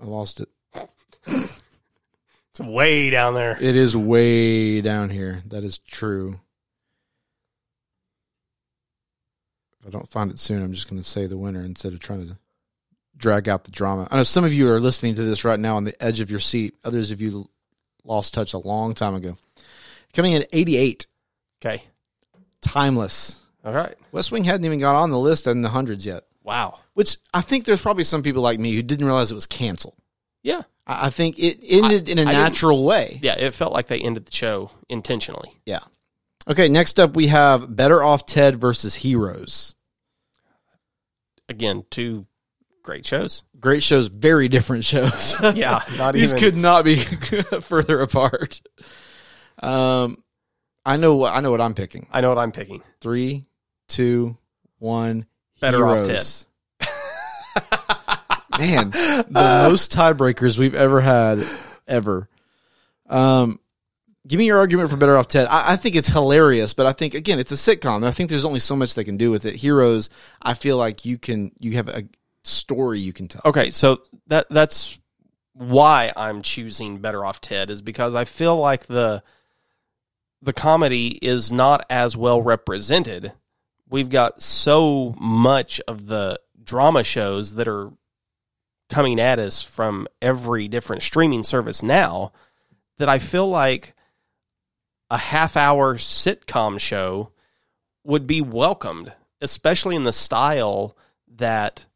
I 0.00 0.04
lost 0.04 0.40
it. 0.40 0.48
It's 1.26 2.60
way 2.60 3.10
down 3.10 3.34
there. 3.34 3.58
It 3.60 3.74
is 3.74 3.96
way 3.96 4.80
down 4.80 5.10
here. 5.10 5.42
That 5.48 5.64
is 5.64 5.78
true. 5.78 6.38
If 9.80 9.88
I 9.88 9.90
don't 9.90 10.08
find 10.08 10.30
it 10.30 10.38
soon, 10.38 10.62
I'm 10.62 10.72
just 10.72 10.88
going 10.88 11.02
to 11.02 11.08
say 11.08 11.26
the 11.26 11.36
winner 11.36 11.64
instead 11.64 11.92
of 11.92 11.98
trying 11.98 12.28
to 12.28 12.36
drag 13.16 13.48
out 13.48 13.64
the 13.64 13.72
drama. 13.72 14.06
I 14.08 14.18
know 14.18 14.22
some 14.22 14.44
of 14.44 14.54
you 14.54 14.70
are 14.70 14.78
listening 14.78 15.16
to 15.16 15.24
this 15.24 15.44
right 15.44 15.58
now 15.58 15.74
on 15.76 15.82
the 15.82 16.00
edge 16.00 16.20
of 16.20 16.30
your 16.30 16.38
seat. 16.38 16.76
Others 16.84 17.10
of 17.10 17.20
you 17.20 17.48
lost 18.04 18.34
touch 18.34 18.52
a 18.52 18.58
long 18.58 18.94
time 18.94 19.16
ago. 19.16 19.36
Coming 20.14 20.34
in 20.34 20.42
at 20.42 20.48
88, 20.52 21.08
Okay. 21.60 21.82
Timeless. 22.60 23.40
All 23.64 23.72
right. 23.72 23.94
West 24.12 24.32
Wing 24.32 24.44
hadn't 24.44 24.64
even 24.64 24.78
got 24.78 24.94
on 24.96 25.10
the 25.10 25.18
list 25.18 25.46
in 25.46 25.60
the 25.60 25.68
hundreds 25.68 26.06
yet, 26.06 26.24
Wow. 26.42 26.78
which 26.94 27.18
I 27.34 27.40
think 27.42 27.64
there's 27.64 27.80
probably 27.80 28.04
some 28.04 28.22
people 28.22 28.42
like 28.42 28.58
me 28.58 28.74
who 28.74 28.82
didn't 28.82 29.06
realize 29.06 29.30
it 29.30 29.34
was 29.34 29.46
canceled. 29.46 29.96
Yeah. 30.42 30.62
I 30.86 31.06
I 31.06 31.10
think 31.10 31.38
it 31.38 31.58
ended 31.68 32.08
in 32.08 32.18
a 32.18 32.22
I 32.22 32.32
natural 32.32 32.84
way. 32.84 33.20
Yeah. 33.22 33.34
It 33.38 33.52
felt 33.54 33.72
like 33.72 33.86
they 33.88 34.00
ended 34.00 34.26
the 34.26 34.32
show 34.32 34.70
intentionally. 34.88 35.60
Yeah. 35.66 35.80
Okay, 36.48 36.68
next 36.70 36.98
up 36.98 37.14
we 37.14 37.26
have 37.26 37.76
Better 37.76 38.02
Off 38.02 38.24
Ted 38.24 38.58
versus 38.60 38.94
Heroes. 38.94 39.74
Again, 41.48 41.84
two 41.90 42.26
great 42.82 43.04
shows. 43.04 43.42
Great 43.58 43.82
shows, 43.82 44.08
very 44.08 44.48
different 44.48 44.84
shows. 44.84 45.36
Yeah. 45.54 45.82
Not 45.98 46.14
These 46.14 46.32
even. 46.32 46.42
could 46.44 46.56
not 46.56 46.84
be 46.84 46.96
further 47.60 48.00
apart. 48.00 48.60
Um, 49.62 50.22
I 50.86 50.96
know 50.96 51.16
what 51.16 51.34
I 51.34 51.40
know 51.40 51.50
what 51.50 51.60
I'm 51.60 51.74
picking. 51.74 52.06
I 52.10 52.22
know 52.22 52.30
what 52.30 52.38
I'm 52.38 52.52
picking. 52.52 52.82
Three, 53.02 53.44
two, 53.90 54.36
one. 54.78 55.26
Better 55.60 55.86
Off 55.86 56.06
Heroes. 56.06 56.46
Man, 58.58 58.90
the 58.90 59.66
most 59.68 59.92
tiebreakers 59.92 60.58
we've 60.58 60.74
ever 60.74 61.00
had, 61.00 61.42
ever. 61.86 62.28
Um, 63.08 63.60
give 64.26 64.38
me 64.38 64.46
your 64.46 64.58
argument 64.58 64.90
for 64.90 64.96
Better 64.96 65.16
Off 65.16 65.28
Ted. 65.28 65.46
I, 65.50 65.72
I 65.72 65.76
think 65.76 65.96
it's 65.96 66.08
hilarious, 66.08 66.72
but 66.72 66.86
I 66.86 66.92
think 66.92 67.14
again, 67.14 67.38
it's 67.38 67.52
a 67.52 67.56
sitcom. 67.56 68.04
I 68.04 68.12
think 68.12 68.30
there's 68.30 68.44
only 68.44 68.60
so 68.60 68.76
much 68.76 68.94
they 68.94 69.04
can 69.04 69.16
do 69.16 69.30
with 69.30 69.44
it. 69.44 69.56
Heroes, 69.56 70.10
I 70.40 70.54
feel 70.54 70.76
like 70.76 71.04
you 71.04 71.18
can 71.18 71.52
you 71.58 71.72
have 71.72 71.88
a 71.88 72.04
story 72.44 73.00
you 73.00 73.12
can 73.12 73.28
tell. 73.28 73.42
Okay, 73.44 73.70
so 73.70 74.02
that 74.28 74.46
that's 74.50 74.98
why 75.52 76.12
I'm 76.16 76.42
choosing 76.42 76.98
Better 76.98 77.24
Off 77.24 77.40
Ted 77.40 77.70
is 77.70 77.82
because 77.82 78.14
I 78.14 78.24
feel 78.24 78.56
like 78.56 78.86
the 78.86 79.22
the 80.42 80.52
comedy 80.52 81.08
is 81.08 81.52
not 81.52 81.84
as 81.90 82.16
well 82.16 82.40
represented. 82.40 83.32
We've 83.90 84.08
got 84.08 84.40
so 84.40 85.14
much 85.18 85.80
of 85.88 86.06
the 86.06 86.38
drama 86.62 87.02
shows 87.02 87.54
that 87.54 87.66
are 87.66 87.90
coming 88.88 89.20
at 89.20 89.38
us 89.38 89.62
from 89.62 90.06
every 90.22 90.68
different 90.68 91.02
streaming 91.02 91.42
service 91.42 91.82
now 91.82 92.32
that 92.98 93.08
I 93.08 93.18
feel 93.18 93.48
like 93.48 93.94
a 95.10 95.18
half 95.18 95.56
hour 95.56 95.96
sitcom 95.96 96.78
show 96.78 97.32
would 98.04 98.26
be 98.26 98.40
welcomed, 98.40 99.12
especially 99.40 99.96
in 99.96 100.04
the 100.04 100.12
style 100.12 100.96
that 101.36 101.86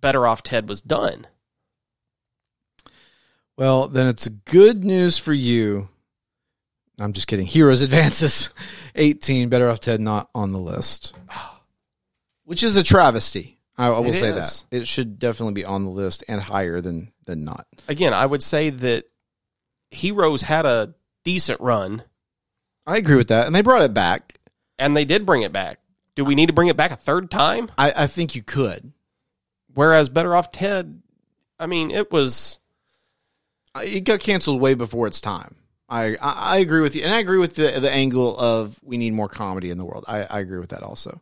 Better 0.00 0.26
Off 0.26 0.42
Ted 0.42 0.68
was 0.68 0.80
done. 0.80 1.26
Well, 3.56 3.88
then 3.88 4.06
it's 4.06 4.28
good 4.28 4.84
news 4.84 5.18
for 5.18 5.32
you. 5.32 5.88
I'm 6.98 7.12
just 7.12 7.26
kidding. 7.26 7.46
Heroes 7.46 7.82
advances 7.82 8.52
18. 8.94 9.48
Better 9.48 9.68
off 9.68 9.80
Ted 9.80 10.00
not 10.00 10.28
on 10.34 10.52
the 10.52 10.58
list, 10.58 11.14
which 12.44 12.62
is 12.62 12.76
a 12.76 12.82
travesty. 12.82 13.58
I, 13.76 13.88
I 13.88 13.98
will 14.00 14.10
It 14.10 14.14
say 14.14 14.28
is. 14.28 14.64
that 14.70 14.76
it 14.82 14.86
should 14.86 15.18
definitely 15.18 15.54
be 15.54 15.64
on 15.64 15.84
the 15.84 15.90
list 15.90 16.24
and 16.28 16.40
higher 16.40 16.80
than 16.80 17.12
than 17.24 17.44
not. 17.44 17.66
Again, 17.88 18.12
I 18.14 18.26
would 18.26 18.42
say 18.42 18.70
that 18.70 19.04
Heroes 19.90 20.42
had 20.42 20.66
a 20.66 20.94
decent 21.24 21.60
run 21.60 22.02
I 22.86 22.96
agree 22.96 23.14
with 23.16 23.28
that, 23.28 23.46
and 23.46 23.54
they 23.54 23.62
brought 23.62 23.82
it 23.82 23.94
back. 23.94 24.38
and 24.78 24.96
they 24.96 25.04
did 25.04 25.24
bring 25.24 25.42
it 25.42 25.52
back. 25.52 25.78
Do 26.16 26.24
we 26.24 26.34
need 26.34 26.46
to 26.46 26.52
bring 26.52 26.66
it 26.68 26.76
back 26.76 26.90
a 26.90 26.96
third 26.96 27.30
time? 27.30 27.70
I, 27.78 27.92
I 27.96 28.06
think 28.08 28.34
you 28.34 28.42
could. 28.42 28.92
Whereas 29.72 30.08
Better 30.08 30.34
Off 30.34 30.50
Ted, 30.50 31.00
I 31.60 31.66
mean, 31.66 31.90
it 31.92 32.10
was 32.10 32.58
I- 33.74 33.84
It 33.84 34.04
got 34.04 34.18
canceled 34.20 34.60
way 34.60 34.74
before 34.74 35.06
its 35.06 35.20
time. 35.20 35.54
I, 35.92 36.16
I 36.20 36.58
agree 36.58 36.80
with 36.80 36.96
you, 36.96 37.02
and 37.02 37.12
I 37.12 37.18
agree 37.20 37.38
with 37.38 37.54
the 37.54 37.78
the 37.80 37.90
angle 37.90 38.36
of 38.38 38.80
we 38.82 38.96
need 38.96 39.12
more 39.12 39.28
comedy 39.28 39.70
in 39.70 39.76
the 39.76 39.84
world. 39.84 40.04
I, 40.08 40.22
I 40.22 40.40
agree 40.40 40.58
with 40.58 40.70
that 40.70 40.82
also. 40.82 41.20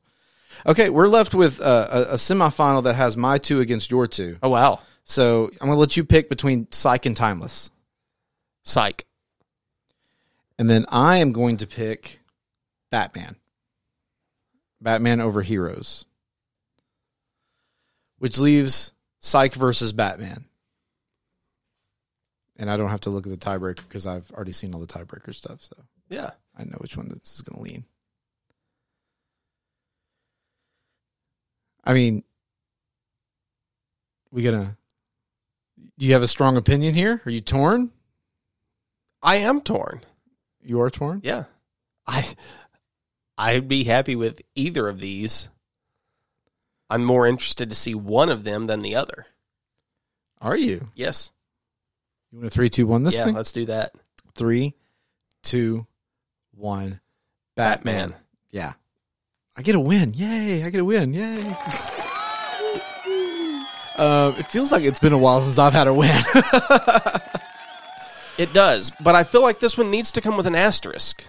Okay, 0.65 0.91
we're 0.91 1.09
left 1.09 1.35
with 1.35 1.61
uh, 1.61 1.89
a, 1.91 2.01
a 2.13 2.15
semifinal 2.15 2.85
that 2.85 2.95
has 2.95 3.17
my 3.17 3.39
two 3.39 3.61
against 3.61 3.91
your 3.91 4.07
two. 4.07 4.39
oh 4.43 4.49
wow, 4.51 4.81
So 5.05 5.51
I'm 5.61 5.69
gonna 5.69 5.77
let 5.81 5.97
you 5.97 6.05
pick 6.05 6.29
between 6.29 6.69
Psych 6.71 7.05
and 7.07 7.17
Timeless, 7.17 7.71
psych. 8.63 9.07
and 10.59 10.71
then 10.71 10.87
I 10.89 11.19
am 11.19 11.33
going 11.33 11.57
to 11.59 11.67
pick 11.67 12.21
Batman. 12.91 13.37
Batman 14.81 15.21
over 15.21 15.43
Heroes, 15.43 16.05
which 18.19 18.39
leaves 18.39 18.93
Psych 19.21 19.55
versus 19.55 19.93
Batman. 19.93 20.45
And 22.61 22.71
I 22.71 22.77
don't 22.77 22.91
have 22.91 23.01
to 23.01 23.11
look 23.11 23.27
at 23.27 23.31
the 23.31 23.39
tiebreaker 23.39 23.77
because 23.89 24.07
I've 24.07 24.31
already 24.33 24.53
seen 24.53 24.75
all 24.75 24.81
the 24.81 24.87
tiebreaker 24.87 25.35
stuff, 25.35 25.63
so 25.63 25.75
Yeah, 26.11 26.33
I 26.57 26.65
know 26.65 26.77
which 26.79 26.95
one 26.95 27.09
this 27.09 27.35
is 27.35 27.41
going 27.41 27.57
to 27.57 27.73
lean. 27.73 27.85
I 31.83 31.95
mean, 31.95 32.23
we 34.31 34.43
gonna. 34.43 34.77
Do 35.99 36.05
you 36.05 36.13
have 36.13 36.23
a 36.23 36.29
strong 36.29 36.59
opinion 36.59 36.95
here? 36.95 37.23
Are 37.25 37.31
you 37.31 37.41
torn? 37.41 37.91
I 39.23 39.37
am 39.37 39.63
torn. 39.63 40.03
You 40.63 40.83
are 40.83 40.91
torn. 40.91 41.23
Yeah, 41.25 41.45
I 42.07 42.27
I'd 43.39 43.69
be 43.69 43.85
happy 43.85 44.17
with 44.17 44.43
either 44.55 44.87
of 44.87 45.01
these. 45.01 45.49
I'm 46.91 47.05
more 47.05 47.27
interested 47.27 47.71
to 47.71 47.77
see 47.77 47.95
one 47.95 48.29
of 48.29 48.45
them 48.45 48.67
than 48.67 48.83
the 48.83 48.97
other. 48.97 49.27
Are 50.43 50.57
you? 50.57 50.91
Yes. 50.95 51.33
You 52.33 52.39
want 52.39 52.47
a 52.47 52.51
three, 52.51 52.71
two, 52.71 52.87
one? 52.87 53.03
This 53.03 53.17
yeah, 53.17 53.25
thing. 53.25 53.35
let's 53.35 53.53
do 53.53 53.67
that. 53.67 53.93
Three, 54.35 54.75
two, 55.43 55.87
one. 56.53 57.01
Batman. 57.57 58.11
Batman. 58.11 58.21
Yeah. 58.51 58.73
I 59.57 59.63
get 59.63 59.75
a 59.75 59.81
win. 59.81 60.13
Yay. 60.15 60.65
I 60.65 60.71
get 60.71 60.81
a 60.81 60.85
win. 60.85 61.13
Yay. 61.13 61.57
uh, 63.97 64.33
it 64.39 64.47
feels 64.47 64.71
like 64.71 64.85
it's 64.85 65.01
been 65.01 65.13
a 65.13 65.19
while 65.19 65.43
since 65.43 65.59
I've 65.59 65.73
had 65.73 65.89
a 65.89 65.95
win. 65.95 66.21
It 68.41 68.55
does, 68.55 68.91
but 69.05 69.15
I 69.15 69.25
feel 69.25 69.43
like 69.43 69.61
this 69.61 69.77
one 69.77 69.91
needs 69.91 70.13
to 70.13 70.23
come 70.23 70.35
with 70.39 70.47
an 70.47 70.55
asterisk 70.55 71.23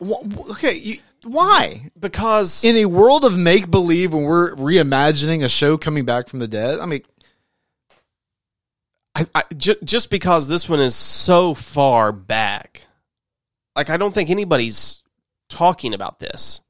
Wh- 0.00 0.50
okay. 0.50 0.76
You, 0.76 0.98
why? 1.24 1.90
because 1.98 2.62
In 2.62 2.76
a 2.76 2.84
world 2.84 3.24
of 3.24 3.36
make 3.36 3.68
believe, 3.68 4.12
when 4.12 4.22
we're 4.22 4.54
reimagining 4.54 5.42
a 5.42 5.48
show 5.48 5.76
coming 5.76 6.04
back 6.04 6.28
from 6.28 6.38
the 6.38 6.46
dead, 6.46 6.78
I 6.78 6.86
mean, 6.86 7.02
I, 9.18 9.26
I, 9.34 9.42
ju- 9.56 9.76
just 9.84 10.10
because 10.10 10.46
this 10.48 10.68
one 10.68 10.80
is 10.80 10.94
so 10.94 11.52
far 11.54 12.12
back, 12.12 12.82
like 13.74 13.90
I 13.90 13.96
don't 13.96 14.14
think 14.14 14.30
anybody's 14.30 15.02
talking 15.48 15.92
about 15.94 16.18
this. 16.20 16.60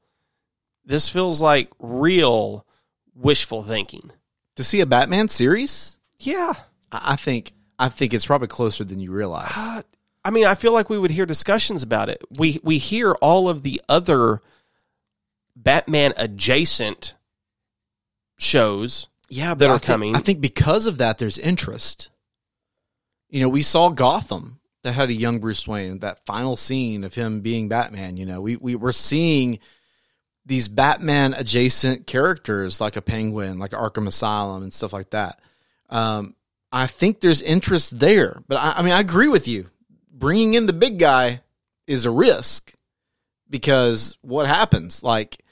This 0.85 1.09
feels 1.09 1.41
like 1.41 1.69
real 1.79 2.65
wishful 3.13 3.61
thinking. 3.63 4.11
to 4.55 4.63
see 4.63 4.79
a 4.81 4.85
Batman 4.85 5.27
series, 5.27 5.97
Yeah, 6.17 6.53
I 6.91 7.13
I 7.13 7.15
think 7.17 7.51
I 7.77 7.89
think 7.89 8.13
it's 8.13 8.25
probably 8.25 8.47
closer 8.47 8.83
than 8.83 8.99
you 8.99 9.11
realize. 9.11 9.51
Uh, 9.55 9.81
I 10.25 10.31
mean, 10.31 10.45
I 10.45 10.55
feel 10.55 10.73
like 10.73 10.89
we 10.89 10.97
would 10.97 11.11
hear 11.11 11.25
discussions 11.25 11.83
about 11.83 12.09
it. 12.09 12.23
We 12.31 12.59
we 12.63 12.77
hear 12.77 13.13
all 13.21 13.47
of 13.49 13.63
the 13.63 13.81
other 13.87 14.41
Batman 15.55 16.13
adjacent 16.17 17.13
shows. 18.37 19.07
yeah, 19.29 19.53
that 19.53 19.69
I 19.69 19.73
are 19.73 19.77
think- 19.77 19.85
coming. 19.87 20.15
I 20.15 20.19
think 20.19 20.41
because 20.41 20.85
of 20.87 20.97
that, 20.97 21.17
there's 21.17 21.37
interest. 21.37 22.09
You 23.29 23.41
know, 23.41 23.49
we 23.49 23.61
saw 23.61 23.89
Gotham 23.89 24.59
that 24.83 24.93
had 24.93 25.09
a 25.09 25.13
young 25.13 25.39
Bruce 25.39 25.67
Wayne. 25.67 25.99
That 25.99 26.25
final 26.25 26.57
scene 26.57 27.03
of 27.03 27.13
him 27.13 27.41
being 27.41 27.69
Batman. 27.69 28.17
You 28.17 28.25
know, 28.25 28.41
we 28.41 28.55
we 28.55 28.75
were 28.75 28.93
seeing 28.93 29.59
these 30.45 30.67
Batman 30.67 31.33
adjacent 31.33 32.07
characters 32.07 32.81
like 32.81 32.95
a 32.95 33.01
Penguin, 33.01 33.59
like 33.59 33.71
Arkham 33.71 34.07
Asylum, 34.07 34.63
and 34.63 34.73
stuff 34.73 34.93
like 34.93 35.11
that. 35.11 35.41
Um, 35.89 36.35
I 36.71 36.87
think 36.87 37.19
there's 37.19 37.41
interest 37.41 37.99
there, 37.99 38.41
but 38.47 38.57
I, 38.57 38.73
I 38.77 38.81
mean, 38.81 38.93
I 38.93 38.99
agree 38.99 39.27
with 39.27 39.47
you. 39.47 39.69
Bringing 40.11 40.55
in 40.55 40.65
the 40.65 40.73
big 40.73 40.99
guy 40.99 41.41
is 41.87 42.05
a 42.05 42.11
risk 42.11 42.73
because 43.49 44.17
what 44.21 44.47
happens? 44.47 45.03
Like, 45.03 45.43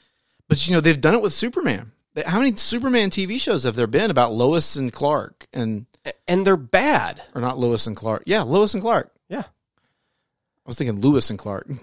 but 0.48 0.68
you 0.68 0.74
know, 0.74 0.82
they've 0.82 1.00
done 1.00 1.16
it 1.16 1.22
with 1.22 1.34
Superman. 1.34 1.92
How 2.26 2.40
many 2.40 2.56
Superman 2.56 3.10
TV 3.12 3.40
shows 3.40 3.64
have 3.64 3.76
there 3.76 3.88
been 3.88 4.10
about 4.10 4.34
Lois 4.34 4.76
and 4.76 4.92
Clark 4.92 5.48
and 5.54 5.86
And 6.28 6.46
they're 6.46 6.58
bad. 6.58 7.22
or 7.36 7.42
not 7.42 7.58
Lewis 7.58 7.88
and 7.88 7.96
Clark? 7.96 8.24
Yeah, 8.26 8.44
Lewis 8.44 8.74
and 8.74 8.82
Clark. 8.82 9.12
Yeah. 9.30 9.44
I 9.44 10.66
was 10.66 10.78
thinking 10.78 11.00
Lewis 11.00 11.30
and 11.30 11.40
Clark. 11.40 11.68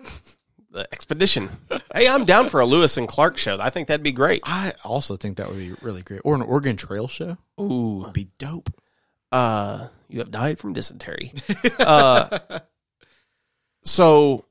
The 0.70 0.88
expedition. 0.92 1.51
hey, 1.94 2.09
I'm 2.09 2.24
down 2.24 2.48
for 2.48 2.59
a 2.59 2.66
Lewis 2.66 2.96
and 2.96 3.06
Clark 3.06 3.38
show. 3.38 3.59
I 3.60 3.70
think 3.70 3.86
that'd 3.86 4.02
be 4.02 4.10
great. 4.10 4.42
I 4.44 4.72
also 4.82 5.14
think 5.14 5.36
that 5.36 5.48
would 5.48 5.56
be 5.56 5.72
really 5.82 6.02
great. 6.02 6.22
Or 6.24 6.34
an 6.34 6.42
Oregon 6.42 6.76
Trail 6.76 7.06
show 7.06 7.36
Ooh. 7.60 8.02
would 8.02 8.12
be 8.12 8.26
dope. 8.38 8.70
uh, 9.30 9.86
you 10.09 10.18
have 10.18 10.32
died 10.32 10.59
from 10.59 10.72
dysentery. 10.72 11.32
uh, 11.78 12.40
so, 13.84 14.44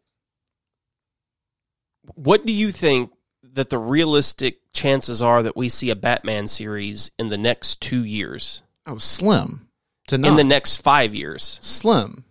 what 2.16 2.46
do 2.46 2.54
you 2.54 2.72
think 2.72 3.12
that 3.54 3.70
the 3.70 3.78
realistic 3.78 4.60
chances 4.72 5.22
are 5.22 5.44
that 5.44 5.58
we 5.58 5.68
see 5.68 5.90
a 5.90 5.96
Batman 5.96 6.48
series 6.48 7.12
in 7.20 7.28
the 7.30 7.38
next 7.38 7.82
two 7.82 8.06
years, 8.06 8.63
Oh, 8.86 8.98
slim 8.98 9.68
to 10.08 10.16
in 10.16 10.36
the 10.36 10.44
next 10.44 10.78
five 10.78 11.16
years. 11.16 11.60
slim. 11.62 12.24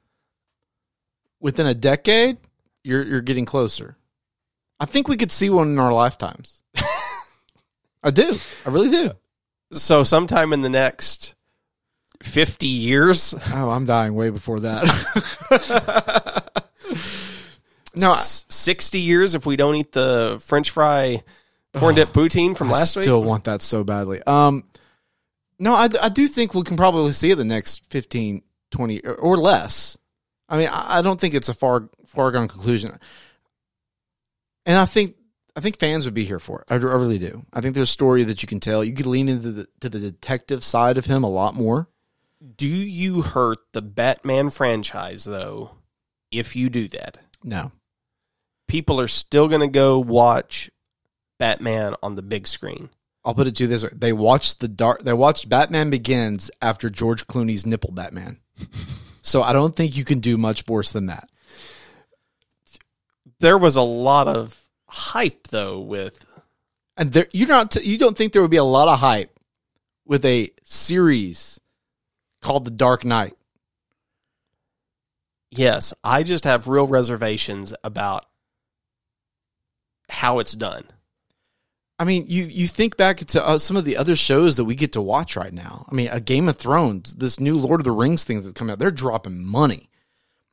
Within 1.40 1.66
a 1.66 1.74
decade, 1.74 2.36
you're 2.84 3.02
you're 3.04 3.22
getting 3.22 3.44
closer. 3.44 3.96
I 4.78 4.84
think 4.84 5.08
we 5.08 5.16
could 5.16 5.32
see 5.32 5.48
one 5.50 5.68
in 5.68 5.78
our 5.78 5.92
lifetimes. 5.92 6.62
I 8.02 8.10
do. 8.10 8.36
I 8.66 8.70
really 8.70 8.90
do. 8.90 9.10
So 9.72 10.04
sometime 10.04 10.52
in 10.52 10.60
the 10.60 10.68
next 10.68 11.34
fifty 12.22 12.66
years, 12.68 13.34
Oh, 13.54 13.70
I'm 13.70 13.84
dying 13.86 14.14
way 14.14 14.30
before 14.30 14.60
that. 14.60 14.84
no, 17.94 18.10
I, 18.12 18.16
sixty 18.16 19.00
years 19.00 19.34
if 19.34 19.46
we 19.46 19.56
don't 19.56 19.74
eat 19.76 19.92
the 19.92 20.38
French 20.42 20.70
fry 20.70 21.22
corn 21.74 21.94
dip 21.94 22.10
poutine 22.10 22.56
from 22.56 22.68
I 22.68 22.72
last 22.72 22.96
week. 22.96 23.04
still 23.04 23.22
want 23.22 23.44
that 23.44 23.62
so 23.62 23.82
badly. 23.84 24.22
Um, 24.22 24.64
no, 25.62 25.74
I, 25.74 25.88
I 26.02 26.08
do 26.08 26.26
think 26.26 26.54
we 26.54 26.62
can 26.64 26.76
probably 26.76 27.12
see 27.12 27.30
it 27.30 27.36
the 27.36 27.44
next 27.44 27.88
15, 27.90 28.42
20 28.72 29.00
or, 29.04 29.14
or 29.14 29.36
less. 29.36 29.96
I 30.48 30.58
mean, 30.58 30.68
I, 30.68 30.98
I 30.98 31.02
don't 31.02 31.20
think 31.20 31.34
it's 31.34 31.48
a 31.48 31.54
far 31.54 31.88
far 32.04 32.32
gone 32.32 32.48
conclusion. 32.48 32.98
And 34.66 34.76
I 34.76 34.86
think 34.86 35.14
I 35.54 35.60
think 35.60 35.78
fans 35.78 36.04
would 36.04 36.14
be 36.14 36.24
here 36.24 36.40
for 36.40 36.62
it. 36.62 36.66
I, 36.68 36.74
I 36.74 36.78
really 36.78 37.20
do. 37.20 37.46
I 37.52 37.60
think 37.60 37.76
there's 37.76 37.90
a 37.90 37.92
story 37.92 38.24
that 38.24 38.42
you 38.42 38.48
can 38.48 38.58
tell. 38.58 38.82
You 38.82 38.92
could 38.92 39.06
lean 39.06 39.28
into 39.28 39.52
the 39.52 39.68
to 39.82 39.88
the 39.88 40.00
detective 40.00 40.64
side 40.64 40.98
of 40.98 41.06
him 41.06 41.22
a 41.22 41.30
lot 41.30 41.54
more. 41.54 41.88
Do 42.56 42.66
you 42.66 43.22
hurt 43.22 43.58
the 43.70 43.82
Batman 43.82 44.50
franchise 44.50 45.22
though? 45.22 45.76
If 46.32 46.56
you 46.56 46.70
do 46.70 46.88
that, 46.88 47.18
No, 47.44 47.70
people 48.66 49.00
are 49.00 49.06
still 49.06 49.46
going 49.46 49.60
to 49.60 49.68
go 49.68 50.00
watch 50.00 50.72
Batman 51.38 51.94
on 52.02 52.16
the 52.16 52.22
big 52.22 52.48
screen. 52.48 52.90
I'll 53.24 53.34
put 53.34 53.46
it 53.46 53.56
to 53.56 53.64
you 53.64 53.68
this 53.68 53.82
way: 53.82 53.90
they 53.92 54.12
watched 54.12 54.60
the 54.60 54.68
dark. 54.68 55.02
They 55.02 55.12
watched 55.12 55.48
Batman 55.48 55.90
Begins 55.90 56.50
after 56.60 56.90
George 56.90 57.26
Clooney's 57.26 57.66
nipple 57.66 57.92
Batman. 57.92 58.38
so 59.22 59.42
I 59.42 59.52
don't 59.52 59.74
think 59.74 59.96
you 59.96 60.04
can 60.04 60.20
do 60.20 60.36
much 60.36 60.66
worse 60.66 60.92
than 60.92 61.06
that. 61.06 61.28
There 63.40 63.58
was 63.58 63.76
a 63.76 63.82
lot 63.82 64.28
of 64.28 64.60
hype 64.86 65.48
though 65.48 65.80
with 65.80 66.24
And 66.96 67.12
there, 67.12 67.26
you 67.32 67.46
not 67.46 67.76
you 67.76 67.98
don't 67.98 68.16
think 68.16 68.32
there 68.32 68.42
would 68.42 68.50
be 68.50 68.56
a 68.56 68.64
lot 68.64 68.88
of 68.88 68.98
hype 68.98 69.38
with 70.04 70.24
a 70.24 70.50
series 70.64 71.60
called 72.40 72.64
The 72.64 72.70
Dark 72.70 73.04
Knight? 73.04 73.36
yes, 75.52 75.92
I 76.02 76.22
just 76.22 76.44
have 76.44 76.66
real 76.66 76.86
reservations 76.86 77.74
about 77.84 78.26
how 80.08 80.38
it's 80.40 80.54
done. 80.54 80.84
I 81.98 82.04
mean, 82.04 82.26
you 82.28 82.44
you 82.44 82.66
think 82.66 82.96
back 82.96 83.18
to 83.18 83.46
uh, 83.46 83.58
some 83.58 83.76
of 83.76 83.84
the 83.84 83.96
other 83.96 84.16
shows 84.16 84.56
that 84.56 84.64
we 84.64 84.74
get 84.74 84.92
to 84.94 85.00
watch 85.02 85.36
right 85.36 85.52
now. 85.52 85.86
I 85.90 85.94
mean, 85.94 86.08
a 86.10 86.20
Game 86.20 86.48
of 86.48 86.56
Thrones, 86.56 87.14
this 87.14 87.38
new 87.38 87.56
Lord 87.58 87.80
of 87.80 87.84
the 87.84 87.92
Rings 87.92 88.24
things 88.24 88.44
that's 88.44 88.58
coming 88.58 88.72
out, 88.72 88.78
they're 88.78 88.90
dropping 88.90 89.44
money. 89.44 89.88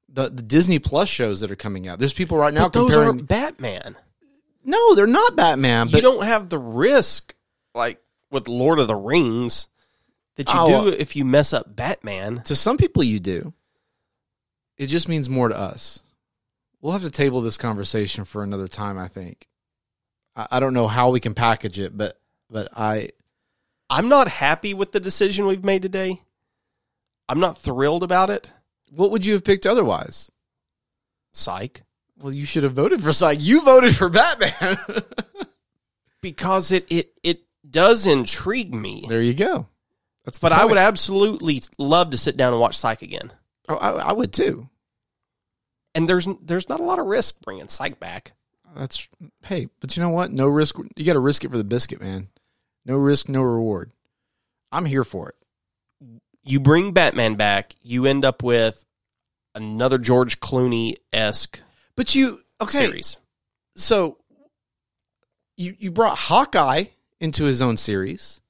The 0.10 0.30
the 0.30 0.44
Disney 0.44 0.80
Plus 0.80 1.10
shows 1.10 1.40
that 1.40 1.50
are 1.52 1.56
coming 1.56 1.88
out. 1.88 1.98
There's 2.00 2.14
people 2.14 2.38
right 2.38 2.54
now 2.54 2.64
But 2.66 2.74
those 2.74 2.90
comparing. 2.92 3.08
aren't 3.08 3.28
Batman. 3.28 3.96
no, 4.64 4.96
they're 4.96 5.08
not 5.08 5.36
Batman. 5.36 5.88
But 5.88 5.96
you 5.96 6.02
don't 6.02 6.24
have 6.26 6.50
the 6.50 6.60
risk 6.60 7.34
like 7.74 8.00
with 8.32 8.48
Lord 8.48 8.80
of 8.80 8.88
the 8.88 8.96
Rings 8.96 9.68
that 10.36 10.50
you 10.54 10.60
Oh, 10.60 10.84
do 10.84 10.90
if 10.90 11.16
you 11.16 11.26
mess 11.26 11.52
up 11.54 11.76
Batman. 11.76 12.44
to 12.46 12.56
some 12.56 12.78
people, 12.78 13.02
you 13.04 13.20
do. 13.20 13.54
It 14.78 14.88
just 14.88 15.10
means 15.10 15.30
more 15.30 15.50
to 15.50 15.58
us. 15.58 16.04
We'll 16.82 16.94
have 16.94 17.02
to 17.04 17.12
table 17.12 17.42
this 17.42 17.58
conversation 17.58 18.24
for 18.24 18.44
another 18.44 18.68
time. 18.68 18.98
I 19.00 19.08
think. 19.08 19.48
I, 20.36 20.60
don't 20.60 20.74
know 20.74 20.88
how 20.88 21.10
we 21.10 21.20
can 21.20 21.34
package 21.34 21.80
it, 21.80 21.98
but 21.98 22.20
but 22.50 22.70
I 22.76 23.10
I'm 23.90 24.10
not 24.10 24.28
happy 24.28 24.74
with 24.74 24.92
the 24.92 25.00
decision 25.00 25.46
we've 25.46 25.64
made 25.64 25.82
today. 25.82 26.22
I'm 27.28 27.40
not 27.40 27.58
thrilled 27.58 28.04
about 28.04 28.30
it. 28.30 28.52
what 28.92 29.12
would 29.12 29.26
you 29.26 29.34
have 29.34 29.44
picked 29.44 29.68
otherwise? 29.68 30.32
Psych. 31.34 31.84
Well, 32.18 32.36
you 32.36 32.46
should 32.46 32.64
have 32.64 32.74
voted 32.74 33.04
for 33.04 33.14
Psych. 33.14 33.40
You 33.40 33.62
voted 33.62 33.96
for 33.96 34.10
Batman. 34.10 34.78
Because 36.22 36.74
it 36.74 36.86
it 36.90 37.14
it 37.24 37.44
does 37.70 38.06
intrigue 38.06 38.74
me. 38.76 39.06
there 39.08 39.22
you 39.22 39.34
go. 39.34 39.68
That's 40.26 40.38
But 40.38 40.52
I 40.52 40.66
would 40.66 40.78
absolutely 40.78 41.62
love 41.78 42.12
to 42.12 42.18
sit 42.18 42.36
down 42.36 42.52
and 42.52 42.62
watch 42.62 42.78
Psych 42.78 43.02
again. 43.02 43.32
Oh, 43.70 43.76
I, 43.76 43.92
I 43.92 44.12
would 44.12 44.34
too. 44.34 44.68
And 45.96 46.10
there's 46.10 46.28
there's 46.42 46.68
not 46.68 46.82
a 46.82 46.84
lot 46.84 47.00
of 47.00 47.06
risk 47.06 47.42
bringing 47.42 47.70
Psych 47.70 48.00
back. 48.00 48.34
That's 48.76 49.08
hey, 49.46 49.68
but 49.80 49.96
you 49.96 50.04
know 50.04 50.10
what? 50.10 50.32
No 50.32 50.48
risk. 50.48 50.78
You 50.96 51.06
got 51.06 51.14
to 51.14 51.20
risk 51.20 51.44
it 51.44 51.52
for 51.52 51.58
the 51.58 51.64
biscuit, 51.64 52.02
man. 52.02 52.30
No 52.86 52.96
risk, 52.96 53.30
no 53.30 53.42
reward. 53.42 53.92
I'm 54.72 54.86
here 54.86 55.04
for 55.04 55.30
it. 55.30 55.36
You 56.44 56.60
bring 56.60 56.94
Batman 56.94 57.36
back, 57.36 57.76
you 57.82 58.06
end 58.06 58.26
up 58.26 58.42
with 58.44 58.86
another 59.56 59.98
George 59.98 60.40
Clooney 60.40 60.96
esque 61.12 61.62
But 61.96 62.16
you 62.16 62.42
okay? 62.62 62.86
series. 62.86 63.18
So 63.76 64.18
you 65.58 65.76
you 65.78 65.92
brought 65.92 66.18
Hawkeye 66.18 66.86
into 67.20 67.46
his 67.46 67.62
own 67.62 67.78
series. 67.78 68.42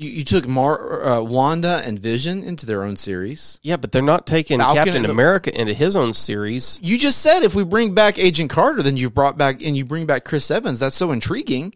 You 0.00 0.10
you 0.10 0.22
took 0.24 0.46
Mar 0.46 1.02
uh, 1.02 1.22
Wanda 1.22 1.82
and 1.84 1.98
Vision 1.98 2.44
into 2.44 2.66
their 2.66 2.84
own 2.84 2.96
series. 2.96 3.58
Yeah, 3.64 3.76
but 3.78 3.90
they're 3.90 4.00
not 4.00 4.28
taking 4.28 4.60
Falcon 4.60 4.76
Captain 4.76 4.96
and 4.96 5.04
the- 5.06 5.10
America 5.10 5.60
into 5.60 5.74
his 5.74 5.96
own 5.96 6.12
series. 6.12 6.78
You 6.80 6.96
just 6.98 7.20
said 7.20 7.42
if 7.42 7.52
we 7.52 7.64
bring 7.64 7.94
back 7.94 8.16
Agent 8.16 8.48
Carter, 8.48 8.80
then 8.80 8.96
you've 8.96 9.12
brought 9.12 9.36
back 9.36 9.60
and 9.60 9.76
you 9.76 9.84
bring 9.84 10.06
back 10.06 10.24
Chris 10.24 10.52
Evans. 10.52 10.78
That's 10.78 10.94
so 10.94 11.10
intriguing. 11.10 11.74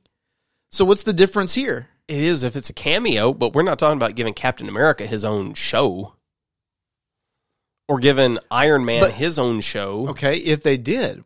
So 0.71 0.85
what's 0.85 1.03
the 1.03 1.13
difference 1.13 1.53
here? 1.55 1.89
It 2.07 2.21
is 2.21 2.45
if 2.45 2.55
it's 2.55 2.71
a 2.71 2.73
cameo, 2.73 3.33
but 3.35 3.55
we're 3.55 3.63
not 3.65 3.81
talking 3.81 3.99
about 3.99 4.15
giving 4.15 4.35
Captain 4.35 4.69
America 4.69 5.05
his 5.05 5.25
own 5.25 5.55
show. 5.55 6.15
Or 7.89 7.99
giving 7.99 8.39
Iron 8.53 8.85
Man 8.85 9.01
But- 9.03 9.15
his 9.15 9.37
own 9.37 9.61
show. 9.63 10.07
Okay, 10.11 10.37
if 10.37 10.63
they 10.63 10.77
did, 10.77 11.25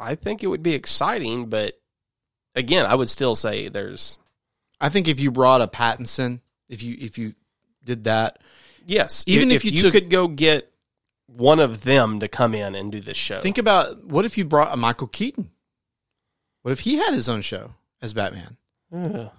I 0.00 0.16
think 0.16 0.42
it 0.42 0.48
would 0.48 0.64
be 0.64 0.74
exciting, 0.74 1.46
but 1.46 1.78
again, 2.56 2.86
I 2.86 2.96
would 2.96 3.08
still 3.08 3.36
say 3.36 3.68
there's 3.68 4.18
I 4.80 4.88
think 4.88 5.08
if 5.08 5.18
you 5.20 5.30
brought 5.30 5.62
a 5.62 5.68
Pattinson, 5.68 6.40
if 6.68 6.82
you 6.82 6.96
if 6.98 7.18
you 7.18 7.34
did 7.84 8.04
that, 8.04 8.40
yes, 8.84 9.24
Even 9.26 9.50
if, 9.50 9.58
if 9.58 9.64
you 9.64 9.70
you 9.72 9.82
took- 9.82 9.92
could 9.92 10.10
go 10.10 10.28
get 10.28 10.72
one 11.26 11.60
of 11.60 11.82
them 11.84 12.20
to 12.20 12.28
come 12.28 12.54
in 12.54 12.74
and 12.74 12.92
do 12.92 13.00
this 13.00 13.16
show. 13.16 13.40
think 13.40 13.58
about 13.58 14.04
what 14.04 14.24
if 14.24 14.38
you 14.38 14.44
brought 14.44 14.72
a 14.72 14.76
Michael 14.76 15.08
Keaton? 15.08 15.50
What 16.62 16.72
if 16.72 16.80
he 16.80 16.96
had 16.96 17.12
his 17.14 17.28
own 17.28 17.42
show 17.42 17.72
as 18.02 18.12
Batman? 18.14 18.56
Ugh. 18.92 19.30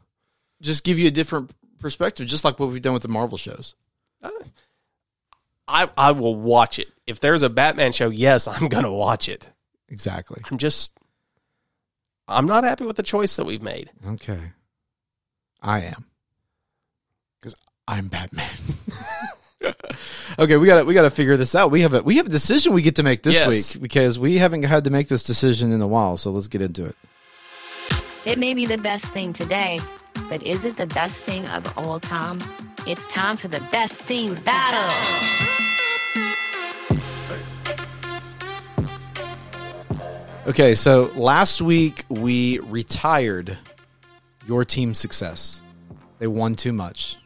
Just 0.61 0.84
give 0.84 0.97
you 0.99 1.07
a 1.07 1.11
different 1.11 1.51
perspective, 1.80 2.26
just 2.27 2.43
like 2.43 2.59
what 2.59 2.69
we've 2.69 2.81
done 2.81 2.93
with 2.93 3.03
the 3.03 3.07
Marvel 3.09 3.38
shows. 3.38 3.76
Uh, 4.23 4.31
I 5.68 5.89
I 5.97 6.11
will 6.14 6.35
watch 6.35 6.80
it. 6.80 6.88
If 7.05 7.19
there's 7.19 7.43
a 7.43 7.49
Batman 7.49 7.91
show, 7.91 8.09
yes, 8.09 8.47
I'm 8.47 8.68
gonna 8.69 8.91
watch 8.93 9.30
it. 9.30 9.49
Exactly. 9.89 10.41
I'm 10.49 10.57
just 10.57 10.91
I'm 12.27 12.45
not 12.47 12.64
happy 12.64 12.85
with 12.85 12.95
the 12.97 13.03
choice 13.03 13.35
that 13.38 13.45
we've 13.45 13.61
made. 13.61 13.89
Okay. 14.05 14.39
I 15.61 15.81
am. 15.81 16.05
Because 17.39 17.55
I'm 17.88 18.07
Batman. 18.07 18.49
okay, 20.39 20.57
we 20.57 20.67
got 20.67 20.79
to 20.79 20.85
we 20.85 20.93
got 20.93 21.03
to 21.03 21.09
figure 21.09 21.38
this 21.38 21.55
out. 21.55 21.71
We 21.71 21.81
have 21.81 21.93
a 21.93 22.01
we 22.01 22.17
have 22.17 22.27
a 22.27 22.29
decision 22.29 22.73
we 22.73 22.81
get 22.81 22.95
to 22.97 23.03
make 23.03 23.23
this 23.23 23.35
Yes. 23.35 23.75
week 23.75 23.81
because 23.81 24.19
we 24.19 24.38
haven't 24.38 24.63
had 24.63 24.84
to 24.85 24.89
make 24.89 25.07
this 25.07 25.23
decision 25.23 25.71
in 25.71 25.81
a 25.81 25.88
while. 25.88 26.17
So 26.17 26.31
let's 26.31 26.47
get 26.47 26.61
into 26.61 26.85
it. 26.85 26.95
It 28.25 28.38
may 28.38 28.53
be 28.53 28.65
the 28.65 28.77
best 28.77 29.05
thing 29.13 29.31
today, 29.34 29.79
but 30.29 30.43
is 30.43 30.65
it 30.65 30.75
the 30.77 30.88
best 30.88 31.23
thing 31.23 31.47
of 31.47 31.77
all 31.77 31.99
time? 31.99 32.39
It's 32.85 33.07
time 33.07 33.38
for 33.38 33.47
the 33.47 33.61
best 33.71 34.01
thing 34.01 34.35
battle. 34.35 34.93
Okay, 40.47 40.75
so 40.75 41.11
last 41.15 41.61
week 41.61 42.05
we 42.07 42.59
retired 42.59 43.57
your 44.48 44.65
team's 44.65 44.98
success. 44.98 45.61
They 46.19 46.28
won 46.28 46.56
too 46.56 46.74
much. 46.74 47.18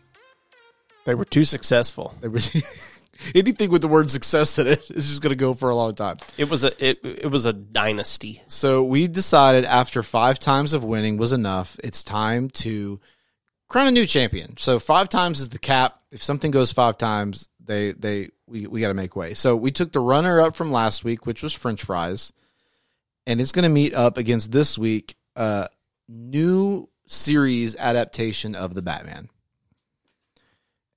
They 1.05 1.15
were 1.15 1.25
too 1.25 1.43
successful. 1.43 2.15
They 2.21 2.27
were 2.27 2.39
anything 3.35 3.71
with 3.71 3.81
the 3.81 3.87
word 3.87 4.09
success 4.09 4.57
in 4.59 4.67
it 4.67 4.89
is 4.91 5.09
just 5.09 5.21
going 5.21 5.31
to 5.31 5.37
go 5.37 5.53
for 5.53 5.69
a 5.69 5.75
long 5.75 5.95
time. 5.95 6.17
It 6.37 6.49
was 6.49 6.63
a 6.63 6.85
it, 6.85 6.99
it 7.03 7.31
was 7.31 7.45
a 7.45 7.53
dynasty. 7.53 8.41
So 8.47 8.83
we 8.83 9.07
decided 9.07 9.65
after 9.65 10.03
five 10.03 10.39
times 10.39 10.73
of 10.73 10.83
winning 10.83 11.17
was 11.17 11.33
enough. 11.33 11.77
It's 11.83 12.03
time 12.03 12.49
to 12.49 12.99
crown 13.67 13.87
a 13.87 13.91
new 13.91 14.05
champion. 14.05 14.57
So 14.57 14.79
five 14.79 15.09
times 15.09 15.39
is 15.39 15.49
the 15.49 15.59
cap. 15.59 15.99
If 16.11 16.23
something 16.23 16.51
goes 16.51 16.71
five 16.71 16.97
times, 16.97 17.49
they 17.63 17.93
they 17.93 18.29
we, 18.47 18.67
we 18.67 18.81
got 18.81 18.89
to 18.89 18.93
make 18.93 19.15
way. 19.15 19.33
So 19.33 19.55
we 19.55 19.71
took 19.71 19.91
the 19.91 19.99
runner 19.99 20.41
up 20.41 20.55
from 20.55 20.71
last 20.71 21.03
week, 21.03 21.25
which 21.25 21.41
was 21.41 21.53
French 21.53 21.83
fries, 21.83 22.33
and 23.25 23.39
it's 23.39 23.51
going 23.51 23.63
to 23.63 23.69
meet 23.69 23.93
up 23.93 24.17
against 24.17 24.51
this 24.51 24.77
week 24.77 25.15
uh 25.35 25.67
new 26.09 26.89
series 27.11 27.75
adaptation 27.75 28.55
of 28.55 28.73
the 28.73 28.81
Batman. 28.81 29.29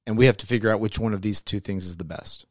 And 0.07 0.16
we 0.16 0.27
have 0.27 0.36
to 0.39 0.47
figure 0.47 0.70
out 0.70 0.81
which 0.81 0.99
one 0.99 1.12
of 1.15 1.23
these 1.23 1.43
two 1.43 1.61
things 1.61 1.86
is 1.86 1.97
the 1.97 2.05
best. 2.05 2.47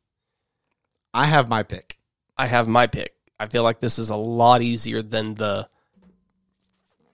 I 1.14 1.26
have 1.26 1.48
my 1.48 1.64
pick. 1.64 1.98
I 2.38 2.48
have 2.48 2.68
my 2.68 2.88
pick. 2.88 3.14
I 3.40 3.45
feel 3.48 3.64
like 3.64 3.80
this 3.80 3.99
is 3.99 4.10
a 4.10 4.15
lot 4.15 4.61
easier 4.61 5.02
than 5.02 5.35
the 5.35 5.69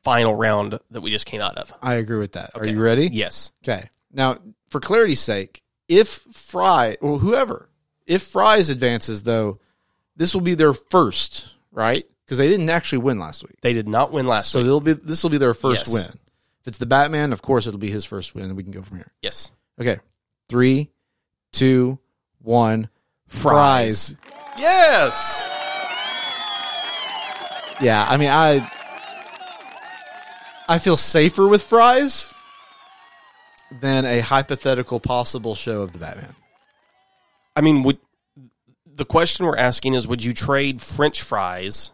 final 0.01 0.33
round 0.33 0.79
that 0.91 1.01
we 1.01 1.11
just 1.11 1.25
came 1.25 1.41
out 1.41 1.57
of. 1.57 1.73
I 1.81 1.95
agree 1.95 2.17
with 2.17 2.31
that. 2.33 2.51
Are 2.55 2.65
you 2.65 2.81
ready? 2.81 3.09
Yes. 3.11 3.51
Okay. 3.63 3.89
Now, 4.11 4.37
for 4.69 4.79
clarity's 4.79 5.19
sake, 5.19 5.61
if 5.87 6.07
Fry 6.31 6.97
or 7.01 7.19
whoever, 7.19 7.69
if 8.07 8.23
Fry's 8.23 8.69
advances 8.69 9.23
though, 9.23 9.59
this 10.15 10.33
will 10.33 10.41
be 10.41 10.55
their 10.55 10.73
first, 10.73 11.53
right? 11.71 12.05
Because 12.25 12.37
they 12.37 12.47
didn't 12.47 12.69
actually 12.69 12.99
win 12.99 13.19
last 13.19 13.43
week. 13.43 13.59
They 13.61 13.73
did 13.73 13.87
not 13.87 14.11
win 14.11 14.25
last 14.25 14.51
So 14.51 14.59
week. 14.59 14.65
they'll 14.65 14.79
be 14.79 14.93
this 14.93 15.21
will 15.21 15.29
be 15.31 15.37
their 15.37 15.53
first 15.53 15.87
Yes. 15.87 15.93
win. 15.93 16.19
If 16.61 16.67
it's 16.67 16.77
the 16.77 16.85
Batman, 16.85 17.31
of 17.33 17.41
course 17.41 17.67
it'll 17.67 17.79
be 17.79 17.91
his 17.91 18.05
first 18.05 18.35
win, 18.35 18.45
and 18.45 18.57
we 18.57 18.63
can 18.63 18.71
go 18.71 18.81
from 18.81 18.97
here. 18.97 19.11
Yes. 19.21 19.51
Okay. 19.79 19.99
Three, 20.49 20.89
two, 21.53 21.99
one. 22.41 22.89
Fries. 23.27 24.15
Yes. 24.57 25.47
Yeah, 27.81 28.05
I 28.07 28.17
mean 28.17 28.29
I 28.29 28.69
I 30.67 30.77
feel 30.79 30.97
safer 30.97 31.47
with 31.47 31.63
fries 31.63 32.31
than 33.71 34.05
a 34.05 34.19
hypothetical 34.19 34.99
possible 34.99 35.55
show 35.55 35.81
of 35.81 35.93
the 35.93 35.99
Batman. 35.99 36.35
I 37.55 37.61
mean, 37.61 37.83
would 37.83 37.99
the 38.85 39.05
question 39.05 39.45
we're 39.45 39.57
asking 39.57 39.93
is 39.93 40.07
would 40.07 40.23
you 40.23 40.33
trade 40.33 40.81
french 40.81 41.21
fries 41.21 41.93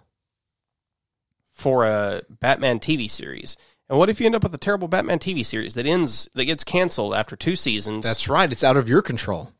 for 1.53 1.85
a 1.85 2.23
Batman 2.29 2.79
TV 2.79 3.09
series? 3.09 3.57
And 3.89 3.99
what 3.99 4.09
if 4.09 4.19
you 4.19 4.25
end 4.25 4.35
up 4.35 4.43
with 4.43 4.53
a 4.53 4.57
terrible 4.59 4.87
Batman 4.87 5.19
TV 5.19 5.45
series 5.45 5.75
that 5.75 5.85
ends 5.85 6.27
that 6.33 6.45
gets 6.45 6.63
canceled 6.63 7.13
after 7.13 7.35
two 7.35 7.55
seasons? 7.55 8.03
That's 8.03 8.27
right. 8.27 8.51
It's 8.51 8.63
out 8.63 8.77
of 8.77 8.89
your 8.89 9.01
control. 9.01 9.51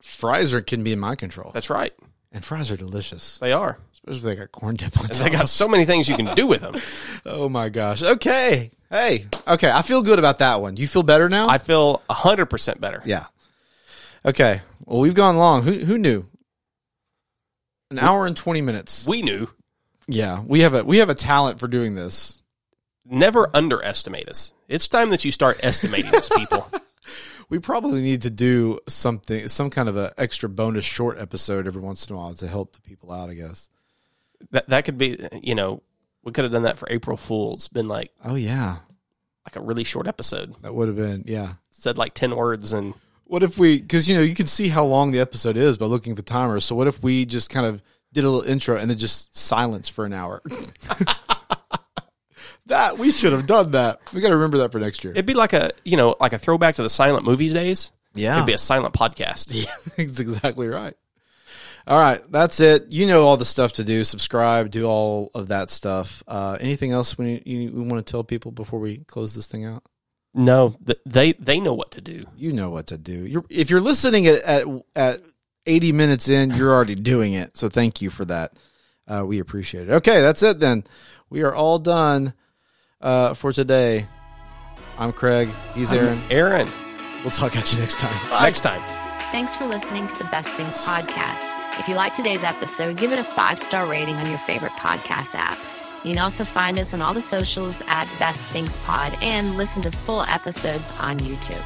Fries 0.00 0.54
are, 0.54 0.60
can 0.60 0.82
be 0.84 0.92
in 0.92 0.98
my 1.00 1.14
control. 1.16 1.50
That's 1.52 1.70
right. 1.70 1.92
And 2.30 2.44
fries 2.44 2.70
are 2.70 2.76
delicious. 2.76 3.38
They 3.38 3.52
are. 3.52 3.78
Especially 3.94 4.16
if 4.30 4.36
they 4.36 4.40
got 4.40 4.52
corn 4.52 4.74
dip 4.76 4.98
on 4.98 5.06
top. 5.06 5.16
they 5.16 5.30
got 5.30 5.48
so 5.48 5.68
many 5.68 5.84
things 5.84 6.08
you 6.08 6.16
can 6.16 6.34
do 6.34 6.46
with 6.46 6.60
them. 6.60 6.74
oh 7.26 7.48
my 7.48 7.68
gosh. 7.68 8.02
Okay. 8.02 8.70
Hey. 8.90 9.26
Okay. 9.46 9.70
I 9.70 9.82
feel 9.82 10.02
good 10.02 10.18
about 10.18 10.38
that 10.38 10.60
one. 10.60 10.76
You 10.76 10.86
feel 10.86 11.02
better 11.02 11.28
now? 11.28 11.48
I 11.48 11.58
feel 11.58 12.02
hundred 12.10 12.46
percent 12.46 12.80
better. 12.80 13.02
yeah. 13.04 13.26
Okay. 14.24 14.60
Well, 14.84 15.00
we've 15.00 15.14
gone 15.14 15.36
long. 15.36 15.62
Who 15.62 15.72
who 15.72 15.98
knew? 15.98 16.26
An 17.90 17.98
hour 17.98 18.26
and 18.26 18.36
20 18.36 18.60
minutes. 18.62 19.06
We 19.06 19.20
knew. 19.22 19.48
yeah. 20.06 20.40
We 20.40 20.60
have 20.60 20.74
a 20.74 20.84
we 20.84 20.98
have 20.98 21.10
a 21.10 21.14
talent 21.14 21.58
for 21.60 21.68
doing 21.68 21.94
this. 21.94 22.38
Never 23.04 23.50
underestimate 23.54 24.28
us. 24.28 24.52
It's 24.68 24.88
time 24.88 25.10
that 25.10 25.24
you 25.24 25.32
start 25.32 25.60
estimating 25.62 26.14
us, 26.14 26.28
people. 26.28 26.68
We 27.48 27.58
probably 27.58 28.00
need 28.00 28.22
to 28.22 28.30
do 28.30 28.78
something 28.88 29.46
some 29.48 29.68
kind 29.68 29.86
of 29.86 29.94
a 29.94 30.14
extra 30.16 30.48
bonus 30.48 30.86
short 30.86 31.18
episode 31.18 31.66
every 31.66 31.82
once 31.82 32.08
in 32.08 32.14
a 32.14 32.18
while 32.18 32.32
to 32.36 32.48
help 32.48 32.72
the 32.72 32.80
people 32.80 33.12
out, 33.12 33.28
I 33.28 33.34
guess. 33.34 33.68
That 34.52 34.70
that 34.70 34.86
could 34.86 34.96
be, 34.96 35.18
you 35.42 35.54
know, 35.54 35.82
we 36.24 36.32
could 36.32 36.44
have 36.44 36.52
done 36.52 36.62
that 36.62 36.78
for 36.78 36.88
April 36.90 37.18
Fools. 37.18 37.68
Been 37.68 37.88
like 37.88 38.10
Oh 38.24 38.36
yeah. 38.36 38.76
like 39.44 39.56
a 39.56 39.60
really 39.60 39.84
short 39.84 40.06
episode. 40.06 40.54
That 40.62 40.74
would 40.74 40.88
have 40.88 40.96
been 40.96 41.24
yeah. 41.26 41.54
Said 41.68 41.98
like 41.98 42.14
ten 42.14 42.34
words 42.34 42.72
and 42.72 42.94
What 43.24 43.42
if 43.42 43.58
we, 43.58 43.82
because 43.82 44.08
you 44.08 44.16
know, 44.16 44.22
you 44.22 44.34
can 44.34 44.46
see 44.46 44.68
how 44.68 44.86
long 44.86 45.10
the 45.10 45.20
episode 45.20 45.58
is 45.58 45.76
by 45.76 45.84
looking 45.84 46.12
at 46.12 46.16
the 46.16 46.22
timer. 46.22 46.58
So 46.60 46.74
what 46.74 46.86
if 46.86 47.02
we 47.02 47.26
just 47.26 47.50
kind 47.50 47.66
of 47.66 47.82
did 48.14 48.24
a 48.24 48.30
little 48.30 48.50
intro 48.50 48.78
and 48.78 48.88
then 48.88 48.96
just 48.96 49.36
silence 49.36 49.90
for 49.90 50.06
an 50.06 50.14
hour? 50.14 50.40
that 52.72 52.98
we 52.98 53.10
should 53.12 53.32
have 53.32 53.46
done 53.46 53.70
that. 53.72 54.00
We 54.12 54.20
got 54.20 54.28
to 54.28 54.34
remember 54.36 54.58
that 54.58 54.72
for 54.72 54.78
next 54.80 55.04
year. 55.04 55.12
it'd 55.12 55.26
be 55.26 55.34
like 55.34 55.52
a 55.52 55.70
you 55.84 55.96
know 55.96 56.16
like 56.20 56.32
a 56.32 56.38
throwback 56.38 56.74
to 56.76 56.82
the 56.82 56.88
silent 56.88 57.24
movies 57.24 57.52
days. 57.54 57.92
Yeah, 58.14 58.34
It'd 58.36 58.46
be 58.46 58.52
a 58.52 58.58
silent 58.58 58.94
podcast. 58.94 59.48
Yeah, 59.54 59.72
that's 59.96 60.20
exactly 60.20 60.68
right. 60.68 60.94
All 61.86 61.98
right, 61.98 62.20
that's 62.30 62.60
it. 62.60 62.86
You 62.88 63.06
know 63.06 63.26
all 63.26 63.36
the 63.36 63.44
stuff 63.44 63.72
to 63.74 63.84
do. 63.84 64.04
Subscribe, 64.04 64.70
do 64.70 64.84
all 64.86 65.30
of 65.34 65.48
that 65.48 65.70
stuff. 65.70 66.22
Uh, 66.28 66.56
anything 66.60 66.92
else 66.92 67.18
we 67.18 67.42
you, 67.44 67.72
we 67.72 67.82
want 67.82 68.04
to 68.06 68.10
tell 68.10 68.22
people 68.22 68.52
before 68.52 68.78
we 68.80 68.98
close 68.98 69.34
this 69.34 69.46
thing 69.48 69.64
out? 69.64 69.82
No, 70.34 70.74
th- 70.86 71.00
they 71.04 71.32
they 71.34 71.58
know 71.60 71.74
what 71.74 71.90
to 71.92 72.00
do. 72.00 72.26
You 72.36 72.52
know 72.52 72.70
what 72.70 72.88
to 72.88 72.98
do. 72.98 73.26
You're, 73.26 73.44
if 73.50 73.70
you're 73.70 73.80
listening 73.80 74.26
at, 74.28 74.42
at 74.42 74.66
at 74.94 75.20
80 75.66 75.92
minutes 75.92 76.28
in, 76.28 76.50
you're 76.52 76.72
already 76.72 76.94
doing 76.94 77.32
it. 77.34 77.56
So 77.56 77.68
thank 77.68 78.00
you 78.02 78.10
for 78.10 78.24
that. 78.26 78.52
Uh, 79.06 79.24
we 79.26 79.40
appreciate 79.40 79.88
it. 79.88 79.92
Okay, 79.94 80.20
that's 80.20 80.42
it 80.42 80.60
then. 80.60 80.84
We 81.30 81.42
are 81.42 81.54
all 81.54 81.78
done 81.78 82.34
uh, 83.02 83.34
for 83.34 83.52
today. 83.52 84.06
I'm 84.98 85.12
Craig. 85.12 85.48
He's 85.74 85.92
Aaron. 85.92 86.20
Aaron, 86.30 86.68
We'll 87.22 87.30
talk 87.30 87.56
at 87.56 87.72
you 87.72 87.78
next 87.78 87.98
time. 87.98 88.42
next 88.42 88.60
time. 88.60 88.82
Thanks 89.30 89.54
for 89.56 89.66
listening 89.66 90.06
to 90.08 90.18
the 90.18 90.24
Best 90.24 90.54
Things 90.54 90.76
podcast. 90.78 91.54
If 91.78 91.88
you 91.88 91.94
like 91.94 92.12
today's 92.12 92.42
episode, 92.42 92.98
give 92.98 93.12
it 93.12 93.18
a 93.18 93.24
five 93.24 93.58
star 93.58 93.86
rating 93.86 94.16
on 94.16 94.28
your 94.28 94.38
favorite 94.40 94.72
podcast 94.72 95.34
app. 95.34 95.58
You 96.04 96.10
can 96.14 96.18
also 96.22 96.44
find 96.44 96.78
us 96.78 96.92
on 96.92 97.00
all 97.00 97.14
the 97.14 97.20
socials 97.20 97.80
at 97.86 98.08
Best 98.18 98.44
Things 98.48 98.76
Pod 98.78 99.16
and 99.22 99.56
listen 99.56 99.82
to 99.82 99.90
full 99.92 100.22
episodes 100.22 100.92
on 100.98 101.18
YouTube. 101.20 101.62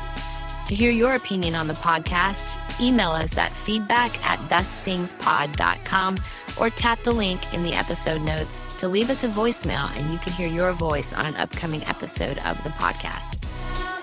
To 0.66 0.74
hear 0.74 0.90
your 0.90 1.14
opinion 1.14 1.54
on 1.54 1.68
the 1.68 1.74
podcast, 1.74 2.56
email 2.80 3.10
us 3.10 3.38
at 3.38 3.52
feedback 3.52 4.12
at 4.28 4.40
bestthingspod.com 4.50 6.18
or 6.58 6.70
tap 6.70 6.98
the 7.04 7.12
link 7.12 7.54
in 7.54 7.62
the 7.62 7.72
episode 7.72 8.20
notes 8.22 8.66
to 8.78 8.88
leave 8.88 9.08
us 9.08 9.22
a 9.22 9.28
voicemail 9.28 9.96
and 9.96 10.12
you 10.12 10.18
can 10.18 10.32
hear 10.32 10.48
your 10.48 10.72
voice 10.72 11.12
on 11.12 11.24
an 11.24 11.36
upcoming 11.36 11.84
episode 11.84 12.38
of 12.38 12.60
the 12.64 12.70
podcast. 12.70 13.95